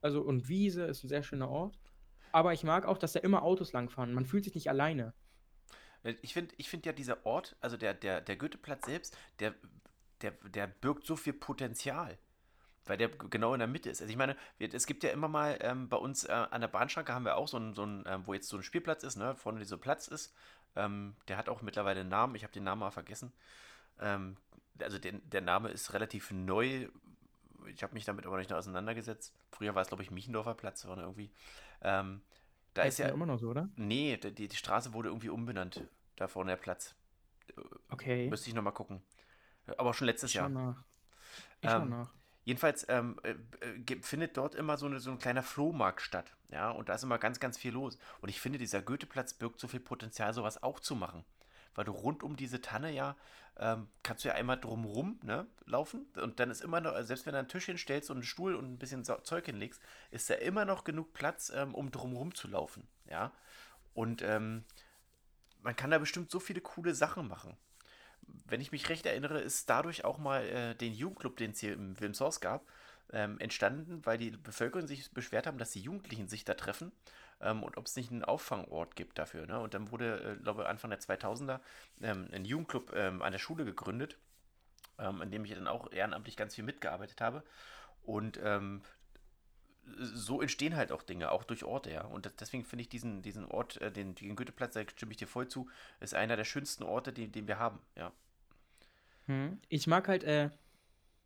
Also 0.01 0.23
und 0.23 0.49
Wiese 0.49 0.85
ist 0.85 1.05
ein 1.05 1.09
sehr 1.09 1.23
schöner 1.23 1.49
Ort. 1.51 1.79
Aber 2.33 2.55
ich 2.55 2.65
mag 2.65 2.87
auch, 2.87 2.99
dass 2.99 3.13
da 3.13 3.21
immer 3.21 3.43
Autos 3.43 3.73
langfahren. 3.73 4.15
Man 4.15 4.25
fühlt 4.25 4.45
sich 4.45 4.55
nicht 4.55 4.71
alleine. 4.71 5.13
Ich 6.23 6.33
finde 6.33 6.55
ich 6.57 6.69
find 6.69 6.85
ja 6.87 6.93
dieser 6.93 7.25
Ort, 7.27 7.57
also 7.61 7.77
der, 7.77 7.95
der, 7.95 8.21
der 8.21 8.37
Goetheplatz 8.37 8.87
selbst, 8.87 9.17
der, 9.39 9.55
der, 10.23 10.33
der 10.33 10.67
birgt 10.67 11.07
so 11.07 11.15
viel 11.15 11.35
Potenzial. 11.35 12.19
Weil 12.85 12.97
der 12.97 13.11
genau 13.11 13.55
in 13.55 13.61
der 13.61 13.69
Mitte 13.69 13.91
ist. 13.91 14.01
Also 14.01 14.11
ich 14.11 14.17
meine, 14.17 14.37
es 14.59 14.87
gibt 14.87 15.05
ja 15.05 15.11
immer 15.11 15.29
mal 15.29 15.57
ähm, 15.61 15.89
bei 15.89 15.97
uns 15.97 16.25
äh, 16.25 16.33
an 16.33 16.61
der 16.61 16.69
Bahnschranke 16.69 17.15
haben 17.15 17.25
wir 17.25 17.37
auch 17.37 17.47
so 17.47 17.57
einen, 17.57 17.75
so 17.75 17.83
einen 17.83 18.03
ähm, 18.09 18.27
wo 18.27 18.35
jetzt 18.35 18.49
so 18.49 18.57
ein 18.57 18.65
Spielplatz 18.65 19.05
ist, 19.05 19.17
ne, 19.17 19.37
vorne 19.37 19.61
dieser 19.61 19.77
Platz 19.77 20.09
ist. 20.09 20.35
Ähm, 20.77 21.15
der 21.29 21.37
hat 21.37 21.49
auch 21.49 21.63
mittlerweile 21.63 22.01
einen 22.01 22.09
Namen, 22.09 22.35
ich 22.35 22.43
habe 22.45 22.53
den 22.53 22.65
Namen 22.65 22.81
mal 22.81 22.91
vergessen. 22.91 23.33
Ähm, 24.01 24.37
also 24.81 24.99
der, 24.99 25.13
der 25.13 25.41
Name 25.41 25.69
ist 25.69 25.93
relativ 25.93 26.31
neu. 26.31 26.89
Ich 27.67 27.83
habe 27.83 27.95
mich 27.95 28.05
damit 28.05 28.27
aber 28.27 28.39
nicht 28.39 28.53
auseinandergesetzt. 28.53 29.35
Früher 29.51 29.75
war 29.75 29.83
es, 29.83 29.89
glaube 29.89 30.03
ich, 30.03 30.11
Michendorfer 30.11 30.55
Platz 30.55 30.85
oder 30.85 31.03
irgendwie. 31.03 31.31
Ähm, 31.83 32.23
da 32.75 32.83
Heißt 32.83 32.99
ist 33.01 33.07
ja. 33.07 33.13
immer 33.13 33.27
noch 33.27 33.39
so, 33.39 33.51
oder? 33.51 33.69
Nee, 33.77 34.17
die, 34.17 34.49
die 34.49 34.57
Straße 34.57 34.93
wurde 34.95 35.11
irgendwie 35.11 35.29
umbenannt. 35.29 35.83
Da 36.17 36.27
vorne 36.27 36.53
der 36.53 36.57
Platz. 36.57 36.95
Okay. 37.91 38.29
Müsste 38.29 38.49
ich 38.49 38.55
nochmal 38.55 38.73
gucken. 38.73 39.03
Aber 39.77 39.95
schon 39.95 40.07
letztes 40.07 40.31
Ich 40.31 40.35
Jahr. 40.35 40.49
nach. 40.49 40.83
Ich 41.61 41.71
Ähm, 41.71 41.91
nach. 41.91 42.11
Jedenfalls 42.45 42.87
ähm, 42.89 43.17
äh, 43.23 43.35
äh, 43.93 44.03
findet 44.03 44.37
dort 44.37 44.55
immer 44.55 44.77
so, 44.77 44.87
eine, 44.87 44.99
so 45.01 45.11
ein 45.11 45.19
kleiner 45.19 45.43
Flohmarkt 45.43 46.03
statt. 46.03 46.33
Ja, 46.51 46.71
und 46.71 46.89
da 46.89 46.95
ist 46.95 47.03
immer 47.05 47.19
ganz, 47.19 47.41
ganz 47.41 47.57
viel 47.57 47.73
los. 47.73 47.99
Und 48.21 48.29
ich 48.29 48.41
finde, 48.41 48.59
dieser 48.59 48.83
Goetheplatz 48.83 49.35
birgt 49.35 49.61
so 49.61 49.69
viel 49.69 49.81
Potenzial, 49.81 50.35
sowas 50.35 50.63
auch 50.63 50.81
zu 50.81 50.95
machen. 50.97 51.25
Weil 51.75 51.85
du 51.85 51.93
rund 51.93 52.23
um 52.23 52.37
diese 52.37 52.61
Tanne 52.61 52.93
ja, 52.93 53.17
ähm, 53.59 53.89
kannst 54.03 54.25
du 54.25 54.29
ja 54.29 54.35
einmal 54.35 54.59
drumrum 54.59 55.19
ne, 55.23 55.47
laufen. 55.67 56.07
Und 56.17 56.41
dann 56.41 56.51
ist 56.51 56.63
immer 56.63 56.81
noch, 56.81 56.93
also 56.93 57.07
selbst 57.07 57.27
wenn 57.27 57.33
du 57.33 57.39
einen 57.39 57.49
Tisch 57.49 57.67
hinstellst 57.67 58.11
und 58.11 58.17
einen 58.19 58.25
Stuhl 58.25 58.55
und 58.55 58.73
ein 58.73 58.79
bisschen 58.79 59.05
Zeug 59.05 59.47
hinlegst, 59.47 59.81
ist 60.11 60.29
da 60.29 60.35
immer 60.35 60.65
noch 60.65 60.85
genug 60.85 61.15
Platz, 61.15 61.51
ähm, 61.55 61.75
um 61.75 61.91
drumrum 61.91 62.35
zu 62.35 62.49
laufen. 62.49 62.87
Ja. 63.09 63.33
Und 63.95 64.21
ähm, 64.23 64.65
man 65.63 65.77
kann 65.77 65.91
da 65.91 65.99
bestimmt 65.99 66.31
so 66.31 66.41
viele 66.41 66.61
coole 66.61 66.95
Sachen 66.95 67.29
machen. 67.29 67.57
Wenn 68.47 68.61
ich 68.61 68.73
mich 68.73 68.89
recht 68.89 69.07
erinnere, 69.07 69.41
ist 69.41 69.69
dadurch 69.69 70.05
auch 70.05 70.19
mal 70.19 70.43
äh, 70.45 70.75
den 70.75 70.93
Jugendclub, 70.93 71.37
den 71.37 71.53
es 71.53 71.61
hier 71.61 71.73
im 71.73 71.99
Wilmshaus 72.01 72.41
gab, 72.41 72.67
ähm, 73.13 73.39
entstanden, 73.41 74.05
weil 74.05 74.19
die 74.19 74.31
Bevölkerung 74.31 74.87
sich 74.87 75.11
beschwert 75.13 75.47
haben, 75.47 75.59
dass 75.59 75.71
die 75.71 75.81
Jugendlichen 75.81 76.29
sich 76.29 76.45
da 76.45 76.55
treffen 76.55 76.93
ähm, 77.41 77.63
und 77.63 77.77
ob 77.77 77.87
es 77.87 77.97
nicht 77.97 78.11
einen 78.11 78.25
Auffangort 78.25 78.97
gibt 78.97 79.19
dafür. 79.19 79.47
Ne? 79.47 79.59
Und 79.61 79.75
dann 79.75 79.91
wurde, 79.91 80.39
äh, 80.39 80.43
glaube 80.43 80.63
ich, 80.63 80.69
Anfang 80.69 80.91
der 80.91 81.01
2000er 81.01 81.61
ähm, 82.03 82.29
ein 82.33 82.45
Jugendclub 82.45 82.93
ähm, 82.95 83.23
an 83.23 83.33
der 83.33 83.39
Schule 83.39 83.65
gegründet, 83.65 84.17
ähm, 84.99 85.21
in 85.23 85.31
dem 85.31 85.45
ich 85.45 85.55
dann 85.55 85.69
auch 85.69 85.93
ehrenamtlich 85.93 86.37
ganz 86.37 86.55
viel 86.55 86.65
mitgearbeitet 86.65 87.21
habe. 87.21 87.43
Und 88.03 88.41
ähm, 88.43 88.83
so 89.99 90.41
entstehen 90.41 90.77
halt 90.77 90.93
auch 90.93 91.03
Dinge, 91.03 91.31
auch 91.31 91.45
durch 91.45 91.65
Orte, 91.65 91.91
ja. 91.91 92.03
Und 92.03 92.31
deswegen 92.41 92.65
finde 92.65 92.83
ich 92.83 92.89
diesen, 92.89 93.23
diesen 93.23 93.45
Ort, 93.45 93.81
äh, 93.81 93.91
den, 93.91 94.15
den 94.15 94.37
Goetheplatz, 94.37 94.75
da 94.75 94.83
stimme 94.89 95.13
ich 95.13 95.19
dir 95.19 95.27
voll 95.27 95.49
zu, 95.49 95.69
ist 96.01 96.15
einer 96.15 96.37
der 96.37 96.45
schönsten 96.45 96.85
Orte, 96.85 97.13
die, 97.13 97.29
den 97.29 97.49
wir 97.49 97.59
haben, 97.59 97.81
ja. 97.97 98.13
Hm. 99.27 99.59
Ich 99.69 99.87
mag 99.87 100.09
halt, 100.09 100.25
äh, 100.25 100.51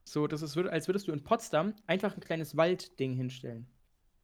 so, 0.04 0.26
das 0.26 0.42
ist, 0.42 0.56
als 0.56 0.88
würdest 0.88 1.08
du 1.08 1.12
in 1.12 1.24
Potsdam 1.24 1.74
einfach 1.86 2.14
ein 2.14 2.20
kleines 2.20 2.56
Waldding 2.56 3.14
hinstellen. 3.14 3.66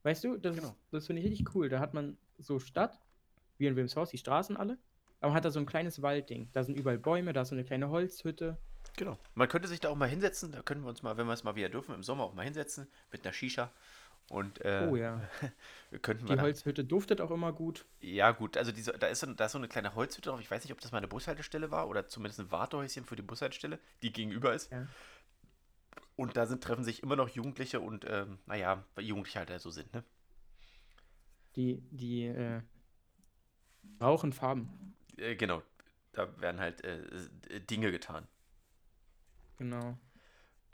Weißt 0.03 0.23
du, 0.23 0.37
das, 0.37 0.55
Genau. 0.55 0.75
das 0.91 1.07
finde 1.07 1.21
ich 1.21 1.29
richtig 1.29 1.55
cool. 1.55 1.69
Da 1.69 1.79
hat 1.79 1.93
man 1.93 2.17
so 2.37 2.59
Stadt, 2.59 2.99
wie 3.57 3.67
in 3.67 3.75
Wilmshaus, 3.75 4.09
die 4.09 4.17
Straßen 4.17 4.57
alle, 4.57 4.77
aber 5.19 5.29
man 5.29 5.37
hat 5.37 5.45
da 5.45 5.51
so 5.51 5.59
ein 5.59 5.65
kleines 5.65 6.01
Waldding. 6.01 6.49
Da 6.53 6.63
sind 6.63 6.75
überall 6.77 6.97
Bäume, 6.97 7.33
da 7.33 7.41
ist 7.41 7.49
so 7.49 7.55
eine 7.55 7.63
kleine 7.63 7.89
Holzhütte. 7.89 8.57
Genau. 8.97 9.17
Man 9.33 9.47
könnte 9.47 9.67
sich 9.67 9.79
da 9.79 9.89
auch 9.89 9.95
mal 9.95 10.09
hinsetzen, 10.09 10.51
da 10.51 10.61
können 10.61 10.83
wir 10.83 10.89
uns 10.89 11.01
mal, 11.03 11.17
wenn 11.17 11.25
wir 11.25 11.33
es 11.33 11.43
mal 11.43 11.55
wieder 11.55 11.69
dürfen, 11.69 11.95
im 11.95 12.03
Sommer 12.03 12.25
auch 12.25 12.33
mal 12.33 12.43
hinsetzen 12.43 12.87
mit 13.11 13.25
einer 13.25 13.33
Shisha. 13.33 13.71
Und 14.29 14.63
äh, 14.65 14.87
Oh 14.89 14.95
ja. 14.95 15.21
wir 15.89 15.99
könnten 15.99 16.25
Die 16.25 16.29
wir 16.29 16.35
dann, 16.37 16.45
Holzhütte 16.45 16.83
duftet 16.85 17.21
auch 17.21 17.31
immer 17.31 17.53
gut. 17.53 17.85
Ja, 18.01 18.31
gut, 18.31 18.57
also 18.57 18.71
diese, 18.71 18.93
da, 18.93 19.07
ist 19.07 19.19
so, 19.19 19.31
da 19.33 19.45
ist 19.45 19.51
so 19.51 19.57
eine 19.57 19.67
kleine 19.67 19.95
Holzhütte 19.95 20.29
drauf. 20.29 20.39
Ich 20.39 20.49
weiß 20.49 20.63
nicht, 20.63 20.73
ob 20.73 20.81
das 20.81 20.91
mal 20.91 20.99
eine 20.99 21.07
Bushaltestelle 21.07 21.71
war 21.71 21.87
oder 21.87 22.07
zumindest 22.07 22.39
ein 22.39 22.51
Wartehäuschen 22.51 23.05
für 23.05 23.15
die 23.15 23.21
Bushaltestelle, 23.21 23.79
die 24.01 24.11
gegenüber 24.11 24.53
ist. 24.53 24.71
Ja. 24.71 24.87
Und 26.15 26.37
da 26.37 26.45
sind, 26.45 26.63
treffen 26.63 26.83
sich 26.83 27.03
immer 27.03 27.15
noch 27.15 27.29
Jugendliche 27.29 27.79
und, 27.79 28.05
ähm, 28.07 28.39
naja, 28.45 28.83
weil 28.95 29.03
Jugendliche 29.05 29.39
halt 29.39 29.59
so 29.59 29.69
sind, 29.69 29.93
ne? 29.93 30.03
Die, 31.55 31.81
die, 31.91 32.25
äh, 32.25 32.61
brauchen 33.99 34.33
Farben. 34.33 34.95
Äh, 35.17 35.35
genau, 35.35 35.61
da 36.13 36.39
werden 36.41 36.59
halt 36.59 36.83
äh, 36.83 37.01
äh, 37.49 37.59
Dinge 37.61 37.91
getan. 37.91 38.27
Genau. 39.57 39.97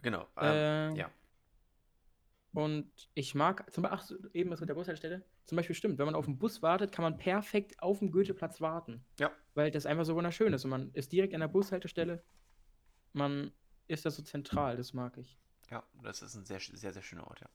Genau. 0.02 0.28
Ähm, 0.38 0.92
Ähm, 0.92 0.96
ja. 0.96 1.12
Und 2.52 2.92
ich 3.14 3.36
mag, 3.36 3.72
zum 3.72 3.84
Beispiel, 3.84 4.18
ach, 4.24 4.34
eben 4.34 4.50
was 4.50 4.60
mit 4.60 4.70
der 4.70 4.74
Bushaltestelle, 4.74 5.24
zum 5.46 5.56
Beispiel 5.56 5.76
stimmt, 5.76 6.00
wenn 6.00 6.06
man 6.06 6.16
auf 6.16 6.26
den 6.26 6.40
Bus 6.40 6.62
wartet, 6.62 6.92
kann 6.92 7.04
man 7.04 7.18
perfekt 7.18 7.82
auf 7.82 8.00
dem 8.00 8.12
Goetheplatz 8.12 8.60
warten. 8.60 9.06
Ja. 9.20 9.32
Weil 9.54 9.70
das 9.72 9.86
einfach 9.86 10.06
so 10.06 10.16
wunderschön 10.16 10.54
ist 10.54 10.64
und 10.64 10.72
man 10.72 10.92
ist 10.94 11.12
direkt 11.12 11.34
an 11.34 11.42
der 11.42 11.48
Bushaltestelle. 11.48 12.24
Man 13.14 13.52
ist 13.88 14.06
da 14.06 14.12
so 14.12 14.24
zentral, 14.24 14.78
das 14.78 14.94
mag 14.94 15.18
ich. 15.18 15.38
Ja, 15.70 15.84
das 16.02 16.22
ist 16.22 16.36
ein 16.36 16.46
sehr, 16.46 16.60
sehr, 16.60 16.92
sehr 16.92 17.04
schöner 17.04 17.28
Ort, 17.28 17.42
ja. 17.42 17.50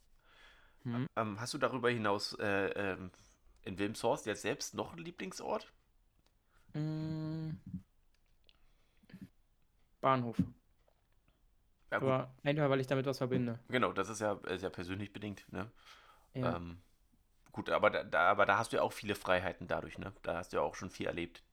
Hm. 0.82 1.09
Ähm, 1.16 1.40
hast 1.40 1.55
du 1.55 1.59
darüber 1.59 1.90
hinaus 1.90 2.34
äh, 2.38 2.68
ähm, 2.68 3.11
in 3.62 3.78
Wilmshorst 3.78 4.26
jetzt 4.26 4.42
selbst 4.42 4.74
noch 4.74 4.92
einen 4.92 5.05
Lieblingsort? 5.05 5.72
Mm. 6.74 7.51
Bahnhof. 10.01 10.36
Ja, 11.95 12.01
Aber 12.01 12.34
einfach, 12.42 12.68
weil 12.68 12.80
ich 12.80 12.86
damit 12.86 13.07
was 13.07 13.18
verbinde. 13.18 13.61
genau, 13.68 13.92
das 13.92 14.09
ist 14.09 14.20
ja 14.20 14.38
sehr 14.57 14.70
persönlich 14.70 15.12
bedingt, 15.12 15.47
ne? 15.53 15.70
Ja. 16.34 16.57
Ähm, 16.57 16.78
gut, 17.53 17.70
aber 17.70 17.90
da, 17.90 18.03
da, 18.03 18.30
aber 18.30 18.47
da 18.47 18.59
hast 18.59 18.72
du 18.72 18.76
ja 18.76 18.82
auch 18.82 18.92
viele 18.92 19.14
Freiheiten 19.14 19.68
dadurch, 19.68 19.99
ne? 19.99 20.12
Da 20.22 20.36
hast 20.36 20.53
du 20.53 20.57
ja 20.57 20.62
auch 20.62 20.74
schon 20.74 20.90
viel 20.90 21.07
erlebt. 21.07 21.45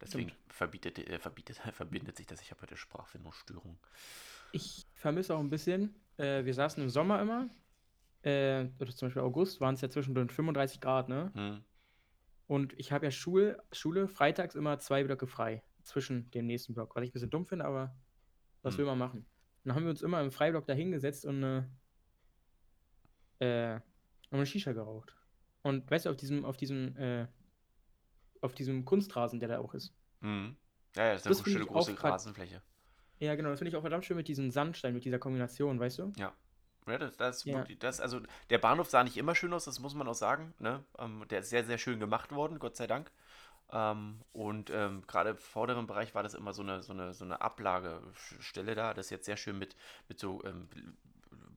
Deswegen 0.00 0.32
verbietet, 0.48 0.98
äh, 0.98 1.18
verbietet, 1.18 1.56
verbindet 1.72 2.16
sich 2.16 2.26
das. 2.26 2.40
Ich 2.42 2.50
habe 2.50 2.62
heute 2.62 2.76
Sprachfindungsstörung. 2.76 3.78
Ich 4.52 4.86
vermisse 4.94 5.34
auch 5.34 5.40
ein 5.40 5.50
bisschen, 5.50 5.94
äh, 6.16 6.44
wir 6.44 6.54
saßen 6.54 6.80
im 6.82 6.90
Sommer 6.90 7.20
immer, 7.20 7.48
äh, 8.22 8.66
oder 8.78 8.94
zum 8.94 9.08
Beispiel 9.08 9.22
August, 9.22 9.60
waren 9.60 9.74
es 9.74 9.80
ja 9.80 9.90
zwischendurch 9.90 10.30
35 10.30 10.80
Grad, 10.80 11.08
ne? 11.08 11.32
Hm. 11.34 11.64
Und 12.46 12.78
ich 12.78 12.92
habe 12.92 13.06
ja 13.06 13.10
Schule, 13.10 13.62
Schule 13.72 14.06
freitags 14.06 14.54
immer 14.54 14.78
zwei 14.78 15.02
Blöcke 15.02 15.26
frei. 15.26 15.62
zwischen 15.82 16.30
dem 16.30 16.46
nächsten 16.46 16.72
Block. 16.72 16.94
Was 16.94 17.02
ich 17.02 17.10
ein 17.10 17.12
bisschen 17.12 17.30
dumm 17.30 17.46
finde, 17.46 17.64
aber 17.64 17.94
was 18.64 18.74
Hm. 18.74 18.78
will 18.78 18.86
man 18.86 18.98
machen? 18.98 19.26
Dann 19.64 19.74
haben 19.76 19.84
wir 19.84 19.90
uns 19.90 20.02
immer 20.02 20.20
im 20.20 20.30
Freiblock 20.30 20.66
da 20.66 20.72
hingesetzt 20.72 21.24
und 21.24 21.36
eine, 21.44 21.70
äh, 23.38 23.74
haben 23.74 23.82
eine 24.30 24.46
Shisha 24.46 24.72
geraucht. 24.72 25.14
Und 25.62 25.90
weißt 25.90 26.06
du, 26.06 26.10
auf 26.10 26.16
diesem, 26.16 26.44
auf 26.44 26.56
diesem, 26.56 26.96
äh, 26.96 27.26
auf 28.40 28.54
diesem 28.54 28.84
Kunstrasen, 28.84 29.40
der 29.40 29.48
da 29.48 29.58
auch 29.58 29.74
ist. 29.74 29.94
Mhm. 30.20 30.56
Ja, 30.96 31.06
ja, 31.06 31.12
das 31.12 31.26
ist 31.26 31.30
Das 31.30 31.44
eine 31.44 31.52
schöne 31.52 31.66
große 31.66 32.02
Rasenfläche. 32.02 32.62
Ja, 33.18 33.34
genau, 33.36 33.50
das 33.50 33.58
finde 33.58 33.70
ich 33.70 33.76
auch 33.76 33.80
verdammt 33.80 34.04
schön 34.04 34.16
mit 34.16 34.28
diesem 34.28 34.50
Sandstein, 34.50 34.92
mit 34.92 35.04
dieser 35.04 35.18
Kombination, 35.18 35.80
weißt 35.80 35.98
du? 36.00 36.12
Ja, 36.16 36.34
das, 36.86 37.16
das, 37.16 37.36
ist 37.38 37.44
Ja. 37.46 37.64
das, 37.78 38.00
also 38.00 38.20
der 38.50 38.58
Bahnhof 38.58 38.90
sah 38.90 39.02
nicht 39.04 39.16
immer 39.16 39.34
schön 39.34 39.52
aus, 39.52 39.64
das 39.64 39.80
muss 39.80 39.94
man 39.94 40.06
auch 40.06 40.14
sagen. 40.14 40.52
Ne? 40.58 40.84
Ähm, 40.98 41.24
der 41.30 41.40
ist 41.40 41.50
sehr, 41.50 41.64
sehr 41.64 41.78
schön 41.78 41.98
gemacht 41.98 42.32
worden, 42.32 42.58
Gott 42.58 42.76
sei 42.76 42.86
Dank. 42.86 43.10
Ähm, 43.72 44.20
und 44.32 44.70
ähm, 44.70 45.02
gerade 45.06 45.30
im 45.30 45.38
vorderen 45.38 45.86
Bereich 45.86 46.14
war 46.14 46.22
das 46.22 46.34
immer 46.34 46.52
so 46.52 46.62
eine, 46.62 46.82
so 46.82 46.92
eine, 46.92 47.14
so 47.14 47.24
eine 47.24 47.40
Ablagestelle 47.40 48.74
da. 48.74 48.94
Das 48.94 49.06
ist 49.06 49.10
jetzt 49.10 49.26
sehr 49.26 49.36
schön 49.36 49.58
mit, 49.58 49.76
mit 50.08 50.18
so, 50.18 50.42
ähm, 50.44 50.68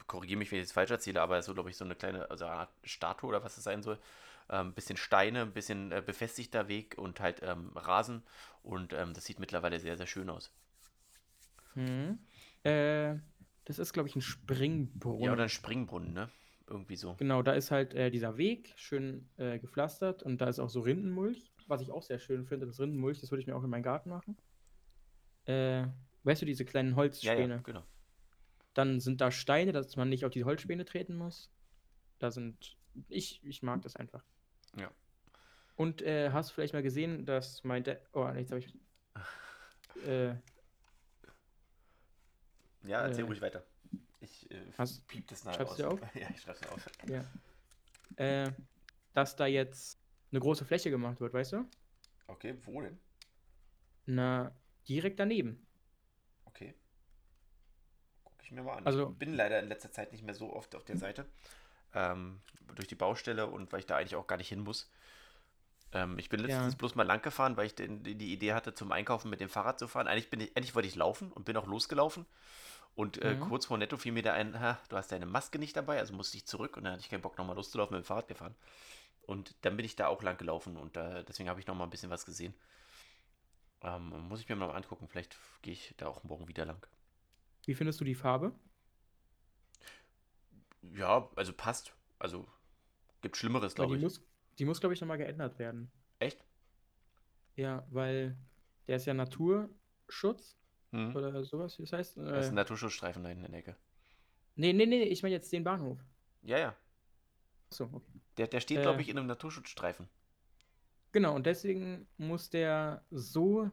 korrigiere 0.07 0.39
mich, 0.39 0.51
wenn 0.51 0.59
ich 0.59 0.65
jetzt 0.65 0.73
falsch 0.73 0.91
erzähle, 0.91 1.21
aber 1.21 1.41
so, 1.41 1.53
glaube 1.53 1.69
ich, 1.69 1.77
so 1.77 1.85
eine 1.85 1.95
kleine 1.95 2.29
also 2.31 2.45
eine 2.45 2.55
Art 2.55 2.69
Statue 2.83 3.29
oder 3.29 3.43
was 3.43 3.57
es 3.57 3.63
sein 3.63 3.83
soll. 3.83 3.99
Ein 4.49 4.73
bisschen 4.73 4.95
Steine, 4.95 5.41
ein 5.41 5.51
bisschen 5.51 5.91
äh, 5.91 6.01
befestigter 6.03 6.69
Weg 6.69 6.97
und 6.97 7.19
halt 7.19 7.41
ähm, 7.43 7.71
Rasen. 7.75 8.23
Und 8.63 8.93
ähm, 8.93 9.13
das 9.13 9.25
sieht 9.25 9.39
mittlerweile 9.39 9.77
sehr, 9.77 9.97
sehr 9.97 10.07
schön 10.07 10.29
aus. 10.29 10.53
Mhm. 11.75 12.19
Äh, 12.63 13.15
das 13.65 13.79
ist, 13.79 13.91
glaube 13.91 14.07
ich, 14.07 14.15
ein 14.15 14.21
Springbrunnen. 14.21 15.23
Ja, 15.23 15.33
oder 15.33 15.43
ein 15.43 15.49
Springbrunnen, 15.49 16.13
ne? 16.13 16.29
Irgendwie 16.69 16.95
so. 16.95 17.15
Genau, 17.15 17.41
da 17.41 17.53
ist 17.53 17.71
halt 17.71 17.93
äh, 17.93 18.09
dieser 18.09 18.37
Weg 18.37 18.73
schön 18.77 19.29
äh, 19.37 19.59
gepflastert 19.59 20.23
und 20.23 20.39
da 20.39 20.47
ist 20.47 20.59
auch 20.59 20.69
so 20.69 20.81
Rindenmulch, 20.81 21.51
was 21.67 21.81
ich 21.81 21.91
auch 21.91 22.03
sehr 22.03 22.19
schön 22.19 22.45
finde. 22.45 22.65
Das 22.65 22.79
Rindenmulch, 22.79 23.19
das 23.19 23.31
würde 23.31 23.41
ich 23.41 23.47
mir 23.47 23.55
auch 23.55 23.63
in 23.63 23.69
meinen 23.69 23.83
Garten 23.83 24.09
machen. 24.09 24.37
Äh, 25.45 25.87
weißt 26.23 26.41
du, 26.41 26.45
diese 26.45 26.65
kleinen 26.65 26.91
Ja, 26.91 26.95
Holzspäne? 26.97 27.55
ja, 27.55 27.61
genau. 27.61 27.83
Dann 28.73 28.99
sind 28.99 29.21
da 29.21 29.31
Steine, 29.31 29.71
dass 29.71 29.95
man 29.95 30.09
nicht 30.09 30.25
auf 30.25 30.31
die 30.31 30.43
Holzspäne 30.43 30.85
treten 30.85 31.15
muss. 31.15 31.51
Da 32.19 32.31
sind. 32.31 32.77
Ich, 33.09 33.43
ich 33.43 33.61
mag 33.63 33.81
das 33.81 33.95
einfach. 33.95 34.23
Ja. 34.75 34.91
Und 35.75 36.01
äh, 36.01 36.31
hast 36.31 36.49
du 36.49 36.53
vielleicht 36.55 36.73
mal 36.73 36.81
gesehen, 36.83 37.25
dass 37.25 37.63
mein 37.63 37.83
Dad. 37.83 38.01
Oh, 38.13 38.27
jetzt 38.29 38.51
habe 38.51 38.59
ich. 38.59 38.73
Äh, 40.05 40.35
Ja, 42.83 43.01
erzähl 43.01 43.23
Äh, 43.23 43.27
ruhig 43.27 43.41
weiter. 43.41 43.65
Ich 44.19 44.49
äh, 44.51 44.61
hast- 44.77 45.07
piep 45.07 45.27
das 45.27 45.43
nachher 45.43 45.65
schreibst 45.65 45.79
du 45.79 45.87
aus. 45.87 46.01
auf? 46.01 46.15
Ja, 46.15 46.27
ich 46.29 46.41
schreib's 46.41 46.67
auf. 46.67 46.85
ja. 47.07 47.23
Äh, 48.15 48.51
dass 49.13 49.35
da 49.35 49.45
jetzt 49.47 49.99
eine 50.31 50.39
große 50.39 50.65
Fläche 50.65 50.89
gemacht 50.89 51.19
wird, 51.21 51.33
weißt 51.33 51.53
du? 51.53 51.65
Okay, 52.27 52.57
wo 52.65 52.81
denn? 52.81 52.99
Na, 54.05 54.51
direkt 54.87 55.19
daneben. 55.19 55.65
Okay. 56.45 56.75
Guck 58.23 58.33
ich 58.43 58.51
mir 58.51 58.63
mal 58.63 58.77
an. 58.77 58.85
Also- 58.85 59.09
ich 59.11 59.17
bin 59.17 59.33
leider 59.33 59.59
in 59.59 59.67
letzter 59.67 59.91
Zeit 59.91 60.11
nicht 60.11 60.23
mehr 60.23 60.33
so 60.35 60.53
oft 60.53 60.75
auf 60.75 60.83
der 60.85 60.97
Seite. 60.97 61.25
Ähm, 61.93 62.41
durch 62.75 62.87
die 62.87 62.95
Baustelle 62.95 63.47
und 63.47 63.71
weil 63.71 63.79
ich 63.79 63.85
da 63.85 63.97
eigentlich 63.97 64.15
auch 64.15 64.27
gar 64.27 64.37
nicht 64.37 64.49
hin 64.49 64.59
muss. 64.61 64.91
Ähm, 65.93 66.19
ich 66.19 66.27
bin 66.27 66.41
letztens 66.41 66.73
Ja. 66.73 66.77
bloß 66.77 66.95
mal 66.95 67.03
lang 67.07 67.21
gefahren, 67.21 67.55
weil 67.55 67.65
ich 67.67 67.75
den, 67.75 68.03
die 68.03 68.33
Idee 68.33 68.53
hatte, 68.53 68.73
zum 68.73 68.91
Einkaufen 68.91 69.29
mit 69.29 69.39
dem 69.39 69.47
Fahrrad 69.49 69.79
zu 69.79 69.87
fahren. 69.87 70.07
Eigentlich, 70.07 70.29
bin 70.29 70.41
ich, 70.41 70.55
eigentlich 70.57 70.75
wollte 70.75 70.87
ich 70.89 70.95
laufen 70.95 71.31
und 71.31 71.45
bin 71.45 71.55
auch 71.55 71.65
losgelaufen. 71.65 72.25
Und 72.93 73.21
äh, 73.21 73.35
Mhm. 73.35 73.39
kurz 73.41 73.67
vor 73.67 73.77
Netto 73.77 73.95
fiel 73.95 74.11
mir 74.11 74.23
da 74.23 74.33
ein, 74.33 74.59
ha, 74.59 74.79
du 74.89 74.97
hast 74.97 75.11
deine 75.11 75.25
Maske 75.27 75.59
nicht 75.59 75.77
dabei, 75.77 75.99
also 75.99 76.13
musste 76.13 76.35
ich 76.35 76.45
zurück 76.45 76.75
und 76.77 76.83
dann 76.83 76.93
hatte 76.93 77.01
ich 77.01 77.09
keinen 77.09 77.21
Bock, 77.21 77.37
nochmal 77.37 77.55
loszulaufen, 77.55 77.95
mit 77.95 78.03
dem 78.03 78.07
Fahrrad 78.07 78.27
gefahren. 78.27 78.55
Und 79.27 79.55
dann 79.63 79.77
bin 79.77 79.85
ich 79.85 79.95
da 79.95 80.07
auch 80.07 80.23
lang 80.23 80.37
gelaufen 80.39 80.75
und 80.77 80.97
äh, 80.97 81.23
deswegen 81.25 81.49
habe 81.49 81.59
ich 81.59 81.67
nochmal 81.67 81.85
ein 81.87 81.91
bisschen 81.91 82.09
was 82.09 82.25
gesehen. 82.25 82.55
Ähm, 83.81 84.09
muss 84.27 84.39
ich 84.41 84.49
mir 84.49 84.55
mal 84.55 84.69
angucken, 84.69 85.07
vielleicht 85.07 85.35
gehe 85.63 85.73
ich 85.73 85.93
da 85.97 86.07
auch 86.07 86.23
morgen 86.23 86.47
wieder 86.47 86.65
lang. 86.65 86.85
Wie 87.67 87.75
findest 87.75 88.01
du 88.01 88.03
die 88.03 88.15
Farbe? 88.15 88.55
Ja, 90.95 91.29
also 91.35 91.53
passt. 91.53 91.93
Also 92.19 92.47
gibt 93.21 93.37
Schlimmeres, 93.37 93.75
glaube 93.75 93.95
die 93.95 93.97
ich. 93.97 94.03
muss, 94.03 94.21
die 94.59 94.65
muss, 94.65 94.79
glaube 94.79 94.93
ich, 94.93 95.01
nochmal 95.01 95.17
geändert 95.17 95.59
werden. 95.59 95.91
Echt? 96.19 96.43
Ja, 97.55 97.85
weil 97.91 98.37
der 98.87 98.97
ist 98.97 99.05
ja 99.05 99.13
Naturschutz 99.13 100.57
Hm. 100.91 101.15
oder 101.15 101.43
sowas, 101.43 101.77
wie 101.79 101.83
das 101.83 101.93
heißt. 101.93 102.17
Das 102.33 102.45
ist 102.45 102.51
Äh, 102.51 102.51
ein 102.51 102.55
Naturschutzstreifen 102.55 103.21
da 103.23 103.27
hinten 103.29 103.43
in 103.45 103.51
der 103.51 103.59
Ecke. 103.59 103.75
nee, 104.55 104.73
nee, 104.73 104.85
nee, 104.85 105.03
ich 105.03 105.23
meine 105.23 105.35
jetzt 105.35 105.51
den 105.53 105.63
Bahnhof. 105.63 105.99
Ja, 106.43 106.57
ja. 106.57 106.75
Achso, 107.69 107.89
okay. 107.91 108.21
Der, 108.37 108.47
der 108.47 108.59
steht, 108.59 108.79
Äh. 108.79 108.81
glaube 108.81 109.01
ich, 109.01 109.09
in 109.09 109.17
einem 109.17 109.27
Naturschutzstreifen. 109.27 110.07
Genau, 111.11 111.35
und 111.35 111.45
deswegen 111.45 112.07
muss 112.17 112.49
der 112.49 113.03
so 113.11 113.71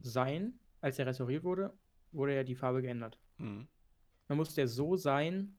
sein, 0.00 0.58
als 0.80 0.98
er 0.98 1.06
restauriert 1.06 1.44
wurde, 1.44 1.72
wurde 2.12 2.34
ja 2.34 2.42
die 2.44 2.54
Farbe 2.56 2.82
geändert. 2.82 3.18
Mhm. 3.38 3.68
Man 4.28 4.38
muss 4.38 4.54
der 4.54 4.66
so 4.68 4.96
sein, 4.96 5.56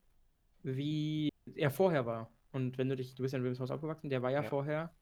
wie 0.62 1.30
er 1.54 1.70
vorher 1.70 2.04
war. 2.04 2.30
Und 2.52 2.78
wenn 2.78 2.88
du 2.88 2.96
dich, 2.96 3.14
du 3.14 3.22
bist 3.22 3.32
ja 3.32 3.38
in 3.38 3.42
Wilhelmshaus 3.44 3.70
aufgewachsen, 3.70 4.10
der 4.10 4.22
war 4.22 4.30
ja, 4.30 4.42
Ja. 4.42 4.48
vorher. 4.48 4.94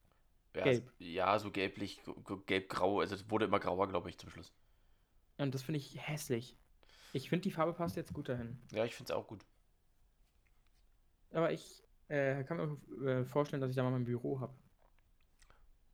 Ja, 0.55 0.63
Gelb. 0.63 0.87
s- 0.87 0.93
Ja, 0.99 1.37
so 1.39 1.51
gelblich, 1.51 2.01
gelb-grau. 2.45 2.99
Also 2.99 3.15
es 3.15 3.29
wurde 3.29 3.45
immer 3.45 3.59
grauer, 3.59 3.87
glaube 3.87 4.09
ich, 4.09 4.17
zum 4.17 4.29
Schluss. 4.29 4.53
Und 5.37 5.53
das 5.53 5.63
finde 5.63 5.77
ich 5.79 5.97
hässlich. 6.07 6.55
Ich 7.13 7.29
finde, 7.29 7.43
die 7.43 7.51
Farbe 7.51 7.73
passt 7.73 7.95
jetzt 7.95 8.13
gut 8.13 8.29
dahin. 8.29 8.59
Ja, 8.71 8.85
ich 8.85 8.95
finde 8.95 9.11
es 9.11 9.17
auch 9.17 9.27
gut. 9.27 9.45
Aber 11.31 11.51
ich 11.51 11.83
äh, 12.09 12.43
kann 12.43 12.57
mir 12.57 13.05
äh, 13.07 13.25
vorstellen, 13.25 13.61
dass 13.61 13.69
ich 13.69 13.75
da 13.75 13.83
mal 13.83 13.91
mein 13.91 14.05
Büro 14.05 14.39
habe. 14.39 14.53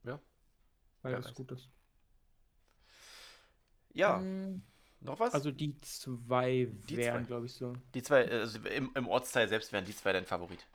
Ja. 0.04 0.20
Weil 1.02 1.14
das 1.14 1.26
weiß. 1.26 1.34
gut 1.34 1.52
ist. 1.52 1.70
Ja, 3.94 4.18
Mm, 4.18 4.62
noch 5.00 5.20
was? 5.20 5.32
Also 5.34 5.50
die 5.50 5.78
zwei 5.80 6.68
Die 6.88 6.96
wären, 6.96 7.26
glaube 7.26 7.46
ich, 7.46 7.54
so. 7.54 7.74
die 7.94 8.02
zwei, 8.02 8.28
also 8.30 8.58
im, 8.60 8.90
im 8.94 9.08
Ortsteil 9.08 9.48
selbst 9.48 9.72
wären 9.72 9.84
die 9.86 9.96
zwei 9.96 10.12
dein 10.12 10.26
Favorit. 10.26 10.66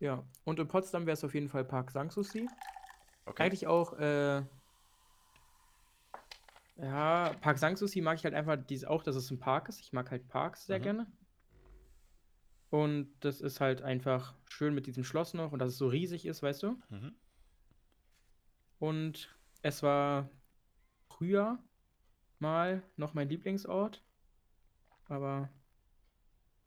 Ja. 0.00 0.24
Und 0.44 0.58
in 0.58 0.68
Potsdam 0.68 1.06
wäre 1.06 1.14
es 1.14 1.24
auf 1.24 1.34
jeden 1.34 1.48
Fall 1.48 1.64
Park 1.64 1.90
Sanssouci. 1.90 2.48
Okay. 3.26 3.42
Eigentlich 3.44 3.66
auch, 3.66 3.94
äh, 3.98 4.42
ja, 6.76 7.34
Park 7.40 7.58
Sanssouci 7.58 8.00
mag 8.00 8.16
ich 8.18 8.24
halt 8.24 8.34
einfach 8.34 8.56
dies 8.56 8.84
auch, 8.84 9.02
dass 9.02 9.16
es 9.16 9.30
ein 9.30 9.38
Park 9.38 9.68
ist. 9.68 9.80
Ich 9.80 9.92
mag 9.92 10.10
halt 10.10 10.28
Parks 10.28 10.66
sehr 10.66 10.78
Mhm. 10.78 10.82
gerne. 10.82 11.06
Und 12.70 13.10
das 13.20 13.40
ist 13.40 13.60
halt 13.60 13.82
einfach 13.82 14.34
schön 14.48 14.74
mit 14.74 14.86
diesem 14.86 15.04
Schloss 15.04 15.34
noch 15.34 15.52
und 15.52 15.58
dass 15.58 15.70
es 15.72 15.78
so 15.78 15.88
riesig 15.88 16.26
ist, 16.26 16.42
weißt 16.42 16.62
du? 16.62 16.78
Mhm. 16.90 17.14
Und 18.80 19.34
es 19.62 19.82
war 19.84 20.28
früher 21.08 21.58
mal 22.40 22.82
noch 22.96 23.14
mein 23.14 23.28
Lieblingsort, 23.28 24.04
aber 25.06 25.50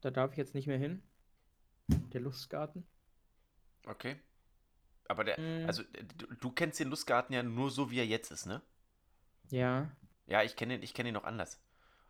da 0.02 0.12
darf 0.12 0.32
ich 0.32 0.38
jetzt 0.38 0.54
nicht 0.54 0.68
mehr 0.68 0.78
hin. 0.78 1.02
Der 2.14 2.22
Lustgarten. 2.22 2.86
Okay. 3.88 4.20
Aber 5.10 5.24
der, 5.26 5.40
Mm. 5.40 5.66
also 5.68 5.84
äh, 5.94 6.04
du, 6.18 6.28
du 6.36 6.52
kennst 6.52 6.80
den 6.80 6.90
Lustgarten 6.90 7.34
ja 7.36 7.44
nur 7.44 7.72
so, 7.72 7.92
wie 7.92 8.00
er 8.00 8.08
jetzt 8.08 8.32
ist, 8.32 8.46
ne? 8.48 8.62
Ja, 9.52 9.92
Ja, 10.26 10.42
ich 10.44 10.56
kenne 10.56 10.76
ihn, 10.76 10.82
ich 10.84 10.94
kenne 10.96 11.10
ihn 11.10 11.14
noch 11.14 11.26
anders. 11.26 11.62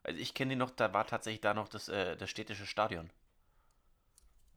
Also 0.03 0.19
ich 0.19 0.33
kenne 0.33 0.53
ihn 0.53 0.59
noch, 0.59 0.71
da 0.71 0.93
war 0.93 1.05
tatsächlich 1.07 1.41
da 1.41 1.53
noch 1.53 1.67
das, 1.67 1.89
äh, 1.89 2.15
das 2.17 2.29
städtische 2.29 2.65
Stadion. 2.65 3.09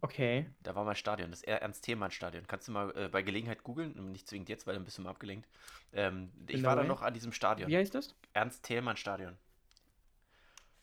Okay. 0.04 0.46
Da 0.62 0.74
war 0.74 0.84
mal 0.84 0.94
Stadion, 0.94 1.30
das 1.30 1.42
Ernst-Thälmann-Stadion. 1.42 2.46
Kannst 2.46 2.68
du 2.68 2.72
mal 2.72 2.96
äh, 2.96 3.08
bei 3.08 3.22
Gelegenheit 3.22 3.62
googeln, 3.62 4.12
nicht 4.12 4.28
zwingend 4.28 4.48
jetzt, 4.48 4.66
weil 4.66 4.74
dann 4.74 4.84
bist 4.84 4.98
du 4.98 5.02
mal 5.02 5.10
abgelenkt. 5.10 5.48
Ähm, 5.92 6.30
ich 6.46 6.62
war 6.62 6.76
da 6.76 6.84
noch 6.84 7.02
an 7.02 7.14
diesem 7.14 7.32
Stadion. 7.32 7.68
Wie 7.68 7.76
heißt 7.76 7.94
das? 7.94 8.14
Ernst-Thälmann-Stadion. 8.32 9.36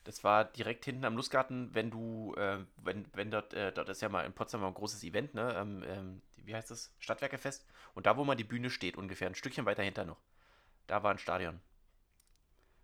Das 0.04 0.24
war 0.24 0.46
direkt 0.46 0.86
hinten 0.86 1.06
am 1.06 1.16
Lustgarten, 1.16 1.74
wenn 1.76 1.92
du, 1.92 2.34
äh, 2.36 2.58
wenn, 2.78 3.06
wenn 3.14 3.30
dort, 3.30 3.54
äh, 3.54 3.72
dort 3.72 3.88
ist 3.90 4.02
ja 4.02 4.10
mal 4.10 4.26
in 4.26 4.34
Potsdam 4.34 4.64
ein 4.64 4.74
großes 4.74 5.04
Event, 5.04 5.36
ne? 5.36 5.54
Ähm, 5.56 5.84
ähm, 5.86 6.22
wie 6.38 6.56
heißt 6.56 6.72
das? 6.72 6.92
Stadtwerkefest. 6.98 7.68
Und 7.94 8.08
da, 8.08 8.18
wo 8.18 8.24
mal 8.24 8.36
die 8.36 8.44
Bühne 8.44 8.72
steht, 8.72 8.98
ungefähr 8.98 9.28
ein 9.28 9.36
Stückchen 9.36 9.66
weiter 9.66 9.84
hinter 9.84 10.06
noch, 10.06 10.20
da 10.88 11.04
war 11.04 11.12
ein 11.12 11.20
Stadion. 11.20 11.60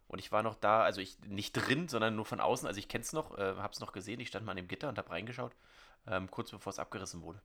Und 0.07 0.19
ich 0.19 0.31
war 0.31 0.43
noch 0.43 0.55
da, 0.55 0.83
also 0.83 1.01
ich 1.01 1.19
nicht 1.21 1.53
drin, 1.53 1.87
sondern 1.87 2.15
nur 2.15 2.25
von 2.25 2.39
außen. 2.39 2.67
Also 2.67 2.79
ich 2.79 2.87
kenn's 2.87 3.13
noch, 3.13 3.37
äh, 3.37 3.55
hab's 3.57 3.79
noch 3.79 3.91
gesehen. 3.91 4.19
Ich 4.19 4.29
stand 4.29 4.45
mal 4.45 4.51
an 4.51 4.57
dem 4.57 4.67
Gitter 4.67 4.89
und 4.89 4.97
hab 4.97 5.09
reingeschaut, 5.09 5.53
ähm, 6.07 6.29
kurz 6.31 6.51
bevor 6.51 6.71
es 6.71 6.79
abgerissen 6.79 7.21
wurde. 7.21 7.41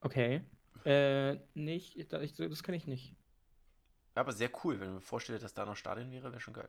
Okay. 0.00 0.42
Äh, 0.84 1.36
nicht, 1.54 2.12
da- 2.12 2.20
ich, 2.22 2.34
das 2.34 2.62
kann 2.62 2.74
ich 2.74 2.86
nicht. 2.86 3.14
Aber 4.14 4.32
sehr 4.32 4.50
cool, 4.64 4.80
wenn 4.80 4.88
ich 4.88 4.94
mir 4.94 5.00
vorstelle, 5.00 5.38
dass 5.38 5.54
da 5.54 5.64
noch 5.64 5.76
Stadion 5.76 6.10
wäre, 6.10 6.30
wäre 6.32 6.40
schon 6.40 6.54
geil. 6.54 6.68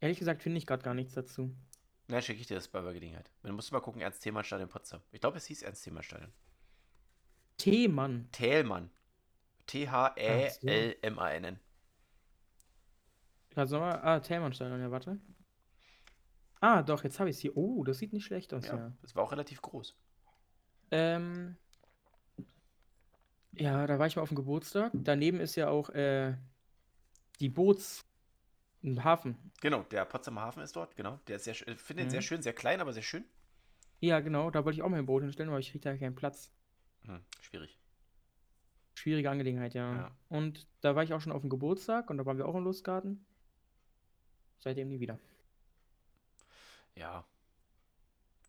Ehrlich 0.00 0.18
gesagt 0.18 0.42
finde 0.42 0.58
ich 0.58 0.66
gerade 0.66 0.82
gar 0.82 0.94
nichts 0.94 1.14
dazu. 1.14 1.54
Na, 2.08 2.20
schicke 2.22 2.40
ich 2.40 2.46
dir 2.46 2.54
das 2.54 2.68
bei 2.68 2.80
der 2.80 2.92
Gelegenheit. 2.92 3.30
Dann 3.42 3.54
musst 3.54 3.70
du 3.70 3.74
mal 3.74 3.80
gucken, 3.80 4.00
Ernst-Thälmann-Stadion 4.00 4.68
Potsdam. 4.68 5.02
Ich 5.12 5.20
glaube, 5.20 5.36
es 5.36 5.46
hieß 5.46 5.62
Ernst-Thälmann-Stadion. 5.62 6.32
Themann. 7.58 8.28
Thälmann. 8.32 8.90
T-H-E-L-M-A-N-N. 9.66 11.60
Kannst 13.50 13.72
du 13.72 13.76
nochmal? 13.76 14.00
Ah, 14.02 14.20
Thälmannstadion, 14.20 14.80
ja, 14.80 14.90
warte. 14.90 15.20
Ah, 16.60 16.82
doch, 16.82 17.04
jetzt 17.04 17.18
habe 17.18 17.30
ich 17.30 17.36
es 17.36 17.42
hier. 17.42 17.56
Oh, 17.56 17.84
das 17.84 17.98
sieht 17.98 18.12
nicht 18.12 18.24
schlecht 18.24 18.52
aus, 18.52 18.66
Ja, 18.66 18.76
ja. 18.76 18.92
das 19.02 19.14
war 19.16 19.22
auch 19.24 19.32
relativ 19.32 19.62
groß. 19.62 19.96
Ähm, 20.90 21.56
Ja, 23.52 23.86
da 23.86 23.98
war 23.98 24.06
ich 24.06 24.16
mal 24.16 24.22
auf 24.22 24.28
dem 24.28 24.36
Geburtstag. 24.36 24.92
Daneben 24.94 25.40
ist 25.40 25.56
ja 25.56 25.68
auch 25.68 25.90
äh, 25.90 26.34
die 27.40 27.48
Boots 27.48 28.04
im 28.82 29.02
Hafen. 29.04 29.36
Genau, 29.60 29.82
der 29.84 30.04
Potsdamer 30.04 30.42
Hafen 30.42 30.62
ist 30.62 30.76
dort, 30.76 30.96
genau. 30.96 31.18
Der 31.26 31.36
ist 31.36 31.44
sehr, 31.44 31.54
ich 31.54 31.64
finde 31.80 32.04
ihn 32.04 32.10
sehr 32.10 32.20
Mhm. 32.20 32.24
schön, 32.24 32.42
sehr 32.42 32.52
klein, 32.52 32.80
aber 32.80 32.92
sehr 32.92 33.02
schön. 33.02 33.24
Ja, 34.00 34.20
genau, 34.20 34.50
da 34.50 34.64
wollte 34.64 34.76
ich 34.76 34.82
auch 34.82 34.88
mein 34.88 35.04
Boot 35.04 35.22
hinstellen, 35.22 35.50
aber 35.50 35.58
ich 35.58 35.70
krieg 35.72 35.82
da 35.82 35.96
keinen 35.96 36.14
Platz. 36.14 36.50
Hm, 37.04 37.20
schwierig. 37.40 37.78
Schwierige 38.94 39.30
Angelegenheit, 39.30 39.74
ja. 39.74 39.94
Ja. 39.94 40.10
Und 40.28 40.66
da 40.80 40.94
war 40.94 41.02
ich 41.02 41.12
auch 41.12 41.20
schon 41.20 41.32
auf 41.32 41.40
dem 41.42 41.50
Geburtstag 41.50 42.08
und 42.10 42.18
da 42.18 42.24
waren 42.26 42.38
wir 42.38 42.46
auch 42.46 42.54
im 42.54 42.64
Lustgarten. 42.64 43.24
Seitdem 44.60 44.88
nie 44.88 45.00
wieder. 45.00 45.18
Ja. 47.00 47.24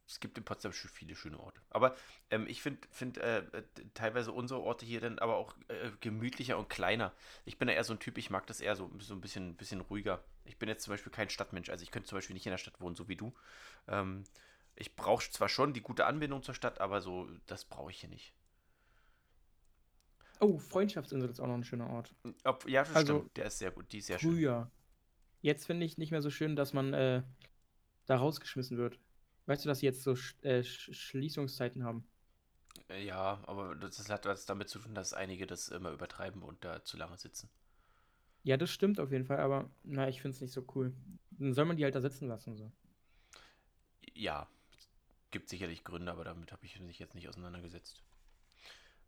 Es 0.06 0.20
gibt 0.20 0.38
in 0.38 0.44
Potsdam 0.44 0.74
schon 0.74 0.92
viele 0.92 1.16
schöne 1.16 1.40
Orte. 1.40 1.62
Aber 1.70 1.96
ähm, 2.32 2.46
ich 2.48 2.62
finde 2.62 2.86
find, 2.92 3.18
äh, 3.18 3.40
äh, 3.40 3.64
teilweise 3.94 4.34
unsere 4.34 4.60
Orte 4.60 4.86
hier 4.86 5.00
dann 5.00 5.20
aber 5.20 5.38
auch 5.38 5.56
äh, 5.70 5.90
gemütlicher 6.02 6.58
und 6.58 6.70
kleiner. 6.70 7.14
Ich 7.46 7.58
bin 7.58 7.70
ja 7.70 7.76
eher 7.76 7.86
so 7.86 7.94
ein 7.94 8.00
Typ, 8.00 8.18
ich 8.18 8.30
mag 8.30 8.46
das 8.48 8.60
eher 8.60 8.76
so, 8.76 8.92
so 9.00 9.14
ein 9.14 9.22
bisschen, 9.22 9.56
bisschen 9.56 9.80
ruhiger. 9.80 10.22
Ich 10.44 10.58
bin 10.58 10.68
jetzt 10.68 10.84
zum 10.84 10.92
Beispiel 10.92 11.14
kein 11.14 11.30
Stadtmensch. 11.30 11.70
Also 11.70 11.84
ich 11.84 11.92
könnte 11.92 12.10
zum 12.10 12.18
Beispiel 12.18 12.34
nicht 12.34 12.46
in 12.46 12.52
der 12.52 12.58
Stadt 12.58 12.82
wohnen, 12.82 12.96
so 12.96 13.08
wie 13.08 13.16
du. 13.16 13.34
Ähm, 13.88 14.26
ich 14.76 14.98
brauche 14.98 15.32
zwar 15.32 15.48
schon 15.48 15.72
die 15.72 15.82
gute 15.82 16.06
Anbindung 16.06 16.44
zur 16.44 16.56
Stadt, 16.56 16.82
aber 16.82 17.00
so, 17.00 17.30
das 17.46 17.64
brauche 17.64 17.92
ich 17.92 18.02
hier 18.02 18.10
nicht. 18.10 18.34
Oh, 20.42 20.58
Freundschaftsinsel 20.58 21.30
ist 21.30 21.40
auch 21.40 21.48
noch 21.48 21.54
ein 21.54 21.64
schöner 21.64 21.90
Ort. 21.90 22.14
Ob, 22.44 22.68
ja, 22.68 22.84
das 22.84 22.96
Also, 22.96 23.20
stimmt. 23.20 23.38
Der 23.38 23.46
ist 23.46 23.60
sehr 23.60 23.72
gut. 23.72 23.90
Die 23.94 24.00
ist 24.00 24.08
sehr 24.08 24.20
schön. 24.20 24.32
Früher. 24.32 24.72
Jetzt 25.42 25.66
finde 25.68 25.86
ich 25.86 25.98
nicht 25.98 26.12
mehr 26.12 26.22
so 26.22 26.30
schön, 26.30 26.58
dass 26.58 26.74
man 26.74 26.94
äh, 26.94 27.24
da 28.12 28.18
rausgeschmissen 28.18 28.78
wird. 28.78 29.00
Weißt 29.48 29.66
du, 29.66 29.70
dass 29.70 29.80
sie 29.80 29.88
jetzt 29.88 30.04
so 30.04 30.16
Sch 30.16 30.36
äh, 30.44 30.64
Sch 30.64 30.92
Schließungszeiten 30.94 31.84
haben? 31.84 32.06
Äh, 32.90 33.04
Ja, 33.06 33.40
aber 33.48 33.74
das, 33.76 34.08
hat 34.10 34.26
was 34.26 34.46
damit 34.46 34.70
zu 34.70 34.78
tun, 34.78 34.94
dass 34.94 35.14
einige 35.14 35.48
das 35.48 35.70
immer 35.70 35.90
übertreiben 35.92 36.44
und 36.44 36.64
da 36.64 36.84
zu 36.86 36.96
lange 36.96 37.18
sitzen. 37.18 37.50
Ja, 38.44 38.56
das 38.58 38.70
stimmt 38.72 39.00
auf 39.00 39.12
jeden 39.12 39.26
Fall, 39.26 39.40
aber 39.40 39.70
na, 39.84 40.08
ich 40.10 40.22
finde 40.22 40.36
es 40.36 40.42
nicht 40.42 40.54
so 40.54 40.64
cool. 40.76 40.94
Dann 41.32 41.54
soll 41.54 41.66
man 41.66 41.78
die 41.78 41.84
halt 41.84 41.96
da 41.96 42.02
sitzen 42.02 42.28
lassen. 42.28 42.56
So. 42.56 42.72
Ja, 44.14 44.48
gibt 45.32 45.50
sicherlich 45.50 45.84
Gründe, 45.86 46.12
aber 46.12 46.24
damit 46.26 46.52
habe 46.54 46.66
ich 46.66 46.80
mich 46.82 47.00
jetzt 47.00 47.16
nicht 47.16 47.30
auseinandergesetzt. 47.30 48.04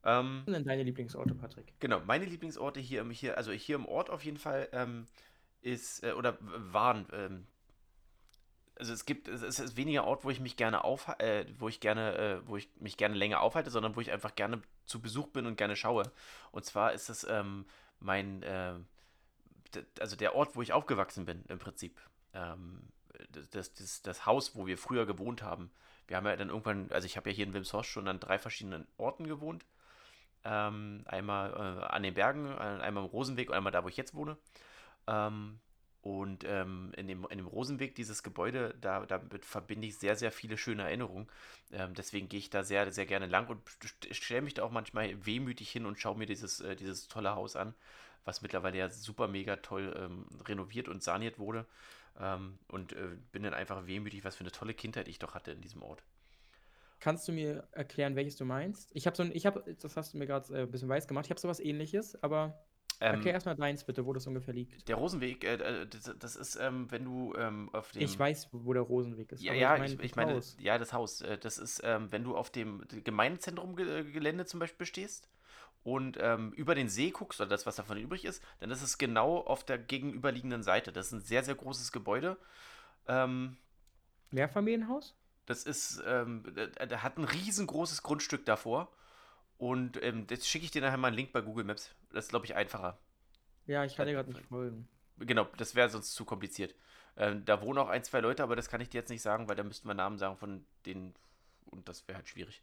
Ähm, 0.03 0.45
Was 0.45 0.53
sind 0.53 0.53
denn 0.53 0.63
deine 0.65 0.83
Lieblingsorte, 0.83 1.35
Patrick? 1.35 1.73
genau, 1.79 1.99
meine 2.01 2.25
Lieblingsorte 2.25 2.79
hier, 2.79 3.01
im- 3.01 3.11
hier, 3.11 3.37
also 3.37 3.51
hier 3.51 3.75
im 3.75 3.85
Ort 3.85 4.09
auf 4.09 4.23
jeden 4.23 4.37
Fall, 4.37 4.69
ähm, 4.71 5.05
ist, 5.61 6.03
äh, 6.03 6.13
oder 6.13 6.37
waren, 6.41 7.07
ähm, 7.13 7.47
also 8.75 8.93
es 8.93 9.05
gibt, 9.05 9.27
es 9.27 9.59
ist 9.59 9.77
weniger 9.77 10.05
Ort, 10.05 10.23
wo 10.23 10.29
ich 10.29 10.39
mich 10.39 10.57
gerne 10.57 10.83
auf, 10.83 11.07
äh, 11.19 11.45
wo 11.59 11.69
ich 11.69 11.79
gerne, 11.79 12.17
äh, 12.17 12.47
wo 12.47 12.57
ich 12.57 12.69
mich 12.79 12.97
gerne 12.97 13.15
länger 13.15 13.41
aufhalte, 13.41 13.69
sondern 13.69 13.95
wo 13.95 14.01
ich 14.01 14.11
einfach 14.11 14.35
gerne 14.35 14.61
zu 14.85 15.01
Besuch 15.01 15.27
bin 15.27 15.45
und 15.45 15.57
gerne 15.57 15.75
schaue. 15.75 16.11
Und 16.51 16.65
zwar 16.65 16.93
ist 16.93 17.09
es 17.09 17.23
ähm, 17.29 17.65
mein, 17.99 18.41
äh, 18.43 18.73
also 19.99 20.15
der 20.15 20.35
Ort, 20.35 20.55
wo 20.55 20.61
ich 20.61 20.73
aufgewachsen 20.73 21.25
bin, 21.25 21.43
im 21.47 21.59
Prinzip. 21.59 21.99
Ähm, 22.33 22.89
das, 23.51 23.73
das, 23.73 24.01
das, 24.01 24.25
Haus, 24.25 24.55
wo 24.55 24.65
wir 24.65 24.77
früher 24.77 25.05
gewohnt 25.05 25.43
haben. 25.43 25.71
Wir 26.07 26.17
haben 26.17 26.25
ja 26.25 26.35
dann 26.35 26.49
irgendwann, 26.49 26.91
also 26.91 27.05
ich 27.05 27.15
habe 27.15 27.29
ja 27.29 27.35
hier 27.35 27.45
in 27.45 27.53
Wilmshorst 27.53 27.89
schon 27.89 28.07
an 28.07 28.19
drei 28.19 28.39
verschiedenen 28.39 28.87
Orten 28.97 29.27
gewohnt. 29.27 29.65
Ähm, 30.43 31.03
einmal 31.05 31.51
äh, 31.53 31.85
an 31.85 32.03
den 32.03 32.15
Bergen, 32.15 32.47
einmal 32.57 33.03
im 33.03 33.09
Rosenweg 33.09 33.49
und 33.49 33.55
einmal 33.55 33.71
da, 33.71 33.83
wo 33.83 33.87
ich 33.87 33.97
jetzt 33.97 34.13
wohne. 34.13 34.37
Ähm, 35.07 35.59
und 36.03 36.43
ähm, 36.43 36.91
in, 36.97 37.07
dem, 37.07 37.25
in 37.29 37.37
dem 37.37 37.47
Rosenweg, 37.47 37.95
dieses 37.95 38.23
Gebäude, 38.23 38.75
da, 38.81 39.05
damit 39.05 39.45
verbinde 39.45 39.87
ich 39.87 39.97
sehr, 39.97 40.17
sehr 40.17 40.33
viele 40.33 40.57
schöne 40.57 40.83
Erinnerungen. 40.83 41.29
Ähm, 41.71 41.93
deswegen 41.93 42.27
gehe 42.27 42.39
ich 42.39 42.49
da 42.49 42.65
sehr, 42.65 42.91
sehr 42.91 43.05
gerne 43.05 43.25
lang 43.25 43.47
und 43.47 43.61
stelle 44.11 44.41
mich 44.41 44.53
da 44.53 44.63
auch 44.63 44.71
manchmal 44.71 45.25
wehmütig 45.25 45.71
hin 45.71 45.85
und 45.85 45.97
schaue 45.97 46.17
mir 46.17 46.25
dieses, 46.25 46.59
äh, 46.59 46.75
dieses 46.75 47.07
tolle 47.07 47.35
Haus 47.35 47.55
an, 47.55 47.73
was 48.25 48.41
mittlerweile 48.41 48.79
ja 48.79 48.89
super 48.89 49.29
mega 49.29 49.55
toll 49.55 49.95
ähm, 49.97 50.25
renoviert 50.45 50.89
und 50.89 51.01
saniert 51.01 51.39
wurde. 51.39 51.65
Ähm, 52.19 52.59
und 52.67 52.91
äh, 52.91 53.15
bin 53.31 53.43
dann 53.43 53.53
einfach 53.53 53.87
wehmütig, 53.87 54.25
was 54.25 54.35
für 54.35 54.43
eine 54.43 54.51
tolle 54.51 54.73
Kindheit 54.73 55.07
ich 55.07 55.19
doch 55.19 55.33
hatte 55.33 55.51
in 55.51 55.61
diesem 55.61 55.81
Ort. 55.83 56.03
Kannst 56.99 57.29
du 57.29 57.31
mir 57.31 57.65
erklären, 57.71 58.17
welches 58.17 58.35
du 58.35 58.43
meinst? 58.43 58.91
Ich 58.93 59.07
habe 59.07 59.15
so 59.15 59.23
ein, 59.23 59.31
ich 59.33 59.45
habe, 59.45 59.63
das 59.81 59.95
hast 59.95 60.13
du 60.13 60.17
mir 60.17 60.27
gerade 60.27 60.53
äh, 60.53 60.61
ein 60.63 60.71
bisschen 60.71 60.89
weiß 60.89 61.07
gemacht. 61.07 61.27
Ich 61.27 61.31
habe 61.31 61.39
sowas 61.39 61.61
ähnliches, 61.61 62.21
aber 62.21 62.61
Ähm, 63.03 63.15
erklär 63.15 63.33
erstmal 63.33 63.55
deins 63.55 63.83
bitte, 63.83 64.05
wo 64.05 64.13
das 64.13 64.25
ungefähr 64.27 64.53
liegt. 64.53 64.87
der 64.87 64.95
Rosenweg, 64.95 65.43
äh, 65.43 65.55
äh, 65.55 65.87
das, 65.87 66.15
das 66.17 66.35
ist, 66.35 66.55
ähm, 66.55 66.89
wenn 66.89 67.03
du 67.03 67.33
ähm, 67.35 67.69
auf 67.73 67.91
dem. 67.91 68.01
Ich 68.01 68.17
weiß, 68.17 68.49
wo 68.51 68.71
der 68.73 68.83
Rosenweg 68.83 69.31
ist. 69.31 69.43
Ja, 69.43 69.53
ja, 69.53 69.77
mein 69.77 69.91
ich, 69.91 69.99
ich 69.99 70.15
meine, 70.15 70.35
Haus. 70.35 70.55
ja, 70.59 70.77
das 70.77 70.93
Haus. 70.93 71.21
äh, 71.21 71.37
Das 71.37 71.57
ist, 71.57 71.81
ähm, 71.83 72.11
wenn 72.11 72.23
du 72.23 72.35
auf 72.37 72.49
dem 72.49 72.83
Gemeindezentrum-Gelände 73.03 74.45
zum 74.45 74.59
Beispiel 74.61 74.85
stehst 74.85 75.27
und 75.83 76.17
ähm, 76.21 76.53
über 76.53 76.75
den 76.75 76.87
See 76.87 77.09
guckst, 77.11 77.41
oder 77.41 77.49
das, 77.49 77.65
was 77.65 77.75
davon 77.75 77.97
übrig 77.97 78.23
ist, 78.23 78.41
dann 78.61 78.71
ist 78.71 78.81
es 78.81 78.97
genau 78.97 79.39
auf 79.39 79.65
der 79.65 79.77
gegenüberliegenden 79.77 80.63
Seite. 80.63 80.93
Das 80.93 81.07
ist 81.07 81.11
ein 81.11 81.21
sehr, 81.21 81.43
sehr 81.43 81.55
großes 81.55 81.91
Gebäude. 81.91 82.37
Ähm, 83.07 83.57
Mehrfamilienhaus? 84.31 85.13
das 85.45 85.63
ist, 85.63 86.01
ähm, 86.07 86.43
der, 86.55 86.67
der 86.67 87.03
hat 87.03 87.17
ein 87.17 87.25
riesengroßes 87.25 88.03
Grundstück 88.03 88.45
davor. 88.45 88.89
Und 89.57 90.01
ähm, 90.03 90.27
jetzt 90.29 90.47
schicke 90.47 90.65
ich 90.65 90.71
dir 90.71 90.81
nachher 90.81 90.97
mal 90.97 91.07
einen 91.07 91.17
Link 91.17 91.31
bei 91.31 91.41
Google 91.41 91.63
Maps. 91.65 91.95
Das 92.11 92.25
ist, 92.25 92.29
glaube 92.29 92.45
ich, 92.45 92.55
einfacher. 92.55 92.97
Ja, 93.65 93.83
ich 93.83 93.95
kann 93.95 94.07
dir 94.07 94.13
gerade 94.13 94.29
nicht 94.29 94.41
folgen. 94.45 94.87
Genau, 95.19 95.47
das 95.57 95.75
wäre 95.75 95.89
sonst 95.89 96.13
zu 96.13 96.25
kompliziert. 96.25 96.75
Ähm, 97.15 97.45
da 97.45 97.61
wohnen 97.61 97.77
auch 97.79 97.89
ein, 97.89 98.03
zwei 98.03 98.19
Leute, 98.19 98.43
aber 98.43 98.55
das 98.55 98.69
kann 98.69 98.81
ich 98.81 98.89
dir 98.89 98.99
jetzt 98.99 99.09
nicht 99.09 99.21
sagen, 99.21 99.47
weil 99.47 99.55
da 99.55 99.63
müssten 99.63 99.87
wir 99.87 99.93
Namen 99.93 100.17
sagen 100.17 100.37
von 100.37 100.65
denen 100.85 101.13
und 101.71 101.87
das 101.87 102.07
wäre 102.07 102.17
halt 102.17 102.27
schwierig. 102.29 102.61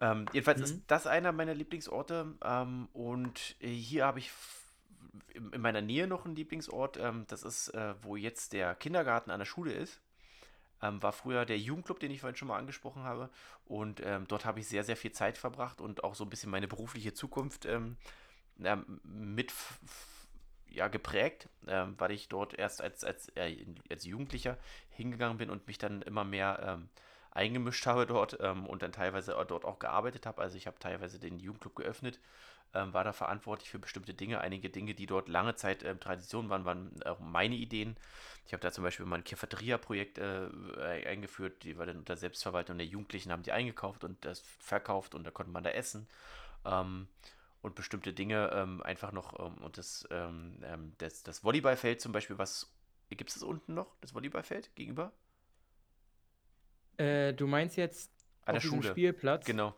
Ähm, 0.00 0.26
jedenfalls 0.32 0.58
Mhm. 0.58 0.64
ist 0.64 0.82
das 0.88 1.06
einer 1.06 1.32
meiner 1.32 1.54
Lieblingsorte 1.54 2.34
ähm, 2.42 2.88
und 2.92 3.56
äh, 3.60 3.68
hier 3.68 4.06
habe 4.06 4.18
ich 4.18 4.32
in 5.34 5.60
meiner 5.60 5.80
Nähe 5.80 6.06
noch 6.06 6.24
einen 6.24 6.36
Lieblingsort. 6.36 6.96
Ähm, 6.96 7.24
das 7.28 7.42
ist, 7.42 7.68
äh, 7.68 7.94
wo 8.02 8.16
jetzt 8.16 8.52
der 8.52 8.74
Kindergarten 8.74 9.30
an 9.30 9.38
der 9.38 9.46
Schule 9.46 9.72
ist. 9.72 10.00
Ähm, 10.82 11.02
war 11.02 11.12
früher 11.12 11.44
der 11.44 11.58
Jugendclub, 11.58 12.00
den 12.00 12.10
ich 12.10 12.20
vorhin 12.20 12.36
schon 12.36 12.48
mal 12.48 12.58
angesprochen 12.58 13.04
habe. 13.04 13.30
Und 13.66 14.00
ähm, 14.04 14.26
dort 14.28 14.44
habe 14.44 14.60
ich 14.60 14.68
sehr, 14.68 14.84
sehr 14.84 14.96
viel 14.96 15.12
Zeit 15.12 15.38
verbracht 15.38 15.80
und 15.80 16.04
auch 16.04 16.14
so 16.14 16.24
ein 16.24 16.30
bisschen 16.30 16.50
meine 16.50 16.68
berufliche 16.68 17.14
Zukunft 17.14 17.64
ähm, 17.66 17.96
mit 19.04 19.52
ja, 20.74 20.88
geprägt, 20.88 21.48
ähm, 21.66 21.94
weil 21.98 22.10
ich 22.10 22.28
dort 22.28 22.54
erst 22.54 22.82
als, 22.82 23.04
als, 23.04 23.28
äh, 23.36 23.64
als 23.90 24.04
Jugendlicher 24.04 24.58
hingegangen 24.90 25.38
bin 25.38 25.50
und 25.50 25.66
mich 25.66 25.78
dann 25.78 26.02
immer 26.02 26.24
mehr 26.24 26.60
ähm, 26.62 26.88
eingemischt 27.30 27.86
habe 27.86 28.06
dort 28.06 28.38
ähm, 28.40 28.66
und 28.66 28.82
dann 28.82 28.92
teilweise 28.92 29.32
dort 29.48 29.64
auch 29.64 29.78
gearbeitet 29.78 30.26
habe. 30.26 30.42
Also 30.42 30.56
ich 30.56 30.66
habe 30.66 30.78
teilweise 30.78 31.18
den 31.18 31.38
Jugendclub 31.38 31.76
geöffnet, 31.76 32.20
ähm, 32.74 32.92
war 32.92 33.04
da 33.04 33.12
verantwortlich 33.12 33.70
für 33.70 33.78
bestimmte 33.78 34.14
Dinge. 34.14 34.40
Einige 34.40 34.70
Dinge, 34.70 34.94
die 34.94 35.06
dort 35.06 35.28
lange 35.28 35.54
Zeit 35.54 35.82
ähm, 35.84 36.00
Tradition 36.00 36.48
waren, 36.48 36.64
waren 36.64 37.02
auch 37.04 37.20
meine 37.20 37.54
Ideen. 37.54 37.96
Ich 38.46 38.52
habe 38.52 38.60
da 38.60 38.72
zum 38.72 38.84
Beispiel 38.84 39.06
mal 39.06 39.16
ein 39.16 39.24
Cafeteria-Projekt 39.24 40.18
äh, 40.18 40.48
eingeführt, 41.06 41.62
die 41.62 41.78
war 41.78 41.86
dann 41.86 41.98
unter 41.98 42.16
Selbstverwaltung 42.16 42.76
der 42.76 42.86
Jugendlichen, 42.86 43.32
haben 43.32 43.42
die 43.42 43.52
eingekauft 43.52 44.04
und 44.04 44.22
das 44.24 44.40
verkauft 44.40 45.14
und 45.14 45.24
da 45.24 45.30
konnte 45.30 45.52
man 45.52 45.64
da 45.64 45.70
essen. 45.70 46.08
Ähm, 46.64 47.08
und 47.62 47.74
bestimmte 47.74 48.12
Dinge 48.12 48.50
ähm, 48.52 48.82
einfach 48.82 49.12
noch 49.12 49.38
ähm, 49.40 49.56
und 49.64 49.78
das, 49.78 50.06
ähm, 50.10 50.62
das, 50.98 51.22
das 51.22 51.42
Volleyballfeld 51.42 51.98
zum 51.98 52.12
Beispiel, 52.12 52.36
was 52.36 52.70
gibt 53.08 53.30
es 53.30 53.36
das 53.36 53.42
unten 53.42 53.72
noch, 53.72 53.96
das 54.02 54.12
Volleyballfeld 54.14 54.74
gegenüber? 54.74 55.12
Äh, 56.98 57.32
du 57.32 57.46
meinst 57.46 57.76
jetzt 57.76 58.12
An 58.44 58.54
der 58.54 58.60
Schule. 58.60 58.90
Spielplatz? 58.90 59.46
Genau. 59.46 59.74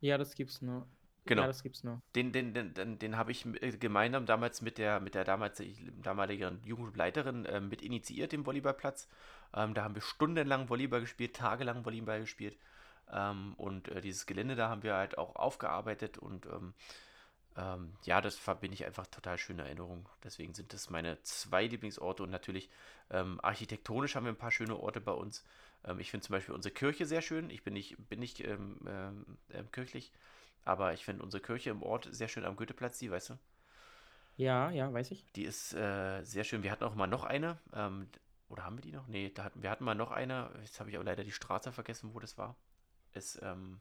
Ja, 0.00 0.18
das 0.18 0.34
gibt's 0.34 0.62
noch. 0.62 0.86
Genau. 1.24 1.42
Ja, 1.42 1.46
das 1.48 1.62
gibt's 1.62 1.84
noch. 1.84 2.00
Den, 2.16 2.32
den, 2.32 2.52
den, 2.52 2.74
den, 2.74 2.98
den 2.98 3.16
habe 3.16 3.30
ich 3.30 3.46
äh, 3.62 3.76
gemeinsam 3.76 4.26
damals 4.26 4.60
mit 4.60 4.78
der, 4.78 4.98
mit 4.98 5.14
der 5.14 5.24
damals, 5.24 5.62
damaligen 6.02 6.60
Jugendleiterin 6.64 7.44
äh, 7.46 7.60
mit 7.60 7.82
initiiert, 7.82 8.32
den 8.32 8.44
Volleyballplatz. 8.44 9.08
Ähm, 9.54 9.74
da 9.74 9.84
haben 9.84 9.94
wir 9.94 10.02
stundenlang 10.02 10.68
Volleyball 10.68 11.00
gespielt, 11.00 11.36
tagelang 11.36 11.84
Volleyball 11.84 12.20
gespielt. 12.20 12.56
Ähm, 13.12 13.54
und 13.56 13.88
äh, 13.88 14.00
dieses 14.00 14.26
Gelände 14.26 14.56
da 14.56 14.68
haben 14.68 14.82
wir 14.82 14.94
halt 14.94 15.16
auch 15.16 15.36
aufgearbeitet 15.36 16.18
und 16.18 16.46
ähm, 16.46 16.74
ähm, 17.56 17.92
ja, 18.04 18.20
das 18.20 18.36
verbinde 18.36 18.74
ich 18.74 18.86
einfach 18.86 19.06
total 19.06 19.38
schöne 19.38 19.62
Erinnerungen. 19.62 20.06
Deswegen 20.24 20.54
sind 20.54 20.72
das 20.72 20.90
meine 20.90 21.22
zwei 21.22 21.66
Lieblingsorte 21.66 22.22
und 22.22 22.30
natürlich 22.30 22.70
ähm, 23.10 23.38
architektonisch 23.42 24.16
haben 24.16 24.24
wir 24.24 24.32
ein 24.32 24.36
paar 24.36 24.50
schöne 24.50 24.76
Orte 24.76 25.00
bei 25.00 25.12
uns. 25.12 25.44
Ähm, 25.84 26.00
ich 26.00 26.10
finde 26.10 26.26
zum 26.26 26.32
Beispiel 26.32 26.54
unsere 26.54 26.74
Kirche 26.74 27.06
sehr 27.06 27.22
schön. 27.22 27.50
Ich 27.50 27.62
bin 27.62 27.74
nicht, 27.74 27.96
bin 28.08 28.20
nicht 28.20 28.40
ähm, 28.40 28.78
kirchlich, 29.70 30.12
aber 30.64 30.92
ich 30.92 31.04
finde 31.04 31.22
unsere 31.22 31.42
Kirche 31.42 31.70
im 31.70 31.82
Ort 31.82 32.08
sehr 32.10 32.28
schön 32.28 32.44
am 32.44 32.56
Goetheplatz, 32.56 32.98
die, 32.98 33.10
weißt 33.10 33.30
du? 33.30 33.38
Ja, 34.36 34.70
ja, 34.70 34.92
weiß 34.92 35.10
ich. 35.10 35.30
Die 35.32 35.44
ist 35.44 35.74
äh, 35.74 36.22
sehr 36.22 36.44
schön. 36.44 36.62
Wir 36.62 36.70
hatten 36.70 36.84
auch 36.84 36.94
mal 36.94 37.06
noch 37.06 37.24
eine. 37.24 37.58
Ähm, 37.74 38.08
oder 38.48 38.64
haben 38.64 38.76
wir 38.76 38.82
die 38.82 38.92
noch? 38.92 39.06
Nee, 39.06 39.30
da 39.30 39.44
hatten, 39.44 39.62
wir 39.62 39.70
hatten 39.70 39.84
mal 39.84 39.94
noch 39.94 40.10
eine. 40.10 40.50
Jetzt 40.62 40.80
habe 40.80 40.90
ich 40.90 40.96
aber 40.96 41.04
leider 41.04 41.24
die 41.24 41.32
Straße 41.32 41.72
vergessen, 41.72 42.14
wo 42.14 42.20
das 42.20 42.38
war. 42.38 42.56
Ist 43.12 43.40
ähm, 43.42 43.80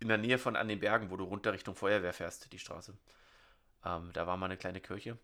in 0.00 0.08
der 0.08 0.18
Nähe 0.18 0.38
von 0.38 0.56
an 0.56 0.68
den 0.68 0.80
Bergen, 0.80 1.10
wo 1.10 1.16
du 1.16 1.24
runter 1.24 1.52
Richtung 1.52 1.74
Feuerwehr 1.74 2.12
fährst, 2.12 2.52
die 2.52 2.58
Straße. 2.58 2.96
Ähm, 3.84 4.10
da 4.12 4.26
war 4.26 4.36
mal 4.36 4.46
eine 4.46 4.56
kleine 4.56 4.80
Kirche. 4.80 5.18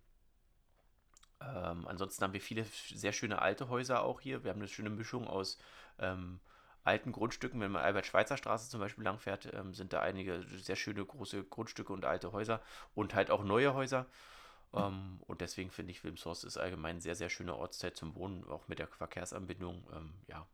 Ähm, 1.41 1.87
ansonsten 1.87 2.23
haben 2.25 2.33
wir 2.33 2.41
viele 2.41 2.65
sehr 2.65 3.13
schöne 3.13 3.41
alte 3.41 3.69
Häuser 3.69 4.03
auch 4.03 4.21
hier. 4.21 4.45
Wir 4.45 4.51
haben 4.51 4.59
eine 4.59 4.69
schöne 4.69 4.91
Mischung 4.91 5.27
aus 5.27 5.59
ähm, 5.99 6.41
alten 6.89 7.13
Grundstücken, 7.13 7.61
wenn 7.61 7.71
man 7.71 7.83
Albert-Schweitzer-Straße 7.83 8.71
zum 8.71 8.81
Beispiel 8.81 9.05
langfährt, 9.05 9.53
ähm, 9.55 9.75
sind 9.75 9.93
da 9.93 10.01
einige 10.01 10.43
sehr 10.43 10.77
schöne 10.77 11.05
große 11.05 11.45
Grundstücke 11.45 11.93
und 11.93 12.05
alte 12.05 12.33
Häuser 12.33 12.61
und 12.95 13.15
halt 13.15 13.31
auch 13.31 13.45
neue 13.45 13.75
Häuser. 13.75 14.07
Ähm, 14.73 15.21
und 15.27 15.41
deswegen 15.41 15.71
finde 15.71 15.93
ich, 15.93 16.03
Wilmshorst 16.05 16.45
ist 16.45 16.59
allgemein 16.59 16.97
eine 16.97 17.01
sehr, 17.01 17.15
sehr 17.15 17.31
schöne 17.31 17.55
Ortszeit 17.57 17.97
zum 17.97 18.15
Wohnen, 18.15 18.45
auch 18.45 18.69
mit 18.69 18.79
der 18.79 18.89
Verkehrsanbindung. 18.89 19.87
Ähm, 19.95 20.15
ja. 20.27 20.47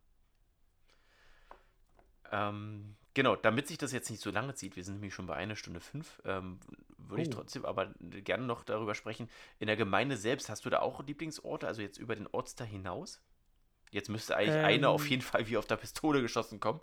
Ähm, 2.31 2.97
genau, 3.15 3.37
damit 3.37 3.69
sich 3.69 3.79
das 3.79 3.93
jetzt 3.93 4.11
nicht 4.11 4.23
so 4.23 4.31
lange 4.31 4.55
zieht, 4.55 4.77
wir 4.77 4.85
sind 4.85 4.95
nämlich 4.95 5.15
schon 5.15 5.27
bei 5.27 5.35
einer 5.37 5.57
Stunde 5.57 5.81
fünf, 5.81 6.21
ähm, 6.25 6.59
würde 6.99 7.23
ich 7.23 7.29
Oh. 7.29 7.33
trotzdem 7.33 7.65
aber 7.65 7.93
gerne 8.01 8.45
noch 8.45 8.65
darüber 8.65 8.95
sprechen. 8.95 9.29
In 9.59 9.67
der 9.67 9.77
Gemeinde 9.77 10.17
selbst, 10.17 10.49
hast 10.49 10.65
du 10.65 10.71
da 10.71 10.81
auch 10.81 11.03
Lieblingsorte, 11.05 11.67
also 11.67 11.83
jetzt 11.83 11.99
über 11.99 12.17
den 12.17 12.27
Ortsteil 12.27 12.67
hinaus? 12.67 13.21
Jetzt 13.95 14.09
müsste 14.09 14.37
eigentlich 14.37 14.57
einer 14.57 14.89
auf 14.89 15.05
Ähm. 15.05 15.11
jeden 15.11 15.23
Fall 15.23 15.47
wie 15.49 15.57
auf 15.57 15.67
der 15.67 15.77
Pistole 15.77 16.21
geschossen 16.21 16.59
kommen. 16.59 16.81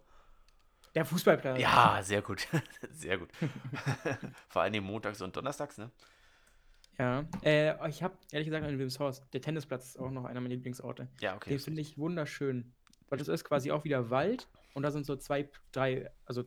Der 0.95 1.03
Fußballplatz. 1.03 1.59
Ja, 1.59 1.99
sehr 2.03 2.21
gut. 2.21 2.47
sehr 2.91 3.17
gut. 3.17 3.29
Vor 4.47 4.61
allem 4.61 4.83
montags 4.83 5.21
und 5.21 5.35
donnerstags, 5.35 5.77
ne? 5.77 5.91
Ja. 6.97 7.25
Äh, 7.43 7.89
ich 7.89 8.01
habe 8.01 8.17
ehrlich 8.31 8.47
gesagt 8.47 8.65
in 8.65 8.79
Wilmshorst, 8.79 9.25
der 9.33 9.41
Tennisplatz 9.41 9.89
ist 9.89 9.99
auch 9.99 10.09
noch 10.09 10.23
einer 10.23 10.39
meiner 10.39 10.55
Lieblingsorte. 10.55 11.09
Ja, 11.19 11.35
okay. 11.35 11.49
Den 11.49 11.59
finde 11.59 11.81
ich 11.81 11.97
wunderschön. 11.97 12.73
Weil 13.09 13.17
das 13.19 13.27
ist 13.27 13.43
quasi 13.43 13.71
auch 13.71 13.83
wieder 13.83 14.09
Wald 14.09 14.47
und 14.73 14.83
da 14.83 14.91
sind 14.91 15.05
so 15.05 15.17
zwei, 15.17 15.49
drei, 15.73 16.09
also 16.25 16.45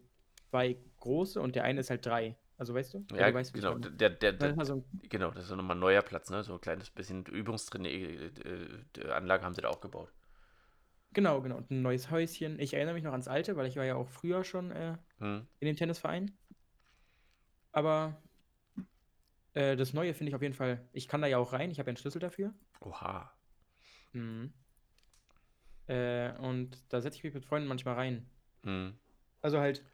zwei 0.49 0.79
große 1.01 1.43
und 1.43 1.57
der 1.57 1.65
eine 1.65 1.81
ist 1.81 1.91
halt 1.91 2.07
drei. 2.07 2.37
Also 2.57 2.73
weißt 2.73 2.95
du? 2.95 3.05
Ja, 3.15 3.35
weißt, 3.35 3.53
genau. 3.53 3.75
Der, 3.75 4.09
der, 4.09 4.33
der, 4.33 4.65
so 4.65 4.77
ein, 4.77 4.85
genau, 5.11 5.31
das 5.31 5.45
ist 5.45 5.51
nochmal 5.51 5.77
ein 5.77 5.81
neuer 5.81 6.01
Platz, 6.01 6.31
ne? 6.31 6.43
So 6.43 6.55
ein 6.55 6.61
kleines 6.61 6.89
bisschen 6.89 7.27
Übungstraining, 7.27 7.93
äh, 7.93 9.01
äh, 9.01 9.11
haben 9.11 9.55
sie 9.55 9.61
da 9.61 9.69
auch 9.69 9.81
gebaut. 9.81 10.11
Genau, 11.15 11.41
genau. 11.41 11.57
Und 11.57 11.71
ein 11.71 11.83
neues 11.83 12.11
Häuschen. 12.11 12.59
Ich 12.59 12.75
erinnere 12.75 12.95
mich 12.95 13.05
noch 13.05 13.13
ans 13.13 13.29
alte, 13.29 13.57
weil 13.57 13.67
ich 13.67 13.77
war 13.77 13.85
ja 13.85 13.95
auch 13.97 14.09
früher 14.09 14.45
schon 14.45 14.71
äh, 14.71 14.99
Hm. 15.19 15.47
in 15.61 15.67
dem 15.67 15.77
Tennisverein. 15.77 16.37
Aber 17.73 18.23
äh, 19.55 19.77
das 19.77 19.93
Neue 19.95 20.15
finde 20.15 20.31
ich 20.31 20.35
auf 20.35 20.43
jeden 20.43 20.55
Fall. 20.55 20.89
Ich 20.93 21.09
kann 21.09 21.23
da 21.23 21.27
ja 21.27 21.39
auch 21.39 21.53
rein, 21.53 21.71
ich 21.71 21.79
habe 21.79 21.89
ja 21.89 21.93
einen 21.93 21.97
Schlüssel 21.97 22.21
dafür. 22.21 22.53
Oha. 22.81 23.33
Mhm. 24.13 24.53
Äh, 25.87 26.33
und 26.39 26.83
da 26.93 27.01
setze 27.01 27.19
ich 27.19 27.25
mich 27.25 27.35
mit 27.35 27.45
Freunden 27.45 27.69
manchmal 27.69 27.95
rein. 27.95 28.31
Hm. 28.65 28.95
Also 29.43 29.59
halt, 29.59 29.85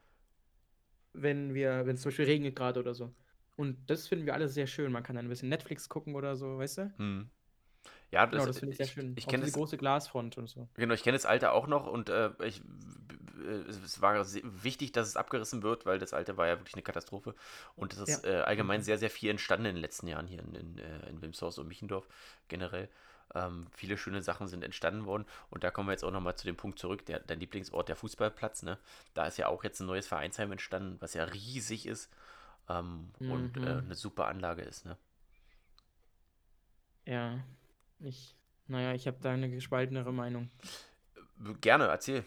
wenn 1.13 1.55
wir, 1.55 1.87
wenn 1.87 1.95
es 1.97 2.03
zum 2.03 2.11
Beispiel 2.11 2.27
regnet 2.27 2.57
gerade 2.57 2.81
oder 2.81 2.95
so. 2.95 3.15
Und 3.57 3.91
das 3.91 4.09
finden 4.09 4.27
wir 4.27 4.35
alle 4.35 4.49
sehr 4.49 4.67
schön. 4.67 4.93
Man 4.93 5.03
kann 5.03 5.17
dann 5.17 5.27
ein 5.27 5.29
bisschen 5.29 5.49
Netflix 5.49 5.89
gucken 5.89 6.15
oder 6.15 6.37
so, 6.37 6.59
weißt 6.59 6.79
du? 6.79 6.95
Hm. 6.97 7.31
Ja, 8.11 8.27
das, 8.27 8.31
Genau, 8.33 8.47
das 8.47 8.59
finde 8.59 8.73
ich 8.73 8.79
sehr 8.79 8.87
ich, 8.87 8.93
schön. 8.93 9.13
Ich 9.17 9.27
Auch 9.27 9.31
kenne 9.31 9.45
das, 9.45 9.53
große 9.53 9.77
Glasfront 9.79 10.37
und 10.39 10.49
so. 10.49 10.69
genau, 10.75 10.95
ich 10.95 11.03
kenne 11.03 11.17
das 11.17 11.27
alte 11.27 11.53
auch 11.53 11.67
noch 11.67 11.87
und 11.87 12.09
äh, 12.09 12.31
ich, 12.45 12.61
es 13.69 14.01
war 14.03 14.25
wichtig, 14.43 14.93
dass 14.93 15.09
es 15.09 15.17
abgerissen 15.17 15.63
wird, 15.63 15.87
weil 15.87 15.99
das 15.99 16.13
alte 16.13 16.37
war 16.37 16.47
ja 16.47 16.59
wirklich 16.59 16.75
eine 16.75 16.83
Katastrophe. 16.83 17.35
Und 17.77 17.93
es 17.93 17.99
ist 18.01 18.25
äh, 18.25 18.43
allgemein 18.45 18.83
sehr, 18.83 18.99
sehr 18.99 19.11
viel 19.11 19.31
entstanden 19.31 19.67
in 19.67 19.75
den 19.77 19.81
letzten 19.83 20.07
Jahren 20.09 20.27
hier 20.27 20.41
in, 20.41 20.55
in, 20.55 20.79
äh, 20.79 21.09
in 21.09 21.23
Wilmshorst 21.23 21.59
und 21.59 21.69
Michendorf 21.69 22.09
generell. 22.49 22.89
Ähm, 23.35 23.67
viele 23.71 23.97
schöne 23.97 24.23
Sachen 24.23 24.49
sind 24.49 24.65
entstanden 24.65 25.07
worden. 25.07 25.25
Und 25.51 25.63
da 25.65 25.71
kommen 25.71 25.89
wir 25.89 25.93
jetzt 25.93 26.05
auch 26.05 26.11
nochmal 26.11 26.37
zu 26.37 26.47
dem 26.47 26.57
Punkt 26.57 26.79
zurück, 26.79 27.07
der, 27.07 27.21
dein 27.21 27.41
Lieblingsort, 27.41 27.89
der 27.89 27.97
Fußballplatz. 27.97 28.63
Ne? 28.63 28.79
Da 29.15 29.27
ist 29.27 29.39
ja 29.39 29.47
auch 29.47 29.63
jetzt 29.65 29.81
ein 29.81 29.87
neues 29.87 30.07
Vereinsheim 30.09 30.53
entstanden, 30.53 30.97
was 31.01 31.15
ja 31.15 31.25
riesig 31.25 31.87
ist 31.87 32.11
ähm, 32.69 33.11
und 33.27 33.57
Mhm. 33.57 33.65
äh, 33.65 33.79
eine 33.79 33.95
super 33.95 34.27
Anlage 34.27 34.63
ist. 34.63 34.85
Ne? 34.85 34.97
Ja, 37.07 37.45
ich, 38.01 38.37
naja, 38.67 38.95
ich 38.95 39.07
habe 39.07 39.19
da 39.21 39.31
eine 39.33 39.51
gespaltenere 39.51 40.13
Meinung. 40.13 40.51
Gerne, 41.61 41.85
erzähl. 41.87 42.25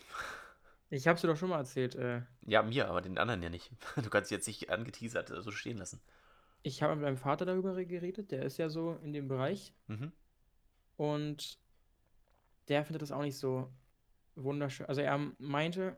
Ich 0.90 1.08
habe 1.08 1.16
es 1.16 1.22
dir 1.22 1.28
doch 1.28 1.38
schon 1.38 1.50
mal 1.50 1.58
erzählt. 1.60 1.96
Äh, 1.96 2.22
Ja, 2.46 2.62
mir, 2.64 2.88
aber 2.90 3.02
den 3.02 3.18
anderen 3.18 3.42
ja 3.42 3.50
nicht. 3.50 3.72
Du 4.04 4.10
kannst 4.10 4.32
jetzt 4.32 4.48
nicht 4.48 4.70
angeteasert 4.70 5.32
äh, 5.32 5.42
so 5.42 5.52
stehen 5.52 5.78
lassen. 5.78 6.00
ich 6.64 6.82
habe 6.84 6.96
mit 6.96 7.04
meinem 7.04 7.18
Vater 7.18 7.46
darüber 7.46 7.74
geredet. 7.84 8.32
Der 8.32 8.44
ist 8.44 8.58
ja 8.58 8.70
so 8.70 9.00
in 9.04 9.14
dem 9.14 9.28
Bereich. 9.28 9.74
Mhm. 9.88 10.12
Und 10.98 11.60
der 12.68 12.86
findet 12.86 13.02
das 13.02 13.12
auch 13.12 13.22
nicht 13.22 13.38
so 13.38 13.72
wunderschön. 14.36 14.86
Also 14.88 15.02
er 15.02 15.18
meinte, 15.40 15.96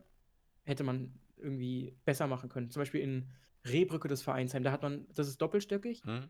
hätte 0.63 0.83
man 0.83 1.13
irgendwie 1.37 1.95
besser 2.05 2.27
machen 2.27 2.49
können. 2.49 2.71
Zum 2.71 2.81
Beispiel 2.81 3.01
in 3.01 3.29
Rehbrücke 3.65 4.07
des 4.07 4.21
Vereinsheim. 4.21 4.63
Da 4.63 4.71
hat 4.71 4.81
man, 4.81 5.05
das 5.13 5.27
ist 5.27 5.41
doppelstöckig 5.41 6.03
Mhm. 6.05 6.29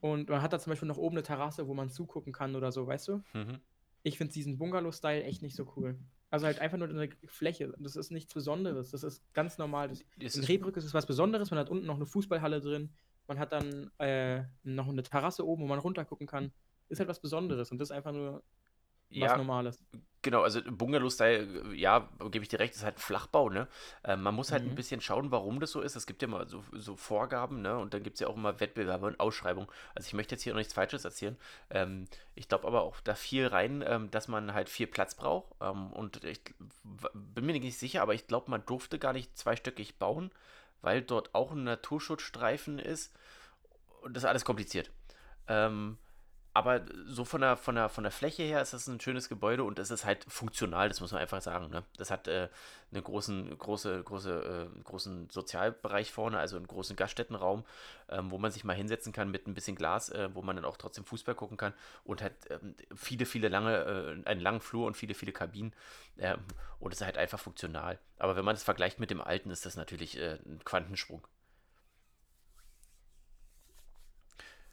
Und 0.00 0.28
man 0.28 0.42
hat 0.42 0.52
da 0.52 0.58
zum 0.58 0.70
Beispiel 0.70 0.88
noch 0.88 0.98
oben 0.98 1.16
eine 1.16 1.22
Terrasse, 1.22 1.66
wo 1.68 1.74
man 1.74 1.90
zugucken 1.90 2.32
kann 2.32 2.54
oder 2.54 2.72
so, 2.72 2.86
weißt 2.86 3.08
du? 3.08 3.22
Mhm. 3.34 3.60
Ich 4.02 4.18
finde 4.18 4.32
diesen 4.32 4.58
Bungalow-Style 4.58 5.24
echt 5.24 5.42
nicht 5.42 5.56
so 5.56 5.72
cool. 5.76 5.98
Also 6.30 6.46
halt 6.46 6.58
einfach 6.58 6.78
nur 6.78 6.88
eine 6.88 7.08
Fläche. 7.24 7.72
Das 7.78 7.96
ist 7.96 8.10
nichts 8.10 8.34
Besonderes. 8.34 8.90
Das 8.90 9.02
ist 9.02 9.22
ganz 9.32 9.58
normal. 9.58 9.88
Das, 9.88 10.04
Das 10.18 10.36
in 10.36 10.42
ist, 10.42 10.48
Rehbrücke 10.48 10.78
ist 10.78 10.84
es 10.84 10.94
was 10.94 11.06
Besonderes. 11.06 11.50
Man 11.50 11.58
hat 11.58 11.70
unten 11.70 11.86
noch 11.86 11.96
eine 11.96 12.06
Fußballhalle 12.06 12.60
drin. 12.60 12.92
Man 13.26 13.38
hat 13.38 13.52
dann 13.52 13.90
äh, 13.98 14.44
noch 14.62 14.88
eine 14.88 15.02
Terrasse 15.02 15.46
oben, 15.46 15.62
wo 15.62 15.66
man 15.66 15.78
runtergucken 15.78 16.26
kann. 16.26 16.52
Ist 16.88 16.98
halt 16.98 17.08
was 17.08 17.20
Besonderes 17.20 17.72
und 17.72 17.78
das 17.78 17.90
ist 17.90 17.96
einfach 17.96 18.12
nur 18.12 18.44
was 19.14 19.34
ja, 19.34 19.36
Normales. 19.36 19.84
genau, 20.22 20.42
also 20.42 20.60
Bungalow-Style, 20.64 21.74
ja, 21.76 22.08
gebe 22.30 22.42
ich 22.42 22.48
dir 22.48 22.60
recht, 22.60 22.74
ist 22.74 22.84
halt 22.84 22.96
ein 22.96 23.00
Flachbau, 23.00 23.48
ne? 23.50 23.68
Äh, 24.04 24.16
man 24.16 24.34
muss 24.34 24.52
halt 24.52 24.66
ein 24.66 24.74
Mhm. 24.74 24.76
bisschen 24.76 25.00
schauen, 25.00 25.30
warum 25.30 25.60
das 25.60 25.70
so 25.72 25.80
ist. 25.80 25.96
Es 25.96 26.06
gibt 26.06 26.22
ja 26.22 26.28
mal 26.28 26.48
so, 26.48 26.64
so 26.72 26.96
Vorgaben, 26.96 27.62
ne? 27.62 27.78
Und 27.78 27.94
dann 27.94 28.02
gibt 28.02 28.14
es 28.16 28.20
ja 28.20 28.28
auch 28.28 28.36
immer 28.36 28.60
Wettbewerbe 28.60 29.06
und 29.06 29.20
Ausschreibungen. 29.20 29.68
Also 29.94 30.06
ich 30.08 30.14
möchte 30.14 30.34
jetzt 30.34 30.42
hier 30.42 30.52
noch 30.54 30.58
nichts 30.58 30.74
Falsches 30.74 31.04
erzählen. 31.04 31.36
Ähm, 31.70 32.06
ich 32.34 32.48
glaube 32.48 32.66
aber 32.66 32.82
auch 32.82 33.00
da 33.02 33.14
viel 33.14 33.46
rein, 33.46 33.84
ähm, 33.86 34.10
dass 34.10 34.28
man 34.28 34.54
halt 34.54 34.68
viel 34.68 34.86
Platz 34.88 35.14
braucht. 35.14 35.54
Ähm, 35.60 35.92
und 35.92 36.24
ich 36.24 36.40
bin 37.14 37.46
mir 37.46 37.52
nicht 37.60 37.78
sicher, 37.78 38.02
aber 38.02 38.14
ich 38.14 38.26
glaube, 38.26 38.50
man 38.50 38.64
durfte 38.66 38.98
gar 38.98 39.12
nicht 39.12 39.36
zweistöckig 39.36 39.98
bauen, 39.98 40.30
weil 40.82 41.02
dort 41.02 41.34
auch 41.34 41.52
ein 41.52 41.64
Naturschutzstreifen 41.64 42.78
ist. 42.78 43.14
Und 44.02 44.14
das 44.14 44.22
ist 44.24 44.28
alles 44.28 44.44
kompliziert. 44.44 44.90
Ähm, 45.48 45.98
aber 46.56 46.80
so 47.04 47.26
von 47.26 47.42
der, 47.42 47.58
von, 47.58 47.74
der, 47.74 47.90
von 47.90 48.02
der 48.02 48.10
Fläche 48.10 48.42
her 48.42 48.62
ist 48.62 48.72
das 48.72 48.86
ein 48.86 48.98
schönes 48.98 49.28
Gebäude 49.28 49.62
und 49.62 49.78
es 49.78 49.90
ist 49.90 50.06
halt 50.06 50.24
funktional, 50.26 50.88
das 50.88 51.02
muss 51.02 51.12
man 51.12 51.20
einfach 51.20 51.42
sagen. 51.42 51.68
Ne? 51.68 51.82
Das 51.98 52.10
hat 52.10 52.28
äh, 52.28 52.48
einen 52.90 53.04
großen, 53.04 53.58
große, 53.58 54.02
große, 54.02 54.70
äh, 54.74 54.82
großen 54.82 55.28
Sozialbereich 55.28 56.10
vorne, 56.12 56.38
also 56.38 56.56
einen 56.56 56.66
großen 56.66 56.96
Gaststättenraum, 56.96 57.66
ähm, 58.08 58.30
wo 58.30 58.38
man 58.38 58.52
sich 58.52 58.64
mal 58.64 58.74
hinsetzen 58.74 59.12
kann 59.12 59.30
mit 59.30 59.46
ein 59.46 59.52
bisschen 59.52 59.76
Glas, 59.76 60.08
äh, 60.08 60.30
wo 60.32 60.40
man 60.40 60.56
dann 60.56 60.64
auch 60.64 60.78
trotzdem 60.78 61.04
Fußball 61.04 61.34
gucken 61.34 61.58
kann 61.58 61.74
und 62.04 62.22
hat 62.22 62.32
ähm, 62.48 62.74
viele, 62.94 63.26
viele 63.26 63.48
lange, 63.48 63.76
äh, 64.24 64.26
einen 64.26 64.40
langen 64.40 64.62
Flur 64.62 64.86
und 64.86 64.96
viele, 64.96 65.12
viele 65.12 65.32
Kabinen. 65.32 65.74
Ähm, 66.16 66.38
und 66.78 66.94
es 66.94 67.02
ist 67.02 67.04
halt 67.04 67.18
einfach 67.18 67.38
funktional. 67.38 67.98
Aber 68.18 68.34
wenn 68.34 68.46
man 68.46 68.54
das 68.54 68.62
vergleicht 68.62 68.98
mit 68.98 69.10
dem 69.10 69.20
alten, 69.20 69.50
ist 69.50 69.66
das 69.66 69.76
natürlich 69.76 70.18
äh, 70.18 70.38
ein 70.46 70.64
Quantensprung. 70.64 71.28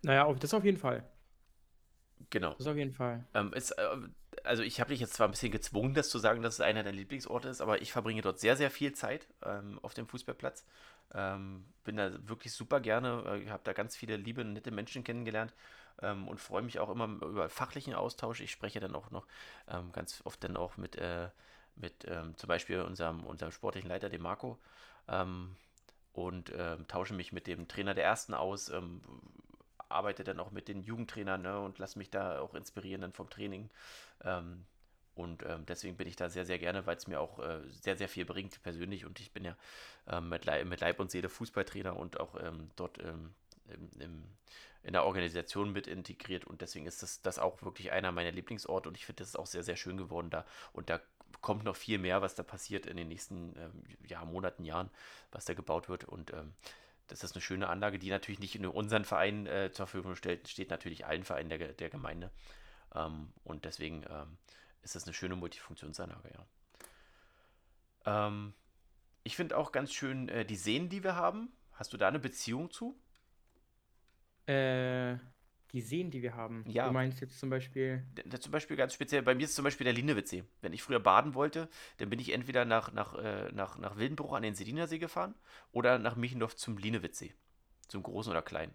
Naja, 0.02 0.32
das 0.32 0.54
auf 0.54 0.64
jeden 0.64 0.78
Fall. 0.78 1.04
Genau. 2.30 2.54
Das 2.56 2.68
auf 2.68 2.76
jeden 2.76 2.94
Fall. 2.94 3.24
Ähm, 3.34 3.54
ist, 3.54 3.72
äh, 3.72 3.88
also 4.44 4.64
ich 4.64 4.80
habe 4.80 4.90
dich 4.90 5.00
jetzt 5.00 5.14
zwar 5.14 5.28
ein 5.28 5.32
bisschen 5.32 5.52
gezwungen, 5.52 5.94
das 5.94 6.10
zu 6.10 6.20
sagen, 6.20 6.42
dass 6.42 6.56
es 6.56 6.62
einer 6.62 6.84
der 6.84 6.92
Lieblingsorte 6.92 7.50
ist, 7.50 7.62
aber 7.62 7.82
ich 7.82 7.92
verbringe 7.92 8.22
dort 8.22 8.40
sehr, 8.40 8.56
sehr 8.56 8.72
viel 8.72 8.94
Zeit 8.94 9.28
ähm, 9.44 9.80
auf 9.82 9.94
dem 9.94 10.08
Fußballplatz. 10.08 10.66
Ähm, 11.14 11.66
bin 11.84 11.98
da 11.98 12.12
wirklich 12.28 12.54
super 12.54 12.80
gerne, 12.80 13.44
äh, 13.46 13.50
habe 13.50 13.62
da 13.64 13.74
ganz 13.74 13.96
viele 13.96 14.18
liebe, 14.18 14.44
nette 14.44 14.72
Menschen 14.72 15.04
kennengelernt 15.04 15.54
ähm, 16.02 16.28
und 16.28 16.40
freue 16.40 16.64
mich 16.64 16.80
auch 16.80 16.90
immer 16.90 17.06
über 17.06 17.50
fachlichen 17.50 17.94
Austausch. 17.94 18.42
Ich 18.42 18.52
spreche 18.52 18.80
dann 18.80 18.96
auch 18.96 19.12
noch 19.12 19.28
ähm, 19.68 19.92
ganz 19.92 20.22
oft 20.26 20.44
dann 20.44 20.58
auch 20.58 20.78
mit, 20.78 20.96
äh, 20.96 21.30
mit 21.76 22.06
ähm, 22.08 22.36
zum 22.38 22.48
Beispiel 22.48 22.82
unserem, 22.82 23.24
unserem 23.26 23.52
sportlichen 23.52 23.90
Leiter, 23.90 24.10
dem 24.10 24.22
Marco, 24.22 24.60
und 26.14 26.54
tausche 26.88 27.14
mich 27.14 27.34
mit 27.34 27.46
dem 27.46 27.68
Trainer 27.68 27.94
der 27.94 28.06
Ersten 28.06 28.34
aus, 28.34 28.70
ähm, 28.70 29.02
arbeite 29.94 30.24
dann 30.24 30.40
auch 30.40 30.52
mit 30.52 30.68
den 30.68 30.84
Jugendtrainern 30.84 31.42
ne, 31.42 31.60
und 31.60 31.80
lasse 31.80 31.98
mich 31.98 32.10
da 32.10 32.40
auch 32.40 32.54
inspirieren 32.54 33.02
dann 33.02 33.14
vom 33.14 33.30
Training. 33.30 33.70
Ähm, 34.24 34.66
und 35.16 35.44
ähm, 35.44 35.66
deswegen 35.68 35.96
bin 35.96 36.08
ich 36.08 36.16
da 36.16 36.30
sehr, 36.30 36.46
sehr 36.46 36.58
gerne, 36.58 36.86
weil 36.88 36.98
es 36.98 37.08
mir 37.08 37.20
auch 37.20 37.40
äh, 37.40 37.60
sehr, 37.70 37.96
sehr 37.96 38.10
viel 38.10 38.26
bringt 38.26 38.62
persönlich. 38.64 39.06
Und 39.06 39.20
ich 39.20 39.32
bin 39.32 39.46
ja 39.46 39.56
ähm, 40.08 40.30
mit, 40.30 40.46
Leib, 40.46 40.66
mit 40.66 40.82
Leib 40.82 41.00
und 41.00 41.12
Seele 41.12 41.30
Fußballtrainer 41.30 41.96
und 41.96 42.20
auch 42.20 42.36
ähm, 42.42 42.72
dort 42.76 42.98
ähm, 43.00 43.34
im, 43.68 44.02
im, 44.02 44.24
in 44.82 44.94
der 44.94 45.06
Organisation 45.06 45.72
mit 45.72 45.86
integriert. 45.86 46.46
Und 46.46 46.62
deswegen 46.62 46.88
ist 46.88 47.04
das, 47.04 47.22
das 47.22 47.38
auch 47.38 47.62
wirklich 47.62 47.92
einer 47.92 48.12
meiner 48.12 48.32
Lieblingsorte. 48.32 48.90
Und 48.90 48.98
ich 48.98 49.06
finde, 49.06 49.22
das 49.22 49.30
ist 49.30 49.36
auch 49.36 49.46
sehr, 49.46 49.64
sehr 49.64 49.76
schön 49.76 49.98
geworden 49.98 50.32
da. 50.32 50.46
Und 50.74 50.90
da 50.90 51.00
kommt 51.42 51.64
noch 51.64 51.76
viel 51.76 52.00
mehr, 52.00 52.22
was 52.22 52.34
da 52.34 52.42
passiert 52.42 52.88
in 52.88 52.98
den 52.98 53.08
nächsten 53.08 53.54
ähm, 53.58 53.84
ja, 54.08 54.26
Monaten, 54.26 54.66
Jahren, 54.66 54.90
was 55.32 55.46
da 55.46 55.54
gebaut 55.54 55.90
wird. 55.90 56.06
Und 56.06 56.34
ähm, 56.34 56.54
das 57.08 57.24
ist 57.24 57.36
eine 57.36 57.42
schöne 57.42 57.70
Anlage, 57.70 58.00
die 58.00 58.10
natürlich 58.10 58.40
nicht 58.40 58.60
nur 58.60 58.76
unseren 58.76 59.06
Verein 59.06 59.46
äh, 59.46 59.72
zur 59.72 59.88
Verfügung 59.88 60.16
stellt, 60.16 60.48
steht 60.48 60.70
natürlich 60.70 61.06
allen 61.06 61.24
Vereinen 61.24 61.50
der, 61.50 61.74
der 61.74 61.90
Gemeinde. 61.90 62.32
Ähm, 62.96 63.34
und 63.44 63.66
deswegen 63.66 64.06
ähm, 64.10 64.38
ist 64.82 64.96
das 64.96 65.04
eine 65.06 65.14
schöne 65.14 65.36
Multifunktionsanlage, 65.36 66.32
ja. 66.34 66.46
Ähm, 68.06 68.54
ich 69.24 69.36
finde 69.36 69.58
auch 69.58 69.72
ganz 69.72 69.94
schön 69.94 70.30
äh, 70.30 70.46
die 70.46 70.56
Seen, 70.56 70.90
die 70.90 71.04
wir 71.04 71.16
haben. 71.16 71.52
Hast 71.74 71.94
du 71.94 71.98
da 71.98 72.08
eine 72.08 72.20
Beziehung 72.20 72.72
zu? 72.72 73.00
Äh, 74.46 75.18
Die 75.74 75.82
Seen, 75.82 76.12
die 76.12 76.22
wir 76.22 76.36
haben. 76.36 76.64
Ja. 76.68 76.88
Du 76.88 76.94
meinst 76.94 77.20
jetzt 77.20 77.40
zum 77.40 77.50
Beispiel. 77.50 78.04
D- 78.16 78.22
d- 78.24 78.40
Zum 78.40 78.52
Beispiel 78.52 78.78
ganz 78.78 78.94
speziell, 78.94 79.24
bei 79.24 79.34
mir 79.34 79.46
ist 79.46 79.56
zum 79.56 79.64
Beispiel 79.64 79.86
der 79.86 79.94
Linewitzsee. 79.94 80.44
Wenn 80.62 80.72
ich 80.72 80.84
früher 80.84 81.00
baden 81.00 81.34
wollte, 81.34 81.68
dann 81.98 82.10
bin 82.12 82.20
ich 82.20 82.32
entweder 82.32 82.64
nach, 82.64 82.94
nach, 82.94 83.16
äh, 83.16 83.52
nach, 83.54 83.80
nach 83.80 83.98
Wildenbruch 83.98 84.34
an 84.34 84.44
den 84.44 84.54
Selinersee 84.54 85.00
gefahren 85.00 85.34
oder 85.72 85.98
nach 85.98 86.16
Michendorf 86.16 86.56
zum 86.56 86.78
Linewitzsee. 86.78 87.34
Zum 87.88 88.04
großen 88.04 88.32
oder 88.32 88.44
kleinen. 88.44 88.74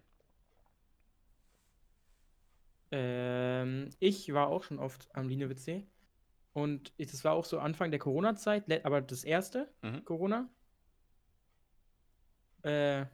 Ähm, 2.91 3.91
ich 3.99 4.33
war 4.33 4.49
auch 4.49 4.63
schon 4.65 4.79
oft 4.79 5.09
am 5.15 5.29
Linewitzsee. 5.29 5.87
Und 6.55 6.93
das 6.99 7.25
war 7.25 7.35
auch 7.35 7.45
so 7.45 7.61
Anfang 7.61 7.91
der 7.91 8.01
Corona-Zeit, 8.01 8.85
aber 8.85 9.01
das 9.03 9.25
erste 9.25 9.73
Mhm. 9.83 10.05
Corona. 10.05 10.49
Äh, 12.63 13.07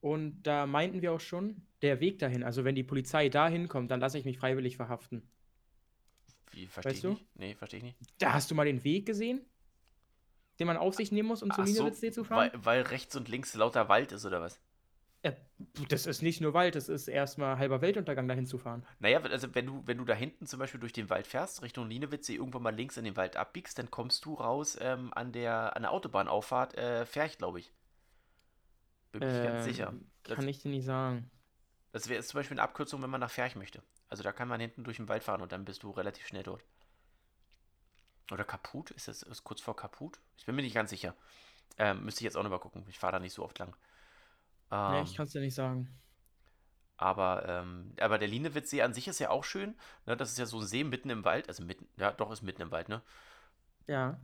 und 0.00 0.42
da 0.42 0.66
meinten 0.66 1.02
wir 1.02 1.12
auch 1.12 1.20
schon, 1.20 1.62
der 1.82 2.00
Weg 2.00 2.18
dahin, 2.18 2.42
also 2.42 2.64
wenn 2.64 2.74
die 2.74 2.82
Polizei 2.82 3.28
dahin 3.28 3.68
kommt, 3.68 3.90
dann 3.90 4.00
lasse 4.00 4.18
ich 4.18 4.24
mich 4.24 4.38
freiwillig 4.38 4.76
verhaften. 4.76 5.22
Wie, 6.52 6.66
verstehe 6.66 6.90
Weißt 6.90 6.96
ich 6.96 7.02
du? 7.02 7.08
nicht? 7.10 7.36
Nee, 7.36 7.54
verstehe 7.54 7.78
ich 7.78 7.84
nicht. 7.84 7.96
Da 8.18 8.32
hast 8.32 8.50
du 8.50 8.54
mal 8.54 8.66
den 8.66 8.82
Weg 8.84 9.06
gesehen, 9.06 9.40
den 10.58 10.66
man 10.66 10.76
auf 10.76 10.94
sich 10.94 11.12
nehmen 11.12 11.28
muss, 11.28 11.42
um 11.42 11.50
zum 11.50 11.64
Ach 11.64 11.68
so, 11.68 11.90
zu 11.90 12.24
fahren? 12.24 12.50
weil, 12.52 12.64
weil 12.64 12.82
rechts 12.82 13.16
und 13.16 13.28
links 13.28 13.54
lauter 13.54 13.88
Wald 13.88 14.12
ist 14.12 14.24
oder 14.24 14.40
was? 14.40 14.60
Ja, 15.22 15.32
das 15.90 16.06
ist 16.06 16.22
nicht 16.22 16.40
nur 16.40 16.54
Wald, 16.54 16.74
das 16.74 16.88
ist 16.88 17.06
erstmal 17.06 17.58
halber 17.58 17.82
Weltuntergang, 17.82 18.26
dahin 18.26 18.46
zu 18.46 18.56
fahren. 18.56 18.86
Naja, 19.00 19.20
also 19.20 19.54
wenn 19.54 19.66
du, 19.66 19.82
wenn 19.84 19.98
du 19.98 20.04
da 20.04 20.14
hinten 20.14 20.46
zum 20.46 20.58
Beispiel 20.58 20.80
durch 20.80 20.94
den 20.94 21.10
Wald 21.10 21.26
fährst, 21.26 21.62
Richtung 21.62 21.88
Linewitzsee, 21.88 22.36
irgendwann 22.36 22.62
mal 22.62 22.74
links 22.74 22.96
in 22.96 23.04
den 23.04 23.16
Wald 23.16 23.36
abbiegst, 23.36 23.78
dann 23.78 23.90
kommst 23.90 24.24
du 24.24 24.34
raus 24.34 24.78
ähm, 24.80 25.12
an, 25.14 25.32
der, 25.32 25.76
an 25.76 25.82
der 25.82 25.92
Autobahnauffahrt 25.92 26.76
äh, 26.78 27.04
Ferch, 27.04 27.36
glaube 27.36 27.60
ich. 27.60 27.70
Bin 29.12 29.20
mir 29.22 29.32
nicht 29.32 29.42
ganz 29.42 29.64
sicher. 29.64 29.88
Ähm, 29.90 30.10
Das, 30.24 30.36
Kann 30.36 30.48
ich 30.48 30.58
dir 30.60 30.68
nicht 30.70 30.84
sagen. 30.84 31.30
das 31.92 32.08
wäre 32.08 32.16
jetzt 32.18 32.28
zum 32.28 32.38
Beispiel 32.38 32.54
eine 32.56 32.62
Abkürzung, 32.62 33.02
wenn 33.02 33.10
man 33.10 33.20
nach 33.20 33.30
Ferch 33.30 33.56
möchte. 33.56 33.82
Also 34.08 34.22
da 34.22 34.32
kann 34.32 34.48
man 34.48 34.60
hinten 34.60 34.84
durch 34.84 34.96
den 34.98 35.08
Wald 35.08 35.24
fahren 35.24 35.40
und 35.42 35.52
dann 35.52 35.64
bist 35.64 35.82
du 35.82 35.90
relativ 35.90 36.26
schnell 36.26 36.42
dort. 36.42 36.64
Oder 38.30 38.44
Kaput? 38.44 38.90
Ist 38.92 39.08
das 39.08 39.22
ist 39.22 39.44
kurz 39.44 39.60
vor 39.60 39.74
Kaput? 39.76 40.20
Ich 40.36 40.46
bin 40.46 40.54
mir 40.54 40.62
nicht 40.62 40.74
ganz 40.74 40.90
sicher. 40.90 41.14
Ähm, 41.78 42.04
müsste 42.04 42.20
ich 42.20 42.24
jetzt 42.24 42.36
auch 42.36 42.42
noch 42.42 42.50
mal 42.50 42.58
gucken. 42.60 42.84
Ich 42.88 42.98
fahre 42.98 43.14
da 43.14 43.18
nicht 43.18 43.32
so 43.34 43.44
oft 43.44 43.58
lang. 43.58 43.74
Nee, 44.70 44.76
Ähm, 44.98 45.04
ich 45.04 45.16
kann 45.16 45.26
es 45.26 45.32
dir 45.32 45.40
nicht 45.40 45.54
sagen. 45.54 45.88
Aber, 46.96 47.48
ähm, 47.48 47.94
aber 47.98 48.18
der 48.18 48.28
Linewitzsee 48.28 48.82
an 48.82 48.92
sich 48.92 49.08
ist 49.08 49.18
ja 49.20 49.30
auch 49.30 49.42
schön. 49.44 49.74
Ne? 50.06 50.16
Das 50.16 50.30
ist 50.30 50.38
ja 50.38 50.46
so 50.46 50.60
ein 50.60 50.66
See 50.66 50.84
mitten 50.84 51.08
im 51.10 51.24
Wald. 51.24 51.48
Also 51.48 51.64
mitten, 51.64 51.88
ja, 51.96 52.12
doch, 52.12 52.30
ist 52.30 52.42
mitten 52.42 52.62
im 52.62 52.70
Wald, 52.70 52.88
ne? 52.88 53.02
Ja. 53.86 54.20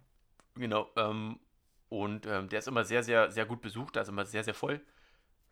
Genau. 0.54 0.88
Ähm, 0.96 1.40
und 1.88 2.26
ähm, 2.26 2.48
der 2.48 2.58
ist 2.58 2.68
immer 2.68 2.84
sehr, 2.84 3.02
sehr, 3.02 3.30
sehr 3.30 3.46
gut 3.46 3.60
besucht. 3.60 3.96
Da 3.96 4.00
ist 4.00 4.08
immer 4.08 4.24
sehr, 4.24 4.44
sehr 4.44 4.54
voll. 4.54 4.80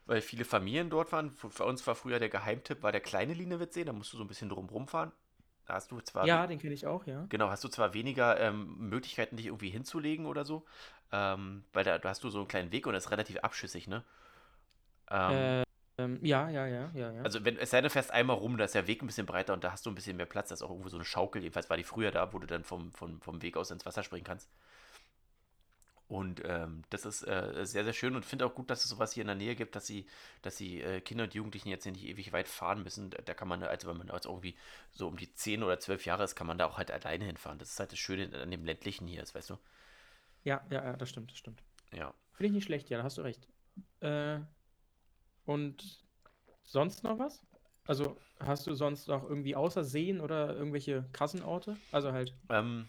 Weil 0.06 0.20
viele 0.20 0.44
Familien 0.44 0.90
dort 0.90 1.12
waren. 1.12 1.30
Für, 1.30 1.64
uns 1.64 1.86
war 1.86 1.94
früher 1.94 2.18
der 2.18 2.28
Geheimtipp, 2.28 2.82
war 2.82 2.92
der 2.92 3.00
kleine 3.00 3.32
Linewitzsee. 3.32 3.84
Da 3.84 3.92
musst 3.92 4.12
du 4.12 4.16
so 4.16 4.24
ein 4.24 4.28
bisschen 4.28 4.48
drum 4.48 4.88
fahren. 4.88 5.12
Da 5.66 5.74
hast 5.74 5.90
du 5.90 6.00
zwar, 6.00 6.26
Ja, 6.26 6.46
den 6.46 6.58
kenne 6.58 6.74
ich 6.74 6.86
auch, 6.86 7.06
ja. 7.06 7.24
genau, 7.30 7.48
hast 7.48 7.64
du 7.64 7.68
zwar 7.68 7.94
weniger 7.94 8.38
ähm, 8.38 8.76
Möglichkeiten, 8.90 9.36
dich 9.36 9.46
irgendwie 9.46 9.70
hinzulegen 9.70 10.26
oder 10.26 10.44
so. 10.44 10.66
Ähm, 11.10 11.64
weil 11.72 11.84
da, 11.84 11.98
da 11.98 12.10
hast 12.10 12.22
du 12.22 12.28
so 12.28 12.38
einen 12.40 12.48
kleinen 12.48 12.70
Weg 12.70 12.86
und 12.86 12.92
das 12.92 13.06
ist 13.06 13.10
relativ 13.10 13.38
abschüssig, 13.38 13.86
ne? 13.86 14.04
Ähm, 15.10 15.64
Ähm, 15.96 16.18
ja, 16.22 16.48
ja, 16.48 16.66
ja, 16.66 16.90
ja, 16.92 17.12
ja. 17.12 17.22
Also, 17.22 17.44
wenn 17.44 17.56
es 17.56 17.70
sei 17.70 17.78
denn, 17.78 17.84
du 17.84 17.90
fährst 17.90 18.10
einmal 18.10 18.36
rum, 18.36 18.58
da 18.58 18.64
ist 18.64 18.74
der 18.74 18.86
Weg 18.88 19.00
ein 19.02 19.06
bisschen 19.06 19.26
breiter 19.26 19.52
und 19.52 19.62
da 19.62 19.70
hast 19.72 19.86
du 19.86 19.90
ein 19.90 19.94
bisschen 19.94 20.16
mehr 20.16 20.26
Platz. 20.26 20.48
Da 20.48 20.54
ist 20.54 20.62
auch 20.62 20.70
irgendwo 20.70 20.88
so 20.88 20.96
eine 20.96 21.04
Schaukel. 21.04 21.42
Jedenfalls 21.42 21.70
war 21.70 21.76
die 21.76 21.84
früher 21.84 22.10
da, 22.10 22.32
wo 22.32 22.38
du 22.40 22.46
dann 22.46 22.64
vom, 22.64 22.92
vom, 22.92 23.20
vom 23.20 23.42
Weg 23.42 23.56
aus 23.56 23.70
ins 23.70 23.86
Wasser 23.86 24.02
springen 24.02 24.24
kannst. 24.24 24.50
Und 26.06 26.42
ähm, 26.44 26.82
das 26.90 27.06
ist 27.06 27.22
äh, 27.22 27.64
sehr, 27.64 27.84
sehr 27.84 27.94
schön 27.94 28.14
und 28.14 28.26
finde 28.26 28.44
auch 28.44 28.54
gut, 28.54 28.68
dass 28.68 28.84
es 28.84 28.90
sowas 28.90 29.12
hier 29.12 29.22
in 29.22 29.28
der 29.28 29.36
Nähe 29.36 29.56
gibt, 29.56 29.74
dass 29.74 29.86
sie, 29.86 30.06
dass 30.42 30.56
die 30.56 30.82
äh, 30.82 31.00
Kinder 31.00 31.24
und 31.24 31.34
Jugendlichen 31.34 31.70
jetzt 31.70 31.86
nicht 31.86 32.04
ewig 32.04 32.32
weit 32.32 32.46
fahren 32.46 32.82
müssen. 32.82 33.10
Da, 33.10 33.22
da 33.22 33.32
kann 33.32 33.48
man, 33.48 33.62
also 33.62 33.88
wenn 33.88 33.96
man 33.96 34.08
jetzt 34.08 34.26
irgendwie 34.26 34.54
so 34.92 35.08
um 35.08 35.16
die 35.16 35.32
10 35.32 35.62
oder 35.62 35.80
12 35.80 36.04
Jahre 36.04 36.24
ist, 36.24 36.36
kann 36.36 36.46
man 36.46 36.58
da 36.58 36.66
auch 36.66 36.76
halt 36.76 36.90
alleine 36.90 37.24
hinfahren. 37.24 37.58
Das 37.58 37.70
ist 37.70 37.80
halt 37.80 37.92
das 37.92 37.98
Schöne 37.98 38.30
an 38.38 38.50
dem 38.50 38.64
ländlichen 38.64 39.06
hier 39.06 39.22
ist, 39.22 39.34
weißt 39.34 39.50
du? 39.50 39.58
ja, 40.44 40.62
ja, 40.70 40.84
ja, 40.84 40.96
das 40.96 41.08
stimmt, 41.08 41.30
das 41.30 41.38
stimmt. 41.38 41.62
Ja. 41.92 42.14
Finde 42.34 42.46
ich 42.46 42.52
nicht 42.52 42.64
schlecht, 42.64 42.90
ja, 42.90 42.98
da 42.98 43.04
hast 43.04 43.18
du 43.18 43.22
recht. 43.22 43.48
Äh, 44.00 44.40
und 45.46 46.04
sonst 46.62 47.02
noch 47.02 47.18
was? 47.18 47.44
Also, 47.86 48.16
hast 48.40 48.66
du 48.66 48.74
sonst 48.74 49.08
noch 49.08 49.24
irgendwie 49.24 49.56
außer 49.56 49.84
Seen 49.84 50.20
oder 50.20 50.54
irgendwelche 50.54 51.04
krassen 51.12 51.42
Orte? 51.42 51.76
Also 51.92 52.12
halt. 52.12 52.34
Ähm, 52.48 52.88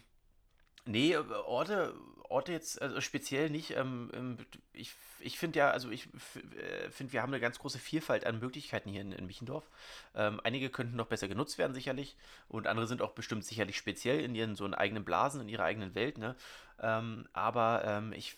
nee, 0.84 1.12
äh, 1.12 1.18
Orte, 1.18 1.94
Orte 2.30 2.52
jetzt 2.52 2.80
also 2.80 3.00
speziell 3.00 3.50
nicht. 3.50 3.72
Ähm, 3.72 4.10
ähm, 4.14 4.36
ich 4.72 4.94
ich 5.20 5.38
finde 5.38 5.58
ja, 5.58 5.70
also 5.70 5.90
ich 5.90 6.08
äh, 6.34 6.90
finde, 6.90 7.12
wir 7.12 7.22
haben 7.22 7.32
eine 7.32 7.40
ganz 7.40 7.58
große 7.58 7.78
Vielfalt 7.78 8.26
an 8.26 8.38
Möglichkeiten 8.38 8.90
hier 8.90 9.00
in, 9.00 9.12
in 9.12 9.26
Michendorf. 9.26 9.68
Ähm, 10.14 10.40
einige 10.44 10.70
könnten 10.70 10.96
noch 10.96 11.06
besser 11.06 11.28
genutzt 11.28 11.58
werden, 11.58 11.74
sicherlich. 11.74 12.16
Und 12.48 12.66
andere 12.66 12.86
sind 12.86 13.02
auch 13.02 13.12
bestimmt 13.12 13.44
sicherlich 13.44 13.76
speziell 13.76 14.20
in 14.20 14.34
ihren 14.34 14.54
so 14.54 14.64
einen 14.64 14.74
eigenen 14.74 15.04
Blasen, 15.04 15.40
in 15.40 15.48
ihrer 15.48 15.64
eigenen 15.64 15.94
Welt. 15.94 16.18
Ne? 16.18 16.36
Ähm, 16.80 17.26
aber 17.32 17.82
ähm, 17.84 18.12
ich 18.12 18.36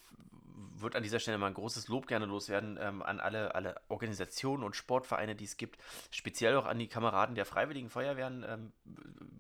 würde 0.81 0.97
an 0.97 1.03
dieser 1.03 1.21
Stelle 1.21 1.39
mal 1.39 1.49
ein 1.49 1.55
großes 1.55 1.89
Lob 1.89 2.07
gerne 2.07 2.27
loswerden 2.27 2.79
ähm, 2.81 3.03
an 3.03 3.21
alle, 3.21 3.55
alle 3.55 3.81
Organisationen 3.89 4.63
und 4.65 4.77
Sportvereine, 4.77 5.35
die 5.35 5.45
es 5.45 5.57
gibt. 5.57 5.79
Speziell 6.11 6.57
auch 6.57 6.67
an 6.67 6.79
die 6.79 6.89
Kameraden 6.89 7.35
der 7.35 7.45
Freiwilligen 7.45 7.91
Feuerwehren. 7.91 8.73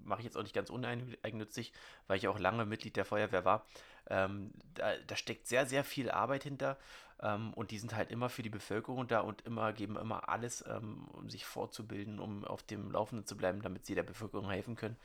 Mache 0.04 0.20
ich 0.20 0.24
jetzt 0.24 0.36
auch 0.36 0.42
nicht 0.42 0.54
ganz 0.54 0.70
uneigennützig, 0.70 1.72
weil 2.06 2.18
ich 2.18 2.28
auch 2.28 2.38
lange 2.38 2.66
Mitglied 2.66 2.96
der 2.96 3.04
Feuerwehr 3.04 3.44
war. 3.44 3.66
Ähm, 4.08 4.52
da, 4.74 4.92
da 5.06 5.16
steckt 5.16 5.46
sehr, 5.46 5.66
sehr 5.66 5.84
viel 5.84 6.10
Arbeit 6.10 6.44
hinter. 6.44 6.76
Ähm, 7.20 7.52
und 7.54 7.70
die 7.72 7.78
sind 7.78 7.94
halt 7.94 8.10
immer 8.10 8.28
für 8.28 8.42
die 8.42 8.50
Bevölkerung 8.50 9.08
da 9.08 9.20
und 9.20 9.42
immer 9.42 9.72
geben 9.72 9.96
immer 9.96 10.28
alles, 10.28 10.64
ähm, 10.68 11.08
um 11.12 11.28
sich 11.28 11.44
fortzubilden, 11.44 12.20
um 12.20 12.44
auf 12.44 12.62
dem 12.62 12.90
Laufenden 12.92 13.26
zu 13.26 13.36
bleiben, 13.36 13.62
damit 13.62 13.86
sie 13.86 13.94
der 13.94 14.04
Bevölkerung 14.04 14.48
helfen 14.50 14.76
können. 14.76 14.96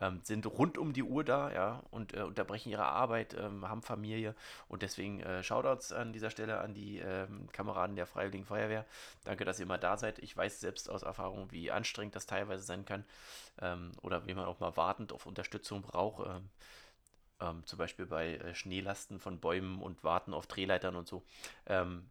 Ähm, 0.00 0.20
sind 0.22 0.46
rund 0.46 0.78
um 0.78 0.92
die 0.92 1.02
Uhr 1.02 1.24
da, 1.24 1.52
ja, 1.52 1.82
und 1.90 2.14
äh, 2.14 2.22
unterbrechen 2.22 2.70
ihre 2.70 2.86
Arbeit, 2.86 3.34
ähm, 3.34 3.68
haben 3.68 3.82
Familie 3.82 4.34
und 4.68 4.82
deswegen 4.82 5.20
äh, 5.20 5.42
Shoutouts 5.42 5.92
an 5.92 6.12
dieser 6.12 6.30
Stelle 6.30 6.60
an 6.60 6.72
die 6.72 6.98
ähm, 7.00 7.48
Kameraden 7.52 7.96
der 7.96 8.06
Freiwilligen 8.06 8.46
Feuerwehr. 8.46 8.86
Danke, 9.24 9.44
dass 9.44 9.58
ihr 9.58 9.64
immer 9.64 9.78
da 9.78 9.98
seid. 9.98 10.18
Ich 10.20 10.34
weiß 10.36 10.60
selbst 10.60 10.88
aus 10.88 11.02
Erfahrung, 11.02 11.50
wie 11.52 11.70
anstrengend 11.70 12.16
das 12.16 12.26
teilweise 12.26 12.62
sein 12.62 12.84
kann 12.84 13.04
oder 14.02 14.24
wie 14.26 14.34
man 14.34 14.46
auch 14.46 14.60
mal 14.60 14.76
wartend 14.76 15.12
auf 15.12 15.26
Unterstützung 15.26 15.82
braucht. 15.82 16.24
Ähm, 17.40 17.64
zum 17.64 17.78
Beispiel 17.78 18.06
bei 18.06 18.36
äh, 18.36 18.54
Schneelasten 18.54 19.20
von 19.20 19.38
Bäumen 19.38 19.80
und 19.80 20.02
Warten 20.04 20.34
auf 20.34 20.46
Drehleitern 20.46 20.96
und 20.96 21.06
so. 21.06 21.22
Ähm, 21.66 22.08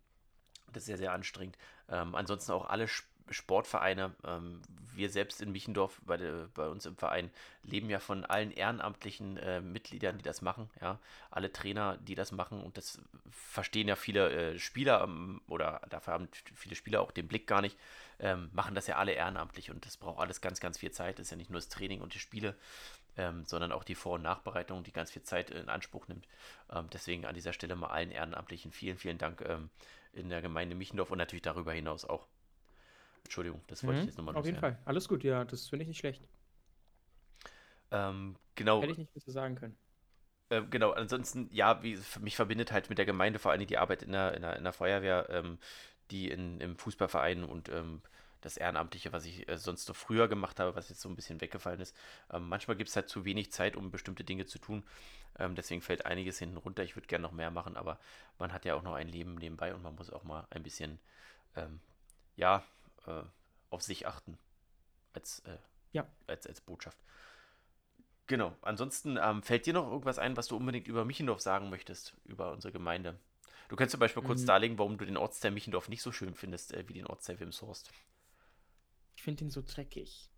das 0.67 0.83
ist 0.83 0.87
sehr, 0.87 0.97
sehr 0.97 1.13
anstrengend. 1.13 1.57
Ähm, 1.89 2.15
ansonsten 2.15 2.51
auch 2.51 2.69
alle 2.69 2.85
Sp 2.87 3.07
Sportvereine. 3.29 4.13
Ähm, 4.25 4.61
wir 4.95 5.09
selbst 5.09 5.41
in 5.41 5.51
Michendorf, 5.51 6.01
bei, 6.05 6.17
bei 6.53 6.67
uns 6.67 6.85
im 6.85 6.95
Verein, 6.95 7.29
leben 7.63 7.89
ja 7.89 7.99
von 7.99 8.25
allen 8.25 8.51
ehrenamtlichen 8.51 9.37
äh, 9.37 9.61
Mitgliedern, 9.61 10.17
die 10.17 10.23
das 10.23 10.41
machen. 10.41 10.69
Ja? 10.81 10.99
Alle 11.29 11.51
Trainer, 11.51 11.97
die 11.97 12.15
das 12.15 12.31
machen. 12.31 12.61
Und 12.61 12.77
das 12.77 12.99
verstehen 13.29 13.87
ja 13.87 13.95
viele 13.95 14.53
äh, 14.53 14.59
Spieler 14.59 15.03
ähm, 15.03 15.41
oder 15.47 15.81
dafür 15.89 16.13
haben 16.13 16.29
viele 16.55 16.75
Spieler 16.75 17.01
auch 17.01 17.11
den 17.11 17.27
Blick 17.27 17.47
gar 17.47 17.61
nicht. 17.61 17.77
Ähm, 18.19 18.49
machen 18.53 18.73
das 18.73 18.87
ja 18.87 18.95
alle 18.95 19.11
ehrenamtlich 19.11 19.69
und 19.69 19.85
das 19.85 19.97
braucht 19.97 20.19
alles 20.19 20.41
ganz, 20.41 20.59
ganz 20.59 20.79
viel 20.79 20.91
Zeit. 20.91 21.19
Das 21.19 21.27
ist 21.27 21.31
ja 21.31 21.37
nicht 21.37 21.51
nur 21.51 21.59
das 21.59 21.69
Training 21.69 22.01
und 22.01 22.15
die 22.15 22.19
Spiele, 22.19 22.55
ähm, 23.17 23.45
sondern 23.45 23.71
auch 23.71 23.83
die 23.83 23.95
Vor- 23.95 24.13
und 24.15 24.23
Nachbereitung, 24.23 24.83
die 24.83 24.93
ganz 24.93 25.11
viel 25.11 25.23
Zeit 25.23 25.51
in 25.51 25.69
Anspruch 25.69 26.07
nimmt. 26.07 26.27
Ähm, 26.71 26.87
deswegen 26.93 27.25
an 27.25 27.35
dieser 27.35 27.53
Stelle 27.53 27.75
mal 27.75 27.87
allen 27.89 28.11
Ehrenamtlichen 28.11 28.71
vielen, 28.71 28.97
vielen 28.97 29.17
Dank 29.17 29.41
ähm, 29.47 29.69
in 30.13 30.29
der 30.29 30.41
Gemeinde 30.41 30.75
Michendorf 30.75 31.11
und 31.11 31.17
natürlich 31.19 31.43
darüber 31.43 31.73
hinaus 31.73 32.05
auch. 32.05 32.27
Entschuldigung, 33.25 33.61
das 33.67 33.85
wollte 33.87 33.99
ich 34.01 34.05
Mhm, 34.05 34.07
jetzt 34.07 34.17
nochmal 34.17 34.35
auf 34.35 34.45
jeden. 34.45 34.57
Fall. 34.59 34.77
Alles 34.85 35.07
gut, 35.07 35.23
ja, 35.23 35.43
das 35.45 35.67
finde 35.67 35.81
ich 35.83 35.87
nicht 35.89 35.97
schlecht. 35.99 36.27
Ähm, 37.91 38.35
genau, 38.55 38.81
Hätte 38.81 38.91
ich 38.91 38.97
nicht 38.97 39.13
besser 39.13 39.31
sagen 39.31 39.53
können. 39.55 39.77
äh, 40.49 40.61
genau, 40.69 40.91
ansonsten, 40.91 41.49
ja, 41.51 41.81
wie, 41.83 41.97
mich 42.21 42.35
verbindet 42.35 42.71
halt 42.71 42.89
mit 42.89 42.97
der 42.97 43.05
Gemeinde 43.05 43.39
vor 43.39 43.51
allem 43.51 43.65
die 43.67 43.77
Arbeit 43.77 44.03
in 44.03 44.11
der, 44.11 44.33
in 44.33 44.41
der, 44.41 44.55
in 44.57 44.63
der 44.63 44.73
Feuerwehr, 44.73 45.27
ähm, 45.29 45.59
die 46.11 46.29
in, 46.29 46.59
im 46.61 46.77
Fußballverein 46.77 47.43
und 47.43 47.69
ähm, 47.69 48.01
das 48.41 48.57
Ehrenamtliche, 48.57 49.11
was 49.13 49.25
ich 49.25 49.47
äh, 49.49 49.57
sonst 49.57 49.87
noch 49.89 49.95
früher 49.95 50.27
gemacht 50.27 50.59
habe, 50.59 50.75
was 50.75 50.89
jetzt 50.89 51.01
so 51.01 51.09
ein 51.09 51.15
bisschen 51.15 51.41
weggefallen 51.41 51.79
ist. 51.81 51.95
Ähm, 52.31 52.47
manchmal 52.49 52.77
gibt 52.77 52.89
es 52.89 52.95
halt 52.95 53.09
zu 53.09 53.25
wenig 53.25 53.51
Zeit, 53.51 53.75
um 53.75 53.91
bestimmte 53.91 54.23
Dinge 54.23 54.45
zu 54.45 54.59
tun. 54.59 54.83
Ähm, 55.39 55.55
deswegen 55.55 55.81
fällt 55.81 56.05
einiges 56.05 56.39
hinten 56.39 56.57
runter. 56.57 56.83
Ich 56.83 56.95
würde 56.95 57.07
gerne 57.07 57.23
noch 57.23 57.31
mehr 57.31 57.51
machen, 57.51 57.77
aber 57.77 57.99
man 58.39 58.53
hat 58.53 58.65
ja 58.65 58.75
auch 58.75 58.83
noch 58.83 58.93
ein 58.95 59.07
Leben 59.09 59.35
nebenbei 59.35 59.73
und 59.73 59.81
man 59.83 59.95
muss 59.95 60.11
auch 60.11 60.23
mal 60.23 60.47
ein 60.49 60.63
bisschen, 60.63 60.99
ähm, 61.55 61.79
ja, 62.35 62.63
äh, 63.07 63.23
auf 63.69 63.81
sich 63.83 64.07
achten. 64.07 64.37
Als, 65.13 65.39
äh, 65.41 65.57
Ja. 65.91 66.07
als, 66.27 66.47
als 66.47 66.61
Botschaft. 66.61 66.97
Genau. 68.27 68.55
Ansonsten 68.61 69.17
ähm, 69.21 69.41
fällt 69.41 69.65
dir 69.65 69.73
noch 69.73 69.87
irgendwas 69.87 70.19
ein, 70.19 70.35
was 70.37 70.47
du 70.47 70.57
unbedingt 70.57 70.87
über 70.87 71.05
Michendorf 71.05 71.41
sagen 71.41 71.69
möchtest, 71.69 72.15
über 72.25 72.51
unsere 72.51 72.71
Gemeinde? 72.73 73.17
Du 73.69 73.75
kannst 73.75 73.91
zum 73.91 73.99
Beispiel 73.99 74.23
kurz 74.23 74.41
Mhm. 74.41 74.45
darlegen, 74.45 74.77
warum 74.77 74.97
du 74.97 75.05
den 75.05 75.17
Ortsteil 75.17 75.51
Michendorf 75.51 75.89
nicht 75.89 76.01
so 76.01 76.11
schön 76.11 76.35
findest, 76.35 76.73
äh, 76.73 76.87
wie 76.87 76.93
den 76.93 77.07
Ortsteil 77.07 77.39
Wilmshorst. 77.39 77.91
Ich 79.27 79.29
finde 79.29 79.43
ihn 79.43 79.49
so 79.49 79.61
dreckig. 79.61 80.31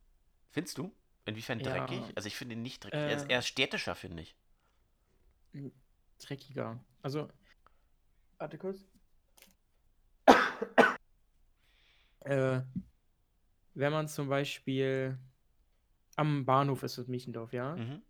Findest 0.49 0.79
du? 0.79 0.91
Inwiefern 1.25 1.59
Ja. 1.59 1.85
dreckig? 1.85 2.01
Also 2.15 2.25
ich 2.25 2.35
finde 2.35 2.55
ihn 2.55 2.63
nicht 2.63 2.83
dreckig. 2.83 2.99
er 2.99 3.15
ist 3.17 3.29
Äh. 3.29 3.33
eher 3.33 3.43
städtischer, 3.43 3.93
finde 3.93 4.23
ich. 4.23 4.35
Dreckiger. 6.17 6.83
Also, 7.03 7.29
warte 8.39 8.57
kurz. 8.57 8.83
äh, 12.21 12.61
wenn 13.75 13.91
man 13.91 14.07
zum 14.07 14.27
Beispiel 14.27 15.19
am 16.15 16.45
Bahnhof 16.47 16.81
ist, 16.81 16.97
das 16.97 17.07
Michendorf, 17.07 17.53
ja? 17.53 17.75
Mhm. 17.75 18.01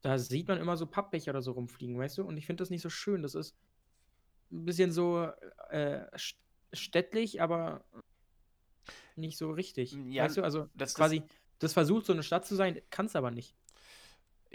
Da 0.00 0.16
sieht 0.16 0.46
man 0.46 0.58
immer 0.58 0.76
so 0.76 0.86
Pappbecher 0.86 1.32
oder 1.32 1.42
so 1.42 1.50
rumfliegen, 1.50 1.98
weißt 1.98 2.18
du? 2.18 2.24
Und 2.24 2.36
ich 2.36 2.46
finde 2.46 2.62
das 2.62 2.70
nicht 2.70 2.82
so 2.82 2.88
schön. 2.88 3.22
Das 3.22 3.34
ist 3.34 3.56
ein 4.52 4.64
bisschen 4.64 4.92
so 4.92 5.24
äh, 5.70 6.06
st- 6.14 6.36
städtlich, 6.72 7.42
aber 7.42 7.84
nicht 9.20 9.38
so 9.38 9.50
richtig. 9.50 9.92
Ja, 10.08 10.24
weißt 10.24 10.38
du, 10.38 10.42
also 10.42 10.60
das- 10.60 10.70
das- 10.74 10.94
quasi, 10.94 11.22
das 11.58 11.72
versucht 11.72 12.06
so 12.06 12.12
eine 12.12 12.22
Stadt 12.22 12.46
zu 12.46 12.54
sein, 12.56 12.80
kann 12.90 13.06
es 13.06 13.16
aber 13.16 13.30
nicht. 13.30 13.54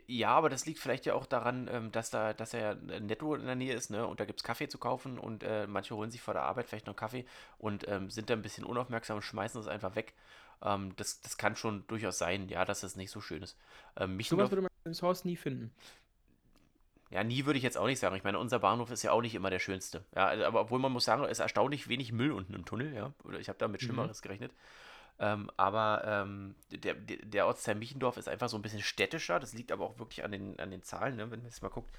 Ja, 0.07 0.29
aber 0.31 0.49
das 0.49 0.65
liegt 0.65 0.79
vielleicht 0.79 1.05
ja 1.05 1.13
auch 1.13 1.25
daran, 1.25 1.69
ähm, 1.71 1.91
dass 1.91 2.09
da, 2.09 2.33
dass 2.33 2.53
er 2.53 2.59
ja 2.59 2.99
netto 2.99 3.33
in 3.33 3.45
der 3.45 3.55
Nähe 3.55 3.73
ist, 3.73 3.89
ne? 3.89 4.05
Und 4.05 4.19
da 4.19 4.25
gibt 4.25 4.39
es 4.39 4.43
Kaffee 4.43 4.67
zu 4.67 4.77
kaufen 4.77 5.17
und 5.17 5.41
äh, 5.43 5.67
manche 5.67 5.95
holen 5.95 6.11
sich 6.11 6.21
vor 6.21 6.33
der 6.33 6.43
Arbeit 6.43 6.67
vielleicht 6.67 6.87
noch 6.87 6.95
Kaffee 6.97 7.25
und 7.57 7.87
ähm, 7.87 8.09
sind 8.09 8.29
dann 8.29 8.39
ein 8.39 8.41
bisschen 8.41 8.65
unaufmerksam 8.65 9.15
und 9.17 9.21
schmeißen 9.21 9.59
es 9.61 9.67
einfach 9.67 9.95
weg. 9.95 10.13
Ähm, 10.61 10.93
das, 10.97 11.21
das 11.21 11.37
kann 11.37 11.55
schon 11.55 11.87
durchaus 11.87 12.17
sein, 12.17 12.49
ja, 12.49 12.65
dass 12.65 12.83
es 12.83 12.97
nicht 12.97 13.09
so 13.09 13.21
schön 13.21 13.41
ist. 13.41 13.57
Ähm, 13.95 14.09
Sowas 14.11 14.17
Michendorf, 14.17 14.51
würde 14.51 14.61
man 14.63 14.71
in 14.83 15.01
Haus 15.01 15.23
nie 15.25 15.37
finden. 15.37 15.73
Ja, 17.15 17.23
nie 17.23 17.45
würde 17.45 17.57
ich 17.57 17.63
jetzt 17.63 17.77
auch 17.77 17.85
nicht 17.85 17.99
sagen. 17.99 18.13
Ich 18.17 18.25
meine, 18.25 18.37
unser 18.37 18.59
Bahnhof 18.59 18.91
ist 18.91 19.01
ja 19.01 19.13
auch 19.13 19.21
nicht 19.21 19.35
immer 19.35 19.49
der 19.49 19.59
schönste. 19.59 20.03
Ja, 20.13 20.27
also, 20.27 20.43
aber 20.43 20.59
obwohl 20.59 20.79
man 20.79 20.91
muss 20.91 21.05
sagen, 21.05 21.23
es 21.23 21.31
ist 21.31 21.39
erstaunlich 21.39 21.87
wenig 21.87 22.11
Müll 22.11 22.33
unten 22.33 22.53
im 22.53 22.65
Tunnel, 22.65 22.93
ja. 22.93 23.13
Oder 23.23 23.39
ich 23.39 23.47
habe 23.47 23.57
da 23.57 23.69
mit 23.69 23.81
Mhm. 23.81 23.85
Schlimmeres 23.85 24.21
gerechnet. 24.21 24.51
Ähm, 25.17 25.49
aber 25.55 26.03
ähm, 26.05 26.55
der, 26.71 26.93
der, 26.93 27.17
der 27.25 27.47
Ortsteil 27.47 27.75
Michendorf 27.75 28.17
ist 28.17 28.27
einfach 28.27 28.49
so 28.49 28.57
ein 28.57 28.61
bisschen 28.61 28.81
städtischer. 28.81 29.39
Das 29.39 29.53
liegt 29.53 29.71
aber 29.71 29.85
auch 29.85 29.97
wirklich 29.97 30.25
an 30.25 30.33
den, 30.33 30.59
an 30.59 30.71
den 30.71 30.83
Zahlen, 30.83 31.15
ne? 31.15 31.31
wenn 31.31 31.39
man 31.39 31.47
jetzt 31.47 31.61
mal 31.61 31.69
guckt. 31.69 31.95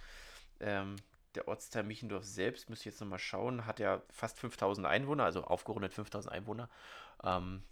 Ähm, 0.60 0.96
der 1.34 1.48
Ortsteil 1.48 1.84
Michendorf 1.84 2.24
selbst, 2.24 2.68
müsste 2.68 2.82
ich 2.88 2.94
jetzt 2.94 3.00
nochmal 3.00 3.18
schauen, 3.18 3.64
hat 3.64 3.80
ja 3.80 4.02
fast 4.10 4.38
5000 4.38 4.86
Einwohner, 4.86 5.24
also 5.24 5.44
aufgerundet 5.44 5.94
5000 5.94 6.30
Einwohner. 6.30 6.68
Ähm, 7.24 7.62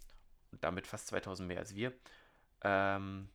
und 0.51 0.63
damit 0.63 0.87
fast 0.87 1.07
2000 1.07 1.47
mehr 1.47 1.59
als 1.59 1.75
wir. 1.75 1.93
Ähm, 2.63 3.29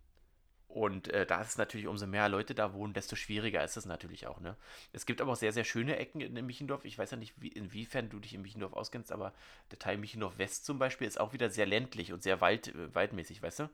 und 0.72 1.08
äh, 1.08 1.26
da 1.26 1.40
ist 1.42 1.58
natürlich, 1.58 1.86
umso 1.88 2.06
mehr 2.06 2.28
Leute 2.28 2.54
da 2.54 2.72
wohnen, 2.72 2.94
desto 2.94 3.16
schwieriger 3.16 3.62
ist 3.64 3.76
es 3.76 3.86
natürlich 3.86 4.26
auch. 4.26 4.40
Ne? 4.40 4.56
Es 4.92 5.04
gibt 5.04 5.20
aber 5.20 5.32
auch 5.32 5.36
sehr, 5.36 5.52
sehr 5.52 5.64
schöne 5.64 5.96
Ecken 5.96 6.20
in, 6.20 6.36
in 6.36 6.46
Michendorf. 6.46 6.84
Ich 6.84 6.96
weiß 6.98 7.10
ja 7.10 7.16
nicht, 7.16 7.34
wie, 7.40 7.48
inwiefern 7.48 8.08
du 8.08 8.20
dich 8.20 8.34
in 8.34 8.42
Michendorf 8.42 8.72
auskennst, 8.72 9.10
aber 9.10 9.32
der 9.72 9.78
Teil 9.78 9.98
Michendorf 9.98 10.38
West 10.38 10.64
zum 10.64 10.78
Beispiel 10.78 11.08
ist 11.08 11.18
auch 11.18 11.32
wieder 11.32 11.50
sehr 11.50 11.66
ländlich 11.66 12.12
und 12.12 12.22
sehr 12.22 12.40
wald, 12.40 12.68
äh, 12.68 12.94
waldmäßig, 12.94 13.42
weißt 13.42 13.60
du? 13.60 13.70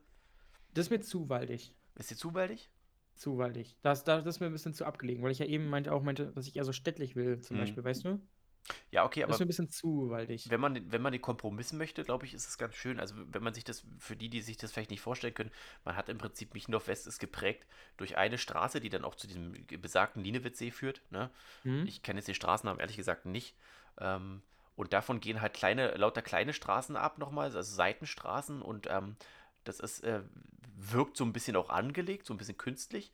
Das 0.75 0.87
ist 0.87 0.91
mir 0.91 1.01
zu 1.01 1.29
waldig. 1.29 1.75
Ist 1.97 2.11
dir 2.11 2.17
zu 2.17 2.35
waldig? 2.35 2.71
Zu 3.15 3.39
waldig. 3.39 3.77
Das, 3.83 4.05
das, 4.05 4.25
das 4.25 4.37
ist 4.37 4.41
mir 4.41 4.47
ein 4.47 4.53
bisschen 4.53 4.75
zu 4.75 4.85
abgelegen, 4.85 5.23
weil 5.23 5.33
ich 5.33 5.39
ja 5.39 5.47
eben 5.47 5.69
meinte, 5.69 5.93
auch 5.93 6.03
meinte, 6.03 6.33
dass 6.33 6.47
ich 6.47 6.57
eher 6.57 6.65
so 6.65 6.73
städtlich 6.73 7.17
will, 7.17 7.41
zum 7.41 7.57
Mhm. 7.57 7.61
Beispiel, 7.61 7.85
weißt 7.85 8.05
du? 8.05 8.21
Ja, 8.91 9.05
okay, 9.05 9.21
Das 9.21 9.25
aber 9.29 9.35
ist 9.35 9.39
mir 9.41 9.45
ein 9.45 9.49
bisschen 9.49 9.69
zu 9.71 10.11
waldig. 10.11 10.51
wenn 10.51 10.61
man, 10.61 10.91
wenn 10.91 11.03
man 11.03 11.13
den 11.13 11.23
Kompromiss 11.23 11.73
möchte, 11.73 12.05
glaube 12.05 12.27
ich, 12.27 12.35
ist 12.35 12.49
es 12.49 12.59
ganz 12.59 12.75
schön. 12.75 12.99
Also 12.99 13.15
wenn 13.33 13.43
man 13.43 13.55
sich 13.55 13.65
das, 13.65 13.85
für 13.99 14.17
die, 14.17 14.29
die 14.29 14.41
sich 14.43 14.57
das 14.57 14.73
vielleicht 14.73 14.91
nicht 14.91 15.01
vorstellen 15.01 15.35
können, 15.35 15.51
man 15.85 15.97
hat 15.97 16.09
im 16.09 16.19
Prinzip 16.19 16.55
Michendorf 16.55 16.89
West 16.89 17.07
ist 17.07 17.19
geprägt 17.19 17.67
durch 17.97 18.17
eine 18.17 18.39
Straße, 18.39 18.81
die 18.81 18.89
dann 18.89 19.05
auch 19.05 19.15
zu 19.15 19.27
diesem 19.27 19.53
besagten 19.81 20.23
Linewitzsee 20.25 20.71
führt. 20.71 21.03
Ne? 21.11 21.31
Hm? 21.63 21.87
Ich 21.87 22.03
kenne 22.03 22.19
jetzt 22.19 22.29
den 22.29 22.35
Straßennamen 22.35 22.81
ehrlich 22.81 22.97
gesagt 22.97 23.27
nicht. 23.27 23.55
Ähm, 23.99 24.43
und 24.77 24.93
davon 24.93 25.21
gehen 25.21 25.41
halt 25.41 25.55
kleine, 25.55 25.95
lauter 25.97 26.23
kleine 26.23 26.53
Straßen 26.53 26.97
ab 26.97 27.19
nochmal, 27.19 27.47
also 27.47 27.63
Seitenstraßen 27.63 28.61
und 28.63 28.87
ähm, 28.91 29.17
das 29.65 29.81
ist, 29.81 30.01
äh, 30.05 30.21
wirkt 30.77 31.17
so 31.17 31.25
ein 31.25 31.33
bisschen 31.33 31.57
auch 31.57 31.71
angelegt, 31.71 32.27
so 32.27 32.35
ein 32.35 32.37
bisschen 32.37 32.59
künstlich. 32.59 33.11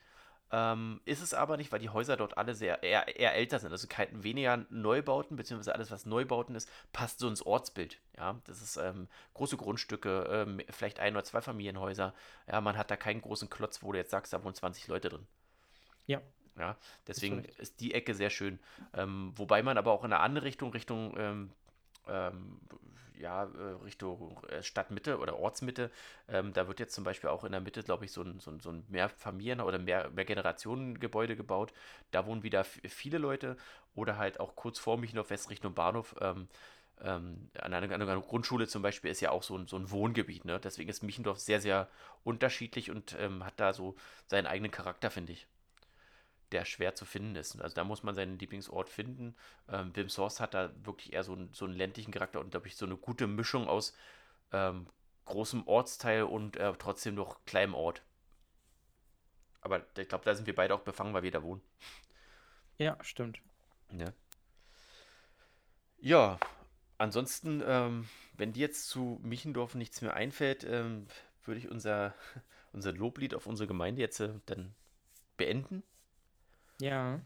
Ähm, 0.55 1.01
ist 1.07 1.23
es 1.23 1.33
aber 1.33 1.57
nicht, 1.57 1.73
weil 1.73 1.79
die 1.79 1.89
Häuser 1.89 2.19
dort 2.19 2.37
alle 2.37 2.55
sehr 2.55 2.83
eher, 2.83 3.19
eher 3.19 3.35
älter 3.35 3.59
sind. 3.59 3.73
Also 3.73 3.87
kein, 3.89 4.23
weniger 4.23 4.67
Neubauten, 4.69 5.35
beziehungsweise 5.35 5.75
alles, 5.75 5.91
was 5.91 6.05
Neubauten 6.05 6.55
ist, 6.55 6.71
passt 6.93 7.21
so 7.21 7.29
ins 7.29 7.41
Ortsbild. 7.45 7.99
Ja, 8.19 8.39
das 8.45 8.61
ist 8.61 8.77
ähm, 8.77 9.09
große 9.33 9.57
Grundstücke, 9.57 10.27
ähm, 10.31 10.61
vielleicht 10.69 11.01
ein 11.01 11.15
oder 11.15 11.25
zwei 11.25 11.41
Familienhäuser. 11.41 12.13
Ja, 12.47 12.61
man 12.61 12.77
hat 12.77 12.91
da 12.91 12.97
keinen 12.97 13.23
großen 13.23 13.49
Klotz, 13.49 13.83
wo 13.83 13.93
du 13.93 13.99
jetzt 13.99 14.11
sagst, 14.11 14.35
da 14.35 14.45
wohnen 14.45 14.55
20 14.55 14.89
Leute 14.89 15.09
drin. 15.09 15.27
Ja. 16.07 16.21
Ja, 16.59 16.77
deswegen 17.07 17.41
recht. 17.41 17.59
ist 17.59 17.81
die 17.81 17.95
Ecke 17.95 18.15
sehr 18.15 18.29
schön. 18.29 18.59
Ähm, 18.93 19.33
wobei 19.37 19.63
man 19.63 19.79
aber 19.79 19.91
auch 19.93 20.05
in 20.05 20.13
eine 20.13 20.21
andere 20.21 20.45
Richtung, 20.45 20.71
Richtung, 20.73 21.15
ähm, 21.17 21.51
ähm, 22.07 22.61
ja, 23.23 23.45
äh, 23.45 23.85
Richtung 23.85 24.43
äh, 24.49 24.63
Stadtmitte 24.63 25.19
oder 25.19 25.39
Ortsmitte, 25.39 25.91
ähm, 26.29 26.53
da 26.53 26.69
wird 26.69 26.81
jetzt 26.81 26.95
zum 26.95 27.05
Beispiel 27.05 27.31
auch 27.31 27.45
in 27.45 27.53
der 27.53 27.61
Mitte, 27.61 27.83
glaube 27.83 28.05
ich, 28.05 28.13
so 28.13 28.23
ein, 28.23 28.41
so 28.41 28.51
ein, 28.51 28.61
so 28.61 28.71
ein 28.71 28.85
Mehrfamilien- 28.91 29.63
oder 29.63 29.79
mehr, 29.79 30.11
Mehrgenerationen-Gebäude 30.11 31.37
gebaut. 31.37 31.73
Da 32.11 32.27
wohnen 32.27 32.43
wieder 32.43 32.65
viele 32.65 33.19
Leute 33.19 33.57
oder 33.95 34.19
halt 34.19 34.41
auch 34.41 34.57
kurz 34.57 34.79
vor 34.79 34.99
Michendorf 34.99 35.31
West 35.31 35.51
Richtung 35.51 35.75
Bahnhof. 35.75 36.15
Ähm, 36.21 36.49
ähm, 37.01 37.49
an 37.61 37.73
einer, 37.75 37.93
an 37.95 38.03
einer 38.03 38.21
Grundschule 38.21 38.69
zum 38.69 38.83
Beispiel 38.83 39.11
ist 39.11 39.21
ja 39.21 39.31
auch 39.31 39.43
so 39.43 39.57
ein, 39.57 39.67
so 39.67 39.77
ein 39.77 39.91
Wohngebiet, 39.91 40.45
ne? 40.45 40.61
Deswegen 40.61 40.89
ist 40.91 41.03
Michendorf 41.03 41.39
sehr, 41.41 41.61
sehr 41.61 41.89
unterschiedlich 42.25 42.91
und 42.91 43.17
ähm, 43.19 43.45
hat 43.45 43.55
da 43.57 43.73
so 43.73 43.97
seinen 44.27 44.47
eigenen 44.47 44.71
Charakter, 44.71 45.11
finde 45.11 45.33
ich 45.33 45.47
der 46.53 46.65
schwer 46.65 46.95
zu 46.95 47.05
finden 47.05 47.37
ist. 47.37 47.61
Also 47.61 47.75
da 47.75 47.85
muss 47.85 48.03
man 48.03 48.15
seinen 48.15 48.39
Lieblingsort 48.39 48.89
finden. 48.91 49.35
Ähm, 49.69 49.95
Wim 49.97 50.09
Source 50.09 50.41
hat 50.41 50.55
da 50.55 50.71
wirklich 50.85 51.13
eher 51.13 51.25
so, 51.25 51.33
einen- 51.35 51.53
so 51.53 51.65
einen 51.67 51.75
ländlichen 51.75 52.13
Charakter 52.13 52.41
und 52.41 52.51
glaube 52.51 52.69
ich 52.69 52.77
so 52.77 52.87
eine 52.87 52.97
gute 52.97 53.27
Mischung 53.27 53.69
aus 53.69 53.95
ähm, 54.53 54.87
großem 55.27 55.67
Ortsteil 55.67 56.25
und 56.25 56.57
äh, 56.59 56.73
trotzdem 56.79 57.15
noch 57.17 57.45
kleinem 57.47 57.75
Ort. 57.75 58.03
Aber 59.63 59.83
ich 59.97 60.09
glaube, 60.09 60.25
da 60.27 60.35
sind 60.35 60.47
wir 60.47 60.55
beide 60.55 60.75
auch 60.75 60.81
befangen, 60.83 61.15
weil 61.15 61.23
wir 61.23 61.31
da 61.31 61.43
wohnen. 61.43 61.63
Ja, 62.79 62.99
stimmt. 63.03 63.41
Ja. 63.99 64.13
Ja, 66.01 66.39
ansonsten, 66.99 67.63
ähm, 67.67 68.09
wenn 68.35 68.53
dir 68.53 68.61
jetzt 68.63 68.89
zu 68.89 69.21
Michendorf 69.23 69.75
nichts 69.75 70.01
mehr 70.03 70.15
einfällt, 70.15 70.65
ähm, 70.65 71.07
würde 71.45 71.61
ich 71.61 71.71
unser, 71.71 72.15
unser 72.73 72.93
Loblied 72.93 73.35
auf 73.35 73.47
unsere 73.47 73.67
Gemeinde 73.69 74.03
jetzt 74.03 74.21
äh, 74.21 74.31
dann 74.47 74.75
beenden. 75.37 75.83
Ja. 76.83 77.21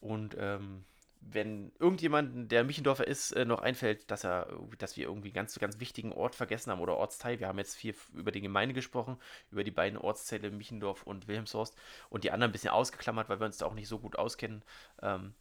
Und 0.00 0.34
ähm, 0.38 0.84
wenn 1.20 1.70
irgendjemand, 1.78 2.50
der 2.50 2.64
Michendorfer 2.64 3.06
ist, 3.06 3.32
äh, 3.32 3.44
noch 3.44 3.60
einfällt, 3.60 4.10
dass 4.10 4.24
er, 4.24 4.48
dass 4.78 4.96
wir 4.96 5.04
irgendwie 5.04 5.32
ganz, 5.32 5.58
ganz 5.58 5.78
wichtigen 5.80 6.12
Ort 6.12 6.34
vergessen 6.34 6.72
haben 6.72 6.80
oder 6.80 6.96
Ortsteil. 6.96 7.38
Wir 7.38 7.46
haben 7.48 7.58
jetzt 7.58 7.76
viel 7.76 7.94
über 8.14 8.32
die 8.32 8.40
Gemeinde 8.40 8.74
gesprochen, 8.74 9.18
über 9.50 9.64
die 9.64 9.70
beiden 9.70 9.98
Ortsteile 9.98 10.50
Michendorf 10.50 11.02
und 11.02 11.28
Wilhelmshorst 11.28 11.76
und 12.08 12.24
die 12.24 12.30
anderen 12.30 12.50
ein 12.50 12.52
bisschen 12.52 12.70
ausgeklammert, 12.70 13.28
weil 13.28 13.38
wir 13.38 13.46
uns 13.46 13.58
da 13.58 13.66
auch 13.66 13.74
nicht 13.74 13.88
so 13.88 13.98
gut 13.98 14.18
auskennen. 14.18 14.62
Ähm, 15.02 15.34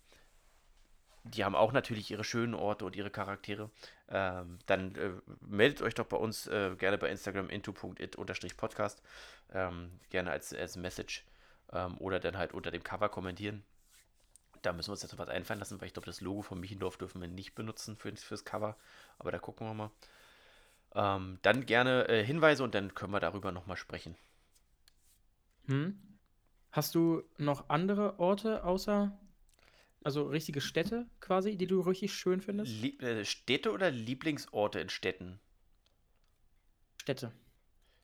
die 1.23 1.45
haben 1.45 1.55
auch 1.55 1.71
natürlich 1.71 2.11
ihre 2.11 2.25
schönen 2.25 2.55
Orte 2.55 2.83
und 2.83 2.95
ihre 2.97 3.09
Charaktere. 3.09 3.69
Ähm, 4.09 4.59
dann 4.65 4.95
äh, 4.95 5.11
meldet 5.39 5.81
euch 5.81 5.95
doch 5.95 6.07
bei 6.07 6.17
uns 6.17 6.47
äh, 6.47 6.75
gerne 6.77 6.97
bei 6.97 7.09
Instagram 7.09 7.49
into.it-podcast. 7.49 9.01
Ähm, 9.53 9.91
gerne 10.09 10.31
als, 10.31 10.53
als 10.53 10.75
Message 10.75 11.23
ähm, 11.73 11.97
oder 11.97 12.19
dann 12.19 12.37
halt 12.37 12.53
unter 12.53 12.71
dem 12.71 12.83
Cover 12.83 13.09
kommentieren. 13.09 13.63
Da 14.61 14.73
müssen 14.73 14.89
wir 14.89 14.93
uns 14.93 15.01
jetzt 15.01 15.11
noch 15.11 15.19
was 15.19 15.29
einfallen 15.29 15.59
lassen, 15.59 15.81
weil 15.81 15.87
ich 15.87 15.93
glaube, 15.93 16.05
das 16.05 16.21
Logo 16.21 16.41
von 16.43 16.59
Michendorf 16.59 16.97
dürfen 16.97 17.21
wir 17.21 17.27
nicht 17.27 17.55
benutzen 17.55 17.95
für, 17.95 18.15
fürs 18.15 18.45
Cover. 18.45 18.77
Aber 19.17 19.31
da 19.31 19.39
gucken 19.39 19.67
wir 19.67 19.73
mal. 19.73 19.91
Ähm, 20.93 21.39
dann 21.41 21.65
gerne 21.65 22.07
äh, 22.09 22.23
Hinweise 22.23 22.63
und 22.63 22.75
dann 22.75 22.93
können 22.93 23.13
wir 23.13 23.19
darüber 23.19 23.51
nochmal 23.51 23.77
sprechen. 23.77 24.15
Hm? 25.67 25.99
Hast 26.71 26.95
du 26.95 27.23
noch 27.37 27.69
andere 27.69 28.19
Orte 28.19 28.63
außer, 28.63 29.17
also 30.03 30.27
richtige 30.27 30.61
Städte 30.61 31.07
quasi, 31.19 31.57
die 31.57 31.67
du 31.67 31.81
richtig 31.81 32.13
schön 32.13 32.41
findest? 32.41 32.71
Lieb 32.71 33.01
äh, 33.01 33.25
Städte 33.25 33.71
oder 33.71 33.89
Lieblingsorte 33.89 34.79
in 34.79 34.89
Städten? 34.89 35.39
Städte. 37.01 37.31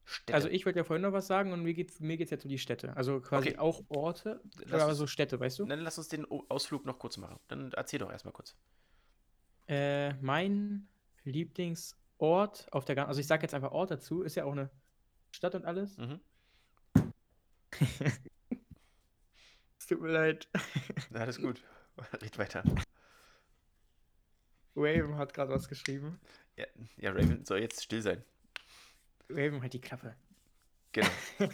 Städte. 0.10 0.34
Also 0.36 0.48
ich 0.48 0.66
wollte 0.66 0.80
ja 0.80 0.84
vorhin 0.86 1.02
noch 1.02 1.12
was 1.12 1.28
sagen 1.28 1.52
und 1.52 1.64
mir 1.64 1.74
geht's, 1.74 2.00
mir 2.00 2.16
geht's 2.16 2.32
jetzt 2.32 2.46
um 2.46 2.50
die 2.50 2.58
Städte. 2.58 2.96
Also 2.96 3.20
quasi 3.20 3.50
Okay. 3.50 3.58
auch 3.58 3.84
Orte, 3.90 4.40
Lass 4.66 4.82
aber 4.82 4.90
uns- 4.92 4.98
so 5.00 5.06
Städte, 5.08 5.38
weißt 5.38 5.60
du? 5.60 5.66
Dann 5.66 5.82
lass 5.82 5.98
uns 5.98 6.08
den 6.08 6.26
Ausflug 6.50 6.86
noch 6.86 6.98
kurz 6.98 7.18
machen. 7.18 7.38
Dann 7.50 7.74
erzähl 7.74 8.00
doch 8.00 8.10
erstmal 8.10 8.32
kurz. 8.34 8.56
Äh, 9.68 10.14
mein 10.22 10.88
Lieblingsort 11.26 12.68
auf 12.72 12.86
der 12.86 12.96
ganzen, 12.96 13.10
also 13.10 13.20
ich 13.20 13.28
sage 13.28 13.42
jetzt 13.42 13.54
einfach 13.54 13.72
Ort 13.74 13.92
dazu, 13.92 14.22
ist 14.22 14.36
ja 14.36 14.46
auch 14.46 14.54
eine 14.54 14.70
Stadt 15.32 15.56
und 15.56 15.66
alles. 15.66 15.98
Mhm. 15.98 16.22
Es 19.78 19.86
tut 19.88 20.00
mir 20.02 20.08
leid. 20.12 20.48
Na, 21.10 21.20
Alles 21.20 21.38
gut. 21.42 21.62
Red 22.22 22.38
weiter. 22.38 22.64
Raven 24.76 25.18
hat 25.18 25.34
gerade 25.34 25.52
was 25.52 25.68
geschrieben. 25.68 26.20
Ja, 26.56 26.66
ja, 26.98 27.12
Raven 27.12 27.44
soll 27.44 27.60
jetzt 27.60 27.84
still 27.84 28.02
sein. 28.02 28.24
Raven 29.30 29.62
hat 29.62 29.74
die 29.74 29.82
Klappe. 29.82 30.16
Genau. 30.92 31.10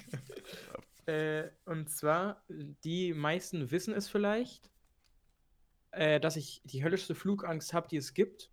Äh, 1.06 1.50
und 1.66 1.90
zwar, 1.90 2.45
die 2.48 3.14
meisten 3.14 3.72
wissen 3.72 3.94
es 3.94 4.08
vielleicht, 4.08 4.72
äh, 5.91 6.20
dass 6.20 6.38
ich 6.38 6.62
die 6.64 6.82
höllischste 6.82 7.14
Flugangst 7.14 7.74
habe, 7.74 7.90
die 7.90 7.98
es 7.98 8.14
gibt 8.14 8.50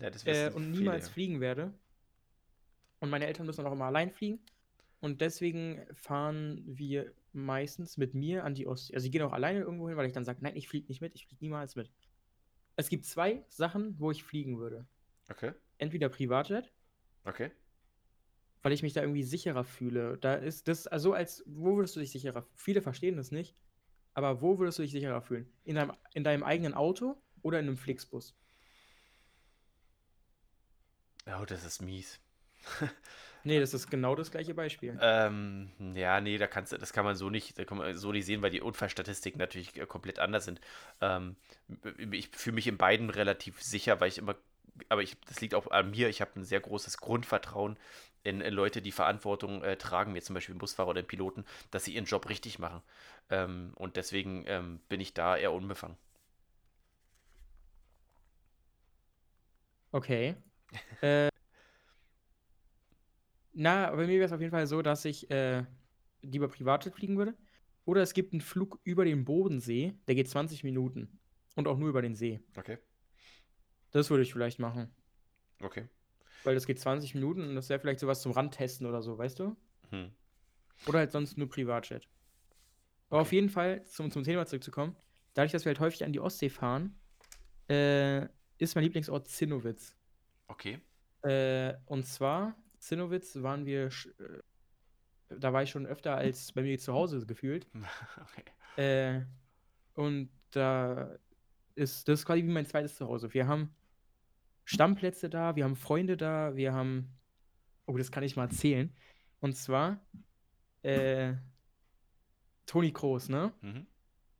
Ja, 0.00 0.10
das 0.10 0.26
äh, 0.26 0.50
und 0.52 0.64
viele, 0.64 0.78
niemals 0.78 1.06
ja. 1.06 1.12
fliegen 1.12 1.40
werde. 1.40 1.72
Und 2.98 3.10
meine 3.10 3.26
Eltern 3.26 3.46
müssen 3.46 3.64
auch 3.64 3.72
immer 3.72 3.84
allein 3.84 4.10
fliegen. 4.10 4.40
Und 5.00 5.20
deswegen 5.20 5.86
fahren 5.94 6.62
wir 6.66 7.12
meistens 7.32 7.98
mit 7.98 8.14
mir 8.14 8.42
an 8.44 8.54
die 8.54 8.66
Ostsee. 8.66 8.94
Also, 8.94 9.04
sie 9.04 9.10
gehen 9.10 9.22
auch 9.22 9.32
alleine 9.32 9.60
irgendwo 9.60 9.88
hin, 9.88 9.96
weil 9.96 10.06
ich 10.06 10.12
dann 10.12 10.24
sage: 10.24 10.40
Nein, 10.42 10.56
ich 10.56 10.68
fliege 10.68 10.88
nicht 10.88 11.00
mit, 11.00 11.14
ich 11.14 11.26
fliege 11.26 11.44
niemals 11.44 11.76
mit. 11.76 11.92
Es 12.76 12.88
gibt 12.88 13.04
zwei 13.04 13.44
Sachen, 13.48 13.98
wo 14.00 14.10
ich 14.10 14.24
fliegen 14.24 14.58
würde. 14.58 14.86
Okay, 15.30 15.52
Entweder 15.78 16.08
Privatjet, 16.08 16.72
okay. 17.24 17.50
Weil 18.66 18.72
ich 18.72 18.82
mich 18.82 18.94
da 18.94 19.00
irgendwie 19.00 19.22
sicherer 19.22 19.62
fühle. 19.62 20.18
Da 20.18 20.34
ist 20.34 20.66
das, 20.66 20.88
also 20.88 21.12
als, 21.12 21.44
wo 21.46 21.76
würdest 21.76 21.94
du 21.94 22.00
dich 22.00 22.10
sicherer 22.10 22.42
fühlen? 22.42 22.56
Viele 22.56 22.82
verstehen 22.82 23.16
das 23.16 23.30
nicht, 23.30 23.54
aber 24.12 24.42
wo 24.42 24.58
würdest 24.58 24.80
du 24.80 24.82
dich 24.82 24.90
sicherer 24.90 25.22
fühlen? 25.22 25.48
In 25.62 25.76
deinem, 25.76 25.92
in 26.14 26.24
deinem 26.24 26.42
eigenen 26.42 26.74
Auto 26.74 27.14
oder 27.42 27.60
in 27.60 27.68
einem 27.68 27.76
Flixbus? 27.76 28.36
Oh, 31.26 31.44
das 31.46 31.64
ist 31.64 31.80
mies. 31.80 32.18
Nee, 33.44 33.60
das 33.60 33.72
ist 33.72 33.88
genau 33.88 34.16
das 34.16 34.32
gleiche 34.32 34.54
Beispiel. 34.54 34.98
Ähm, 35.00 35.70
ja, 35.94 36.20
nee, 36.20 36.36
da 36.36 36.48
kannst 36.48 36.72
das 36.72 36.92
kann 36.92 37.04
man 37.04 37.14
so 37.14 37.30
nicht, 37.30 37.56
kann 37.68 37.78
man 37.78 37.96
so 37.96 38.10
nicht 38.10 38.26
sehen, 38.26 38.42
weil 38.42 38.50
die 38.50 38.60
Unfallstatistiken 38.60 39.38
natürlich 39.38 39.76
äh, 39.76 39.86
komplett 39.86 40.18
anders 40.18 40.46
sind. 40.46 40.60
Ähm, 41.00 41.36
ich 42.10 42.30
fühle 42.30 42.56
mich 42.56 42.66
in 42.66 42.76
beiden 42.76 43.10
relativ 43.10 43.62
sicher, 43.62 44.00
weil 44.00 44.08
ich 44.08 44.18
immer, 44.18 44.34
aber 44.88 45.04
ich, 45.04 45.16
das 45.28 45.40
liegt 45.40 45.54
auch 45.54 45.70
an 45.70 45.92
mir, 45.92 46.08
ich 46.08 46.20
habe 46.20 46.32
ein 46.34 46.42
sehr 46.42 46.58
großes 46.58 46.98
Grundvertrauen 46.98 47.78
in, 48.22 48.40
in 48.40 48.54
Leute, 48.54 48.82
die 48.82 48.92
Verantwortung 48.92 49.62
äh, 49.62 49.76
tragen, 49.76 50.14
wie 50.14 50.20
zum 50.20 50.34
Beispiel 50.34 50.54
Busfahrer 50.54 50.90
oder 50.90 50.98
einen 50.98 51.08
Piloten, 51.08 51.44
dass 51.70 51.84
sie 51.84 51.94
ihren 51.94 52.06
Job 52.06 52.28
richtig 52.28 52.58
machen. 52.58 52.82
Ähm, 53.30 53.72
und 53.76 53.96
deswegen 53.96 54.44
ähm, 54.46 54.80
bin 54.88 55.00
ich 55.00 55.14
da 55.14 55.36
eher 55.36 55.52
unbefangen. 55.52 55.96
Okay. 59.92 60.34
äh, 61.00 61.28
na, 63.52 63.90
bei 63.90 64.06
mir 64.06 64.18
wäre 64.18 64.26
es 64.26 64.32
auf 64.32 64.40
jeden 64.40 64.50
Fall 64.50 64.66
so, 64.66 64.82
dass 64.82 65.04
ich 65.04 65.30
äh, 65.30 65.64
lieber 66.22 66.48
Privatjet 66.48 66.94
fliegen 66.94 67.16
würde. 67.16 67.34
Oder 67.84 68.02
es 68.02 68.12
gibt 68.12 68.32
einen 68.32 68.40
Flug 68.40 68.80
über 68.82 69.04
den 69.04 69.24
Bodensee, 69.24 69.94
der 70.08 70.16
geht 70.16 70.28
20 70.28 70.64
Minuten. 70.64 71.18
Und 71.54 71.68
auch 71.68 71.78
nur 71.78 71.88
über 71.88 72.02
den 72.02 72.14
See. 72.14 72.40
Okay. 72.56 72.78
Das 73.92 74.10
würde 74.10 74.24
ich 74.24 74.32
vielleicht 74.32 74.58
machen. 74.58 74.94
Okay. 75.62 75.88
Weil 76.46 76.54
das 76.54 76.66
geht 76.66 76.78
20 76.78 77.14
Minuten 77.14 77.48
und 77.48 77.54
das 77.56 77.68
wäre 77.68 77.80
vielleicht 77.80 78.00
sowas 78.00 78.22
zum 78.22 78.32
Randtesten 78.32 78.86
oder 78.86 79.02
so, 79.02 79.18
weißt 79.18 79.40
du? 79.40 79.56
Hm. 79.90 80.12
Oder 80.86 81.00
halt 81.00 81.10
sonst 81.10 81.36
nur 81.36 81.48
Privatjet. 81.48 82.08
Aber 83.08 83.20
auf 83.22 83.32
jeden 83.32 83.48
Fall, 83.48 83.84
zum, 83.84 84.10
zum 84.10 84.22
Thema 84.22 84.46
zurückzukommen, 84.46 84.96
dadurch, 85.34 85.52
dass 85.52 85.64
wir 85.64 85.70
halt 85.70 85.80
häufig 85.80 86.04
an 86.04 86.12
die 86.12 86.20
Ostsee 86.20 86.48
fahren, 86.48 86.98
äh, 87.68 88.26
ist 88.58 88.74
mein 88.74 88.84
Lieblingsort 88.84 89.28
Zinnowitz. 89.28 89.96
Okay. 90.46 90.78
Äh, 91.22 91.74
und 91.86 92.06
zwar, 92.06 92.56
Zinnowitz 92.78 93.42
waren 93.42 93.66
wir, 93.66 93.86
äh, 93.86 93.90
da 95.28 95.52
war 95.52 95.64
ich 95.64 95.70
schon 95.70 95.86
öfter 95.86 96.14
als 96.14 96.52
bei 96.52 96.62
mir 96.62 96.78
zu 96.78 96.92
Hause 96.92 97.26
gefühlt. 97.26 97.66
okay. 98.22 98.44
Äh, 98.76 99.24
und 99.94 100.30
da 100.52 101.18
ist 101.74 102.06
das 102.08 102.20
ist 102.20 102.26
quasi 102.26 102.42
wie 102.44 102.52
mein 102.52 102.66
zweites 102.66 102.94
Zuhause. 102.94 103.32
Wir 103.34 103.46
haben 103.48 103.74
Stammplätze 104.66 105.30
da, 105.30 105.56
wir 105.56 105.64
haben 105.64 105.76
Freunde 105.76 106.16
da, 106.16 106.54
wir 106.56 106.74
haben. 106.74 107.16
Oh, 107.86 107.96
das 107.96 108.10
kann 108.10 108.24
ich 108.24 108.36
mal 108.36 108.44
erzählen. 108.44 108.92
Und 109.40 109.56
zwar 109.56 110.04
äh, 110.82 111.34
Toni 112.66 112.92
Kroos, 112.92 113.28
ne? 113.28 113.52
Mhm. 113.60 113.86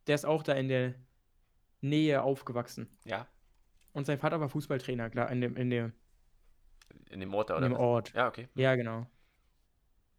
Der 0.08 0.16
ist 0.16 0.26
auch 0.26 0.42
da 0.42 0.54
in 0.54 0.68
der 0.68 0.94
Nähe 1.80 2.22
aufgewachsen. 2.22 2.88
Ja, 3.04 3.28
Und 3.92 4.06
sein 4.06 4.18
Vater 4.18 4.40
war 4.40 4.48
Fußballtrainer, 4.48 5.10
klar, 5.10 5.30
in 5.30 5.40
dem, 5.40 5.56
in 5.56 5.70
dem, 5.70 5.92
in 7.08 7.20
dem 7.20 7.32
Ort, 7.32 7.50
in 7.50 7.56
oder? 7.56 7.68
dem 7.68 7.74
was? 7.74 7.80
Ort. 7.80 8.12
Ja, 8.14 8.26
okay. 8.26 8.48
Ja, 8.56 8.74
genau. 8.74 9.06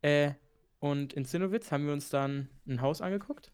Äh, 0.01 0.33
und 0.79 1.13
in 1.13 1.25
Zinnowitz 1.25 1.71
haben 1.71 1.85
wir 1.85 1.91
uns 1.91 2.09
dann 2.09 2.49
ein 2.65 2.79
Haus 2.81 3.01
angeguckt. 3.01 3.51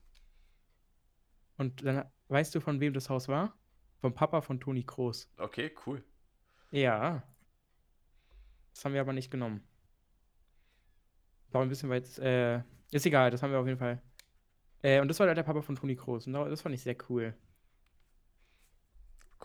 Und 1.57 1.83
dann, 1.83 2.05
weißt 2.27 2.53
du, 2.53 2.59
von 2.59 2.79
wem 2.79 2.93
das 2.93 3.09
Haus 3.09 3.27
war? 3.27 3.57
Vom 4.01 4.13
Papa 4.13 4.41
von 4.41 4.59
Toni 4.59 4.83
Kroos. 4.83 5.31
Okay, 5.37 5.73
cool. 5.87 6.03
Ja. 6.73 7.21
Das 8.73 8.83
haben 8.83 8.93
wir 8.93 9.01
aber 9.01 9.13
nicht 9.13 9.29
genommen. 9.29 9.61
War 11.51 11.61
ein 11.61 11.69
bisschen 11.69 11.89
weit. 11.91 12.17
Äh, 12.17 12.63
ist 12.91 13.05
egal, 13.05 13.29
das 13.29 13.43
haben 13.43 13.51
wir 13.51 13.59
auf 13.59 13.67
jeden 13.67 13.77
Fall. 13.77 14.01
Äh, 14.81 14.99
und 14.99 15.07
das 15.07 15.19
war 15.19 15.31
der 15.31 15.43
Papa 15.43 15.61
von 15.61 15.75
Toni 15.75 15.95
Kroos. 15.95 16.25
Und 16.25 16.33
das 16.33 16.63
fand 16.63 16.73
ich 16.73 16.81
sehr 16.81 16.97
cool. 17.09 17.35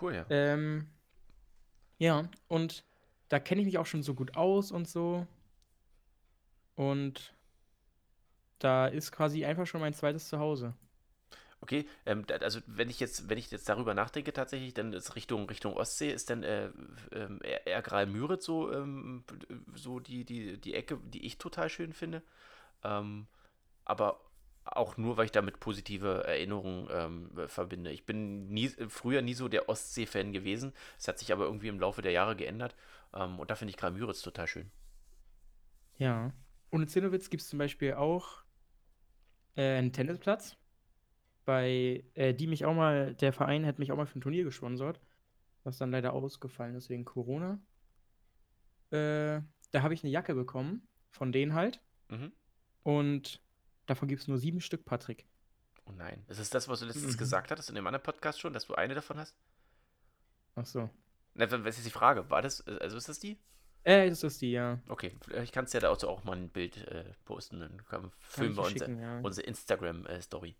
Cool, 0.01 0.15
ja. 0.15 0.27
Ähm, 0.31 0.89
ja, 1.99 2.31
und 2.49 2.85
da 3.29 3.39
kenne 3.39 3.61
ich 3.61 3.67
mich 3.67 3.77
auch 3.79 3.87
schon 3.87 4.03
so 4.03 4.15
gut 4.15 4.35
aus 4.35 4.73
und 4.73 4.89
so. 4.89 5.27
Und 6.77 7.35
da 8.59 8.87
ist 8.87 9.13
quasi 9.13 9.45
einfach 9.45 9.67
schon 9.67 9.83
mein 9.83 9.93
zweites 9.93 10.29
Zuhause. 10.29 10.75
Okay, 11.61 11.87
ähm, 12.07 12.25
also 12.41 12.61
wenn 12.67 12.89
ich 12.89 13.01
jetzt, 13.01 13.29
wenn 13.29 13.37
ich 13.37 13.51
jetzt 13.51 13.69
darüber 13.69 13.93
nachdenke 13.93 14.33
tatsächlich, 14.33 14.75
dann 14.75 14.93
ist 14.93 15.17
Richtung, 15.17 15.49
Richtung 15.49 15.77
Ostsee, 15.77 16.11
ist 16.11 16.31
dann 16.31 16.45
äh, 16.45 16.71
eher 17.65 17.83
Graal-Müritz 17.83 18.45
so, 18.45 18.73
ähm, 18.73 19.25
so 19.75 19.99
die, 19.99 20.25
die, 20.25 20.59
die 20.59 20.75
Ecke, 20.75 20.99
die 21.03 21.27
ich 21.27 21.39
total 21.39 21.69
schön 21.69 21.93
finde. 21.93 22.23
Ähm, 22.85 23.27
aber 23.85 24.21
auch 24.65 24.97
nur, 24.97 25.17
weil 25.17 25.25
ich 25.25 25.33
damit 25.33 25.61
positive 25.61 26.25
Erinnerungen 26.25 26.89
ähm, 26.93 27.49
verbinde. 27.49 27.91
Ich 27.91 28.05
bin 28.05 28.49
nie, 28.49 28.69
früher 28.69 29.23
nie 29.23 29.35
so 29.35 29.49
der 29.49 29.69
Ostsee-Fan 29.69 30.33
gewesen. 30.33 30.73
Es 30.99 31.09
hat 31.09 31.19
sich 31.19 31.33
aber 31.33 31.45
irgendwie 31.45 31.69
im 31.69 31.81
Laufe 31.81 32.03
der 32.03 32.13
Jahre 32.13 32.37
geändert. 32.37 32.77
Ähm, 33.15 33.39
und 33.41 33.51
da 33.51 33.57
finde 33.57 33.71
ich 33.71 33.77
Graal-Müritz 33.79 34.23
total 34.23 34.47
schön. 34.47 34.71
Ja. 35.97 36.33
Und 36.71 36.83
in 36.83 36.89
Zinnowitz 36.89 37.31
gibt 37.31 37.43
es 37.43 37.49
zum 37.49 37.59
Beispiel 37.59 37.95
auch 37.95 38.43
äh, 39.57 39.79
einen 39.79 39.93
Tennisplatz. 39.93 40.58
Bei 41.49 42.05
äh, 42.13 42.35
die 42.35 42.47
mich 42.47 42.67
auch 42.67 42.75
mal, 42.75 43.15
der 43.15 43.33
Verein 43.33 43.65
hat 43.65 43.79
mich 43.79 43.91
auch 43.91 43.97
mal 43.97 44.05
für 44.05 44.19
ein 44.19 44.21
Turnier 44.21 44.45
gesponsert, 44.45 45.01
was 45.65 45.79
dann 45.79 45.91
leider 45.91 46.13
ausgefallen 46.13 46.75
ist 46.75 46.91
wegen 46.91 47.07
Corona. 47.07 47.59
Äh, 48.91 49.41
da 49.71 49.83
habe 49.83 49.95
ich 49.95 50.05
eine 50.05 50.13
Jacke 50.13 50.35
bekommen, 50.35 50.87
von 51.11 51.33
denen 51.33 51.55
halt. 51.55 51.81
Mhm. 52.09 52.33
Und 52.83 53.43
davon 53.87 54.09
gibt 54.09 54.21
es 54.21 54.29
nur 54.29 54.37
sieben 54.37 54.61
Stück, 54.61 54.85
Patrick. 54.85 55.25
Oh 55.87 55.93
nein. 55.93 56.23
Ist 56.29 56.39
es 56.39 56.51
das, 56.51 56.69
was 56.69 56.81
du 56.81 56.85
letztens 56.85 57.15
Mhm. 57.15 57.19
gesagt 57.19 57.51
hattest 57.51 57.71
in 57.71 57.77
dem 57.77 57.87
anderen 57.87 58.03
Podcast 58.03 58.39
schon, 58.39 58.53
dass 58.53 58.67
du 58.67 58.75
eine 58.75 58.93
davon 58.93 59.17
hast? 59.17 59.35
Ach 60.55 60.67
so. 60.67 60.91
Na, 61.33 61.51
was 61.65 61.79
ist 61.79 61.87
die 61.87 61.91
Frage? 61.91 62.29
War 62.29 62.43
das, 62.43 62.61
also 62.67 62.99
ist 62.99 63.09
das 63.09 63.21
die? 63.21 63.39
Äh, 63.85 64.11
das 64.11 64.23
ist 64.23 64.43
die, 64.43 64.51
ja. 64.51 64.83
Okay, 64.89 65.17
vielleicht 65.23 65.55
kannst 65.55 65.73
du 65.73 65.79
ja 65.79 65.81
da 65.81 65.89
auch, 65.91 66.25
mal 66.25 66.37
ein 66.37 66.51
Bild 66.51 66.77
äh, 66.89 67.15
posten, 67.25 67.61
dann 67.61 67.83
können, 67.87 68.11
Kann 68.11 68.13
filmen 68.19 68.51
ich 68.51 68.57
wir 68.59 68.65
unsere, 68.65 69.01
ja. 69.01 69.21
unsere 69.21 69.47
Instagram-Story. 69.47 70.55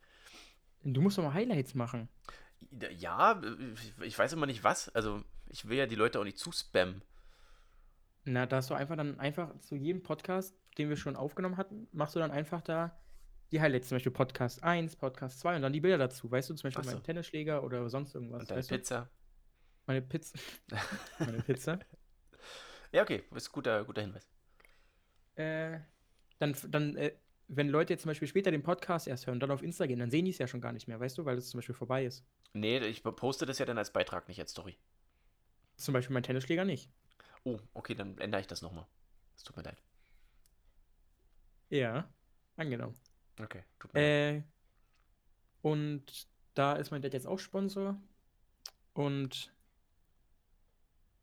Du 0.85 1.01
musst 1.01 1.19
doch 1.19 1.23
mal 1.25 1.35
Highlights 1.35 1.75
machen. 1.75 2.09
Ja, 2.97 3.41
ich 4.03 4.19
weiß 4.19 4.33
immer 4.33 4.47
nicht 4.47 4.65
was. 4.65 4.89
Also, 4.91 5.23
ich 5.49 5.69
will 5.69 5.79
ja 5.79 5.87
die 5.87 5.95
Leute 5.95 6.19
auch 6.21 6.25
nicht 6.25 6.39
zuspammen. 6.39 7.03
Na, 8.25 8.47
da 8.47 8.57
hast 8.57 8.71
du 8.71 8.75
einfach 8.75 8.97
dann 8.97 9.19
einfach 9.21 9.59
zu 9.61 9.75
jedem 9.77 10.03
Podcast, 10.03 10.55
den 10.77 10.89
wir 10.89 10.97
schon 10.97 11.17
aufgenommen 11.17 11.57
hatten, 11.57 11.89
machst 11.93 12.15
du 12.15 12.21
dann 12.21 12.31
einfach 12.31 12.61
da 12.61 12.99
die 13.53 13.61
Highlights, 13.61 13.89
zum 13.89 13.97
Beispiel 13.97 14.13
Podcast 14.13 14.63
1, 14.63 14.97
Podcast 14.97 15.41
2 15.41 15.57
und 15.57 15.63
dann 15.63 15.73
die 15.73 15.81
Bilder 15.81 15.97
dazu, 15.99 16.31
weißt 16.31 16.51
du, 16.51 16.55
zum 16.55 16.69
Beispiel 16.69 16.85
so. 16.85 16.91
meinen 16.91 17.03
Tennisschläger 17.03 17.65
oder 17.65 17.89
sonst 17.89 18.15
irgendwas, 18.15 18.43
Und 18.43 18.51
deine 18.51 18.59
weißt 18.59 18.71
du? 18.71 18.75
Pizza. 18.77 19.09
Meine 19.87 20.03
Pizza. 20.03 20.39
Meine 21.19 21.43
Pizza. 21.43 21.79
Ja, 22.93 23.03
okay, 23.03 23.25
ist 23.35 23.49
ein 23.49 23.53
guter, 23.53 23.85
guter 23.85 24.03
Hinweis. 24.03 24.29
äh, 25.37 25.79
dann, 26.39 26.55
dann 26.69 26.97
äh, 26.97 27.13
wenn 27.49 27.69
Leute 27.69 27.95
jetzt 27.95 28.03
zum 28.03 28.11
Beispiel 28.11 28.29
später 28.29 28.51
den 28.51 28.63
Podcast 28.63 29.09
erst 29.09 29.27
hören 29.27 29.37
und 29.37 29.41
dann 29.41 29.51
auf 29.51 29.63
Insta 29.63 29.87
gehen, 29.87 29.99
dann 29.99 30.11
sehen 30.11 30.25
die 30.27 30.31
es 30.31 30.39
ja 30.39 30.47
schon 30.47 30.61
gar 30.61 30.73
nicht 30.73 30.87
mehr, 30.87 31.01
weißt 31.01 31.17
du, 31.19 31.25
weil 31.25 31.39
es 31.39 31.51
zum 31.51 31.59
Beispiel 31.59 31.75
vorbei 31.75 32.05
ist. 32.05 32.25
Nee, 32.53 32.79
ich 32.79 33.03
poste 33.03 33.47
das 33.47 33.59
ja 33.59 33.67
dann 33.67 33.79
als 33.79 33.93
Beitrag, 33.93 34.29
nicht 34.29 34.41
als 34.41 34.51
Story. 34.51 34.79
Zum 35.77 35.95
Beispiel 35.95 36.15
mein 36.15 36.23
Tennisschläger 36.23 36.65
nicht. 36.65 36.91
Oh, 37.45 37.59
okay, 37.73 37.95
dann 37.95 38.19
ändere 38.19 38.41
ich 38.41 38.47
das 38.47 38.63
nochmal. 38.63 38.87
Es 39.37 39.43
tut 39.45 39.57
mir 39.57 39.63
leid. 39.63 39.83
Ja, 41.71 42.09
angenommen. 42.57 42.97
Okay, 43.41 43.65
tut 43.79 43.95
mir 43.95 44.01
leid. 44.01 44.43
Äh, 44.43 44.43
und 45.63 46.29
da 46.55 46.75
ist 46.75 46.91
mein 46.91 47.03
Dad 47.03 47.13
jetzt 47.15 47.27
auch 47.27 47.39
Sponsor. 47.39 48.01
Und 48.93 49.53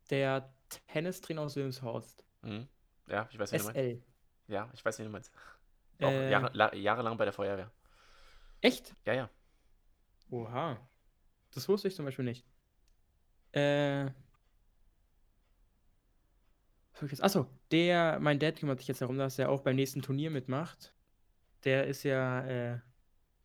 der 0.10 0.53
Tennistrainer 0.88 1.41
aus 1.41 1.56
Wilhelmshorst, 1.56 2.23
Mhm. 2.41 2.68
Ja, 3.07 3.27
ich 3.31 3.39
weiß, 3.39 3.52
wie 3.52 3.57
du 3.57 3.64
meinst. 3.64 3.80
SL. 3.80 4.03
Ja, 4.47 4.69
ich 4.73 4.85
weiß, 4.85 4.99
wie 4.99 5.03
du 5.03 5.10
meinst. 5.10 5.31
Auch 6.02 6.10
Äh, 6.12 6.32
Jahre, 6.32 6.50
la, 6.54 6.74
jahrelang 6.76 7.18
bei 7.18 7.26
der 7.26 7.34
Feuerwehr. 7.34 7.72
Echt? 8.62 8.96
Ja, 9.06 9.14
ja. 9.14 9.30
Oha. 10.30 10.78
Das 11.54 11.68
wusste 11.70 11.88
ich 11.88 11.96
zum 11.96 12.06
Beispiel 12.06 12.26
nicht. 12.26 12.46
Äh. 13.54 14.06
was 16.92 17.02
hab 17.02 17.04
ich 17.04 17.12
jetzt- 17.12 17.24
Achso, 17.24 17.48
der, 17.72 18.20
mein 18.20 18.40
Dad 18.40 18.58
kümmert 18.58 18.80
sich 18.80 18.88
jetzt 18.88 19.02
darum, 19.02 19.18
dass 19.18 19.38
er 19.40 19.50
auch 19.50 19.62
beim 19.62 19.76
nächsten 19.76 20.02
Turnier 20.02 20.32
mitmacht. 20.32 20.94
Der 21.64 21.88
ist 21.88 22.04
ja 22.04 22.42
äh, 22.46 22.80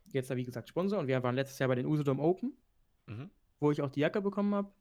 jetzt, 0.06 0.34
wie 0.34 0.44
gesagt, 0.44 0.68
Sponsor 0.68 0.98
und 0.98 1.06
wir 1.08 1.22
waren 1.22 1.34
letztes 1.34 1.58
Jahr 1.58 1.68
bei 1.68 1.74
den 1.74 1.86
Usedom 1.86 2.20
Open, 2.20 2.56
Mhm. 3.06 3.30
wo 3.58 3.70
ich 3.70 3.82
auch 3.82 3.90
die 3.90 4.00
Jacke 4.00 4.20
bekommen 4.20 4.54
habe. 4.54 4.72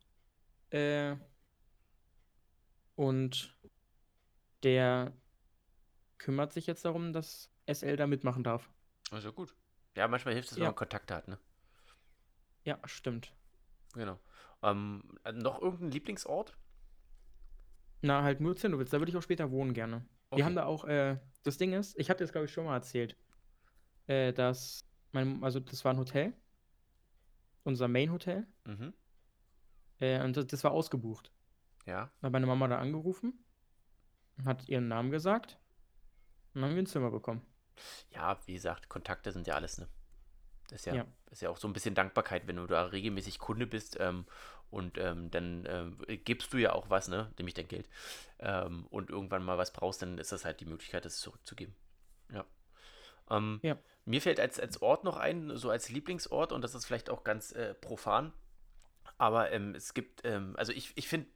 Äh, 0.71 1.15
und 2.95 3.55
der 4.63 5.13
kümmert 6.17 6.51
sich 6.53 6.67
jetzt 6.67 6.83
darum, 6.85 7.13
dass 7.13 7.49
SL 7.73 7.95
da 7.95 8.07
mitmachen 8.07 8.43
darf. 8.43 8.69
Also 9.11 9.31
gut. 9.33 9.55
Ja, 9.95 10.07
manchmal 10.07 10.33
hilft 10.33 10.49
es, 10.51 10.55
wenn 10.55 10.63
Ja. 10.63 10.69
man 10.69 10.75
Kontakte 10.75 11.15
hat, 11.15 11.27
ne? 11.27 11.37
Ja, 12.63 12.77
stimmt. 12.85 13.33
Genau. 13.93 14.19
Ähm, 14.61 15.03
noch 15.33 15.61
irgendein 15.61 15.91
Lieblingsort? 15.91 16.57
Na, 18.01 18.23
halt 18.23 18.39
nur 18.39 18.55
Zinnowitz, 18.55 18.91
da 18.91 18.99
würde 18.99 19.09
ich 19.11 19.17
auch 19.17 19.21
später 19.23 19.51
wohnen 19.51 19.73
gerne. 19.73 20.05
Okay. 20.29 20.37
Wir 20.37 20.45
haben 20.45 20.55
da 20.55 20.65
auch, 20.65 20.85
äh, 20.85 21.17
das 21.43 21.57
Ding 21.57 21.73
ist, 21.73 21.97
ich 21.99 22.09
hatte 22.09 22.23
das 22.23 22.31
glaube 22.31 22.45
ich 22.45 22.53
schon 22.53 22.65
mal 22.65 22.75
erzählt, 22.75 23.17
äh, 24.07 24.31
dass 24.31 24.85
mein, 25.11 25.43
also 25.43 25.59
das 25.59 25.83
war 25.83 25.93
ein 25.93 25.97
Hotel, 25.99 26.33
unser 27.63 27.87
Main-Hotel, 27.87 28.45
Mhm. 28.65 28.93
äh, 29.99 30.23
und 30.23 30.37
das, 30.37 30.47
das 30.47 30.63
war 30.63 30.71
ausgebucht. 30.71 31.31
Ja. 31.85 32.11
Dann 32.21 32.27
hat 32.27 32.31
meine 32.33 32.45
Mama 32.45 32.67
da 32.67 32.77
angerufen, 32.79 33.43
hat 34.45 34.67
ihren 34.69 34.87
Namen 34.87 35.09
gesagt 35.11 35.59
und 36.53 36.61
dann 36.61 36.69
haben 36.69 36.75
wir 36.75 36.83
ein 36.83 36.87
Zimmer 36.87 37.11
bekommen. 37.11 37.41
Ja, 38.11 38.39
wie 38.45 38.53
gesagt, 38.53 38.89
Kontakte 38.89 39.31
sind 39.31 39.47
ja 39.47 39.55
alles, 39.55 39.77
ne? 39.77 39.87
Das 40.69 40.81
ist 40.81 40.85
ja, 40.85 40.95
Ja. 40.95 41.05
ist 41.31 41.41
ja 41.41 41.49
auch 41.49 41.57
so 41.57 41.67
ein 41.67 41.73
bisschen 41.73 41.95
Dankbarkeit, 41.95 42.47
wenn 42.47 42.57
du 42.57 42.67
da 42.67 42.85
regelmäßig 42.85 43.39
Kunde 43.39 43.65
bist 43.65 43.97
ähm, 43.99 44.25
und 44.69 44.97
ähm, 44.99 45.31
dann 45.31 45.65
ähm, 45.67 45.97
gibst 46.25 46.53
du 46.53 46.57
ja 46.57 46.73
auch 46.73 46.89
was, 46.89 47.07
ne? 47.07 47.31
Nämlich 47.37 47.55
dein 47.55 47.67
Geld. 47.67 47.89
Ähm, 48.39 48.85
und 48.87 49.09
irgendwann 49.09 49.43
mal 49.43 49.57
was 49.57 49.73
brauchst, 49.73 50.01
dann 50.01 50.17
ist 50.19 50.31
das 50.31 50.45
halt 50.45 50.59
die 50.59 50.65
Möglichkeit, 50.65 51.05
das 51.05 51.19
zurückzugeben. 51.19 51.75
Ja. 52.31 52.45
Ähm, 53.29 53.59
Ja. 53.63 53.77
Mir 54.05 54.21
fällt 54.21 54.39
als, 54.39 54.59
als 54.59 54.81
Ort 54.81 55.03
noch 55.03 55.17
ein, 55.17 55.55
so 55.57 55.69
als 55.69 55.89
Lieblingsort, 55.89 56.51
und 56.51 56.63
das 56.63 56.73
ist 56.75 56.85
vielleicht 56.85 57.09
auch 57.09 57.23
ganz 57.23 57.51
äh, 57.51 57.73
profan, 57.75 58.33
aber 59.17 59.51
ähm, 59.51 59.75
es 59.75 59.93
gibt, 59.93 60.21
ähm, 60.23 60.55
also 60.57 60.71
ich, 60.71 60.93
ich 60.95 61.07
finde, 61.07 61.27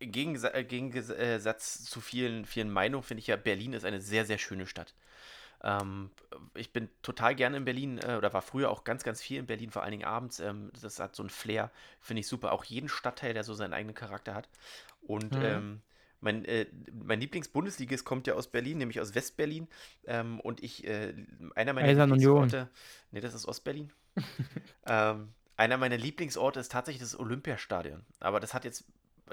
im 0.00 0.12
Gegensa 0.12 0.48
äh, 0.54 0.64
Gegensatz 0.64 1.84
zu 1.84 2.00
vielen, 2.00 2.46
vielen 2.46 2.70
Meinungen, 2.70 3.02
finde 3.04 3.20
ich 3.20 3.26
ja, 3.26 3.36
Berlin 3.36 3.74
ist 3.74 3.84
eine 3.84 4.00
sehr, 4.00 4.24
sehr 4.24 4.38
schöne 4.38 4.66
Stadt. 4.66 4.94
Ähm, 5.62 6.10
ich 6.54 6.72
bin 6.72 6.88
total 7.02 7.34
gerne 7.34 7.56
in 7.58 7.64
Berlin 7.64 7.98
äh, 7.98 8.16
oder 8.16 8.32
war 8.32 8.42
früher 8.42 8.70
auch 8.70 8.84
ganz, 8.84 9.02
ganz 9.04 9.20
viel 9.20 9.38
in 9.38 9.46
Berlin, 9.46 9.70
vor 9.70 9.82
allen 9.82 9.92
Dingen 9.92 10.04
abends. 10.04 10.40
Ähm, 10.40 10.70
das 10.80 10.98
hat 10.98 11.14
so 11.14 11.22
ein 11.22 11.30
Flair, 11.30 11.70
finde 12.00 12.20
ich 12.20 12.26
super. 12.26 12.52
Auch 12.52 12.64
jeden 12.64 12.88
Stadtteil, 12.88 13.34
der 13.34 13.44
so 13.44 13.54
seinen 13.54 13.74
eigenen 13.74 13.94
Charakter 13.94 14.34
hat. 14.34 14.48
Und 15.02 15.36
Mhm. 15.36 15.42
ähm, 15.42 15.80
mein, 16.20 16.44
äh, 16.44 16.66
mein 16.92 17.20
Lieblings-Bundesligist 17.20 18.04
kommt 18.04 18.26
ja 18.26 18.34
aus 18.34 18.48
Berlin, 18.48 18.78
nämlich 18.78 19.00
aus 19.00 19.14
Westberlin. 19.14 19.68
Ähm, 20.06 20.40
und 20.40 20.62
ich, 20.62 20.86
äh, 20.86 21.14
einer 21.54 21.72
meiner 21.72 21.88
Eisern. 21.88 22.10
Lieblingsorte, 22.10 22.68
nee, 23.10 23.20
das 23.20 23.34
ist 23.34 23.46
Ostberlin. 23.46 23.90
ähm, 24.86 25.32
einer 25.56 25.76
meiner 25.76 25.98
Lieblingsorte 25.98 26.60
ist 26.60 26.72
tatsächlich 26.72 27.02
das 27.02 27.18
Olympiastadion. 27.18 28.04
Aber 28.18 28.40
das 28.40 28.54
hat 28.54 28.64
jetzt, 28.64 28.84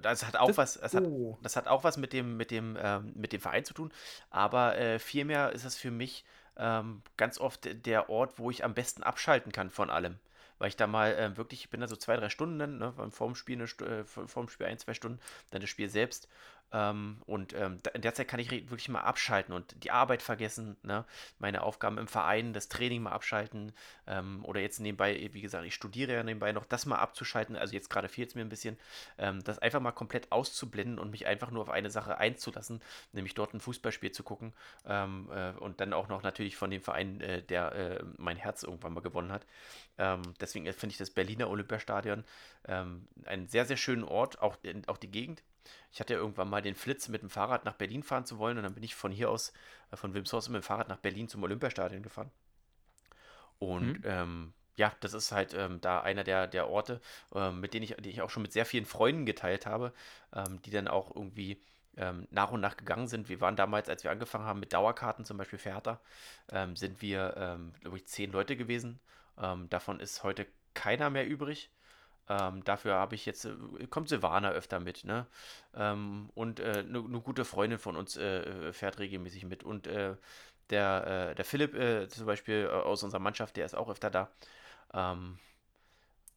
das 0.01 0.25
hat 0.25 0.35
auch 0.37 0.47
Das- 0.47 0.57
was, 0.57 0.73
das 0.75 0.93
hat 0.93 1.03
Oh, 1.05 1.37
das 1.41 1.55
hat 1.55 1.67
auch 1.67 1.83
was 1.83 1.97
mit 1.97 2.13
dem, 2.13 2.37
mit 2.37 2.51
dem, 2.51 2.77
ähm, 2.81 3.13
mit 3.15 3.33
dem 3.33 3.41
Verein 3.41 3.65
zu 3.65 3.73
tun, 3.73 3.91
aber 4.29 4.77
äh, 4.77 4.99
vielmehr 4.99 5.51
ist 5.51 5.65
es 5.65 5.75
für 5.77 5.91
mich 5.91 6.25
ähm, 6.57 7.01
ganz 7.17 7.39
oft 7.39 7.67
der 7.85 8.09
Ort, 8.09 8.39
wo 8.39 8.49
ich 8.49 8.63
am 8.63 8.73
besten 8.73 9.03
abschalten 9.03 9.51
kann 9.51 9.69
von 9.69 9.89
allem. 9.89 10.17
Weil 10.59 10.69
ich 10.69 10.75
da 10.75 10.87
mal 10.87 11.13
äh, 11.13 11.37
wirklich, 11.37 11.59
ich 11.65 11.69
bin 11.69 11.81
da 11.81 11.87
so 11.87 11.95
zwei, 11.95 12.15
drei 12.17 12.29
Stunden 12.29 12.79
ne, 12.79 12.91
vorm 13.11 13.35
Spiel, 13.35 13.57
eine, 13.57 13.65
äh, 13.91 14.03
vor- 14.05 14.27
vorm 14.27 14.49
Spiel 14.49 14.65
ein, 14.65 14.79
zwei 14.79 14.95
Stunden, 14.95 15.19
dann 15.51 15.61
das 15.61 15.69
Spiel 15.69 15.87
selbst. 15.87 16.27
Ähm, 16.73 17.17
und 17.25 17.53
ähm, 17.53 17.79
in 17.93 18.01
der 18.01 18.13
Zeit 18.13 18.27
kann 18.27 18.39
ich 18.39 18.51
wirklich 18.51 18.89
mal 18.89 19.01
abschalten 19.01 19.53
und 19.53 19.83
die 19.83 19.91
Arbeit 19.91 20.21
vergessen, 20.21 20.75
ne? 20.83 21.05
meine 21.39 21.63
Aufgaben 21.63 21.97
im 21.97 22.07
Verein, 22.07 22.51
das 22.51 22.67
Training 22.67 23.03
mal 23.03 23.11
abschalten 23.11 23.71
ähm, 24.05 24.43
oder 24.43 24.59
jetzt 24.59 24.79
nebenbei, 24.79 25.29
wie 25.31 25.41
gesagt, 25.41 25.65
ich 25.65 25.73
studiere 25.73 26.13
ja 26.13 26.23
nebenbei 26.23 26.51
noch, 26.51 26.65
das 26.65 26.85
mal 26.85 26.97
abzuschalten. 26.97 27.55
Also 27.55 27.73
jetzt 27.73 27.89
gerade 27.89 28.09
fehlt 28.09 28.29
es 28.29 28.35
mir 28.35 28.41
ein 28.41 28.49
bisschen, 28.49 28.77
ähm, 29.17 29.43
das 29.43 29.59
einfach 29.59 29.79
mal 29.79 29.93
komplett 29.93 30.31
auszublenden 30.31 30.99
und 30.99 31.11
mich 31.11 31.25
einfach 31.25 31.51
nur 31.51 31.61
auf 31.61 31.69
eine 31.69 31.89
Sache 31.89 32.17
einzulassen, 32.17 32.81
nämlich 33.13 33.33
dort 33.33 33.53
ein 33.53 33.61
Fußballspiel 33.61 34.11
zu 34.11 34.23
gucken 34.23 34.53
ähm, 34.85 35.29
äh, 35.33 35.51
und 35.51 35.79
dann 35.79 35.93
auch 35.93 36.09
noch 36.09 36.21
natürlich 36.21 36.57
von 36.57 36.69
dem 36.69 36.81
Verein, 36.81 37.21
äh, 37.21 37.41
der 37.43 37.71
äh, 37.71 38.03
mein 38.17 38.35
Herz 38.35 38.63
irgendwann 38.63 38.93
mal 38.93 39.01
gewonnen 39.01 39.31
hat. 39.31 39.45
Ähm, 39.97 40.21
deswegen 40.41 40.65
äh, 40.65 40.73
finde 40.73 40.91
ich 40.91 40.97
das 40.97 41.11
Berliner 41.11 41.49
Olympiastadion 41.49 42.23
einen 42.67 43.47
sehr, 43.47 43.65
sehr 43.65 43.77
schönen 43.77 44.03
Ort, 44.03 44.41
auch, 44.41 44.57
auch 44.87 44.97
die 44.97 45.09
Gegend. 45.09 45.41
Ich 45.91 45.99
hatte 45.99 46.13
ja 46.13 46.19
irgendwann 46.19 46.49
mal 46.49 46.61
den 46.61 46.75
Flitz, 46.75 47.07
mit 47.09 47.21
dem 47.21 47.29
Fahrrad 47.29 47.65
nach 47.65 47.73
Berlin 47.75 48.03
fahren 48.03 48.25
zu 48.25 48.37
wollen 48.39 48.57
und 48.57 48.63
dann 48.63 48.73
bin 48.73 48.83
ich 48.83 48.95
von 48.95 49.11
hier 49.11 49.29
aus, 49.29 49.53
äh, 49.91 49.97
von 49.97 50.13
Wilmshorst 50.13 50.49
mit 50.49 50.61
dem 50.61 50.63
Fahrrad 50.63 50.89
nach 50.89 50.97
Berlin 50.97 51.27
zum 51.27 51.43
Olympiastadion 51.43 52.03
gefahren. 52.03 52.31
Und 53.59 53.97
Mhm. 53.97 54.01
ähm, 54.05 54.53
ja, 54.75 54.93
das 54.99 55.13
ist 55.13 55.31
halt 55.31 55.53
ähm, 55.55 55.81
da 55.81 56.01
einer 56.01 56.23
der, 56.23 56.47
der 56.47 56.69
Orte, 56.69 57.01
ähm, 57.33 57.59
mit 57.59 57.73
denen 57.73 57.83
ich, 57.83 57.95
die 57.97 58.09
ich 58.09 58.21
auch 58.21 58.29
schon 58.29 58.43
mit 58.43 58.53
sehr 58.53 58.65
vielen 58.65 58.85
Freunden 58.85 59.25
geteilt 59.25 59.65
habe, 59.65 59.93
ähm, 60.33 60.61
die 60.61 60.69
dann 60.71 60.87
auch 60.87 61.15
irgendwie 61.15 61.59
ähm, 61.97 62.27
nach 62.29 62.51
und 62.51 62.61
nach 62.61 62.77
gegangen 62.77 63.07
sind. 63.07 63.27
Wir 63.29 63.41
waren 63.41 63.55
damals, 63.55 63.89
als 63.89 64.03
wir 64.03 64.11
angefangen 64.11 64.45
haben 64.45 64.59
mit 64.59 64.73
Dauerkarten, 64.73 65.25
zum 65.25 65.37
Beispiel 65.37 65.57
für 65.57 65.71
Hertha, 65.71 65.99
ähm, 66.49 66.75
sind 66.75 67.01
wir, 67.01 67.33
ähm, 67.37 67.73
glaube 67.81 67.97
ich, 67.97 68.05
zehn 68.07 68.31
Leute 68.31 68.55
gewesen. 68.55 68.99
Davon 69.69 69.99
ist 69.99 70.23
heute 70.23 70.47
keiner 70.73 71.11
mehr 71.11 71.27
übrig. 71.27 71.69
Ähm, 72.29 72.63
dafür 72.63 72.95
habe 72.95 73.15
ich 73.15 73.25
jetzt, 73.25 73.45
äh, 73.45 73.55
kommt 73.89 74.09
Silvana 74.09 74.51
öfter 74.51 74.79
mit, 74.79 75.05
ne? 75.05 75.27
Ähm, 75.75 76.29
und 76.35 76.59
eine 76.61 76.79
äh, 76.79 76.83
ne 76.83 77.01
ne 77.01 77.21
gute 77.21 77.45
Freundin 77.45 77.79
von 77.79 77.95
uns 77.95 78.17
äh, 78.17 78.69
äh, 78.69 78.73
fährt 78.73 78.99
regelmäßig 78.99 79.45
mit. 79.45 79.63
Und 79.63 79.87
äh, 79.87 80.15
der, 80.69 81.29
äh, 81.31 81.35
der 81.35 81.45
Philipp 81.45 82.11
zum 82.11 82.25
Beispiel 82.25 82.67
aus 82.67 83.03
unserer 83.03 83.21
Mannschaft, 83.21 83.55
der 83.57 83.65
ist 83.65 83.75
auch 83.75 83.89
öfter 83.89 84.09
da. 84.09 84.29
Ähm, 84.93 85.39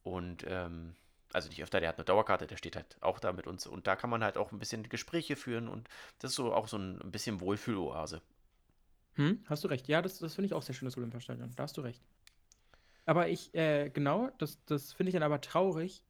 und 0.03 0.43
ähm, 0.47 0.95
also 1.33 1.49
nicht 1.49 1.63
öfter, 1.63 1.79
der 1.79 1.89
hat 1.89 1.97
eine 1.97 2.05
Dauerkarte, 2.05 2.47
der 2.47 2.57
steht 2.57 2.75
halt 2.75 2.97
auch 3.01 3.19
da 3.19 3.31
mit 3.33 3.47
uns. 3.47 3.67
Und 3.67 3.87
da 3.87 3.95
kann 3.95 4.09
man 4.09 4.23
halt 4.23 4.37
auch 4.37 4.51
ein 4.51 4.59
bisschen 4.59 4.87
Gespräche 4.89 5.35
führen 5.35 5.67
und 5.67 5.87
das 6.19 6.31
ist 6.31 6.35
so 6.35 6.53
auch 6.53 6.67
so 6.67 6.77
ein, 6.77 6.99
ein 7.01 7.11
bisschen 7.11 7.39
Wohlfühloase. 7.41 8.21
Hm, 9.15 9.43
hast 9.47 9.63
du 9.63 9.67
recht. 9.69 9.87
Ja, 9.87 10.01
das, 10.01 10.19
das 10.19 10.35
finde 10.35 10.47
ich 10.47 10.53
auch 10.53 10.61
sehr 10.63 10.75
schön, 10.75 10.85
das 10.85 10.97
Olympiastadion. 10.97 11.53
Da 11.55 11.63
hast 11.63 11.77
du 11.77 11.81
recht. 11.81 12.01
Aber 13.05 13.29
ich, 13.29 13.53
äh, 13.55 13.89
genau, 13.89 14.29
das, 14.37 14.63
das 14.65 14.93
finde 14.93 15.09
ich 15.09 15.13
dann 15.13 15.23
aber 15.23 15.41
traurig, 15.41 16.03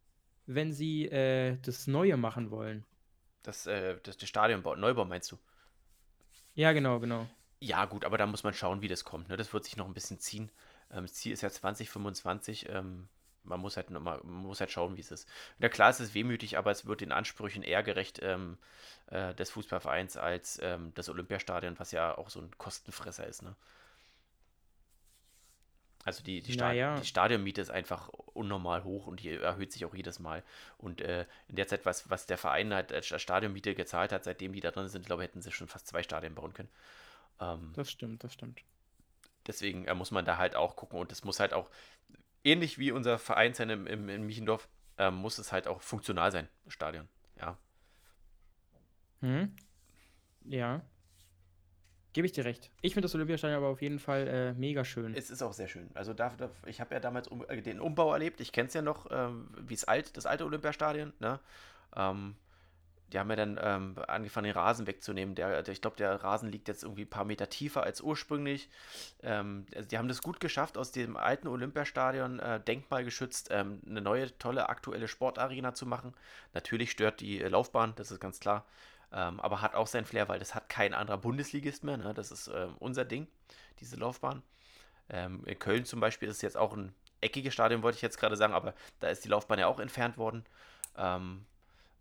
wenn 0.46 0.74
sie 0.74 1.06
äh, 1.08 1.58
das 1.62 1.88
Neue 1.88 2.18
machen 2.18 2.52
wollen. 2.52 2.86
Das, 3.44 3.66
äh, 3.66 3.98
das, 4.04 4.18
das 4.18 4.30
Stadionbau, 4.30 4.76
Neubau 4.76 5.06
meinst 5.06 5.32
du? 5.32 5.38
Ja, 6.54 6.74
genau, 6.74 7.00
genau. 7.00 7.28
Ja, 7.60 7.86
gut, 7.86 8.06
aber 8.06 8.18
da 8.18 8.26
muss 8.26 8.44
man 8.44 8.54
schauen, 8.54 8.82
wie 8.82 8.88
das 8.88 9.06
kommt. 9.06 9.30
Ne? 9.30 9.38
Das 9.38 9.54
wird 9.54 9.64
sich 9.64 9.78
noch 9.78 9.86
ein 9.86 9.94
bisschen 9.94 10.20
ziehen. 10.20 10.52
Ähm, 10.92 11.04
das 11.04 11.14
Ziel 11.14 11.32
ist 11.32 11.42
ja 11.42 11.50
2025. 11.50 12.70
Ähm, 12.70 13.08
man 13.44 13.60
muss 13.60 13.78
halt 13.78 13.90
noch 13.90 14.02
mal, 14.02 14.20
man 14.24 14.44
muss 14.44 14.60
halt 14.60 14.72
schauen, 14.72 14.98
wie 14.98 15.02
es 15.02 15.12
ist. 15.12 15.28
Na 15.60 15.70
klar, 15.70 15.90
es 15.90 16.00
ist 16.00 16.14
wehmütig, 16.14 16.58
aber 16.58 16.72
es 16.72 16.86
wird 16.86 17.02
den 17.02 17.12
Ansprüchen 17.12 17.64
eher 17.64 17.84
gerecht 17.84 18.20
ähm, 18.22 18.58
äh, 19.08 19.34
des 19.36 19.50
Fußballvereins 19.52 20.18
als 20.18 20.60
ähm, 20.62 20.92
das 20.96 21.10
Olympiastadion, 21.10 21.80
was 21.80 21.92
ja 21.92 22.18
auch 22.18 22.30
so 22.30 22.42
ein 22.42 22.52
Kostenfresser 22.58 23.26
ist. 23.26 23.42
Ne? 23.42 23.56
Also 26.04 26.24
die, 26.24 26.42
die, 26.42 26.54
Sta 26.54 26.68
Naja. 26.70 27.00
die 27.00 27.06
Stadionmiete 27.06 27.62
ist 27.62 27.70
einfach 27.70 28.08
unnormal 28.10 28.84
hoch 28.84 29.06
und 29.08 29.20
die 29.20 29.30
erhöht 29.36 29.72
sich 29.72 29.86
auch 29.86 29.94
jedes 29.94 30.20
Mal. 30.20 30.44
Und 30.78 31.02
äh, 31.02 31.26
in 31.48 31.56
der 31.56 31.68
Zeit, 31.68 31.86
was, 31.86 32.10
was 32.10 32.26
der 32.26 32.38
Verein 32.40 32.74
halt 32.74 32.92
als 32.92 33.06
Stadionmiete 33.06 33.76
gezahlt 33.76 34.12
hat, 34.12 34.24
seitdem 34.24 34.54
die 34.54 34.62
da 34.62 34.72
drin 34.72 34.88
sind, 34.88 35.06
glaube 35.06 35.22
ich, 35.24 35.30
hätten 35.30 35.42
sie 35.42 35.52
schon 35.52 35.68
fast 35.68 35.88
zwei 35.88 36.02
Stadien 36.02 36.34
bauen 36.34 36.54
können. 36.54 36.70
Ähm, 37.40 37.72
Das 37.76 37.92
stimmt, 37.92 38.24
das 38.24 38.34
stimmt. 38.34 38.62
deswegen 39.46 39.86
äh, 39.86 39.94
muss 39.94 40.10
man 40.12 40.26
da 40.26 40.38
halt 40.38 40.56
auch 40.56 40.76
gucken 40.76 41.00
und 41.00 41.12
es 41.12 41.24
muss 41.24 41.40
halt 41.40 41.54
auch, 41.54 41.70
ähnlich 42.44 42.80
wie 42.80 42.92
unser 42.92 43.20
Verein 43.20 43.54
sein 43.54 43.70
im, 43.70 43.86
im, 43.86 44.10
in 44.10 44.26
Michendorf, 44.26 44.68
ähm, 44.98 45.16
muss 45.16 45.38
es 45.38 45.52
halt 45.52 45.68
auch 45.68 45.82
funktional 45.82 46.32
sein, 46.32 46.48
Stadion. 46.68 47.08
Ja. 47.40 47.58
Hm? 49.22 49.56
Ja. 50.46 50.82
Gebe 52.14 52.26
ich 52.26 52.34
dir 52.34 52.44
recht. 52.44 52.70
Ich 52.82 52.94
finde 52.94 53.06
das 53.06 53.16
Olympiastadion 53.16 53.58
aber 53.58 53.68
auf 53.68 53.82
jeden 53.82 54.00
Fall 54.00 54.28
äh, 54.28 54.54
mega 54.54 54.84
schön. 54.84 55.16
Es 55.16 55.30
ist 55.30 55.42
auch 55.42 55.54
sehr 55.54 55.70
schön. 55.70 55.90
Also 55.94 56.14
da, 56.14 56.34
da 56.38 56.50
ich 56.66 56.82
habe 56.82 56.94
ja 56.94 57.00
damals 57.00 57.28
um, 57.30 57.46
äh, 57.48 57.62
den 57.62 57.80
Umbau 57.80 58.12
erlebt. 58.12 58.42
Ich 58.42 58.52
kenne 58.52 58.68
es 58.68 58.74
ja 58.74 58.82
noch, 58.82 59.08
ähm, 59.12 59.48
wie 59.62 59.74
es 59.74 59.86
alt, 59.86 60.18
das 60.18 60.26
alte 60.26 60.44
Olympiastadion. 60.44 61.14
Ne? 61.20 61.40
Ähm, 61.96 62.36
die 63.12 63.20
haben 63.20 63.30
ja 63.30 63.36
dann 63.36 63.60
ähm, 63.62 63.96
angefangen, 64.08 64.46
den 64.46 64.54
Rasen 64.54 64.88
wegzunehmen. 64.88 65.36
Der, 65.36 65.64
der, 65.64 65.72
ich 65.74 65.82
glaube, 65.82 65.98
der 65.98 66.24
Rasen 66.24 66.52
liegt 66.52 66.68
jetzt 66.68 66.84
irgendwie 66.84 67.04
ein 67.04 67.10
paar 67.10 67.26
Meter 67.26 67.50
tiefer 67.50 67.84
als 67.84 68.02
ursprünglich. 68.02 68.70
Ähm, 69.22 69.66
also 69.76 69.88
die 69.88 69.98
haben 69.98 70.08
das 70.08 70.22
gut 70.22 70.40
geschafft, 70.40 70.78
aus 70.78 70.92
dem 70.92 71.18
alten 71.18 71.48
Olympiastadion 71.48 72.40
äh, 72.40 72.60
denkmalgeschützt 72.62 73.50
ähm, 73.52 73.82
eine 73.86 74.02
neue, 74.02 74.38
tolle, 74.38 74.70
aktuelle 74.70 75.08
Sportarena 75.08 75.74
zu 75.74 75.86
machen. 75.86 76.14
Natürlich 76.54 76.92
stört 76.92 77.20
die 77.20 77.42
äh, 77.42 77.50
Laufbahn, 77.50 77.94
das 77.96 78.12
ist 78.12 78.20
ganz 78.20 78.40
klar. 78.40 78.66
Ähm, 79.14 79.40
aber 79.40 79.62
hat 79.62 79.76
auch 79.76 79.88
sein 79.88 80.06
Flair, 80.06 80.30
weil 80.30 80.40
das 80.40 80.56
hat 80.56 80.70
kein 80.70 80.94
anderer 80.94 81.18
Bundesligist 81.18 81.84
mehr. 81.84 81.98
Ne? 81.98 82.14
Das 82.14 82.32
ist 82.32 82.48
ähm, 82.48 82.76
unser 82.80 83.06
Ding, 83.06 83.28
diese 83.80 83.98
Laufbahn. 83.98 84.42
Ähm, 85.10 85.44
in 85.46 85.60
Köln 85.60 85.86
zum 85.86 86.00
Beispiel 86.00 86.30
ist 86.30 86.38
es 86.38 86.42
jetzt 86.42 86.58
auch 86.58 86.74
ein 86.74 86.94
eckiges 87.20 87.54
Stadion, 87.54 87.84
wollte 87.84 87.98
ich 87.98 88.02
jetzt 88.02 88.18
gerade 88.18 88.38
sagen, 88.38 88.54
aber 88.54 88.74
da 89.00 89.10
ist 89.10 89.24
die 89.26 89.30
Laufbahn 89.30 89.60
ja 89.60 89.68
auch 89.68 89.80
entfernt 89.80 90.18
worden. 90.18 90.46
Ähm, 90.98 91.46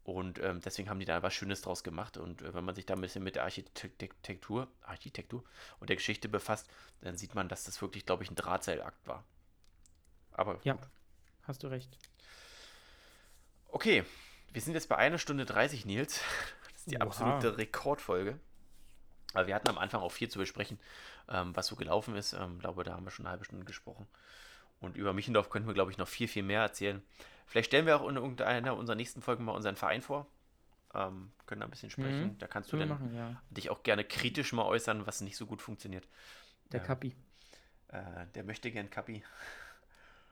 und 0.05 0.39
ähm, 0.41 0.61
deswegen 0.61 0.89
haben 0.89 0.99
die 0.99 1.05
da 1.05 1.23
was 1.23 1.35
Schönes 1.35 1.63
draus 1.63 1.83
gemacht. 1.83 2.17
Und 2.17 2.43
äh, 2.43 2.55
wenn 2.55 2.65
man 2.65 2.75
sich 2.75 2.87
da 2.87 2.95
ein 2.95 3.01
bisschen 3.01 3.23
mit 3.23 3.37
der 3.37 3.45
Architektur, 3.45 4.69
Architektur 4.83 5.45
und 5.79 5.91
der 5.91 5.97
Geschichte 5.97 6.29
befasst, 6.29 6.69
dann 7.01 7.17
sieht 7.17 7.35
man, 7.35 7.49
dass 7.49 7.65
das 7.65 7.81
wirklich, 7.83 8.07
glaube 8.07 8.23
ich, 8.23 8.31
ein 8.31 8.37
Drahtseilakt 8.37 9.07
war. 9.07 9.25
Aber 10.33 10.59
Ja. 10.65 10.75
gut. 10.75 10.89
Hast 11.43 11.63
du 11.63 11.67
recht. 11.69 11.97
Okay, 13.69 14.05
wir 14.53 14.63
sind 14.63 14.75
jetzt 14.75 14.89
bei 14.89 14.97
einer 14.97 15.19
Stunde 15.19 15.45
30, 15.45 15.85
Nils. 15.85 16.21
Das 16.85 16.87
ist 16.87 16.91
die 16.93 16.99
Oha. 16.99 17.41
absolute 17.41 17.59
Rekordfolge. 17.59 18.39
Aber 19.35 19.47
wir 19.47 19.55
hatten 19.55 19.69
am 19.69 19.79
Anfang 19.79 20.01
auch 20.03 20.13
viel 20.13 20.29
zu 20.29 20.39
besprechen, 20.39 20.79
ähm, 21.29 21.55
was 21.57 21.67
so 21.69 21.77
gelaufen 21.77 22.17
ist. 22.17 22.33
Ähm, 22.33 22.59
glaube, 22.59 22.85
da 22.85 22.95
haben 22.95 23.05
wir 23.05 23.11
schon 23.13 23.27
eine 23.27 23.33
halbe 23.33 23.45
Stunde 23.45 23.65
gesprochen. 23.65 24.07
Und 24.81 24.97
über 24.97 25.13
Michendorf 25.13 25.51
könnten 25.51 25.69
wir, 25.69 25.75
glaube 25.75 25.91
ich, 25.93 25.99
noch 25.99 26.09
viel, 26.09 26.27
viel 26.29 26.43
mehr 26.43 26.63
erzählen. 26.63 27.03
Vielleicht 27.47 27.67
stellen 27.69 27.87
wir 27.87 27.97
auch 28.01 28.09
in 28.09 28.17
irgendeiner 28.17 28.77
unserer 28.77 28.97
nächsten 28.97 29.23
Folgen 29.23 29.45
mal 29.45 29.53
unseren 29.53 29.77
Verein 29.77 30.03
vor. 30.03 30.27
ähm, 30.95 31.33
können 31.47 31.61
da 31.61 31.67
ein 31.67 31.71
bisschen 31.71 31.91
sprechen. 31.91 32.33
Mhm. 32.35 32.39
Da 32.39 32.47
kannst 32.49 32.73
du 32.73 32.77
dann 32.77 32.89
machen, 32.89 33.15
ja. 33.15 33.41
dich 33.51 33.71
auch 33.71 33.83
gerne 33.85 34.05
kritisch 34.05 34.53
mal 34.53 34.65
äußern, 34.65 35.07
was 35.07 35.21
nicht 35.21 35.37
so 35.37 35.47
gut 35.47 35.63
funktioniert. 35.63 36.09
Der 36.73 36.81
Ja. 36.81 36.87
Kappi. 36.87 37.15
Äh, 37.89 38.27
der 38.35 38.45
möchte 38.45 38.71
gern 38.73 38.91
Kapi. 38.91 39.23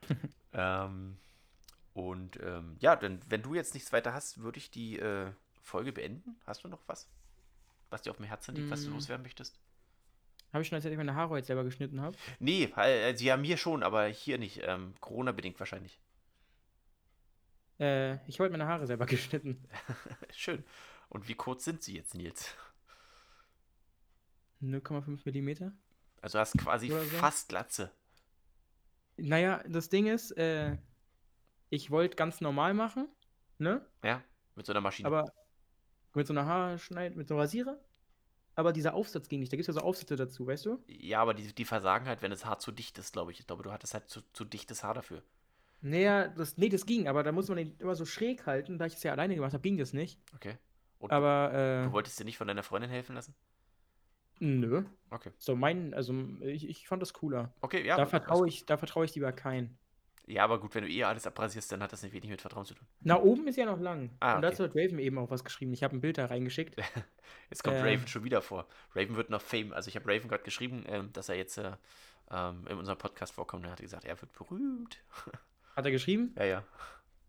ähm, 0.53 1.19
und 1.93 2.39
ähm, 2.43 2.77
ja, 2.81 2.97
dann, 2.97 3.21
wenn 3.29 3.43
du 3.43 3.55
jetzt 3.55 3.75
nichts 3.75 3.93
weiter 3.93 4.13
hast, 4.15 4.39
würde 4.41 4.59
ich 4.59 4.71
die 4.71 4.99
äh, 4.99 5.33
Folge 5.69 5.93
beenden. 5.93 6.41
Hast 6.47 6.65
du 6.65 6.69
noch 6.69 6.81
was, 6.87 7.09
was 7.91 8.03
dir 8.03 8.11
auf 8.11 8.17
dem 8.17 8.27
Herzen 8.27 8.55
liegt, 8.55 8.71
was 8.71 8.83
du 8.85 8.91
Mm. 8.91 8.95
loswerden 8.95 9.23
möchtest? 9.23 9.59
Habe 10.53 10.63
ich 10.63 10.69
schon 10.69 10.77
erzählt, 10.77 10.93
dass 10.93 11.01
ich 11.01 11.07
meine 11.07 11.15
Haare 11.15 11.29
heute 11.31 11.47
selber 11.47 11.63
geschnitten 11.65 12.01
habe? 12.01 12.17
Nee, 12.41 12.65
äh, 12.77 13.15
sie 13.15 13.31
haben 13.31 13.45
hier 13.45 13.59
schon, 13.59 13.83
aber 13.83 14.07
hier 14.07 14.39
nicht. 14.39 14.61
Ähm, 14.63 14.95
Corona-bedingt 15.01 15.59
wahrscheinlich. 15.61 15.99
Äh, 17.79 18.15
ich 18.27 18.37
habe 18.39 18.45
heute 18.45 18.53
meine 18.53 18.67
Haare 18.67 18.87
selber 18.87 19.05
geschnitten. 19.07 19.63
Schön. 20.35 20.65
Und 21.11 21.29
wie 21.29 21.35
kurz 21.35 21.65
sind 21.65 21.83
sie 21.83 21.95
jetzt, 21.97 22.15
Nils? 22.15 22.55
0,5 24.63 25.21
Millimeter. 25.25 25.73
Also 26.21 26.39
hast 26.39 26.57
quasi 26.59 26.89
so. 26.89 26.97
fast 27.19 27.49
Glatze. 27.51 27.93
Naja, 29.17 29.63
das 29.69 29.89
Ding 29.89 30.07
ist, 30.07 30.33
äh, 30.37 30.77
ich 31.71 31.91
wollte 31.91 32.17
ganz 32.17 32.41
normal 32.41 32.75
machen, 32.75 33.09
ne? 33.59 33.85
Ja, 34.03 34.23
mit 34.55 34.67
so 34.67 34.73
einer 34.73 34.81
Maschine. 34.81 35.07
Aber 35.07 35.33
mit 36.19 36.27
so 36.27 36.35
einer 36.35 36.47
Haarschneid, 36.47 37.17
mit 37.17 37.29
so 37.29 37.35
einem 37.35 37.41
Rasierer. 37.41 37.79
Aber 38.55 38.73
dieser 38.73 38.95
Aufsatz 38.95 39.29
ging 39.29 39.41
nicht. 39.41 39.53
Da 39.53 39.57
gibt 39.57 39.69
es 39.69 39.75
ja 39.75 39.81
so 39.81 39.87
Aufsätze 39.87 40.17
dazu, 40.17 40.47
weißt 40.47 40.67
du? 40.67 40.83
ja, 40.89 41.21
aber 41.21 41.33
die, 41.33 41.55
die 41.55 41.65
versagen 41.65 42.07
halt, 42.07 42.23
wenn 42.23 42.33
das 42.33 42.45
Haar 42.45 42.59
zu 42.59 42.73
dicht 42.73 42.99
ist, 42.99 43.13
glaube 43.13 43.31
ich. 43.31 43.41
Ich 43.41 43.47
glaube, 43.47 43.63
du 43.63 43.71
hattest 43.71 43.95
halt 43.95 44.09
zu, 44.09 44.21
zu 44.33 44.45
dichtes 44.45 44.83
Haar 44.83 44.95
dafür. 44.95 45.23
Naja, 45.81 46.27
das, 46.27 46.59
nee, 46.59 46.69
das 46.69 46.85
ging, 46.85 47.07
aber 47.07 47.23
da 47.23 47.31
muss 47.31 47.47
man 47.49 47.57
den 47.57 47.77
immer 47.79 47.95
so 47.95 48.05
schräg 48.05 48.47
halten. 48.47 48.79
Da 48.79 48.87
ich 48.87 48.95
es 48.95 49.03
ja 49.05 49.13
alleine 49.13 49.37
gemacht 49.37 49.53
habe, 49.53 49.63
ging 49.63 49.79
das 49.79 49.93
nicht. 49.93 50.19
Okay. 50.35 50.59
Und 50.99 51.13
Aber, 51.13 51.51
du 51.53 51.89
äh, 51.89 51.93
wolltest 51.93 52.19
dir 52.19 52.25
nicht 52.25 52.37
von 52.37 52.49
deiner 52.49 52.65
Freundin 52.65 52.91
helfen 52.91 53.15
lassen? 53.15 53.35
nö. 54.41 54.85
Okay. 55.11 55.31
So, 55.39 55.57
mein, 55.57 55.95
also, 55.95 56.15
ich, 56.41 56.69
ich 56.69 56.89
fand 56.89 57.03
das 57.03 57.13
cooler. 57.13 57.53
Okay, 57.61 57.87
ja. 57.87 57.97
da 57.97 58.07
vertraue 58.07 58.49
ich, 58.49 58.67
da 58.67 58.77
vertraue 58.77 59.05
ich 59.05 59.15
lieber 59.15 59.33
keinen. 59.33 59.79
Ja, 60.31 60.45
aber 60.45 60.61
gut, 60.61 60.75
wenn 60.75 60.85
du 60.85 60.91
eh 60.91 61.05
alles 61.05 61.27
abrasierst, 61.27 61.73
dann 61.73 61.83
hat 61.83 61.93
das 61.93 62.03
nicht 62.03 62.13
wenig 62.13 62.29
mit 62.29 62.41
Vertrauen 62.41 62.67
zu 62.67 62.75
tun. 62.75 62.87
Na, 63.01 63.19
oben 63.19 63.49
ist 63.49 63.57
ja 63.57 63.65
noch 63.65 63.81
lang. 63.81 64.11
Ah, 64.21 64.37
Und 64.37 64.43
dazu 64.43 64.63
okay. 64.65 64.83
hat 64.85 64.91
Raven 64.93 64.99
eben 64.99 65.17
auch 65.19 65.31
was 65.31 65.43
geschrieben. 65.43 65.73
Ich 65.73 65.83
habe 65.83 65.97
ein 65.97 66.01
Bild 66.03 66.19
da 66.19 66.27
reingeschickt. 66.27 66.77
Jetzt 67.51 67.65
kommt 67.65 67.77
Äh. 67.77 67.81
Raven 67.81 68.07
schon 68.07 68.25
wieder 68.25 68.43
vor. 68.43 68.67
Raven 68.95 69.17
wird 69.17 69.31
noch 69.31 69.41
Fame. 69.41 69.73
Also 69.73 69.89
ich 69.89 69.97
habe 69.97 70.07
Raven 70.07 70.29
gerade 70.29 70.43
geschrieben, 70.43 70.85
ähm, 70.87 71.11
dass 71.15 71.29
er 71.31 71.37
jetzt 71.37 71.57
äh, 71.59 71.73
ähm, 72.31 72.67
in 72.69 72.77
unserem 72.77 72.99
Podcast 72.99 73.33
vorkommt. 73.35 73.65
Er 73.65 73.71
hat 73.73 73.81
gesagt, 73.81 74.05
er 74.05 74.21
wird 74.21 74.33
berühmt. 74.35 74.99
Hat 75.77 75.85
er 75.87 75.93
geschrieben? 75.93 76.35
Ja, 76.37 76.45
ja. 76.45 76.65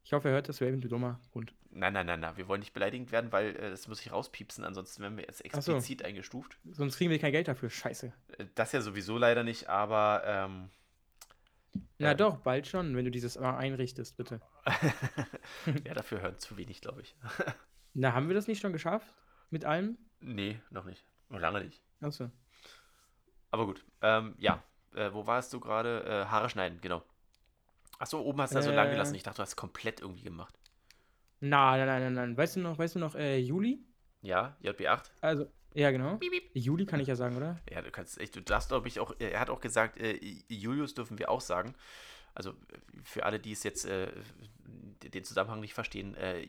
Ich 0.03 0.11
hoffe, 0.13 0.27
er 0.29 0.33
hört 0.33 0.49
das, 0.49 0.59
Raven, 0.61 0.81
du 0.81 0.87
dummer 0.87 1.19
Hund. 1.35 1.53
Nein, 1.69 1.93
nein, 1.93 2.05
nein, 2.07 2.19
nein. 2.19 2.35
Wir 2.35 2.47
wollen 2.47 2.61
nicht 2.61 2.73
beleidigend 2.73 3.11
werden, 3.11 3.31
weil 3.31 3.55
äh, 3.55 3.69
das 3.69 3.87
muss 3.87 4.01
ich 4.03 4.11
rauspiepsen. 4.11 4.63
Ansonsten 4.65 5.03
werden 5.03 5.17
wir 5.17 5.23
jetzt 5.25 5.43
Ach 5.53 5.61
so. 5.61 5.73
explizit 5.73 6.03
eingestuft. 6.03 6.57
Sonst 6.71 6.97
kriegen 6.97 7.11
wir 7.11 7.19
kein 7.19 7.31
Geld 7.31 7.47
dafür. 7.47 7.69
Scheiße. 7.69 8.11
Äh, 8.39 8.45
Das 8.55 8.71
ja 8.71 8.81
sowieso 8.81 9.17
leider 9.19 9.43
nicht, 9.43 9.69
aber 9.69 10.23
ähm, 10.25 10.69
Na 11.97 12.09
Ja. 12.09 12.13
doch, 12.13 12.37
bald 12.37 12.67
schon, 12.67 12.95
wenn 12.95 13.05
du 13.05 13.11
dieses 13.11 13.37
mal 13.39 13.57
einrichtest, 13.57 14.17
bitte. 14.17 14.41
ja, 15.85 15.93
dafür 15.93 16.21
hören 16.21 16.39
zu 16.39 16.57
wenig, 16.57 16.81
glaube 16.81 17.01
ich. 17.01 17.15
Na, 17.93 18.13
haben 18.13 18.27
wir 18.27 18.35
das 18.35 18.47
nicht 18.47 18.61
schon 18.61 18.73
geschafft? 18.73 19.13
Mit 19.49 19.65
allem? 19.65 19.97
nee, 20.21 20.59
noch 20.69 20.85
nicht. 20.85 21.05
Noch 21.29 21.39
lange 21.39 21.63
nicht. 21.63 21.81
Achso. 22.01 22.29
Aber 23.51 23.65
gut. 23.65 23.85
Ähm, 24.01 24.35
ja. 24.37 24.63
Äh, 24.95 25.13
wo 25.13 25.25
warst 25.27 25.53
du 25.53 25.59
gerade? 25.59 26.03
Äh, 26.03 26.25
Haare 26.25 26.49
schneiden, 26.49 26.79
genau. 26.81 27.03
Achso, 27.99 28.19
oben 28.21 28.41
hast 28.41 28.51
du 28.51 28.55
da 28.55 28.61
so 28.61 28.71
lang 28.71 28.87
Äh. 28.87 28.91
gelassen. 28.91 29.15
Ich 29.15 29.23
dachte, 29.23 29.37
du 29.37 29.41
hast 29.43 29.55
komplett 29.55 30.01
irgendwie 30.01 30.23
gemacht. 30.23 30.57
Nein, 31.41 31.79
nein, 31.79 31.87
nein, 31.87 32.01
nein, 32.01 32.13
nein. 32.13 32.37
Weißt 32.37 32.55
du 32.55 32.59
noch, 32.61 32.77
weißt 32.77 32.95
du 32.95 32.99
noch, 32.99 33.15
äh, 33.15 33.37
Juli? 33.37 33.83
Ja, 34.21 34.57
JB8. 34.63 35.11
Also, 35.21 35.47
ja, 35.73 35.91
genau. 35.91 36.19
Juli 36.53 36.85
kann 36.85 36.99
ich 36.99 37.07
ja 37.07 37.15
sagen, 37.15 37.37
oder? 37.37 37.59
Ja, 37.69 37.81
du 37.81 37.91
kannst 37.91 38.19
echt, 38.19 38.35
du 38.35 38.41
darfst, 38.41 38.69
glaube 38.69 38.87
ich, 38.87 38.99
auch, 38.99 39.13
er 39.19 39.39
hat 39.39 39.49
auch 39.49 39.61
gesagt, 39.61 39.97
äh, 39.97 40.19
Julius 40.47 40.93
dürfen 40.93 41.19
wir 41.19 41.29
auch 41.29 41.41
sagen. 41.41 41.75
Also 42.33 42.53
für 43.03 43.25
alle, 43.25 43.39
die 43.39 43.51
es 43.51 43.63
jetzt 43.63 43.85
äh, 43.85 44.11
den 45.03 45.23
Zusammenhang 45.23 45.59
nicht 45.59 45.73
verstehen, 45.73 46.15
äh, 46.15 46.47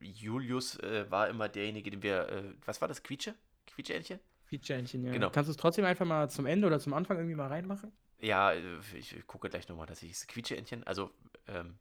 Julius 0.00 0.78
äh, 0.80 1.10
war 1.10 1.28
immer 1.28 1.48
derjenige, 1.48 1.90
den 1.90 2.02
wir, 2.02 2.28
äh, 2.28 2.42
was 2.64 2.80
war 2.80 2.88
das, 2.88 3.02
Quietsche? 3.02 3.34
Quietscheentchen? 3.66 4.20
Feature-Entchen, 4.50 5.04
ja. 5.04 5.12
Genau. 5.12 5.30
Kannst 5.30 5.48
du 5.48 5.52
es 5.52 5.56
trotzdem 5.56 5.84
einfach 5.84 6.04
mal 6.04 6.28
zum 6.28 6.44
Ende 6.44 6.66
oder 6.66 6.80
zum 6.80 6.92
Anfang 6.92 7.16
irgendwie 7.16 7.36
mal 7.36 7.46
reinmachen? 7.46 7.92
Ja, 8.18 8.52
äh, 8.52 8.78
ich, 8.94 9.16
ich 9.16 9.26
gucke 9.26 9.48
gleich 9.48 9.68
nochmal, 9.68 9.86
dass 9.86 10.02
ich 10.02 10.10
es 10.10 10.26
Quietscheentchen, 10.26 10.84
also 10.84 11.10
ähm, 11.46 11.78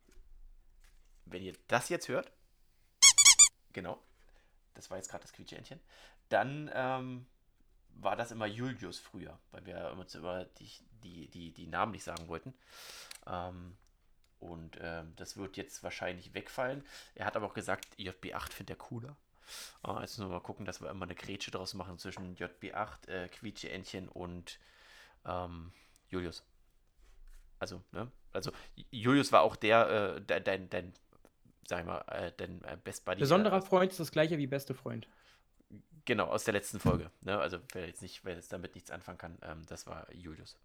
wenn 1.26 1.42
ihr 1.42 1.54
das 1.68 1.90
jetzt 1.90 2.08
hört, 2.08 2.32
genau, 3.74 4.00
das 4.76 4.90
war 4.90 4.98
jetzt 4.98 5.10
gerade 5.10 5.24
das 5.24 5.34
Quietscheentchen, 5.34 5.80
dann 6.30 6.70
ähm, 6.74 7.26
war 7.96 8.16
das 8.16 8.32
immer 8.32 8.46
Julius 8.46 9.00
früher, 9.00 9.38
weil 9.52 9.66
wir 9.66 9.96
uns 9.98 10.16
immer 10.16 10.46
die, 10.46 10.72
die, 11.04 11.28
die, 11.30 11.52
die 11.52 11.68
Namen 11.68 11.92
nicht 11.92 12.04
sagen 12.04 12.28
wollten. 12.28 12.54
Ähm, 13.28 13.76
und 14.40 14.78
ähm, 14.82 15.14
das 15.18 15.36
wird 15.36 15.58
jetzt 15.58 15.84
wahrscheinlich 15.84 16.34
wegfallen. 16.34 16.86
Er 17.16 17.26
hat 17.26 17.36
aber 17.36 17.48
auch 17.48 17.54
gesagt, 17.54 17.86
JB8 17.98 18.52
findet 18.54 18.70
er 18.70 18.76
cooler. 18.78 19.18
Äh, 19.86 20.00
jetzt 20.02 20.18
nur 20.18 20.30
mal 20.30 20.40
gucken, 20.40 20.66
dass 20.66 20.82
wir 20.82 20.90
immer 20.90 21.06
eine 21.06 21.16
Grätsche 21.16 21.52
draus 21.52 21.74
machen 21.74 21.98
zwischen 21.98 22.36
JB8, 22.38 23.08
äh, 23.10 23.28
Quietscheentchen 23.28 24.08
und 24.08 24.60
ähm, 25.26 25.74
Julius. 26.10 26.44
Also, 27.60 27.84
ne? 27.92 28.10
Also, 28.32 28.52
Julius 28.92 29.32
war 29.34 29.42
auch 29.42 29.58
der, 29.58 30.16
äh, 30.16 30.22
de- 30.22 30.40
dein, 30.40 30.70
dein, 30.70 30.94
sag 31.68 31.80
ich 31.82 31.86
mal, 31.86 32.00
äh, 32.08 32.32
dein 32.38 32.64
äh, 32.64 32.78
Best 32.82 33.04
Buddy. 33.04 33.20
Besonderer 33.20 33.58
äh, 33.58 33.62
Freund 33.62 33.92
ist 33.92 34.00
das 34.00 34.12
gleiche 34.12 34.38
wie 34.38 34.48
beste 34.48 34.74
Freund. 34.74 35.08
Genau, 36.10 36.26
aus 36.26 36.44
der 36.44 36.56
letzten 36.56 36.80
Folge. 36.80 37.12
Ne? 37.22 37.38
Also, 37.38 37.60
wer 37.72 37.86
jetzt 37.86 38.02
nicht, 38.02 38.26
wer 38.26 38.34
jetzt 38.34 38.52
damit 38.52 38.74
nichts 38.74 38.90
anfangen 38.90 39.20
kann, 39.20 39.38
ähm, 39.44 39.62
das 39.68 39.86
war 39.86 40.12
Julius. 40.12 40.58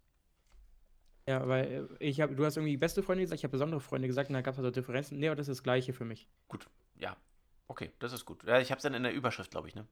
Ja, 1.27 1.47
weil 1.47 1.87
äh, 1.99 2.03
ich 2.03 2.19
habe, 2.19 2.33
du 2.33 2.43
hast 2.43 2.57
irgendwie 2.57 2.77
beste 2.77 3.03
Freunde 3.03 3.21
gesagt, 3.21 3.41
ich 3.41 3.43
habe 3.43 3.51
besondere 3.51 3.79
Freunde 3.79 4.07
gesagt 4.07 4.29
und 4.29 4.33
da 4.33 4.41
gab 4.41 4.55
es 4.55 4.57
also 4.57 4.71
Differenzen. 4.71 5.19
Nee, 5.19 5.27
aber 5.27 5.35
das 5.35 5.47
ist 5.47 5.59
das 5.59 5.63
gleiche 5.63 5.93
für 5.93 6.03
mich. 6.03 6.27
Gut, 6.47 6.67
ja. 6.95 7.15
Okay, 7.67 7.91
das 7.99 8.11
ist 8.11 8.25
gut. 8.25 8.43
Ja, 8.43 8.59
ich 8.59 8.71
habe 8.71 8.77
es 8.77 8.81
dann 8.81 8.95
in 8.95 9.03
der 9.03 9.13
Überschrift, 9.13 9.51
glaube 9.51 9.67
ich, 9.67 9.75
ne? 9.75 9.85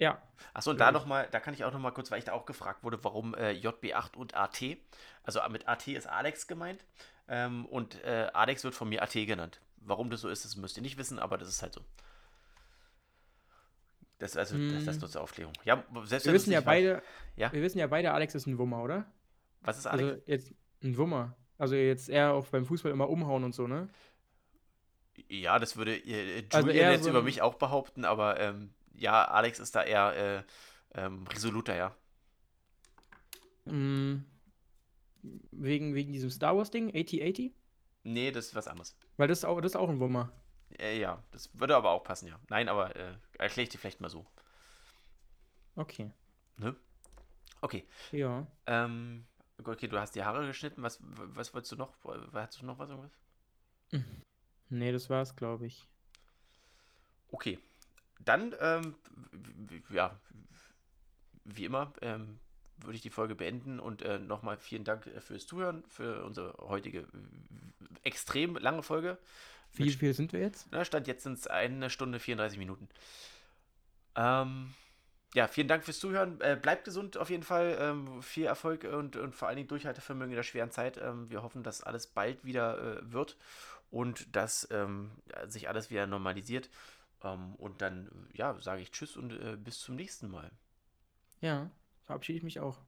Ja. 0.00 0.20
Achso, 0.52 0.72
und 0.72 0.80
da 0.80 0.90
noch 0.90 1.06
mal, 1.06 1.28
da 1.30 1.38
kann 1.38 1.54
ich 1.54 1.64
auch 1.64 1.72
noch 1.72 1.78
mal 1.78 1.92
kurz, 1.92 2.10
weil 2.10 2.18
ich 2.18 2.24
da 2.24 2.32
auch 2.32 2.44
gefragt 2.44 2.82
wurde, 2.82 3.04
warum 3.04 3.36
äh, 3.36 3.52
JB8 3.52 4.16
und 4.16 4.34
AT. 4.34 4.60
Also 5.22 5.40
mit 5.48 5.68
AT 5.68 5.86
ist 5.86 6.08
Alex 6.08 6.48
gemeint 6.48 6.84
ähm, 7.28 7.66
und 7.66 8.02
äh, 8.02 8.30
Alex 8.34 8.64
wird 8.64 8.74
von 8.74 8.88
mir 8.88 9.00
AT 9.00 9.12
genannt. 9.12 9.60
Warum 9.76 10.10
das 10.10 10.22
so 10.22 10.28
ist, 10.28 10.44
das 10.44 10.56
müsst 10.56 10.76
ihr 10.76 10.82
nicht 10.82 10.98
wissen, 10.98 11.20
aber 11.20 11.38
das 11.38 11.48
ist 11.48 11.62
halt 11.62 11.74
so. 11.74 11.82
Das, 14.24 14.38
also, 14.38 14.56
das, 14.56 14.86
das 14.86 14.94
Hm. 14.94 15.00
nur 15.02 15.10
zur 15.10 15.20
Aufklärung. 15.20 15.52
Ja, 15.66 15.84
selbst 16.04 16.24
Wir 16.24 16.32
wissen 16.32 16.50
ja 16.50 16.62
beide, 16.62 17.02
Ja? 17.36 17.52
wir 17.52 17.60
wissen 17.60 17.78
ja 17.78 17.86
beide, 17.86 18.10
Alex 18.12 18.34
ist 18.34 18.46
ein 18.46 18.56
Wummer, 18.56 18.82
oder? 18.82 19.04
Was 19.60 19.76
ist 19.76 19.86
Alex? 19.86 20.12
Also 20.12 20.22
jetzt 20.24 20.54
ein 20.82 20.96
Wummer. 20.96 21.36
Also 21.58 21.74
jetzt 21.74 22.08
eher 22.08 22.32
auch 22.32 22.46
beim 22.46 22.64
Fußball 22.64 22.90
immer 22.90 23.10
umhauen 23.10 23.44
und 23.44 23.54
so, 23.54 23.66
ne? 23.66 23.90
ja, 25.28 25.58
das 25.58 25.76
würde 25.76 25.94
äh, 25.94 26.36
Julian 26.36 26.46
Also 26.52 26.70
jetzt 26.70 27.04
so 27.04 27.10
über 27.10 27.20
mich 27.22 27.42
auch 27.42 27.56
behaupten, 27.56 28.06
aber 28.06 28.40
ähm, 28.40 28.72
ja, 28.94 29.26
Alex 29.26 29.58
ist 29.58 29.74
da 29.74 29.82
eher 29.82 30.46
äh, 30.94 30.98
ähm, 30.98 31.26
resoluter, 31.26 31.76
ja. 31.76 31.94
Mm, 33.66 34.24
wegen, 35.52 35.94
wegen 35.94 36.14
diesem 36.14 36.30
Star 36.30 36.56
Wars 36.56 36.70
Ding, 36.70 36.88
8080? 36.88 37.52
Nee, 38.04 38.30
das 38.32 38.46
ist 38.46 38.54
was 38.54 38.68
anderes. 38.68 38.96
Weil 39.18 39.28
das 39.28 39.40
ist 39.40 39.44
auch, 39.44 39.60
das 39.60 39.72
ist 39.72 39.76
auch 39.76 39.90
ein 39.90 40.00
Wummer. 40.00 40.32
Äh, 40.78 40.98
ja, 40.98 41.22
das 41.30 41.50
würde 41.58 41.76
aber 41.76 41.90
auch 41.90 42.04
passen, 42.04 42.28
ja. 42.28 42.38
Nein, 42.48 42.68
aber 42.68 42.94
äh, 42.96 43.14
erkläre 43.38 43.64
ich 43.64 43.68
dir 43.68 43.78
vielleicht 43.78 44.00
mal 44.00 44.10
so. 44.10 44.26
Okay. 45.76 46.10
Ne? 46.56 46.76
Okay. 47.60 47.84
Ja. 48.12 48.46
Ähm, 48.66 49.26
okay, 49.64 49.88
du 49.88 49.98
hast 49.98 50.14
die 50.14 50.24
Haare 50.24 50.46
geschnitten. 50.46 50.82
Was, 50.82 50.98
was 51.02 51.54
wolltest 51.54 51.72
du 51.72 51.76
noch? 51.76 51.94
Hast 52.32 52.60
du 52.60 52.66
noch 52.66 52.78
was? 52.78 52.90
Irgendwas? 52.90 53.18
Nee, 54.70 54.92
das 54.92 55.10
war's, 55.10 55.36
glaube 55.36 55.66
ich. 55.66 55.86
Okay. 57.30 57.58
Dann, 58.18 58.54
ähm, 58.60 58.94
ja, 59.90 60.18
wie 61.44 61.66
immer, 61.66 61.92
ähm, 62.00 62.40
würde 62.78 62.96
ich 62.96 63.02
die 63.02 63.10
Folge 63.10 63.34
beenden 63.34 63.78
und 63.78 64.02
äh, 64.02 64.18
nochmal 64.18 64.56
vielen 64.56 64.84
Dank 64.84 65.06
äh, 65.06 65.20
fürs 65.20 65.46
Zuhören, 65.46 65.84
für 65.88 66.24
unsere 66.24 66.54
heutige 66.58 67.06
extrem 68.02 68.56
lange 68.56 68.82
Folge. 68.82 69.18
Wie 69.74 69.90
viel 69.90 70.14
sind 70.14 70.32
wir 70.32 70.40
jetzt? 70.40 70.68
Na, 70.70 70.84
Stand 70.84 71.06
jetzt 71.06 71.24
sind 71.24 71.38
es 71.38 71.46
eine 71.46 71.90
Stunde 71.90 72.20
34 72.20 72.58
Minuten. 72.58 72.88
Ähm, 74.16 74.72
ja, 75.34 75.48
vielen 75.48 75.66
Dank 75.66 75.84
fürs 75.84 75.98
Zuhören. 75.98 76.40
Äh, 76.40 76.58
bleibt 76.60 76.84
gesund 76.84 77.16
auf 77.16 77.28
jeden 77.28 77.42
Fall. 77.42 77.76
Ähm, 77.80 78.22
viel 78.22 78.44
Erfolg 78.46 78.84
und, 78.84 79.16
und 79.16 79.34
vor 79.34 79.48
allen 79.48 79.56
Dingen 79.56 79.68
Durchhaltevermögen 79.68 80.30
in 80.30 80.36
der 80.36 80.44
schweren 80.44 80.70
Zeit. 80.70 80.96
Ähm, 80.98 81.28
wir 81.28 81.42
hoffen, 81.42 81.64
dass 81.64 81.82
alles 81.82 82.06
bald 82.06 82.44
wieder 82.44 82.98
äh, 82.98 83.12
wird 83.12 83.36
und 83.90 84.34
dass 84.36 84.68
ähm, 84.70 85.10
sich 85.48 85.68
alles 85.68 85.90
wieder 85.90 86.06
normalisiert. 86.06 86.70
Ähm, 87.22 87.56
und 87.56 87.82
dann, 87.82 88.28
ja, 88.32 88.58
sage 88.60 88.82
ich 88.82 88.92
Tschüss 88.92 89.16
und 89.16 89.32
äh, 89.32 89.56
bis 89.56 89.80
zum 89.80 89.96
nächsten 89.96 90.30
Mal. 90.30 90.50
Ja, 91.40 91.70
verabschiede 92.04 92.38
ich 92.38 92.44
mich 92.44 92.60
auch. 92.60 92.78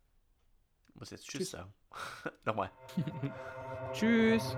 Ich 0.91 0.95
muss 0.95 1.11
jetzt 1.11 1.29
Tschüss, 1.29 1.41
Tschüss. 1.41 1.51
sagen. 1.51 1.73
Nochmal. 2.45 2.71
Tschüss. 3.93 4.57